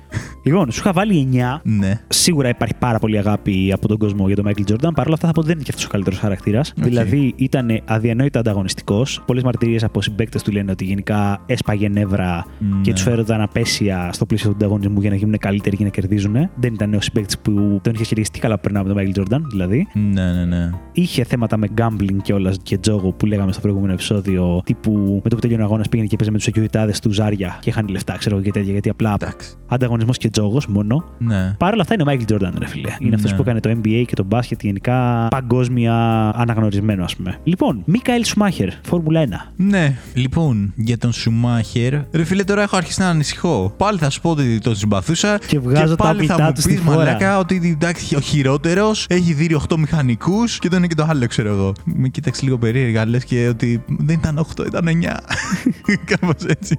Λοιπόν, 0.44 0.70
σου 0.72 0.80
είχα 0.80 0.92
βάλει 0.92 1.28
9. 1.32 1.60
Ναι. 1.62 2.00
Σίγουρα 2.08 2.48
υπάρχει 2.48 2.74
πάρα 2.78 2.98
πολύ 2.98 3.18
αγάπη 3.18 3.72
από 3.72 3.88
τον 3.88 3.98
κόσμο 3.98 4.26
για 4.26 4.36
τον 4.36 4.44
Michael 4.48 4.72
Jordan. 4.72 4.90
Παρ' 4.94 5.06
όλα 5.06 5.14
αυτά 5.14 5.26
θα 5.26 5.32
πω 5.32 5.38
ότι 5.40 5.48
δεν 5.48 5.54
είναι 5.56 5.62
και 5.64 5.70
αυτός 5.70 5.84
ο 5.84 5.88
καλύτερος 5.88 6.18
χαρακτήρας. 6.18 6.72
Δηλαδή 6.76 7.32
ήταν 7.36 7.80
αδιανόητα 7.84 8.38
ανταγωνιστικός. 8.38 9.22
Πολλές 9.26 9.42
μαρτυρίες 9.42 9.84
από 9.84 10.02
συμπαίκτες 10.02 10.42
του 10.42 10.52
λένε 10.52 10.70
ότι 10.70 10.84
γενικά 10.84 11.42
έσπαγε 11.46 11.88
νεύρα 11.88 12.46
και 12.58 12.64
Ναι. 12.88 12.92
τους 12.92 13.02
φέρονταν 13.02 13.40
απαίσια 13.40 14.10
στο 14.12 14.26
πλαίσιο 14.26 14.50
του 14.50 14.56
ανταγωνισμού 14.56 15.00
για 15.00 15.10
να 15.10 15.16
γίνουν 15.16 15.38
καλύτεροι 15.38 15.76
και 15.76 15.84
να 15.84 15.89
κερδίζουν. 15.90 16.32
Δεν 16.54 16.74
ήταν 16.74 16.94
ο 16.94 17.00
συμπαίκτης 17.00 17.36
που 17.42 17.80
τον 17.82 17.94
είχε 17.94 18.04
χειριστεί 18.04 18.38
καλά 18.38 18.54
που 18.54 18.60
περνάμε 18.60 18.94
τον 18.94 18.98
Michael 18.98 19.20
Jordan, 19.20 19.40
δηλαδή. 19.50 19.86
Ναι, 19.94 20.32
ναι, 20.32 20.44
ναι. 20.44 20.70
Είχε 20.92 21.24
θέματα 21.24 21.56
με 21.56 21.66
gambling 21.78 22.16
και 22.22 22.32
όλα 22.32 22.52
και 22.62 22.78
τζόγο 22.78 23.12
που 23.12 23.26
λέγαμε 23.26 23.52
στο 23.52 23.60
προηγούμενο 23.60 23.92
επεισόδιο. 23.92 24.60
Τύπου 24.64 25.20
με 25.24 25.28
το 25.28 25.34
που 25.34 25.40
τελειώνει 25.40 25.62
ο 25.62 25.64
αγώνας 25.64 25.88
πήγαινε 25.88 26.08
και 26.08 26.16
παίζει 26.16 26.32
με 26.32 26.38
τους 26.38 26.48
security 26.70 27.00
του 27.02 27.12
Ζάρια 27.12 27.58
και 27.60 27.70
είχαν 27.70 27.88
λεφτά, 27.88 28.16
ξέρω 28.16 28.34
εγώ 28.34 28.44
και 28.44 28.50
τέτοια. 28.50 28.72
Γιατί 28.72 28.88
απλά 28.88 29.12
Εντάξει. 29.20 29.54
ανταγωνισμός 29.68 30.16
και 30.18 30.30
τζόγος 30.30 30.66
μόνο. 30.66 31.04
Ναι. 31.18 31.54
Παρ' 31.58 31.72
όλα 31.72 31.82
αυτά 31.82 31.94
είναι 31.94 32.02
ο 32.02 32.06
Michael 32.08 32.32
Jordan, 32.32 32.52
ρε 32.58 32.66
φίλε. 32.66 32.94
Είναι 32.98 33.08
Ναι. 33.16 33.22
αυτό 33.24 33.34
που 33.34 33.42
έκανε 33.42 33.60
το 33.60 33.70
NBA 33.70 34.04
και 34.06 34.14
το 34.14 34.24
μπάσκετ 34.24 34.62
γενικά 34.62 35.26
παγκόσμια 35.30 35.94
αναγνωρισμένο, 36.34 37.04
ας 37.04 37.16
πούμε. 37.16 37.38
Λοιπόν, 37.44 37.82
Μίκαελ 37.84 38.24
Σουμάχερ, 38.24 38.68
Φόρμουλα 38.82 39.20
1. 39.20 39.52
Ναι, 39.56 39.96
λοιπόν, 40.14 40.72
για 40.76 40.98
τον 40.98 41.12
Σουμάχερ. 41.12 41.94
Ρε 42.12 42.24
φίλε, 42.24 42.44
τώρα 42.44 42.62
έχω 42.62 42.76
αρχίσει 42.76 43.00
να 43.00 43.08
ανησυχώ. 43.08 43.74
Πάλι 43.76 43.98
θα 43.98 44.10
σου 44.10 44.20
πω 44.20 44.30
ότι 44.30 44.58
τον 44.58 44.74
συμπαθούσα. 44.76 45.38
Και 45.46 45.60
βγάζω 45.80 45.96
τα 45.96 46.04
πάλι 46.04 46.26
θα 46.26 46.32
απλητά 46.34 46.44
μου 46.48 46.52
τους 46.52 46.62
στη 46.62 46.72
πεις 46.72 46.82
φόρα. 46.82 46.96
μαλάκα 46.96 47.38
ότι 47.38 47.60
εντάξει, 47.80 48.16
ο 48.16 48.20
χειρότερος 48.20 49.06
έχει 49.08 49.32
δει 49.32 49.56
8 49.68 49.76
μηχανικούς 49.76 50.58
και 50.58 50.68
τον 50.68 50.78
είναι 50.78 50.86
και 50.86 50.94
το 50.94 51.06
άλλο, 51.08 51.26
ξέρω 51.26 51.48
εγώ. 51.48 51.72
Με 51.84 52.08
κοίταξε 52.08 52.40
λίγο 52.44 52.58
περίεργα, 52.58 53.06
λες 53.06 53.24
και 53.24 53.48
ότι 53.48 53.82
δεν 53.86 54.18
ήταν 54.18 54.46
8, 54.56 54.66
ήταν 54.66 54.84
9. 54.88 55.16
Κάπως 56.10 56.44
έτσι. 56.46 56.76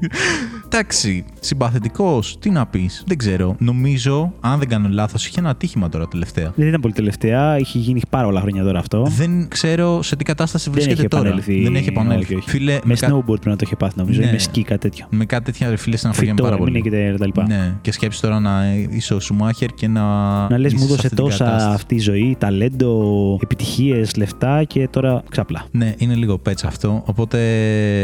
Εντάξει, 0.66 1.26
συμπαθητικός, 1.40 2.38
τι 2.40 2.50
να 2.50 2.66
πεις. 2.66 3.04
δεν 3.08 3.18
ξέρω. 3.18 3.56
Νομίζω, 3.60 4.34
αν 4.40 4.60
δεν 4.60 4.68
κάνω 4.68 4.88
λάθος, 4.92 5.28
είχε 5.28 5.40
ένα 5.40 5.50
ατύχημα 5.50 5.90
τώρα 5.90 6.08
τελευταία. 6.08 6.52
Δεν 6.56 6.68
ήταν 6.68 6.82
πολύ 6.82 6.94
τελευταία, 6.94 7.58
είχε 7.60 7.78
γίνει 7.80 8.02
πάρα 8.10 8.26
πολλά 8.26 8.42
χρόνια 8.42 8.64
τώρα 8.64 8.80
αυτό. 8.80 9.06
Δεν 9.10 9.48
ξέρω 9.48 10.02
σε 10.02 10.16
τι 10.16 10.24
κατάσταση 10.24 10.64
Δεν 10.64 10.74
βρίσκεται 10.74 11.00
έχει 11.00 11.08
τώρα. 11.10 11.24
επανέλθει. 11.28 11.64
Δεν 11.64 11.76
έχει 11.76 11.90
επανέλθει. 11.90 12.24
Όχι, 12.24 12.36
όχι. 12.36 12.50
Φίλε, 12.50 12.74
Με 12.74 12.80
με, 12.84 12.96
κα- 12.96 13.08
snowboard 13.10 13.26
πρέπει 13.26 13.50
να 13.50 13.56
το 13.56 13.64
είχε 13.66 13.76
πάθει 13.76 13.94
νομίζω, 13.98 14.22
Ναι. 14.22 14.28
ή 14.28 14.32
με 14.32 14.38
σκι 14.38 14.64
κάτι 14.64 14.80
τέτοιο. 14.80 15.06
με 15.10 15.26
κάτι 15.26 15.44
τέτοια 15.44 15.70
ρε 15.70 15.76
φίλε 15.76 15.96
στεναχωριέμαι 15.98 16.36
Φυτό, 16.36 16.50
πάρα 16.50 16.64
μην 16.64 16.74
πολύ. 16.74 16.96
έχετε 16.96 17.16
τα 17.18 17.26
λοιπά. 17.26 17.46
Ναι, 17.48 17.76
και 17.82 17.92
σκέψεις 17.92 18.22
τώρα 18.22 18.40
να 18.40 18.64
είσαι 18.92 19.14
ο 19.14 19.20
Σουμάχερ 19.20 19.70
και 19.70 19.88
να. 19.88 20.02
Να 20.50 20.58
λες, 20.58 20.74
είσαι 20.74 20.82
μου 20.82 20.88
σε 20.88 20.94
έδωσε 20.94 21.08
αυτή 21.08 21.16
την 21.16 21.26
τόσα 21.26 21.46
κατάσταση. 21.46 21.74
αυτή 21.74 21.96
η 21.96 22.00
ζωή, 22.00 22.36
ταλέντο, 22.40 23.38
επιτυχίες, 23.42 24.16
λεφτά 24.16 24.64
και 24.64 24.88
τώρα 24.88 25.24
ξαπλά. 25.30 25.66
Ναι, 25.72 25.94
είναι 25.98 26.16
λίγο 26.16 26.38
πέτσα 26.38 26.68
αυτό. 26.68 27.04
Οπότε, 27.06 27.40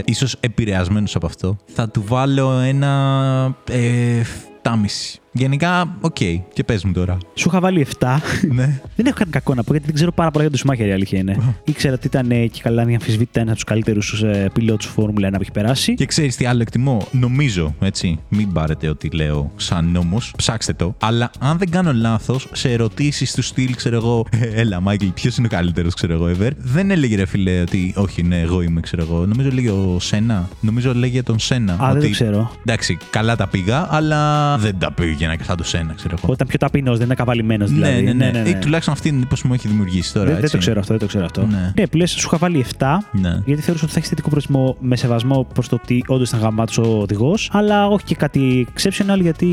ίσως 0.06 0.36
επηρεασμένος 0.40 1.16
από 1.16 1.26
αυτό, 1.26 1.58
θα 1.66 1.90
του 1.90 2.04
βάλω 2.08 2.52
ένα. 2.52 3.56
Ε, 3.70 4.22
7,5. 4.68 5.20
Γενικά, 5.38 5.98
οκ. 6.02 6.16
Και 6.54 6.64
πες 6.66 6.84
μου 6.84 6.92
τώρα. 6.92 7.18
Σου 7.34 7.48
είχα 7.50 7.60
βάλει 7.60 7.88
7. 8.00 8.08
ναι. 8.52 8.80
δεν 8.96 9.06
έχω 9.06 9.16
κάτι 9.18 9.30
κακό 9.30 9.54
να 9.54 9.64
πω 9.64 9.72
γιατί 9.72 9.86
δεν 9.86 9.96
ξέρω 9.96 10.12
πάρα 10.12 10.32
πολλά 10.32 10.42
για 10.44 10.52
τον 10.52 10.60
Σουμάχερ 10.60 10.88
η 10.88 10.92
αλήθεια 10.92 11.20
είναι. 11.20 11.56
Ήξερα 11.64 11.94
ότι 11.94 12.08
ήταν 12.08 12.32
ε, 12.32 12.46
και 12.48 12.62
καλά 12.64 12.86
αδιαμφισβήτητα 12.86 13.40
ένα 13.40 13.50
από 13.52 13.56
τους 13.60 13.70
καλύτερους 13.70 14.24
πιλότους 14.54 14.86
Φόρμουλα 14.86 15.30
1 15.30 15.32
που 15.32 15.42
έχει 15.42 15.52
περάσει. 15.52 15.94
Και 15.94 16.06
ξέρεις 16.06 16.36
τι 16.36 16.46
άλλο 16.46 16.62
εκτιμώ; 16.62 17.08
Νομίζω, 17.12 17.76
έτσι. 17.80 18.20
Μην 18.30 18.52
πάρετε 18.54 18.90
ότι 18.90 19.10
λέω 19.10 19.52
σαν 19.56 19.86
νόμος. 19.92 20.34
Ψάξτε 20.38 20.74
το. 20.74 20.96
Αλλά 21.00 21.32
αν 21.40 21.58
δεν 21.58 21.70
κάνω 21.70 21.94
λάθος, 21.94 22.48
σε 22.52 22.72
ερωτήσεις 22.72 23.34
του 23.34 23.42
στυλ, 23.42 23.76
ξέρω 23.76 23.96
εγώ, 23.96 24.26
«Ε, 24.30 24.62
Έλα, 24.62 24.80
Μάικλ, 24.80 25.06
ποιος 25.08 25.38
είναι 25.38 25.48
ο 25.48 25.56
καλύτερος, 25.56 25.94
ξέρω 25.94 26.14
εγώ, 26.14 26.30
ever. 26.40 26.52
Δεν 26.58 26.92
έλεγε 26.92 27.16
ρε 27.16 27.26
φίλε 27.26 27.62
ότι 27.62 27.94
όχι, 27.96 28.24
ναι, 28.24 28.40
εγώ 28.40 28.62
είμαι, 28.62 28.80
ξέρω 28.80 29.02
εγώ. 29.02 29.26
Νομίζω 29.26 29.50
έλεγε 29.52 29.70
ο 29.70 30.00
Σένα. 30.00 30.48
Νομίζω 30.60 30.94
έλεγε 30.94 31.24
τον 31.24 31.40
Σένα. 31.40 31.74
Α, 31.74 31.92
δεν 31.94 32.02
το 32.02 32.10
ξέρω. 32.10 32.52
Εντάξει, 32.66 32.98
καλά 33.10 33.36
τα 33.36 33.48
πήγα, 33.48 33.88
αλλά 33.90 34.58
δεν 34.58 34.78
τα 34.80 34.92
πήγαινα 34.92 35.27
και 35.36 35.44
σαν 35.44 35.58
το 35.58 35.64
Σένα, 35.64 35.94
ξέρω 35.94 36.16
εγώ. 36.24 36.32
Ήταν 36.32 36.48
πιο 36.48 36.58
ταπεινός, 36.58 36.98
δεν 36.98 37.06
είναι 37.06 37.16
καβαλημένος 37.16 37.72
δηλαδή. 37.72 38.04
Ναι, 38.04 38.14
ναι, 38.14 38.30
ναι. 38.30 38.50
Ή 38.50 38.56
τουλάχιστον 38.56 38.94
αυτή 38.94 39.08
είναι 39.08 39.18
η 39.18 39.20
εντύπωση 39.20 39.42
που 39.42 39.48
μου 39.48 39.54
έχει 39.54 39.68
δημιουργήσει 39.68 40.14
τώρα. 40.14 40.26
Δεν, 40.26 40.34
δεν 40.36 40.44
έτσι. 40.44 40.56
το 40.56 40.62
ξέρω 40.62 40.80
αυτό, 40.80 40.92
δεν 40.92 41.02
το 41.02 41.08
ξέρω 41.08 41.26
αυτό. 41.26 41.46
Ναι. 41.46 41.72
Ναι, 41.76 41.88
που 41.88 41.98
λες, 41.98 42.12
σου 42.12 42.28
είχα 42.28 42.38
βάλει 42.38 42.66
7. 42.78 42.86
Ναι. 43.12 43.42
Γιατί 43.46 43.62
θεωρούσα 43.62 43.84
ότι 43.84 43.94
θα 43.94 43.98
έχεις 43.98 44.10
θετικό 44.10 44.30
προορισμό 44.30 44.78
με 44.80 44.96
σεβασμό 44.96 45.48
προς 45.54 45.68
το 45.68 45.80
ότι 45.84 46.04
όντως 46.08 46.28
ήταν 46.28 46.40
γαμάτος 46.40 47.02
οδηγός, 47.02 47.50
αλλά 47.54 47.88
όχι 47.88 48.06
και 48.06 48.16
κάτι 48.16 48.68
exceptional 48.76 49.20
γιατί 49.22 49.48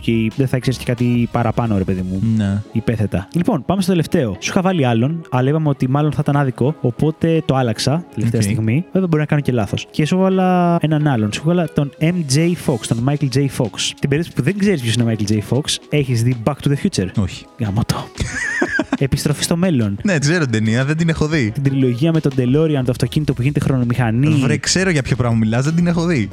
okay, 0.00 0.26
δεν 0.36 0.48
θα 0.48 0.58
ξέρεις 0.58 0.78
και 0.78 0.84
κάτι 0.84 1.28
παραπάνω, 1.32 1.78
ρε 1.78 1.84
παιδί 1.84 2.02
μου. 2.10 2.22
Ναι. 2.36 2.62
Υπέθετα. 2.72 3.28
Λοιπόν, 3.34 3.64
πάμε 3.64 3.82
στο 3.82 3.90
τελευταίο. 3.90 4.36
Σου 4.38 4.50
είχα 4.50 4.60
βάλει 4.60 4.86
άλλον, 4.86 5.20
αλλά 5.30 5.48
είπαμε 5.48 5.68
ότι 5.68 5.88
μάλλον 5.88 6.12
θα 6.12 6.20
ήταν 6.22 6.36
άδικο, 6.36 6.74
οπότε 6.80 7.42
το 7.46 7.54
άλλαξα 7.56 8.04
τελευταία 8.14 8.40
Οκ. 8.40 8.46
στιγμή. 8.46 8.84
Βέβαια, 8.92 9.08
μπορεί 9.08 9.20
να 9.22 9.28
κάνω 9.28 9.40
και 9.40 9.52
λάθος. 9.52 9.86
Και 9.90 10.06
σου 10.06 10.16
έβαλα 10.16 10.78
έναν 10.80 11.06
άλλον. 11.06 11.32
Σου 11.32 11.40
έβαλα 11.44 11.68
τον 11.74 11.90
MJ 12.00 12.36
Fox, 12.66 12.78
τον 12.88 13.08
Michael 13.08 13.28
J. 13.34 13.38
Fox. 13.38 13.92
Την 14.00 14.08
περίπτωση 14.08 14.36
που 14.36 14.42
δεν 14.42 14.58
ξέρεις 14.58 14.82
ποιος 14.82 14.94
είναι 14.94 15.03
ο 15.04 15.10
Michael 15.10 15.30
J. 15.32 15.38
Fox, 15.50 15.62
έχεις 15.88 16.22
δει 16.22 16.36
Back 16.44 16.52
to 16.62 16.68
the 16.68 16.74
Future; 16.82 17.06
Όχι. 17.16 17.44
Γαμώτο. 17.58 18.08
Επιστροφή 18.98 19.42
στο 19.42 19.56
μέλλον. 19.56 19.98
Ναι, 20.02 20.18
ξέρω 20.18 20.42
την 20.44 20.52
ταινία, 20.52 20.84
δεν 20.84 20.96
την 20.96 21.08
έχω 21.08 21.26
δει. 21.26 21.50
Την 21.50 21.62
τριλογία 21.62 22.12
με 22.12 22.20
τον 22.20 22.32
DeLorean, 22.36 22.82
το 22.84 22.90
αυτοκίνητο 22.90 23.32
που 23.34 23.42
γίνεται 23.42 23.60
χρονομηχανή. 23.60 24.28
Βρε, 24.28 24.56
ξέρω 24.56 24.90
για 24.90 25.02
ποιο 25.02 25.16
πράγμα 25.16 25.36
μιλάς, 25.36 25.64
δεν 25.64 25.74
την 25.74 25.86
έχω 25.86 26.04
δει. 26.06 26.28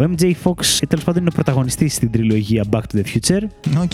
Ο 0.00 0.04
MJ 0.16 0.22
Fox 0.44 0.64
τέλος 0.88 1.04
πάντων 1.04 1.20
είναι 1.20 1.30
ο 1.32 1.34
πρωταγωνιστής 1.34 1.94
στην 1.94 2.10
τριλογία 2.10 2.64
Back 2.70 2.78
to 2.80 2.96
the 2.98 3.02
Future. 3.02 3.42
Οκ, 3.82 3.90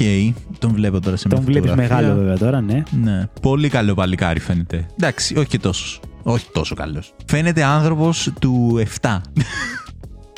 τον 0.59 0.73
βλέπω 0.73 1.01
τώρα 1.01 1.17
σε 1.17 1.29
μια 1.29 1.37
Τον 1.37 1.47
βλέπεις 1.47 1.71
φωτογραφία. 1.71 1.97
μεγάλο 1.97 2.19
βέβαια 2.21 2.39
τώρα, 2.39 2.61
ναι. 2.61 2.83
Ναι. 3.03 3.27
Πολύ 3.43 3.69
καλό 3.69 3.95
παλικάρι 3.95 4.41
φαίνεται. 4.41 4.87
Εντάξει, 4.99 5.37
όχι 5.37 5.47
και 5.49 5.59
τόσο. 5.59 6.01
Όχι 6.23 6.47
τόσο 6.53 6.75
καλός. 6.75 7.15
Φαίνεται 7.27 7.65
άνθρωπος 7.65 8.31
του 8.41 8.83
7. 9.01 9.21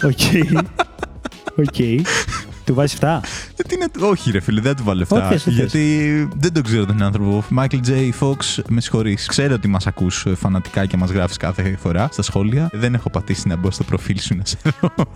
Οκ. 0.03 0.19
Οκ. 1.67 2.05
Του 2.69 2.75
βάζεις 2.75 2.99
7. 3.01 3.07
Ε, 3.57 3.63
Τι 3.63 3.75
είναι... 3.75 3.87
Όχι, 4.11 4.31
ρε 4.31 4.41
φίλε, 4.41 4.61
δεν 4.61 4.71
θα 4.73 4.79
του 4.79 4.85
βάλω 4.85 5.05
7. 5.09 5.17
Όχι, 5.17 5.27
θες, 5.29 5.47
όχι, 5.47 5.51
γιατί 5.51 6.29
δεν 6.37 6.53
τον 6.53 6.63
ξέρω 6.63 6.87
τον 6.87 7.03
άνθρωπο. 7.03 7.45
Michael 7.59 7.81
J. 7.89 8.11
Fox, 8.21 8.63
με 8.69 8.81
συγχωρείς. 8.81 9.27
Ξέρω 9.27 9.55
ότι 9.55 9.69
μας 9.69 9.87
ακούς 9.87 10.27
φανατικά 10.35 10.87
και 10.87 10.97
μας 10.97 11.11
γράφεις 11.11 11.37
κάθε 11.37 11.77
φορά 11.81 12.09
στα 12.13 12.23
σχόλια. 12.23 12.69
Δεν 12.73 12.95
έχω 12.95 13.11
πατήσει 13.11 13.49
να 13.49 13.57
μπω 13.57 13.71
στο 13.71 13.85
προφίλ 13.85 14.19
σου 14.21 14.37
να 14.37 14.45
σε 14.45 14.59
δω. 14.81 14.91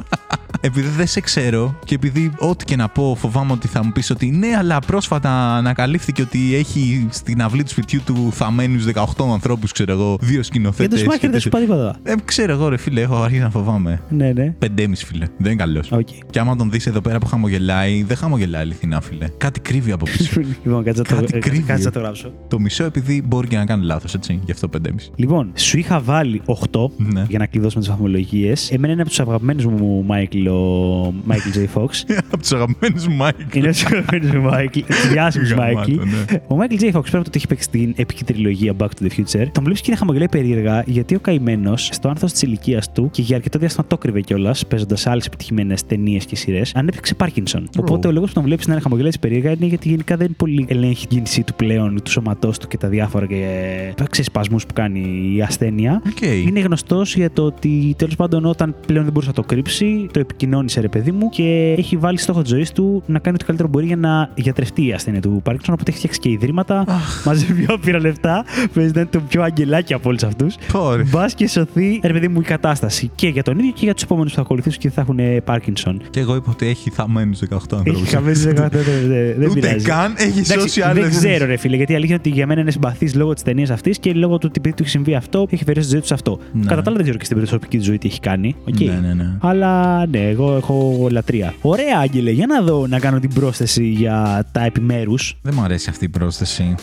επειδή 0.65 0.89
δεν 0.89 1.07
σε 1.07 1.21
ξέρω 1.21 1.79
και 1.85 1.95
επειδή 1.95 2.33
ό,τι 2.39 2.65
και 2.65 2.77
να 2.77 2.89
πω 2.89 3.17
φοβάμαι 3.19 3.53
ότι 3.53 3.69
θα 3.69 3.85
μου 3.85 3.93
πεις 3.93 4.11
ότι 4.11 4.31
ναι, 4.31 4.49
αλλά 4.59 4.79
πρόσφατα 4.79 5.55
ανακαλύφθηκε 5.55 6.23
ότι 6.23 6.55
έχει 6.55 7.07
στην 7.11 7.43
αυλή 7.43 7.63
του 7.63 7.69
σπιτιού 7.69 8.01
του 8.05 8.29
θαμμένους 8.33 8.85
18 8.95 9.05
ανθρώπους, 9.33 9.73
ξέρω 9.73 9.93
εγώ, 9.93 10.17
δύο 10.21 10.33
Για 10.33 10.43
σκηνοθέτες. 10.43 10.99
το 10.99 11.05
Σουμάχερ 11.05 11.21
και 11.21 11.29
δεν 11.29 11.41
σου 11.41 11.49
είπα 11.49 11.59
τίποτα. 11.59 11.97
Ε, 12.03 12.15
ξέρω 12.25 12.53
εγώ, 12.53 12.69
ρε 12.69 12.77
φίλε, 12.77 13.01
έχω 13.01 13.23
αρχίσει 13.23 13.43
να 13.43 13.51
φοβάμαι. 13.51 14.01
Ναι, 14.09 14.33
ναι. 14.33 14.55
5,5 14.59 14.67
φίλε. 14.95 15.27
Δεν 15.39 15.53
είναι 15.53 15.63
καλός. 15.63 15.93
Οκ. 15.93 16.09
Και 16.31 16.39
άμα 16.39 16.57
τον 16.57 16.71
δεις 16.71 16.87
εδώ 16.87 17.01
πέρα 17.01 17.19
που 17.19 17.27
χαμογελάει, 17.47 18.03
δεν 18.03 18.17
χαμογελάει 18.17 18.63
αληθινά, 18.63 19.01
φίλε. 19.01 19.29
Κάτι 19.39 19.61
κρύβει 19.61 19.93
από 19.93 20.05
πίσω. 20.05 20.41
Λοιπόν, 20.65 20.85
κάτσε 20.85 21.03
να 21.11 21.15
Κάτι 21.17 21.33
το- 21.33 21.39
κρύβει. 21.39 21.63
κάτσε 21.63 21.85
να 21.85 21.91
το 21.91 21.99
γράψω. 22.01 22.33
το 22.49 22.61
μισό 22.61 22.85
επειδή 22.85 23.23
μπορεί 23.27 23.49
και 23.49 23.57
να 23.57 23.65
κάνει 23.65 23.85
λάθος, 23.85 24.15
έτσι. 24.15 24.41
Γι' 24.45 24.51
αυτό 24.53 24.69
5,5. 24.69 25.11
Λοιπόν, 25.17 25.53
σου 25.55 25.79
είχα 25.79 26.01
βάλει 26.01 26.43
8 26.47 26.91
Ναι. 26.97 27.25
για 27.29 27.39
να 27.39 27.47
κλειδώσουμε 27.47 27.81
τις 27.81 27.91
βαθμολογίες. 27.91 28.71
Εμένα 28.71 28.93
είναι 28.93 29.01
από 29.03 29.11
τους 29.11 29.21
αγαπημένους 29.21 29.65
μου 29.67 30.07
Michael, 30.09 30.47
ο 30.51 31.15
Michael 31.29 31.57
J. 31.59 31.81
Fox. 31.81 31.89
από 32.27 32.39
τους 32.39 32.53
αγαπημένους 32.53 33.07
μου 33.07 33.15
Μάικ. 33.17 33.55
είναι 33.55 33.67
από 33.67 33.75
τους 33.77 33.85
αγαπημένους 33.85 34.31
μου 34.31 34.51
Michael. 34.53 34.83
Διάσημους 35.13 35.47
Γαμάτο, 35.49 35.81
Michael. 35.81 35.97
ναι. 35.97 36.39
Ο 36.49 36.57
Michael 36.61 36.81
J. 36.83 36.85
Fox 36.85 36.93
πέρα 36.93 36.99
από 36.99 37.11
το 37.13 37.19
ότι 37.19 37.31
έχει 37.35 37.47
παίξει 37.47 37.71
την 37.71 37.93
επική 37.97 38.25
τριλογία 38.25 38.73
Back 38.79 38.87
to 38.87 39.07
the 39.07 39.11
Future, 39.19 39.47
τον 39.53 39.63
βλέπεις 39.65 39.81
και 39.81 39.87
είναι 39.89 39.97
χαμογελάει 39.97 40.29
περίεργα 40.29 40.83
γιατί 40.87 41.15
ο 41.15 41.21
καημένος 41.21 41.89
στο 41.93 42.09
άνθος 42.09 42.33
της 42.33 42.43
ηλικίας 42.43 42.93
του 42.93 43.11
και 43.11 43.23
για 43.23 43.37
αρκετό 43.37 43.59
διάστημα 43.59 43.87
το 43.87 43.99
έκρυβε 43.99 44.21
κιόλας, 44.21 44.67
παίζοντας 44.67 45.07
άλλες 45.07 45.27
επιτυχημένες 45.27 45.87
ταινίες 45.87 46.25
και 46.25 46.37
σειρές, 46.37 46.73
ανέπτυξε 46.75 47.15
Πάρκινσον. 47.33 47.69
Οπότε 47.79 48.09
ο 48.09 48.13
λόγος 48.13 48.29
που 48.29 48.35
τον 48.35 48.43
βλέπεις 48.43 48.67
να 48.67 48.73
είναι 48.73 48.83
χαμογελάει 48.83 49.11
περίεργα 49.21 49.51
είναι 49.51 49.67
γιατί 49.67 49.89
γενικά 49.89 50.17
δεν 50.17 50.35
πολύ 50.37 50.67
ελέγχει 50.69 51.07
την 51.07 51.17
κίνησή 51.17 51.43
του 51.43 51.55
πλέον, 51.55 52.03
του 52.03 52.11
σώματός 52.11 52.59
του 52.59 52.69
και 52.69 52.77
τα 52.77 52.89
διάφορα 52.89 53.27
και 53.27 53.93
ε, 53.99 54.05
ξεσπασμούς 54.11 54.67
που 54.67 54.73
κάνει 54.73 55.33
η 55.37 55.43
ασθένεια. 55.43 56.03
Οκ. 56.07 56.21
Είναι 56.21 56.61
γνωστός 56.61 57.15
για 57.15 57.31
το 57.31 57.43
ότι 57.43 57.95
τέλος 57.99 58.17
πάντων 58.17 58.45
όταν 58.45 58.75
πλέον 58.87 59.05
δεν 59.05 59.13
μπορούσε 59.13 59.33
να 59.37 59.43
το 59.43 59.49
κρύψει, 59.49 60.09
το 60.13 60.19
επικοινώνησε 60.21 60.81
ρε 60.81 60.89
παιδί 60.89 61.13
μου 61.13 61.29
και 61.29 61.75
έχει 61.79 61.97
βάλει 61.97 62.19
στόχο 62.19 62.43
της 62.43 62.51
ζωής 62.51 62.73
του 62.73 63.03
να 63.07 63.19
κάνει 63.19 63.35
ό,τι 63.37 63.45
καλύτερο 63.45 63.69
μπορεί 63.69 63.87
για 63.87 63.97
να 63.97 64.31
γιατρευτεί 64.35 64.87
η 64.87 64.93
ασθένεια 64.93 65.21
του 65.21 65.41
Πάρκινσον. 65.45 65.75
Οπότε 65.75 65.91
έχει 65.91 65.99
φτιάξει 65.99 66.21
και 66.21 66.29
ιδρύματα, 66.29 66.85
μαζεύει 67.25 67.67
άπειρα 67.71 68.01
λεφτά, 68.01 68.45
παίζει 68.75 68.93
να 68.95 69.01
είναι 69.01 69.09
το 69.13 69.21
πιο 69.21 69.43
αγγελάκι 69.43 69.95
από 69.95 70.09
όλους 70.09 70.23
αυτούς. 70.23 70.55
Πω 70.73 70.85
ρε. 70.85 71.03
Μπας 71.03 71.35
και 71.35 71.49
σωθεί, 71.49 72.01
ρε 72.03 72.13
παιδί 72.13 72.29
μου, 72.29 72.41
η 72.41 72.45
κατάσταση 72.45 73.11
και 73.15 73.29
για 73.29 73.43
τον 73.43 73.59
ίδιο 73.59 73.73
και 73.73 73.85
για 73.85 73.95
τους 73.95 74.03
επόμενους 74.03 74.31
που 74.31 74.37
θα 74.37 74.43
ακολουθήσουν 74.43 74.81
και 74.81 74.91
θα 74.91 75.01
έχουν 75.01 75.19
Πάρκινσον. 75.45 76.03
Και 76.11 76.21
εγώ 76.21 76.35
είπα 76.35 76.51
ότι 76.51 76.67
έχει 76.67 76.91
θαμμένους 77.23 77.37
18 77.51 77.53
ανθρώπους. 77.53 77.91
Έχει 77.91 78.07
θαμμένους 78.07 78.39
18, 78.39 78.43
δεν- 78.71 78.83
δεν 79.09 79.35
δεν 79.39 79.49
Ούτε 79.51 79.61
πειράζει. 79.61 79.85
καν 79.85 80.15
έχει 80.17 80.29
Εντάξει, 80.39 80.53
σώσει 80.61 80.81
άλλε. 80.81 81.01
δεν 81.01 81.11
ξέρω, 81.11 81.47
ρε 81.47 81.57
φίλε, 81.57 81.77
γιατί 81.77 81.93
η 81.93 81.95
αλήθεια 81.95 82.15
είναι 82.15 82.23
ότι 82.27 82.35
για 82.37 82.47
μένα 82.47 82.61
είναι 82.61 82.71
συμπαθής 82.71 83.15
λόγω 83.15 83.33
της 83.35 83.43
ταινίας 83.43 83.71
αυτής 83.71 83.99
και 83.99 84.13
λόγω 84.13 84.33
του 84.39 84.47
ότι 84.49 84.55
επειδή 84.59 84.75
του 84.77 84.83
έχει 84.83 84.91
συμβεί 84.91 85.15
αυτό, 85.15 85.47
έχει 85.51 85.63
αφιερώσει 85.63 85.87
τη 85.87 85.91
ζωή 85.93 85.99
του 86.01 86.09
σε 86.09 86.15
αυτό. 86.15 86.39
Ναι. 86.53 86.61
Κατά 86.67 86.75
τα 86.75 86.83
άλλα, 86.87 86.93
δεν 86.95 87.03
ξέρω 87.03 87.19
και 87.19 87.25
στην 87.25 87.37
προσωπική 87.37 87.77
του 87.79 87.85
ζωή 87.85 87.99
τι 87.99 88.09
έχει 88.09 88.21
κάνει. 88.21 88.55
οκ. 88.69 88.81
Ναι, 88.81 88.99
ναι, 89.03 89.15
ναι. 89.15 89.31
Αλλά 89.41 90.07
ναι, 90.07 90.29
εγώ 90.29 90.57
έχω 90.57 91.07
λατρεία. 91.11 91.55
Ωραία, 91.61 91.99
Άγγελε, 92.03 92.31
για 92.31 92.47
να 92.47 92.63
δω 92.63 92.87
να 92.87 92.99
κάνω 92.99 93.19
την 93.19 93.33
πρόσθεση 93.35 93.85
για 93.85 94.47
τα 94.53 94.65
επιμέρους. 94.65 95.37
Δεν 95.43 95.55
μου 95.57 95.63
αρέσει 95.63 95.91
αυτή 95.91 96.05
η 96.05 96.09
πρόσθεση. 96.09 96.75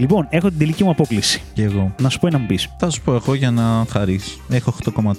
Λοιπόν, 0.00 0.26
έχω 0.30 0.48
την 0.48 0.58
τελική 0.58 0.84
μου 0.84 0.90
απόκληση. 0.90 1.42
Και 1.52 1.62
εγώ. 1.62 1.94
Να 2.02 2.08
σου 2.08 2.18
πω 2.18 2.26
ένα 2.26 2.38
μου 2.38 2.46
πεις. 2.46 2.68
Θα 2.78 2.90
σου 2.90 3.00
πω 3.02 3.14
εγώ 3.14 3.34
για 3.34 3.50
να 3.50 3.84
χαρίσει. 3.90 4.38
Έχω 4.48 4.74
8,3. 4.84 5.12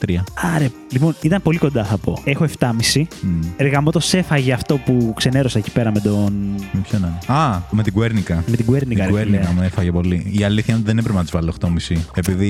Άρε, 0.56 0.70
λοιπόν, 0.92 1.16
ήταν 1.22 1.42
πολύ 1.42 1.58
κοντά 1.58 1.84
θα 1.86 1.98
πω. 1.98 2.18
Έχω 2.24 2.46
7,5. 2.60 3.04
Μμ. 3.22 3.40
Εργαμότο 3.58 4.00
έφαγε 4.12 4.54
αυτό 4.54 4.78
που 4.78 5.14
ξενέρωσα 5.16 5.58
εκεί 5.58 5.72
πέρα 5.72 5.92
με 5.92 6.00
τον. 6.00 6.34
Με 6.72 6.80
ποιον 6.90 7.02
να 7.02 7.08
είναι. 7.08 7.40
Α, 7.40 7.62
με 7.72 7.84
την 7.84 7.94
Κουέρνικα. 7.94 8.44
με 8.48 8.56
την 8.56 8.66
Κουέρνικα. 8.66 9.06
Την 9.06 9.16
ρε 9.16 9.22
φίλε. 9.22 9.30
Κουέρνικα 9.38 9.60
με 9.60 9.66
έφαγε 9.66 9.92
πολύ. 9.92 10.32
Η 10.40 10.44
αλήθεια 10.44 10.74
είναι 10.74 10.78
ότι 10.78 10.86
δεν 10.86 10.98
έπρεπε 10.98 11.18
να 11.18 11.24
της 11.24 11.32
βάλω 11.32 11.54
8,5. 11.62 11.98
Επειδή. 12.16 12.48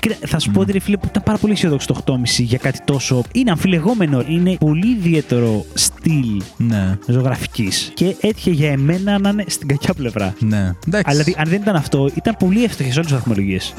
Κοίτα, 0.00 0.16
θα 0.26 0.38
σου 0.38 0.50
πω 0.50 0.60
ότι 0.60 0.72
ρε 0.72 0.78
φίλε 0.80 0.96
που 0.96 1.06
ήταν 1.10 1.22
πάρα 1.22 1.38
πολύ 1.38 1.52
αισιόδοξο 1.52 1.86
το 1.86 2.02
8,5 2.06 2.16
για 2.44 2.58
κάτι 2.58 2.78
τόσο. 2.84 3.22
Είναι 3.32 3.50
αμφιλεγόμενο. 3.50 4.24
Είναι 4.28 4.56
πολύ 4.60 4.88
ιδιαίτερο 4.96 5.64
στυλ 5.74 6.42
Ναι, 6.56 6.98
ζωγραφικής. 7.08 7.90
Και 7.94 8.16
έτυχε 8.20 8.50
για 8.50 8.70
εμένα 8.70 9.18
να 9.18 9.28
είναι 9.28 9.44
στην 9.46 9.68
κακιά 9.68 9.94
πλευρά. 9.94 10.34
ναι. 10.38 10.56
Εντάξει. 10.86 11.10
Αλλά 11.10 11.22
δηλαδή, 11.22 11.34
αν 11.38 11.48
δεν 11.48 11.57
ήταν 11.60 11.76
αυτό, 11.76 12.10
ήταν 12.14 12.36
πολύ 12.38 12.64
εύστοχε 12.64 12.90
όλες 12.90 13.06
τις 13.06 13.14
βαθμολογίες. 13.14 13.74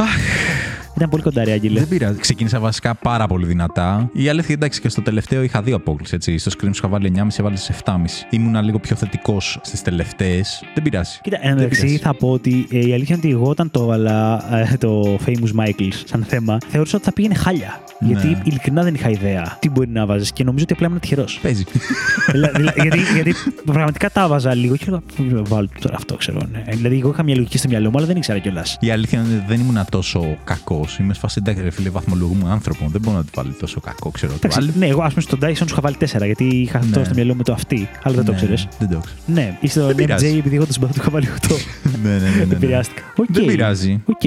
Ήταν 1.00 1.12
πολύ 1.12 1.24
κοντά, 1.24 1.43
ρε 1.43 1.52
Άγγελε. 1.52 1.80
Δεν 1.80 1.88
πειράζει. 1.88 2.20
Ξεκίνησα 2.20 2.60
βασικά 2.60 2.95
πάρα 2.95 3.28
πολύ 3.28 3.45
δυνατά. 3.45 4.10
Η 4.14 4.30
αλήθεια 4.30 4.54
εντάξει 4.54 4.82
και 4.82 4.89
στο 4.89 5.02
τελευταίο 5.02 5.43
είχα 5.43 5.62
δύο 5.62 5.76
απόκληση. 5.76 6.16
Έτσι. 6.16 6.38
Στο 6.38 6.52
screen 6.52 6.64
σου 6.64 6.72
είχα 6.76 6.88
βάλει 6.88 7.14
9,5, 7.16 7.28
έβαλες 7.38 7.72
7,5. 7.86 7.93
Ήμουνα 8.30 8.62
λίγο 8.62 8.80
πιο 8.80 8.95
θετικός 8.95 9.60
στις 9.62 9.82
τελευταίες. 9.82 10.64
Δεν 10.74 10.84
πειράζει. 10.84 11.20
Κοίτα, 11.22 11.38
εν 11.41 11.50
τω 11.50 11.56
μεταξύ 11.56 11.82
πειράζει. 11.82 11.97
θα 11.97 12.14
πω 12.14 12.32
ότι 12.32 12.68
ε, 12.72 12.88
η 12.88 12.93
αλήθεια 12.93 13.16
είναι 13.16 13.26
ότι 13.26 13.30
εγώ 13.30 13.50
όταν 13.50 13.72
το 13.72 13.82
έβαλα 13.82 14.45
ε, 14.72 14.78
το 14.78 15.18
Famous 15.26 15.64
Michaels 15.64 16.02
σαν 16.06 16.24
θέμα, 16.28 16.58
θεωρούσα 16.68 16.95
ότι 16.95 17.06
θα 17.06 17.14
πήγαινε 17.14 17.36
χάλια. 17.36 17.82
Ναι. 18.00 18.08
Γιατί 18.08 18.38
ειλικρινά 18.43 18.84
δεν 18.84 18.93
είχα 18.93 19.10
ιδέα 19.10 19.58
τι 19.60 19.70
μπορεί 19.70 19.89
να 19.89 20.06
βάζεις 20.06 20.32
και 20.32 20.43
νομίζω 20.43 20.64
ότι 20.64 20.74
απλά 20.74 20.88
ήμουν 20.88 21.00
τυχερός. 21.00 21.39
Παίζει. 21.41 21.64
γιατί, 22.82 23.00
γιατί 23.14 23.36
πραγματικά 23.66 24.10
τα 24.10 24.24
έβαζα 24.24 24.54
λίγο 24.54 24.76
και 24.76 24.84
έλεγα, 24.88 25.02
«Πού 25.16 25.24
να 25.24 25.41
βάλω 25.43 25.68
τώρα 25.82 25.95
αυτό, 25.95 26.16
ξέρω. 26.16 26.39
Ναι. 26.52 26.64
Δηλαδή, 26.72 27.00
εγώ 27.00 27.10
είχα 27.10 27.24
μια 27.24 27.36
λογική 27.36 27.58
στο 27.58 27.68
μυαλό 27.68 27.89
μου, 27.89 27.97
αλλά 27.97 28.08
δεν 28.08 28.16
ήξερα 28.16 28.39
κιόλας. 28.39 28.78
Η 28.80 28.91
αλήθεια 28.91 29.20
είναι 29.20 29.36
ότι 29.36 29.45
δεν 29.47 29.60
ήμουν 29.60 29.86
τόσο 29.89 30.38
κακός 30.43 30.89
Είμαι 31.00 31.14
σε 31.14 31.20
φάση 31.20 31.36
εντάξει, 31.42 31.64
ρε 31.64 31.70
φίλε, 31.70 31.90
βαθμολογούμε 31.90 32.50
άνθρωπο. 32.52 32.86
Δεν 32.92 33.02
μπορώ 33.02 33.18
να 33.18 33.24
του 33.24 33.30
βάλεις 33.36 33.52
τόσο 33.60 33.80
κακό, 33.80 34.10
ξέρω. 34.12 34.32
του 34.32 34.38
Εντάξει, 34.42 34.60
άλλου. 34.62 34.72
ναι, 34.78 34.86
εγώ 34.88 35.02
ας 35.02 35.10
πούμε 35.10 35.22
στον 35.22 35.40
Dyson 35.42 35.56
σου 35.58 35.66
είχα 35.70 35.82
βάλει 35.82 35.96
4 36.00 36.06
γιατί 36.26 36.44
είχα 36.46 36.78
αυτό 36.78 37.00
Ναι. 37.00 37.06
στο 37.06 37.14
μυαλό 37.16 37.36
μου 37.36 37.42
το 37.42 37.54
αυτή, 37.54 37.90
αλλά 38.04 38.16
δεν 38.16 38.26
το 38.26 38.32
Ναι, 38.32 38.38
ξέρεις. 38.38 38.68
Δεν 38.80 38.90
το 38.90 39.00
ξέρω. 39.00 39.18
Ναι, 39.26 39.58
ή 39.62 39.68
στον 39.68 39.84
Δεν 39.86 39.94
MJ 39.94 39.98
πειράζει. 39.98 40.38
επειδή 40.38 40.56
εγώ 40.56 40.64
τον 40.64 40.74
συμπαθώ 40.74 40.94
του 40.94 41.00
είχα 41.02 41.10
βάλει 41.10 41.28
8. 41.48 41.56
ναι, 42.04 42.10
ναι, 42.10 42.18
ναι, 42.18 42.30
ναι, 42.38 42.46
ναι. 42.46 42.54
Επηρεάστηκα. 42.56 43.02
Οκ. 43.18 43.26
Δεν 43.32 43.46
πειράζει. 43.46 44.04
Οκ. 44.06 44.22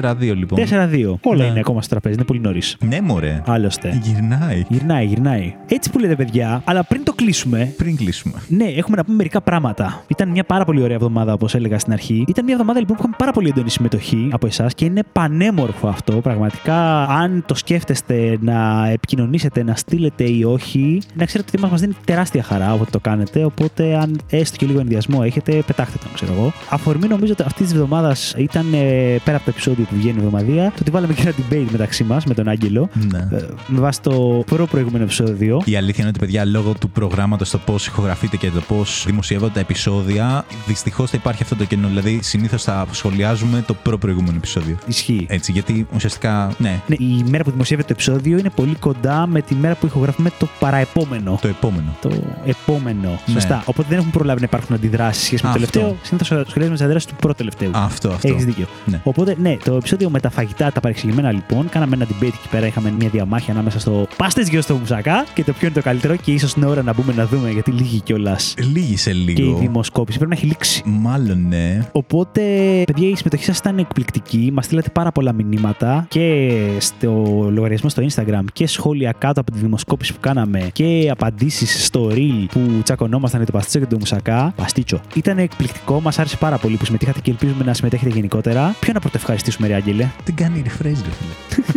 4-2 0.00 0.14
λοιπόν. 0.20 0.58
4-2. 0.70 1.14
Όλα 1.22 1.42
Ναι. 1.44 1.50
είναι 1.50 1.58
ακόμα 1.60 1.80
στο 1.82 1.90
τραπέζι, 1.90 2.14
είναι 2.14 2.24
πολύ 2.24 2.40
νωρίς. 2.40 2.76
Ναι, 2.88 3.00
μωρέ. 3.00 3.42
Άλλωστε. 3.46 4.00
Γυρνάει. 4.02 4.64
Γυρνάει, 4.68 5.06
γυρνάει. 5.06 5.54
Έτσι 5.68 5.90
που 5.90 5.98
λέτε, 5.98 6.14
παιδιά, 6.16 6.62
αλλά 6.64 6.84
πριν 6.84 7.04
το 7.04 7.12
κλείσουμε, 7.12 7.72
Πριν 7.76 7.96
κλείσουμε. 7.96 8.34
ναι, 8.48 8.64
έχουμε 8.64 8.96
να 8.96 9.04
πούμε 9.04 9.16
μερικά 9.16 9.40
πράγματα. 9.40 10.04
Ήταν 10.08 10.28
μια 10.28 10.44
πάρα 10.44 10.64
πολύ 10.64 10.82
ωραία 10.82 10.96
εβδομάδα, 10.96 11.32
όπως 11.32 11.54
έλεγα 11.54 11.78
στην 11.78 11.92
αρχή. 11.92 12.24
Ήταν 12.28 12.44
μια 12.44 12.54
εβδομάδα 12.54 12.78
λοιπόν 12.78 12.96
που 12.96 13.02
είχαμε 13.02 13.16
πάρα 13.18 13.32
πολύ 13.32 13.48
έντονη 13.48 13.70
συμμετοχή 13.70 14.28
από 14.32 14.46
εσάς 14.46 14.74
και 14.74 14.84
είναι 14.84 15.02
πανέμορφο 15.12 15.88
αυτό. 15.88 16.03
Πραγματικά, 16.12 17.04
αν 17.04 17.44
το 17.46 17.54
σκέφτεστε 17.54 18.38
να 18.40 18.88
επικοινωνήσετε, 18.88 19.62
να 19.62 19.74
στείλετε 19.74 20.24
ή 20.24 20.44
όχι, 20.44 21.02
να 21.14 21.24
ξέρετε 21.24 21.50
ότι 21.52 21.62
μα 21.62 21.68
μας 21.68 21.80
δίνει 21.80 21.96
τεράστια 22.04 22.42
χαρά 22.42 22.72
όποτε 22.72 22.90
το 22.90 23.00
κάνετε. 23.00 23.44
Οπότε, 23.44 23.96
αν 23.96 24.20
έστω 24.28 24.56
και 24.56 24.66
λίγο 24.66 24.80
ενδιασμό 24.80 25.20
έχετε, 25.24 25.62
πετάχτε 25.66 25.98
τον, 26.02 26.10
ξέρω 26.14 26.32
εγώ. 26.32 26.52
Αφορμή 26.70 27.06
νομίζω 27.06 27.32
ότι 27.32 27.42
αυτής 27.46 27.66
της 27.66 27.74
εβδομάδας 27.74 28.34
ήταν 28.36 28.66
ε, 28.72 29.16
πέρα 29.24 29.36
από 29.36 29.44
το 29.44 29.50
επεισόδιο 29.50 29.84
που 29.84 29.96
βγαίνει 29.96 30.16
η 30.16 30.18
εβδομαδία, 30.18 30.64
το 30.64 30.78
ότι 30.80 30.90
βάλαμε 30.90 31.12
και 31.12 31.22
ένα 31.22 31.32
debate 31.32 31.66
μεταξύ 31.70 32.04
μας 32.04 32.24
με 32.24 32.34
τον 32.34 32.48
Άγγελο. 32.48 32.88
Ναι. 33.12 33.36
ε, 33.36 33.46
με 33.66 33.80
βάση 33.80 34.00
το 34.00 34.44
προ-προηγούμενο 34.46 35.04
επεισόδιο. 35.04 35.62
Η 35.64 35.76
αλήθεια 35.76 35.98
είναι 35.98 36.08
ότι, 36.08 36.18
παιδιά, 36.18 36.44
λόγω 36.44 36.72
του 36.80 36.90
προγράμματος, 36.90 37.50
το 37.50 37.58
πώς 37.58 37.86
ηχογραφείτε 37.86 38.36
και 38.36 38.50
το 38.50 38.60
πώς 38.60 39.04
δημοσιεύονται 39.06 39.52
τα 39.52 39.60
επεισόδια, 39.60 40.44
δυστυχώς 40.66 41.10
θα 41.10 41.16
υπάρχει 41.20 41.42
αυτό 41.42 41.56
το 41.56 41.64
κενό. 41.64 41.88
Δηλαδή, 41.88 42.18
συνήθως 42.22 42.62
θα 42.62 42.86
σχολιάζουμε 42.90 43.64
το 43.66 43.74
προ-προηγούμενο 43.74 44.36
επεισόδιο. 44.36 44.76
Ισχύει. 44.86 45.26
Έτσι, 45.28 45.52
γιατί 45.52 45.83
ουσιαστικά, 45.94 46.52
ναι, 46.58 46.80
Ναι, 46.86 46.94
η 46.98 47.24
μέρα 47.28 47.44
που 47.44 47.50
δημοσιεύεται 47.50 47.94
το 47.94 48.00
επεισόδιο 48.00 48.38
είναι 48.38 48.50
πολύ 48.54 48.74
κοντά 48.74 49.26
με 49.26 49.40
τη 49.42 49.54
μέρα 49.54 49.74
που 49.74 49.86
ηχογραφούμε 49.86 50.30
το 50.38 50.48
παραεπόμενο. 50.58 51.38
το 51.42 51.48
επόμενο. 51.48 51.96
Το 52.00 52.10
επόμενο. 52.44 53.08
Ναι. 53.26 53.32
Σωστά. 53.32 53.62
Οπότε 53.66 53.86
δεν 53.88 53.98
έχουν 53.98 54.10
προλάβει 54.10 54.40
να 54.40 54.46
υπάρχουν 54.46 54.74
αντιδράσεις 54.76 55.24
σχέση 55.24 55.46
με 55.46 55.52
το 55.52 55.58
Αυτό. 55.64 55.78
τελευταίο. 55.78 55.96
Συνήθως 56.02 56.26
σχολιάζουμε 56.48 56.76
τι 56.78 56.82
αντιδράσει 56.84 57.08
του 57.08 57.14
πρώτου 57.16 57.36
τελευταίου. 57.36 57.70
Αυτό, 57.74 58.08
αυτό. 58.08 58.28
Έχεις 58.28 58.44
δίκιο. 58.44 58.66
Ναι. 58.84 59.00
Οπότε, 59.04 59.36
ναι, 59.40 59.56
το 59.64 59.74
επεισόδιο 59.74 60.10
με 60.10 60.20
τα 60.20 60.30
φαγητά, 60.30 60.72
τα 60.72 60.80
παρεξηγημένα 60.80 61.32
λοιπόν, 61.32 61.68
κάναμε 61.68 61.96
ένα 61.96 62.04
debate 62.06 62.26
εκεί 62.26 62.48
πέρα. 62.50 62.66
Είχαμε 62.66 62.92
μια 62.98 63.08
διαμάχη 63.08 63.50
ανάμεσα 63.50 63.78
στο 63.80 64.06
πάστε 64.16 64.42
γιος 64.42 64.64
στο 64.64 64.74
μουσακά 64.74 65.24
και 65.34 65.44
το 65.44 65.52
ποιο 65.52 65.66
είναι 65.66 65.76
το 65.76 65.82
καλύτερο. 65.82 66.16
Και 66.16 66.32
ίσως 66.32 66.52
είναι 66.54 66.66
ώρα 66.66 66.82
να 66.82 66.92
μπούμε 66.94 67.12
να 67.16 67.26
δούμε 67.26 67.50
γιατί 67.50 67.70
λίγη 67.70 68.00
κιόλας 68.00 68.54
Λύγησε 68.58 69.10
και 69.10 69.16
η 69.18 69.34
λίγο. 69.34 69.58
δημοσκόπηση. 69.58 70.18
Πρέπει 70.18 70.32
να 70.32 70.38
έχει 70.38 70.46
λήξει. 70.46 70.82
Μάλλον 70.86 71.46
ναι. 71.48 71.88
Οπότε, 71.92 72.40
παιδιά, 72.86 73.08
η 73.08 73.14
συμμετοχή 73.16 73.44
σας 73.44 73.58
ήταν 73.58 73.78
εκπληκτική. 73.78 74.50
Μας 74.52 74.64
στείλατε 74.64 74.88
πάρα 74.92 75.12
πολλά 75.12 75.32
μηνύματα 75.32 75.73
και 76.08 76.50
στο 76.78 77.10
λογαριασμό 77.52 77.88
στο 77.88 78.02
Instagram 78.02 78.44
και 78.52 78.66
σχόλια 78.66 79.14
κάτω 79.18 79.40
από 79.40 79.50
τη 79.50 79.58
δημοσκόπηση 79.58 80.12
που 80.12 80.20
κάναμε 80.20 80.70
και 80.72 81.08
απαντήσεις 81.10 81.84
στο 81.84 82.08
reel 82.12 82.46
που 82.52 82.60
τσακωνόμασταν 82.82 83.40
για 83.40 83.50
το 83.50 83.58
παστίτσο 83.58 83.78
και 83.78 83.86
το 83.86 83.98
μουσακά. 83.98 84.52
Παστίτσο. 84.56 85.00
Ήταν 85.14 85.38
εκπληκτικό, 85.38 86.00
μας 86.00 86.18
άρεσε 86.18 86.36
πάρα 86.36 86.58
πολύ 86.58 86.76
που 86.76 86.84
συμμετείχατε 86.84 87.20
και 87.20 87.30
ελπίζουμε 87.30 87.64
να 87.64 87.74
συμμετέχετε 87.74 88.10
γενικότερα. 88.10 88.76
Ποιο 88.80 88.92
να 88.92 89.00
πρωτοευχαριστήσουμε, 89.00 89.66
Ρε 89.68 89.74
Άγγελε; 89.74 90.10
Δεν 90.24 90.34
κάνει 90.34 90.62
refresh, 90.66 90.82
ρε 90.82 90.92
φίλε. 90.92 91.64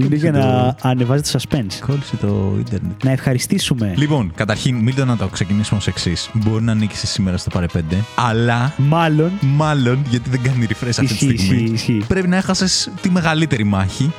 Είναι 0.00 0.16
για 0.16 0.30
να 0.30 0.76
ανεβάζει 0.82 1.22
το 1.22 1.38
suspense. 1.38 1.74
Κόλλησε 1.86 2.16
το 2.16 2.52
ίντερνετ. 2.58 3.04
Να 3.04 3.10
ευχαριστήσουμε. 3.10 3.94
Λοιπόν, 3.96 4.32
καταρχήν, 4.34 4.76
μην 4.76 4.94
να 5.06 5.16
το 5.16 5.26
ξεκινήσουμε 5.28 5.78
ως 5.78 5.86
εξής. 5.86 6.30
Μπορεί 6.32 6.64
να 6.64 6.74
νίκησε 6.74 7.06
σήμερα 7.06 7.36
στο 7.36 7.50
παρε 7.50 7.66
5, 7.74 7.80
αλλά 8.14 8.74
Μάλλον. 8.76 9.30
μάλλον 9.40 9.98
γιατί 10.10 10.30
δεν 10.30 10.42
κάνει 10.42 10.66
refresh 10.68 10.88
αυτή 10.88 11.06
τη 11.06 11.12
Ισχύει, 11.12 11.36
στιγμή. 11.38 11.62
ισχύει, 11.62 11.72
ισχύει. 11.72 12.04
Πρέπει 12.08 12.28
να 12.28 12.36
έχασες 12.36 12.90
τη 13.00 13.10
μεγαλύτερη 13.10 13.64
μάχη. 13.64 14.12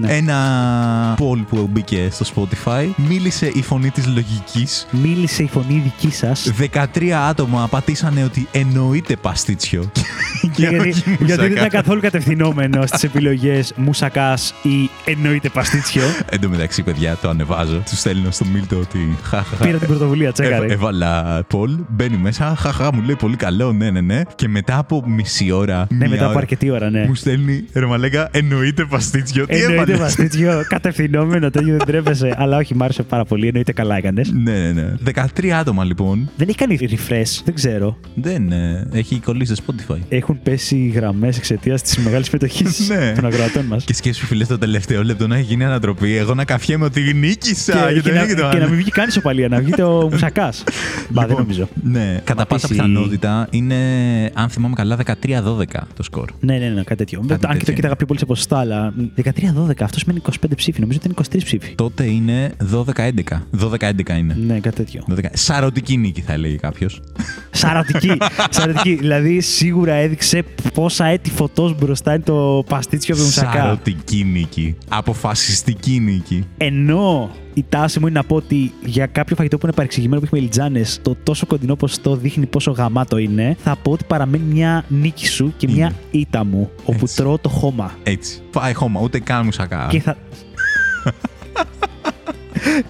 Ναι. 0.00 0.12
Ένα 0.12 1.14
poll 1.18 1.44
που 1.48 1.68
μπήκε 1.72 2.08
στο 2.10 2.24
Spotify. 2.34 2.86
Μίλησε 3.08 3.46
η 3.54 3.62
φωνή 3.62 3.90
της 3.90 4.06
λογικής. 4.06 4.86
Μίλησε 4.90 5.42
η 5.42 5.48
φωνή 5.52 5.82
δική 5.84 6.14
σας. 6.14 6.52
13 6.96 7.08
άτομα 7.28 7.66
πατήσανε 7.70 8.24
ότι 8.24 8.48
εννοείται 8.52 9.16
παστίτσιο. 9.16 9.90
Και 10.40 10.48
γιατί, 10.56 10.76
όχι 10.78 11.02
γιατί 11.04 11.06
δεν 11.16 11.20
μουσακά. 11.20 11.46
ήταν 11.52 11.68
καθόλου 11.68 12.00
κατευθυνόμενο 12.00 12.86
στις 12.86 13.02
επιλογές 13.02 13.72
μουσακάς 13.76 14.54
ή 14.62 14.90
εννοείται 15.04 15.48
παστίτσιο. 15.48 16.02
Εν 16.30 16.40
τω 16.40 16.48
μεταξύ, 16.48 16.82
παιδιά, 16.82 17.16
το 17.22 17.28
ανεβάζω. 17.28 17.82
Τους 17.90 17.98
στέλνω 17.98 18.30
στο 18.30 18.44
Μίλτο 18.44 18.76
ότι. 18.78 19.16
Χαχαχα. 19.22 19.64
Πήρα 19.64 19.78
την 19.78 19.86
πρωτοβουλία, 19.88 20.32
τσέκαρε. 20.32 20.54
Έβα- 20.64 20.72
Έβαλα 20.72 21.42
Πολ, 21.48 21.70
μπαίνει 21.88 22.16
μέσα. 22.16 22.54
Χαχά, 22.58 22.94
μου 22.94 23.02
λέει 23.02 23.16
πολύ 23.16 23.36
καλό, 23.36 23.72
ναι, 23.72 23.90
ναι, 23.90 24.00
ναι. 24.00 24.22
Και 24.34 24.48
μετά 24.48 24.78
από 24.78 25.04
μισή 25.06 25.50
ώρα. 25.50 25.86
Ναι, 25.90 25.96
μία 25.96 26.08
μετά 26.08 26.22
από 26.22 26.30
ώρα, 26.30 26.38
αρκετή 26.40 26.70
ώρα, 26.70 26.90
ναι. 26.90 27.04
Μου 27.06 27.14
στέλνει 27.14 27.64
ρε 27.72 27.86
μαλάκα, 27.86 28.28
εννοείται 28.32 28.84
παστίτσιο. 28.84 29.46
Τι 29.46 29.54
Εννοείται 29.92 29.92
έβαλες; 29.92 30.14
παστίτσιο, 30.14 30.64
κατευθυνόμενο, 30.68 31.50
τέτοιο 31.50 31.76
δεν 31.76 31.86
τρέπεσαι. 31.86 32.34
Αλλά 32.36 32.56
όχι, 32.56 32.74
μ' 32.74 32.82
άρεσε 32.82 33.02
πάρα 33.02 33.24
πολύ. 33.24 33.46
Εννοείται 33.46 33.72
καλά 33.72 33.96
έκανες. 33.96 34.32
Ναι, 34.32 34.52
ναι, 34.52 34.72
ναι. 34.72 34.94
13 35.36 35.48
άτομα 35.48 35.84
λοιπόν. 35.84 36.30
Δεν 36.36 36.48
έχει 36.48 36.56
κάνει 36.56 36.78
refresh, 36.80 37.40
δεν 37.44 37.54
ξέρω. 37.54 37.98
Δεν 38.14 38.52
ε, 38.52 38.88
έχει 38.92 39.20
κολλήσει 39.20 39.54
στο 39.54 39.64
Spotify. 39.88 39.96
Έχουν 40.08 40.38
πέσει 40.42 40.76
οι 40.76 40.88
γραμμές 40.88 41.36
εξαιτίας 41.36 41.82
της 41.82 41.96
μεγάλης 41.98 42.26
συμμετοχής 42.26 42.88
Ναι. 42.88 43.12
των 43.14 43.24
ακροατών 43.26 43.64
μας. 43.64 43.84
Και 43.84 43.94
σκέψου, 43.94 44.26
φίλε, 44.26 44.44
στο 44.44 44.58
τελευταίο 44.58 45.04
λεπτό 45.04 45.26
να 45.26 45.34
έχει 45.36 45.44
γίνει 45.44 45.64
ανατροπή. 45.64 46.16
Εγώ 46.16 46.34
να 46.34 46.44
καφιέμαι 46.44 46.84
ότι 46.84 47.12
νίκησα. 47.14 47.72
Και, 47.72 47.92
γιατί 47.92 47.94
και, 47.94 48.00
δεν 48.10 48.14
να, 48.14 48.20
έχει 48.20 48.34
το 48.34 48.36
και 48.36 48.56
να 48.56 48.62
άλλο. 48.62 48.68
μην 48.68 48.76
βγει 48.78 48.90
καν 48.90 49.08
ισοπαλία, 49.08 49.48
να 49.48 49.60
βγει 49.60 49.70
το 49.72 50.08
μουσακάς. 50.12 50.64
Μπα, 51.08 51.20
δεν 51.20 51.28
Λοιπόν, 51.30 51.42
νομίζω. 51.42 51.68
Ναι, 51.82 52.20
κατά 52.24 52.46
πάσα 52.46 52.66
πατήσει- 52.68 52.72
πιθανότητα 52.72 53.46
είναι, 53.50 53.76
αν 54.34 54.48
θυμάμαι 54.48 54.74
καλά, 54.74 54.96
13-12 55.26 55.64
το 55.96 56.02
σκορ. 56.02 56.28
Ναι, 56.40 56.56
ναι, 56.58 56.66
ναι, 56.68 56.82
κάτι 56.82 56.94
τέτοιο. 56.96 57.24
Κάτι 57.28 57.46
Αν 57.46 57.52
και 57.52 57.58
το 57.58 57.58
τέτοιο 57.58 57.74
κοίταγα 57.74 57.96
πιο 57.96 58.06
πολύ 58.06 58.18
σε 58.18 58.24
ποσοστά, 58.26 58.58
αλλά 58.58 58.92
13-12, 59.16 59.67
αυτός 59.78 60.00
σημαίνει 60.00 60.22
25 60.30 60.56
ψήφοι. 60.56 60.80
Νομίζω 60.80 60.98
ότι 61.04 61.08
είναι 61.08 61.40
23 61.40 61.44
ψήφοι. 61.44 61.74
Τότε 61.74 62.04
είναι 62.04 62.52
12-11. 62.72 63.12
12-11 63.60 64.18
είναι. 64.18 64.36
Ναι, 64.46 64.60
κάτι 64.60 64.76
τέτοιο. 64.76 65.04
12. 65.10 65.20
Σαρωτική 65.32 65.96
νίκη 65.96 66.20
θα 66.20 66.32
έλεγε 66.32 66.56
κάποιος. 66.56 67.00
Σαρωτική. 67.50 68.16
Σαρωτική. 68.50 68.94
Δηλαδή, 68.94 69.40
σίγουρα 69.40 69.92
έδειξε 69.92 70.44
πόσα 70.74 71.04
έτη 71.06 71.30
φωτός 71.30 71.78
μπροστά 71.78 72.14
είναι 72.14 72.22
το 72.22 72.64
παστίτσιο 72.68 73.14
από 73.14 73.22
το 73.22 73.28
μουσακά. 73.28 73.60
Σαρωτική 73.60 74.24
νίκη. 74.24 74.76
Αποφασιστική 74.88 76.00
νίκη. 76.00 76.46
Ενώ 76.56 77.30
η 77.58 77.64
τάση 77.68 78.00
μου 78.00 78.06
είναι 78.06 78.18
να 78.18 78.24
πω 78.24 78.36
ότι 78.36 78.72
για 78.84 79.06
κάποιο 79.06 79.36
φαγητό 79.36 79.58
που 79.58 79.66
είναι 79.66 79.74
παρεξηγημένο 79.74 80.20
που 80.20 80.26
έχει 80.26 80.34
μελιτζάνες, 80.34 80.98
το 81.02 81.16
τόσο 81.22 81.46
κοντινό 81.46 81.76
ποσοστό 81.76 82.16
δείχνει 82.16 82.46
πόσο 82.46 82.70
γαμάτο 82.70 83.18
είναι, 83.18 83.56
θα 83.62 83.76
πω 83.82 83.92
ότι 83.92 84.04
παραμένει 84.04 84.44
μια 84.44 84.84
νίκη 84.88 85.26
σου 85.26 85.54
και 85.56 85.68
μια 85.68 85.92
ήττα 86.10 86.44
μου, 86.44 86.70
όπου 86.84 86.98
Έτσι. 87.02 87.16
τρώω 87.16 87.38
το 87.38 87.48
χώμα. 87.48 87.94
Έτσι. 88.02 88.42
Πάει 88.52 88.74
χώμα, 88.74 89.00
ούτε 89.00 89.20
καν 89.20 89.44
μουσακά. 89.44 89.86
Και 89.90 90.00
θα. 90.00 90.16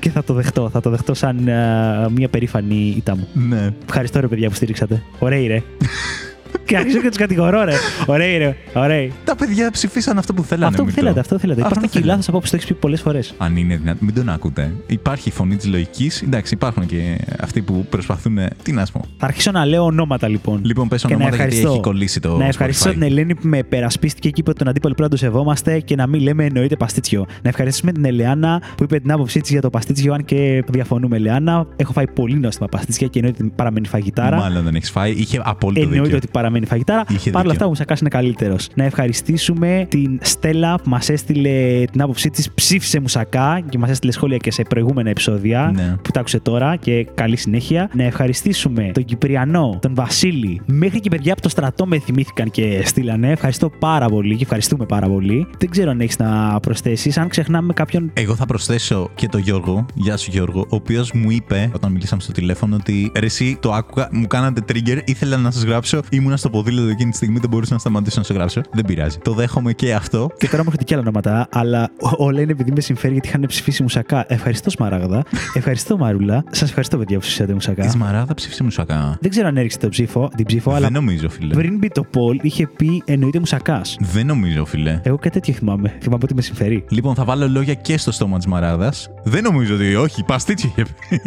και 0.01 0.11
θα 0.11 0.25
το 0.25 0.35
δεχτώ. 0.35 0.71
Θα 0.71 0.81
το 0.81 0.91
δεχτώ 0.91 1.14
σαν 1.14 1.49
α, 1.49 2.11
μια 2.14 2.29
περήφανη 2.29 2.95
ήττα 2.97 3.16
μου. 3.16 3.29
Ναι. 3.33 3.75
Ευχαριστώ 3.87 4.21
ρε 4.21 4.29
παιδιά 4.29 4.49
που 4.49 4.55
στήριξατε. 4.55 5.03
Ωραίοι 5.19 5.47
ρε. 5.47 5.62
και 6.69 6.77
αρχίζω 6.77 7.01
και 7.01 7.09
τους 7.09 7.16
κατηγορώ 7.16 7.64
ρε. 7.64 7.73
Ωραίοι 8.07 8.37
ρε. 8.39 8.57
Ωραίοι. 8.75 9.12
Τα 9.25 9.37
παιδιά 9.37 9.71
ψηφίσαν 9.71 10.19
αυτό 10.19 10.35
που 10.35 10.43
θέλανε. 10.43 10.66
αυτό 10.66 10.79
που 10.79 10.85
Μυρτώ. 10.85 11.01
θέλατε, 11.01 11.21
αυτό 11.21 11.39
θέλατε. 11.39 11.61
Αυτό 11.61 11.73
Υπάρχουν 11.75 11.91
και 11.91 11.99
οι 11.99 12.01
θέλανε. 12.01 12.11
λάθος 12.11 12.29
απόψεις, 12.29 12.51
το 12.51 12.57
έχεις 12.57 12.69
πει 12.69 12.75
πολλές 12.75 13.01
φορές. 13.01 13.35
Αν 13.39 13.57
είναι 13.57 13.77
δυνατόν, 13.77 14.07
μην 14.07 14.14
τον 14.14 14.29
ακούτε. 14.29 14.73
Υπάρχει 14.87 15.29
η 15.29 15.33
φωνή 15.33 15.57
της 15.57 15.66
λογικής. 15.66 16.23
Εντάξει, 16.23 16.55
υπάρχουν 16.55 16.87
και 16.87 17.19
αυτοί 17.41 17.62
που 17.62 17.87
προσπαθούν. 17.91 18.39
Τι 18.62 18.73
να 18.73 18.85
σου 18.87 18.93
πω. 18.93 19.05
Θα 19.16 19.27
αρχίσω 19.27 19.51
να 19.51 19.64
λέω 19.66 19.85
ονόματα 19.85 20.29
λοιπόν. 20.29 20.61
Λοιπόν, 20.64 20.89
πες 20.89 21.01
Και 21.03 21.09
να 21.09 21.14
ονόματα 21.14 21.37
γιατί 21.37 21.49
ευχαριστώ. 21.53 21.73
έχει 21.75 21.83
κολλήσει 21.91 22.21
το. 22.21 22.37
να 22.37 22.47
ευχαριστήσω 22.47 22.89
Spotify. 22.91 22.93
την 22.93 23.03
Ελένη 23.03 23.35
που 23.35 23.47
με 23.49 23.62
περασπίστηκε 23.62 24.29
και 24.31 24.41
είπε 24.41 24.51
ότι 24.51 24.59
τον 24.59 24.69
αντίπαλο 24.69 24.95
πρέπει 24.95 25.11
να 25.12 25.19
το 25.19 25.25
σεβόμαστε 25.25 25.81
και 25.81 25.95
να 25.95 26.07
μην 26.07 26.21
λέμε 26.21 26.45
εννοείται 26.45 26.77
παστίτσιο. 26.77 27.27
Να 27.43 27.49
ευχαριστήσουμε 27.49 27.93
την 27.93 28.05
Ελεάνα 28.05 28.62
που 28.77 28.83
είπε 28.83 28.99
την 28.99 29.12
άποψή 29.12 29.41
της 29.41 29.51
για 29.51 29.61
το 29.61 29.71
παστίτσιο, 29.71 30.12
αν 30.12 30.25
και 30.25 30.64
διαφωνούμε, 30.69 31.16
Ελεάνα. 31.16 31.66
Έχω 31.77 31.93
φάει 31.93 32.07
πολύ 32.11 32.35
νόστιμα 32.39 32.69
παστίτσια 32.69 33.07
και 33.07 33.19
εννοείται 33.19 33.43
ότι 33.45 33.53
παραμένει 33.57 33.87
φαγητάρα. 33.87 34.37
Μάλλον 34.37 34.64
δεν 34.64 34.75
έχεις 34.75 34.91
φάει. 34.91 35.12
Είχε 35.12 35.41
απόλυτο 35.45 35.81
Εννοείται 35.81 36.03
δίκιο. 36.03 36.16
ότι 36.16 36.29
παραμένει 36.33 36.58
φαγητάρα. 36.67 37.05
Είχε 37.09 37.31
Παρ' 37.31 37.31
όλα 37.31 37.41
δίκιο. 37.41 37.51
αυτά, 37.53 37.65
ο 37.65 37.69
Μουσακάς 37.69 38.01
είναι 38.01 38.09
καλύτερος. 38.09 38.69
Να 38.75 38.85
ευχαριστήσουμε 38.85 39.87
την 39.89 40.19
Στέλλα 40.23 40.75
που 40.75 40.89
μας 40.89 41.09
έστειλε 41.09 41.85
την 41.93 42.03
άποψή 42.03 42.31
της. 42.31 42.51
Ψήφισε 42.55 43.01
Μουσακά 43.01 43.61
και 43.69 43.79
μας 43.79 43.91
έστειλε 43.91 44.13
σχόλια 44.13 44.37
και 44.37 44.51
σε 44.53 44.63
προηγούμενα 44.63 45.11
επεισόδια 45.11 45.73
Ναι. 45.75 45.95
που 46.03 46.11
τα 46.11 46.21
άκουσε 46.21 46.41
τώρα 46.41 46.77
και 46.77 47.07
καλή 47.15 47.37
συνέχεια. 47.37 47.91
Να 47.95 48.03
ευχαριστήσουμε 48.05 48.91
τον 48.95 49.05
Κυπριανό, 49.05 49.79
τον 49.81 49.95
Βασίλη, 49.95 50.61
μέχρι 50.67 51.01
και 51.01 51.09
παιδιά 51.09 51.33
από 51.33 51.43
το 51.43 51.49
στρατό 51.49 51.87
με 51.87 51.99
θυμήθηκαν 51.99 52.51
και 52.51 52.83
στείλανε. 52.85 53.31
Ευχαριστώ 53.31 53.71
πάρα 53.79 54.07
πολύ 54.09 54.37
και 54.37 54.43
ευχαριστούμε 54.43 54.87
πάρα 54.87 55.07
πολύ. 55.09 55.47
Δεν 55.59 55.71
ξέρω 55.71 55.91
αν 55.91 56.01
έχεις 56.01 56.19
να 56.19 56.61
προσθέσεις. 56.61 57.19
Αν 57.19 57.29
ξεχνάμε 57.29 57.73
κάποιον. 57.73 58.11
Εγώ 58.15 58.35
θα 58.35 58.47
προσθέσω 58.47 59.11
και 59.15 59.29
τον 59.29 59.41
Γιώργο. 59.41 59.87
Γεια 59.95 60.17
σου, 60.17 60.31
Γιώργο. 60.31 60.61
Ο 60.61 60.77
οποίος 60.77 61.13
μου 61.13 61.31
είπε 61.31 61.71
όταν 61.75 61.93
μιλήσαμε 61.93 62.21
στο 62.23 62.33
τηλέφωνο 62.33 62.77
ότι 62.77 63.13
ρε, 63.19 63.27
εσύ 63.27 63.59
το 63.61 63.73
άκουγα, 63.73 64.09
μου 64.13 64.27
κάνατε 64.27 64.63
trigger, 64.73 64.99
ήθελα 65.05 65.37
να 65.37 65.51
σας 65.51 65.63
γράψω. 65.63 66.01
Ήμουνα 66.11 66.37
στο 66.37 66.47
στο 66.49 66.57
ποδήλατο 66.57 66.88
εκείνη 66.88 67.11
τη 67.11 67.16
στιγμή, 67.16 67.38
δεν 67.38 67.51
μπορούσα 67.51 67.72
να 67.72 67.78
σταματήσω 67.78 68.18
να 68.18 68.24
σε 68.24 68.32
γράψω. 68.34 68.61
Δεν 68.72 68.84
πειράζει. 68.84 69.18
Το 69.18 69.32
δέχομαι 69.32 69.72
και 69.72 69.94
αυτό. 69.94 70.28
Και 70.38 70.46
τώρα 70.46 70.57
μου 70.59 70.64
έρχονται 70.66 70.84
και 70.84 70.94
άλλα 70.94 71.03
ονόματα, 71.03 71.49
αλλά 71.51 71.90
ό- 72.01 72.24
όλα 72.24 72.40
είναι 72.40 72.53
επειδή 72.53 72.72
με 72.72 72.80
συμφέρει 72.80 73.12
γιατί 73.12 73.28
είχαν 73.28 73.44
ψηφίσει 73.49 73.82
μουσακά. 73.82 74.24
Ευχαριστώ 74.28 74.70
Σμαράγδα. 74.70 75.22
Ευχαριστώ 75.55 75.96
Μαρούλα. 75.99 76.44
Σας 76.51 76.68
ευχαριστώ, 76.68 76.99
παιδιά, 76.99 77.16
που 77.16 77.22
ψηφίσατε 77.22 77.51
Η 77.51 77.55
μουσακά. 77.55 77.90
Σμαράδα 77.90 78.34
ψήφισε 78.34 78.62
μουσακά. 78.62 79.18
Δεν 79.20 79.30
ξέρω 79.30 79.46
αν 79.46 79.57
έριξε 79.57 79.78
το 79.78 79.88
ψήφο, 79.88 80.30
την 80.36 80.46
ψήφο, 80.46 80.70
αλλά 80.70 80.80
Δεν 80.80 80.92
νομίζω, 80.92 81.28
φίλε. 81.28 81.55
πριν 81.55 81.78
μπει 81.78 81.88
το 81.88 82.05
poll 82.14 82.36
είχε 82.42 82.66
πει 82.66 83.03
εννοείται 83.05 83.38
μουσακάς. 83.38 83.96
Δεν 84.01 84.26
νομίζω, 84.26 84.64
φίλε. 84.64 85.01
Εγώ 85.03 85.16
κάτι 85.16 85.30
τέτοιο 85.30 85.55
θυμάμαι. 85.55 85.96
Θυμάμαι 86.01 86.22
ότι 86.24 86.34
με 86.34 86.42
συμφέρει. 86.42 86.84
Λοιπόν, 86.88 87.14
θα 87.14 87.24
βάλω 87.24 87.49
λόγια 87.49 87.74
και 87.74 87.99
στο 87.99 88.12
στόμα 88.12 88.36
της 88.36 88.46
Μαράδα. 88.46 88.92
Δεν 89.24 89.42
νομίζω 89.42 89.74
ότι. 89.74 89.94
Όχι, 89.94 90.24
παστίτσι 90.24 90.66
είχε 90.66 90.82
πει. 90.82 91.20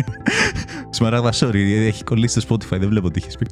Σμαράδα, 0.97 1.32
sorry, 1.34 1.55
έχει 1.88 2.03
κολλήσει 2.03 2.39
στο 2.39 2.55
Spotify, 2.55 2.80
δεν 2.80 2.89
βλέπω 2.89 3.11
τι 3.11 3.22
έχει 3.28 3.38
πει. 3.38 3.45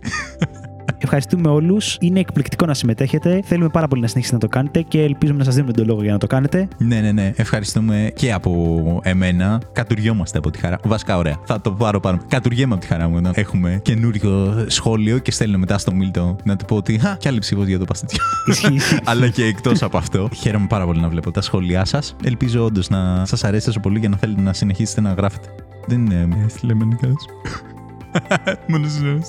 Ευχαριστούμε 1.01 1.49
όλους. 1.49 1.97
Είναι 1.99 2.19
εκπληκτικό 2.19 2.65
να 2.65 2.73
συμμετέχετε. 2.73 3.41
Θέλουμε 3.45 3.69
πάρα 3.69 3.87
πολύ 3.87 4.01
να 4.01 4.07
συνεχίσετε 4.07 4.37
να 4.41 4.49
το 4.49 4.57
κάνετε 4.57 4.81
και 4.81 5.03
ελπίζουμε 5.03 5.37
να 5.37 5.43
σας 5.43 5.53
δίνουμε 5.55 5.73
τον 5.73 5.85
λόγο 5.85 6.03
για 6.03 6.11
να 6.11 6.17
το 6.17 6.27
κάνετε. 6.27 6.67
ναι, 6.77 6.99
ναι, 6.99 7.11
ναι. 7.11 7.31
Ευχαριστούμε 7.35 8.11
και 8.15 8.33
από 8.33 8.99
εμένα. 9.03 9.61
Κατουργιόμαστε 9.71 10.37
από 10.37 10.49
τη 10.51 10.59
χαρά. 10.59 10.79
Βασικά, 10.83 11.17
ωραία. 11.17 11.35
Θα 11.45 11.61
το 11.61 11.71
πάρω 11.71 11.99
πάνω. 11.99 12.19
Κατουργέμαι 12.27 12.73
από 12.73 12.81
τη 12.81 12.87
χαρά 12.87 13.07
μου 13.07 13.21
να 13.21 13.31
έχουμε 13.33 13.79
καινούριο 13.81 14.65
σχόλιο 14.67 15.17
και 15.17 15.31
στέλνω 15.31 15.57
μετά 15.57 15.77
στο 15.77 15.93
Μίλτο 15.93 16.35
να 16.43 16.55
του 16.55 16.65
πω 16.65 16.75
ότι. 16.75 16.97
Χα, 16.97 17.15
κι 17.15 17.27
άλλη 17.27 17.39
ψήφο 17.39 17.63
για 17.63 17.79
το 17.79 17.85
παστίτσιο. 17.85 18.23
Ισχύει, 18.45 18.73
ισχύει. 18.73 18.99
Αλλά 19.09 19.27
και 19.27 19.45
εκτός 19.45 19.83
από 19.83 19.97
αυτό, 19.97 20.29
χαίρομαι 20.35 20.67
πάρα 20.69 20.85
πολύ 20.85 20.99
να 20.99 21.09
βλέπω 21.09 21.31
τα 21.31 21.41
σχόλιά 21.41 21.85
σας. 21.85 22.15
Ελπίζω 22.23 22.63
όντως 22.65 22.89
να 22.89 23.25
σας 23.25 23.43
αρέσει 23.43 23.65
τόσο 23.65 23.79
πολύ 23.79 23.99
για 23.99 24.09
να 24.09 24.17
θέλετε 24.17 24.41
να 24.41 24.53
συνεχίσετε 24.53 25.01
να 25.01 25.13
γράφετε. 25.13 25.47
Δεν 25.87 26.05
είναι 26.05 26.25
με 26.27 26.45
θλεμενικά 26.49 27.07
Μόνο 28.69 28.87
σου 28.87 29.21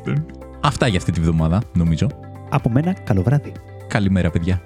Αυτά 0.63 0.87
για 0.87 0.99
αυτή 0.99 1.13
τη 1.13 1.21
βδομάδα, 1.21 1.63
νομίζω. 1.73 2.07
Από 2.51 2.71
μένα, 2.71 2.93
καλό 2.93 3.23
βράδυ. 3.23 3.53
Καλημέρα, 3.89 4.31
παιδιά. 4.31 4.63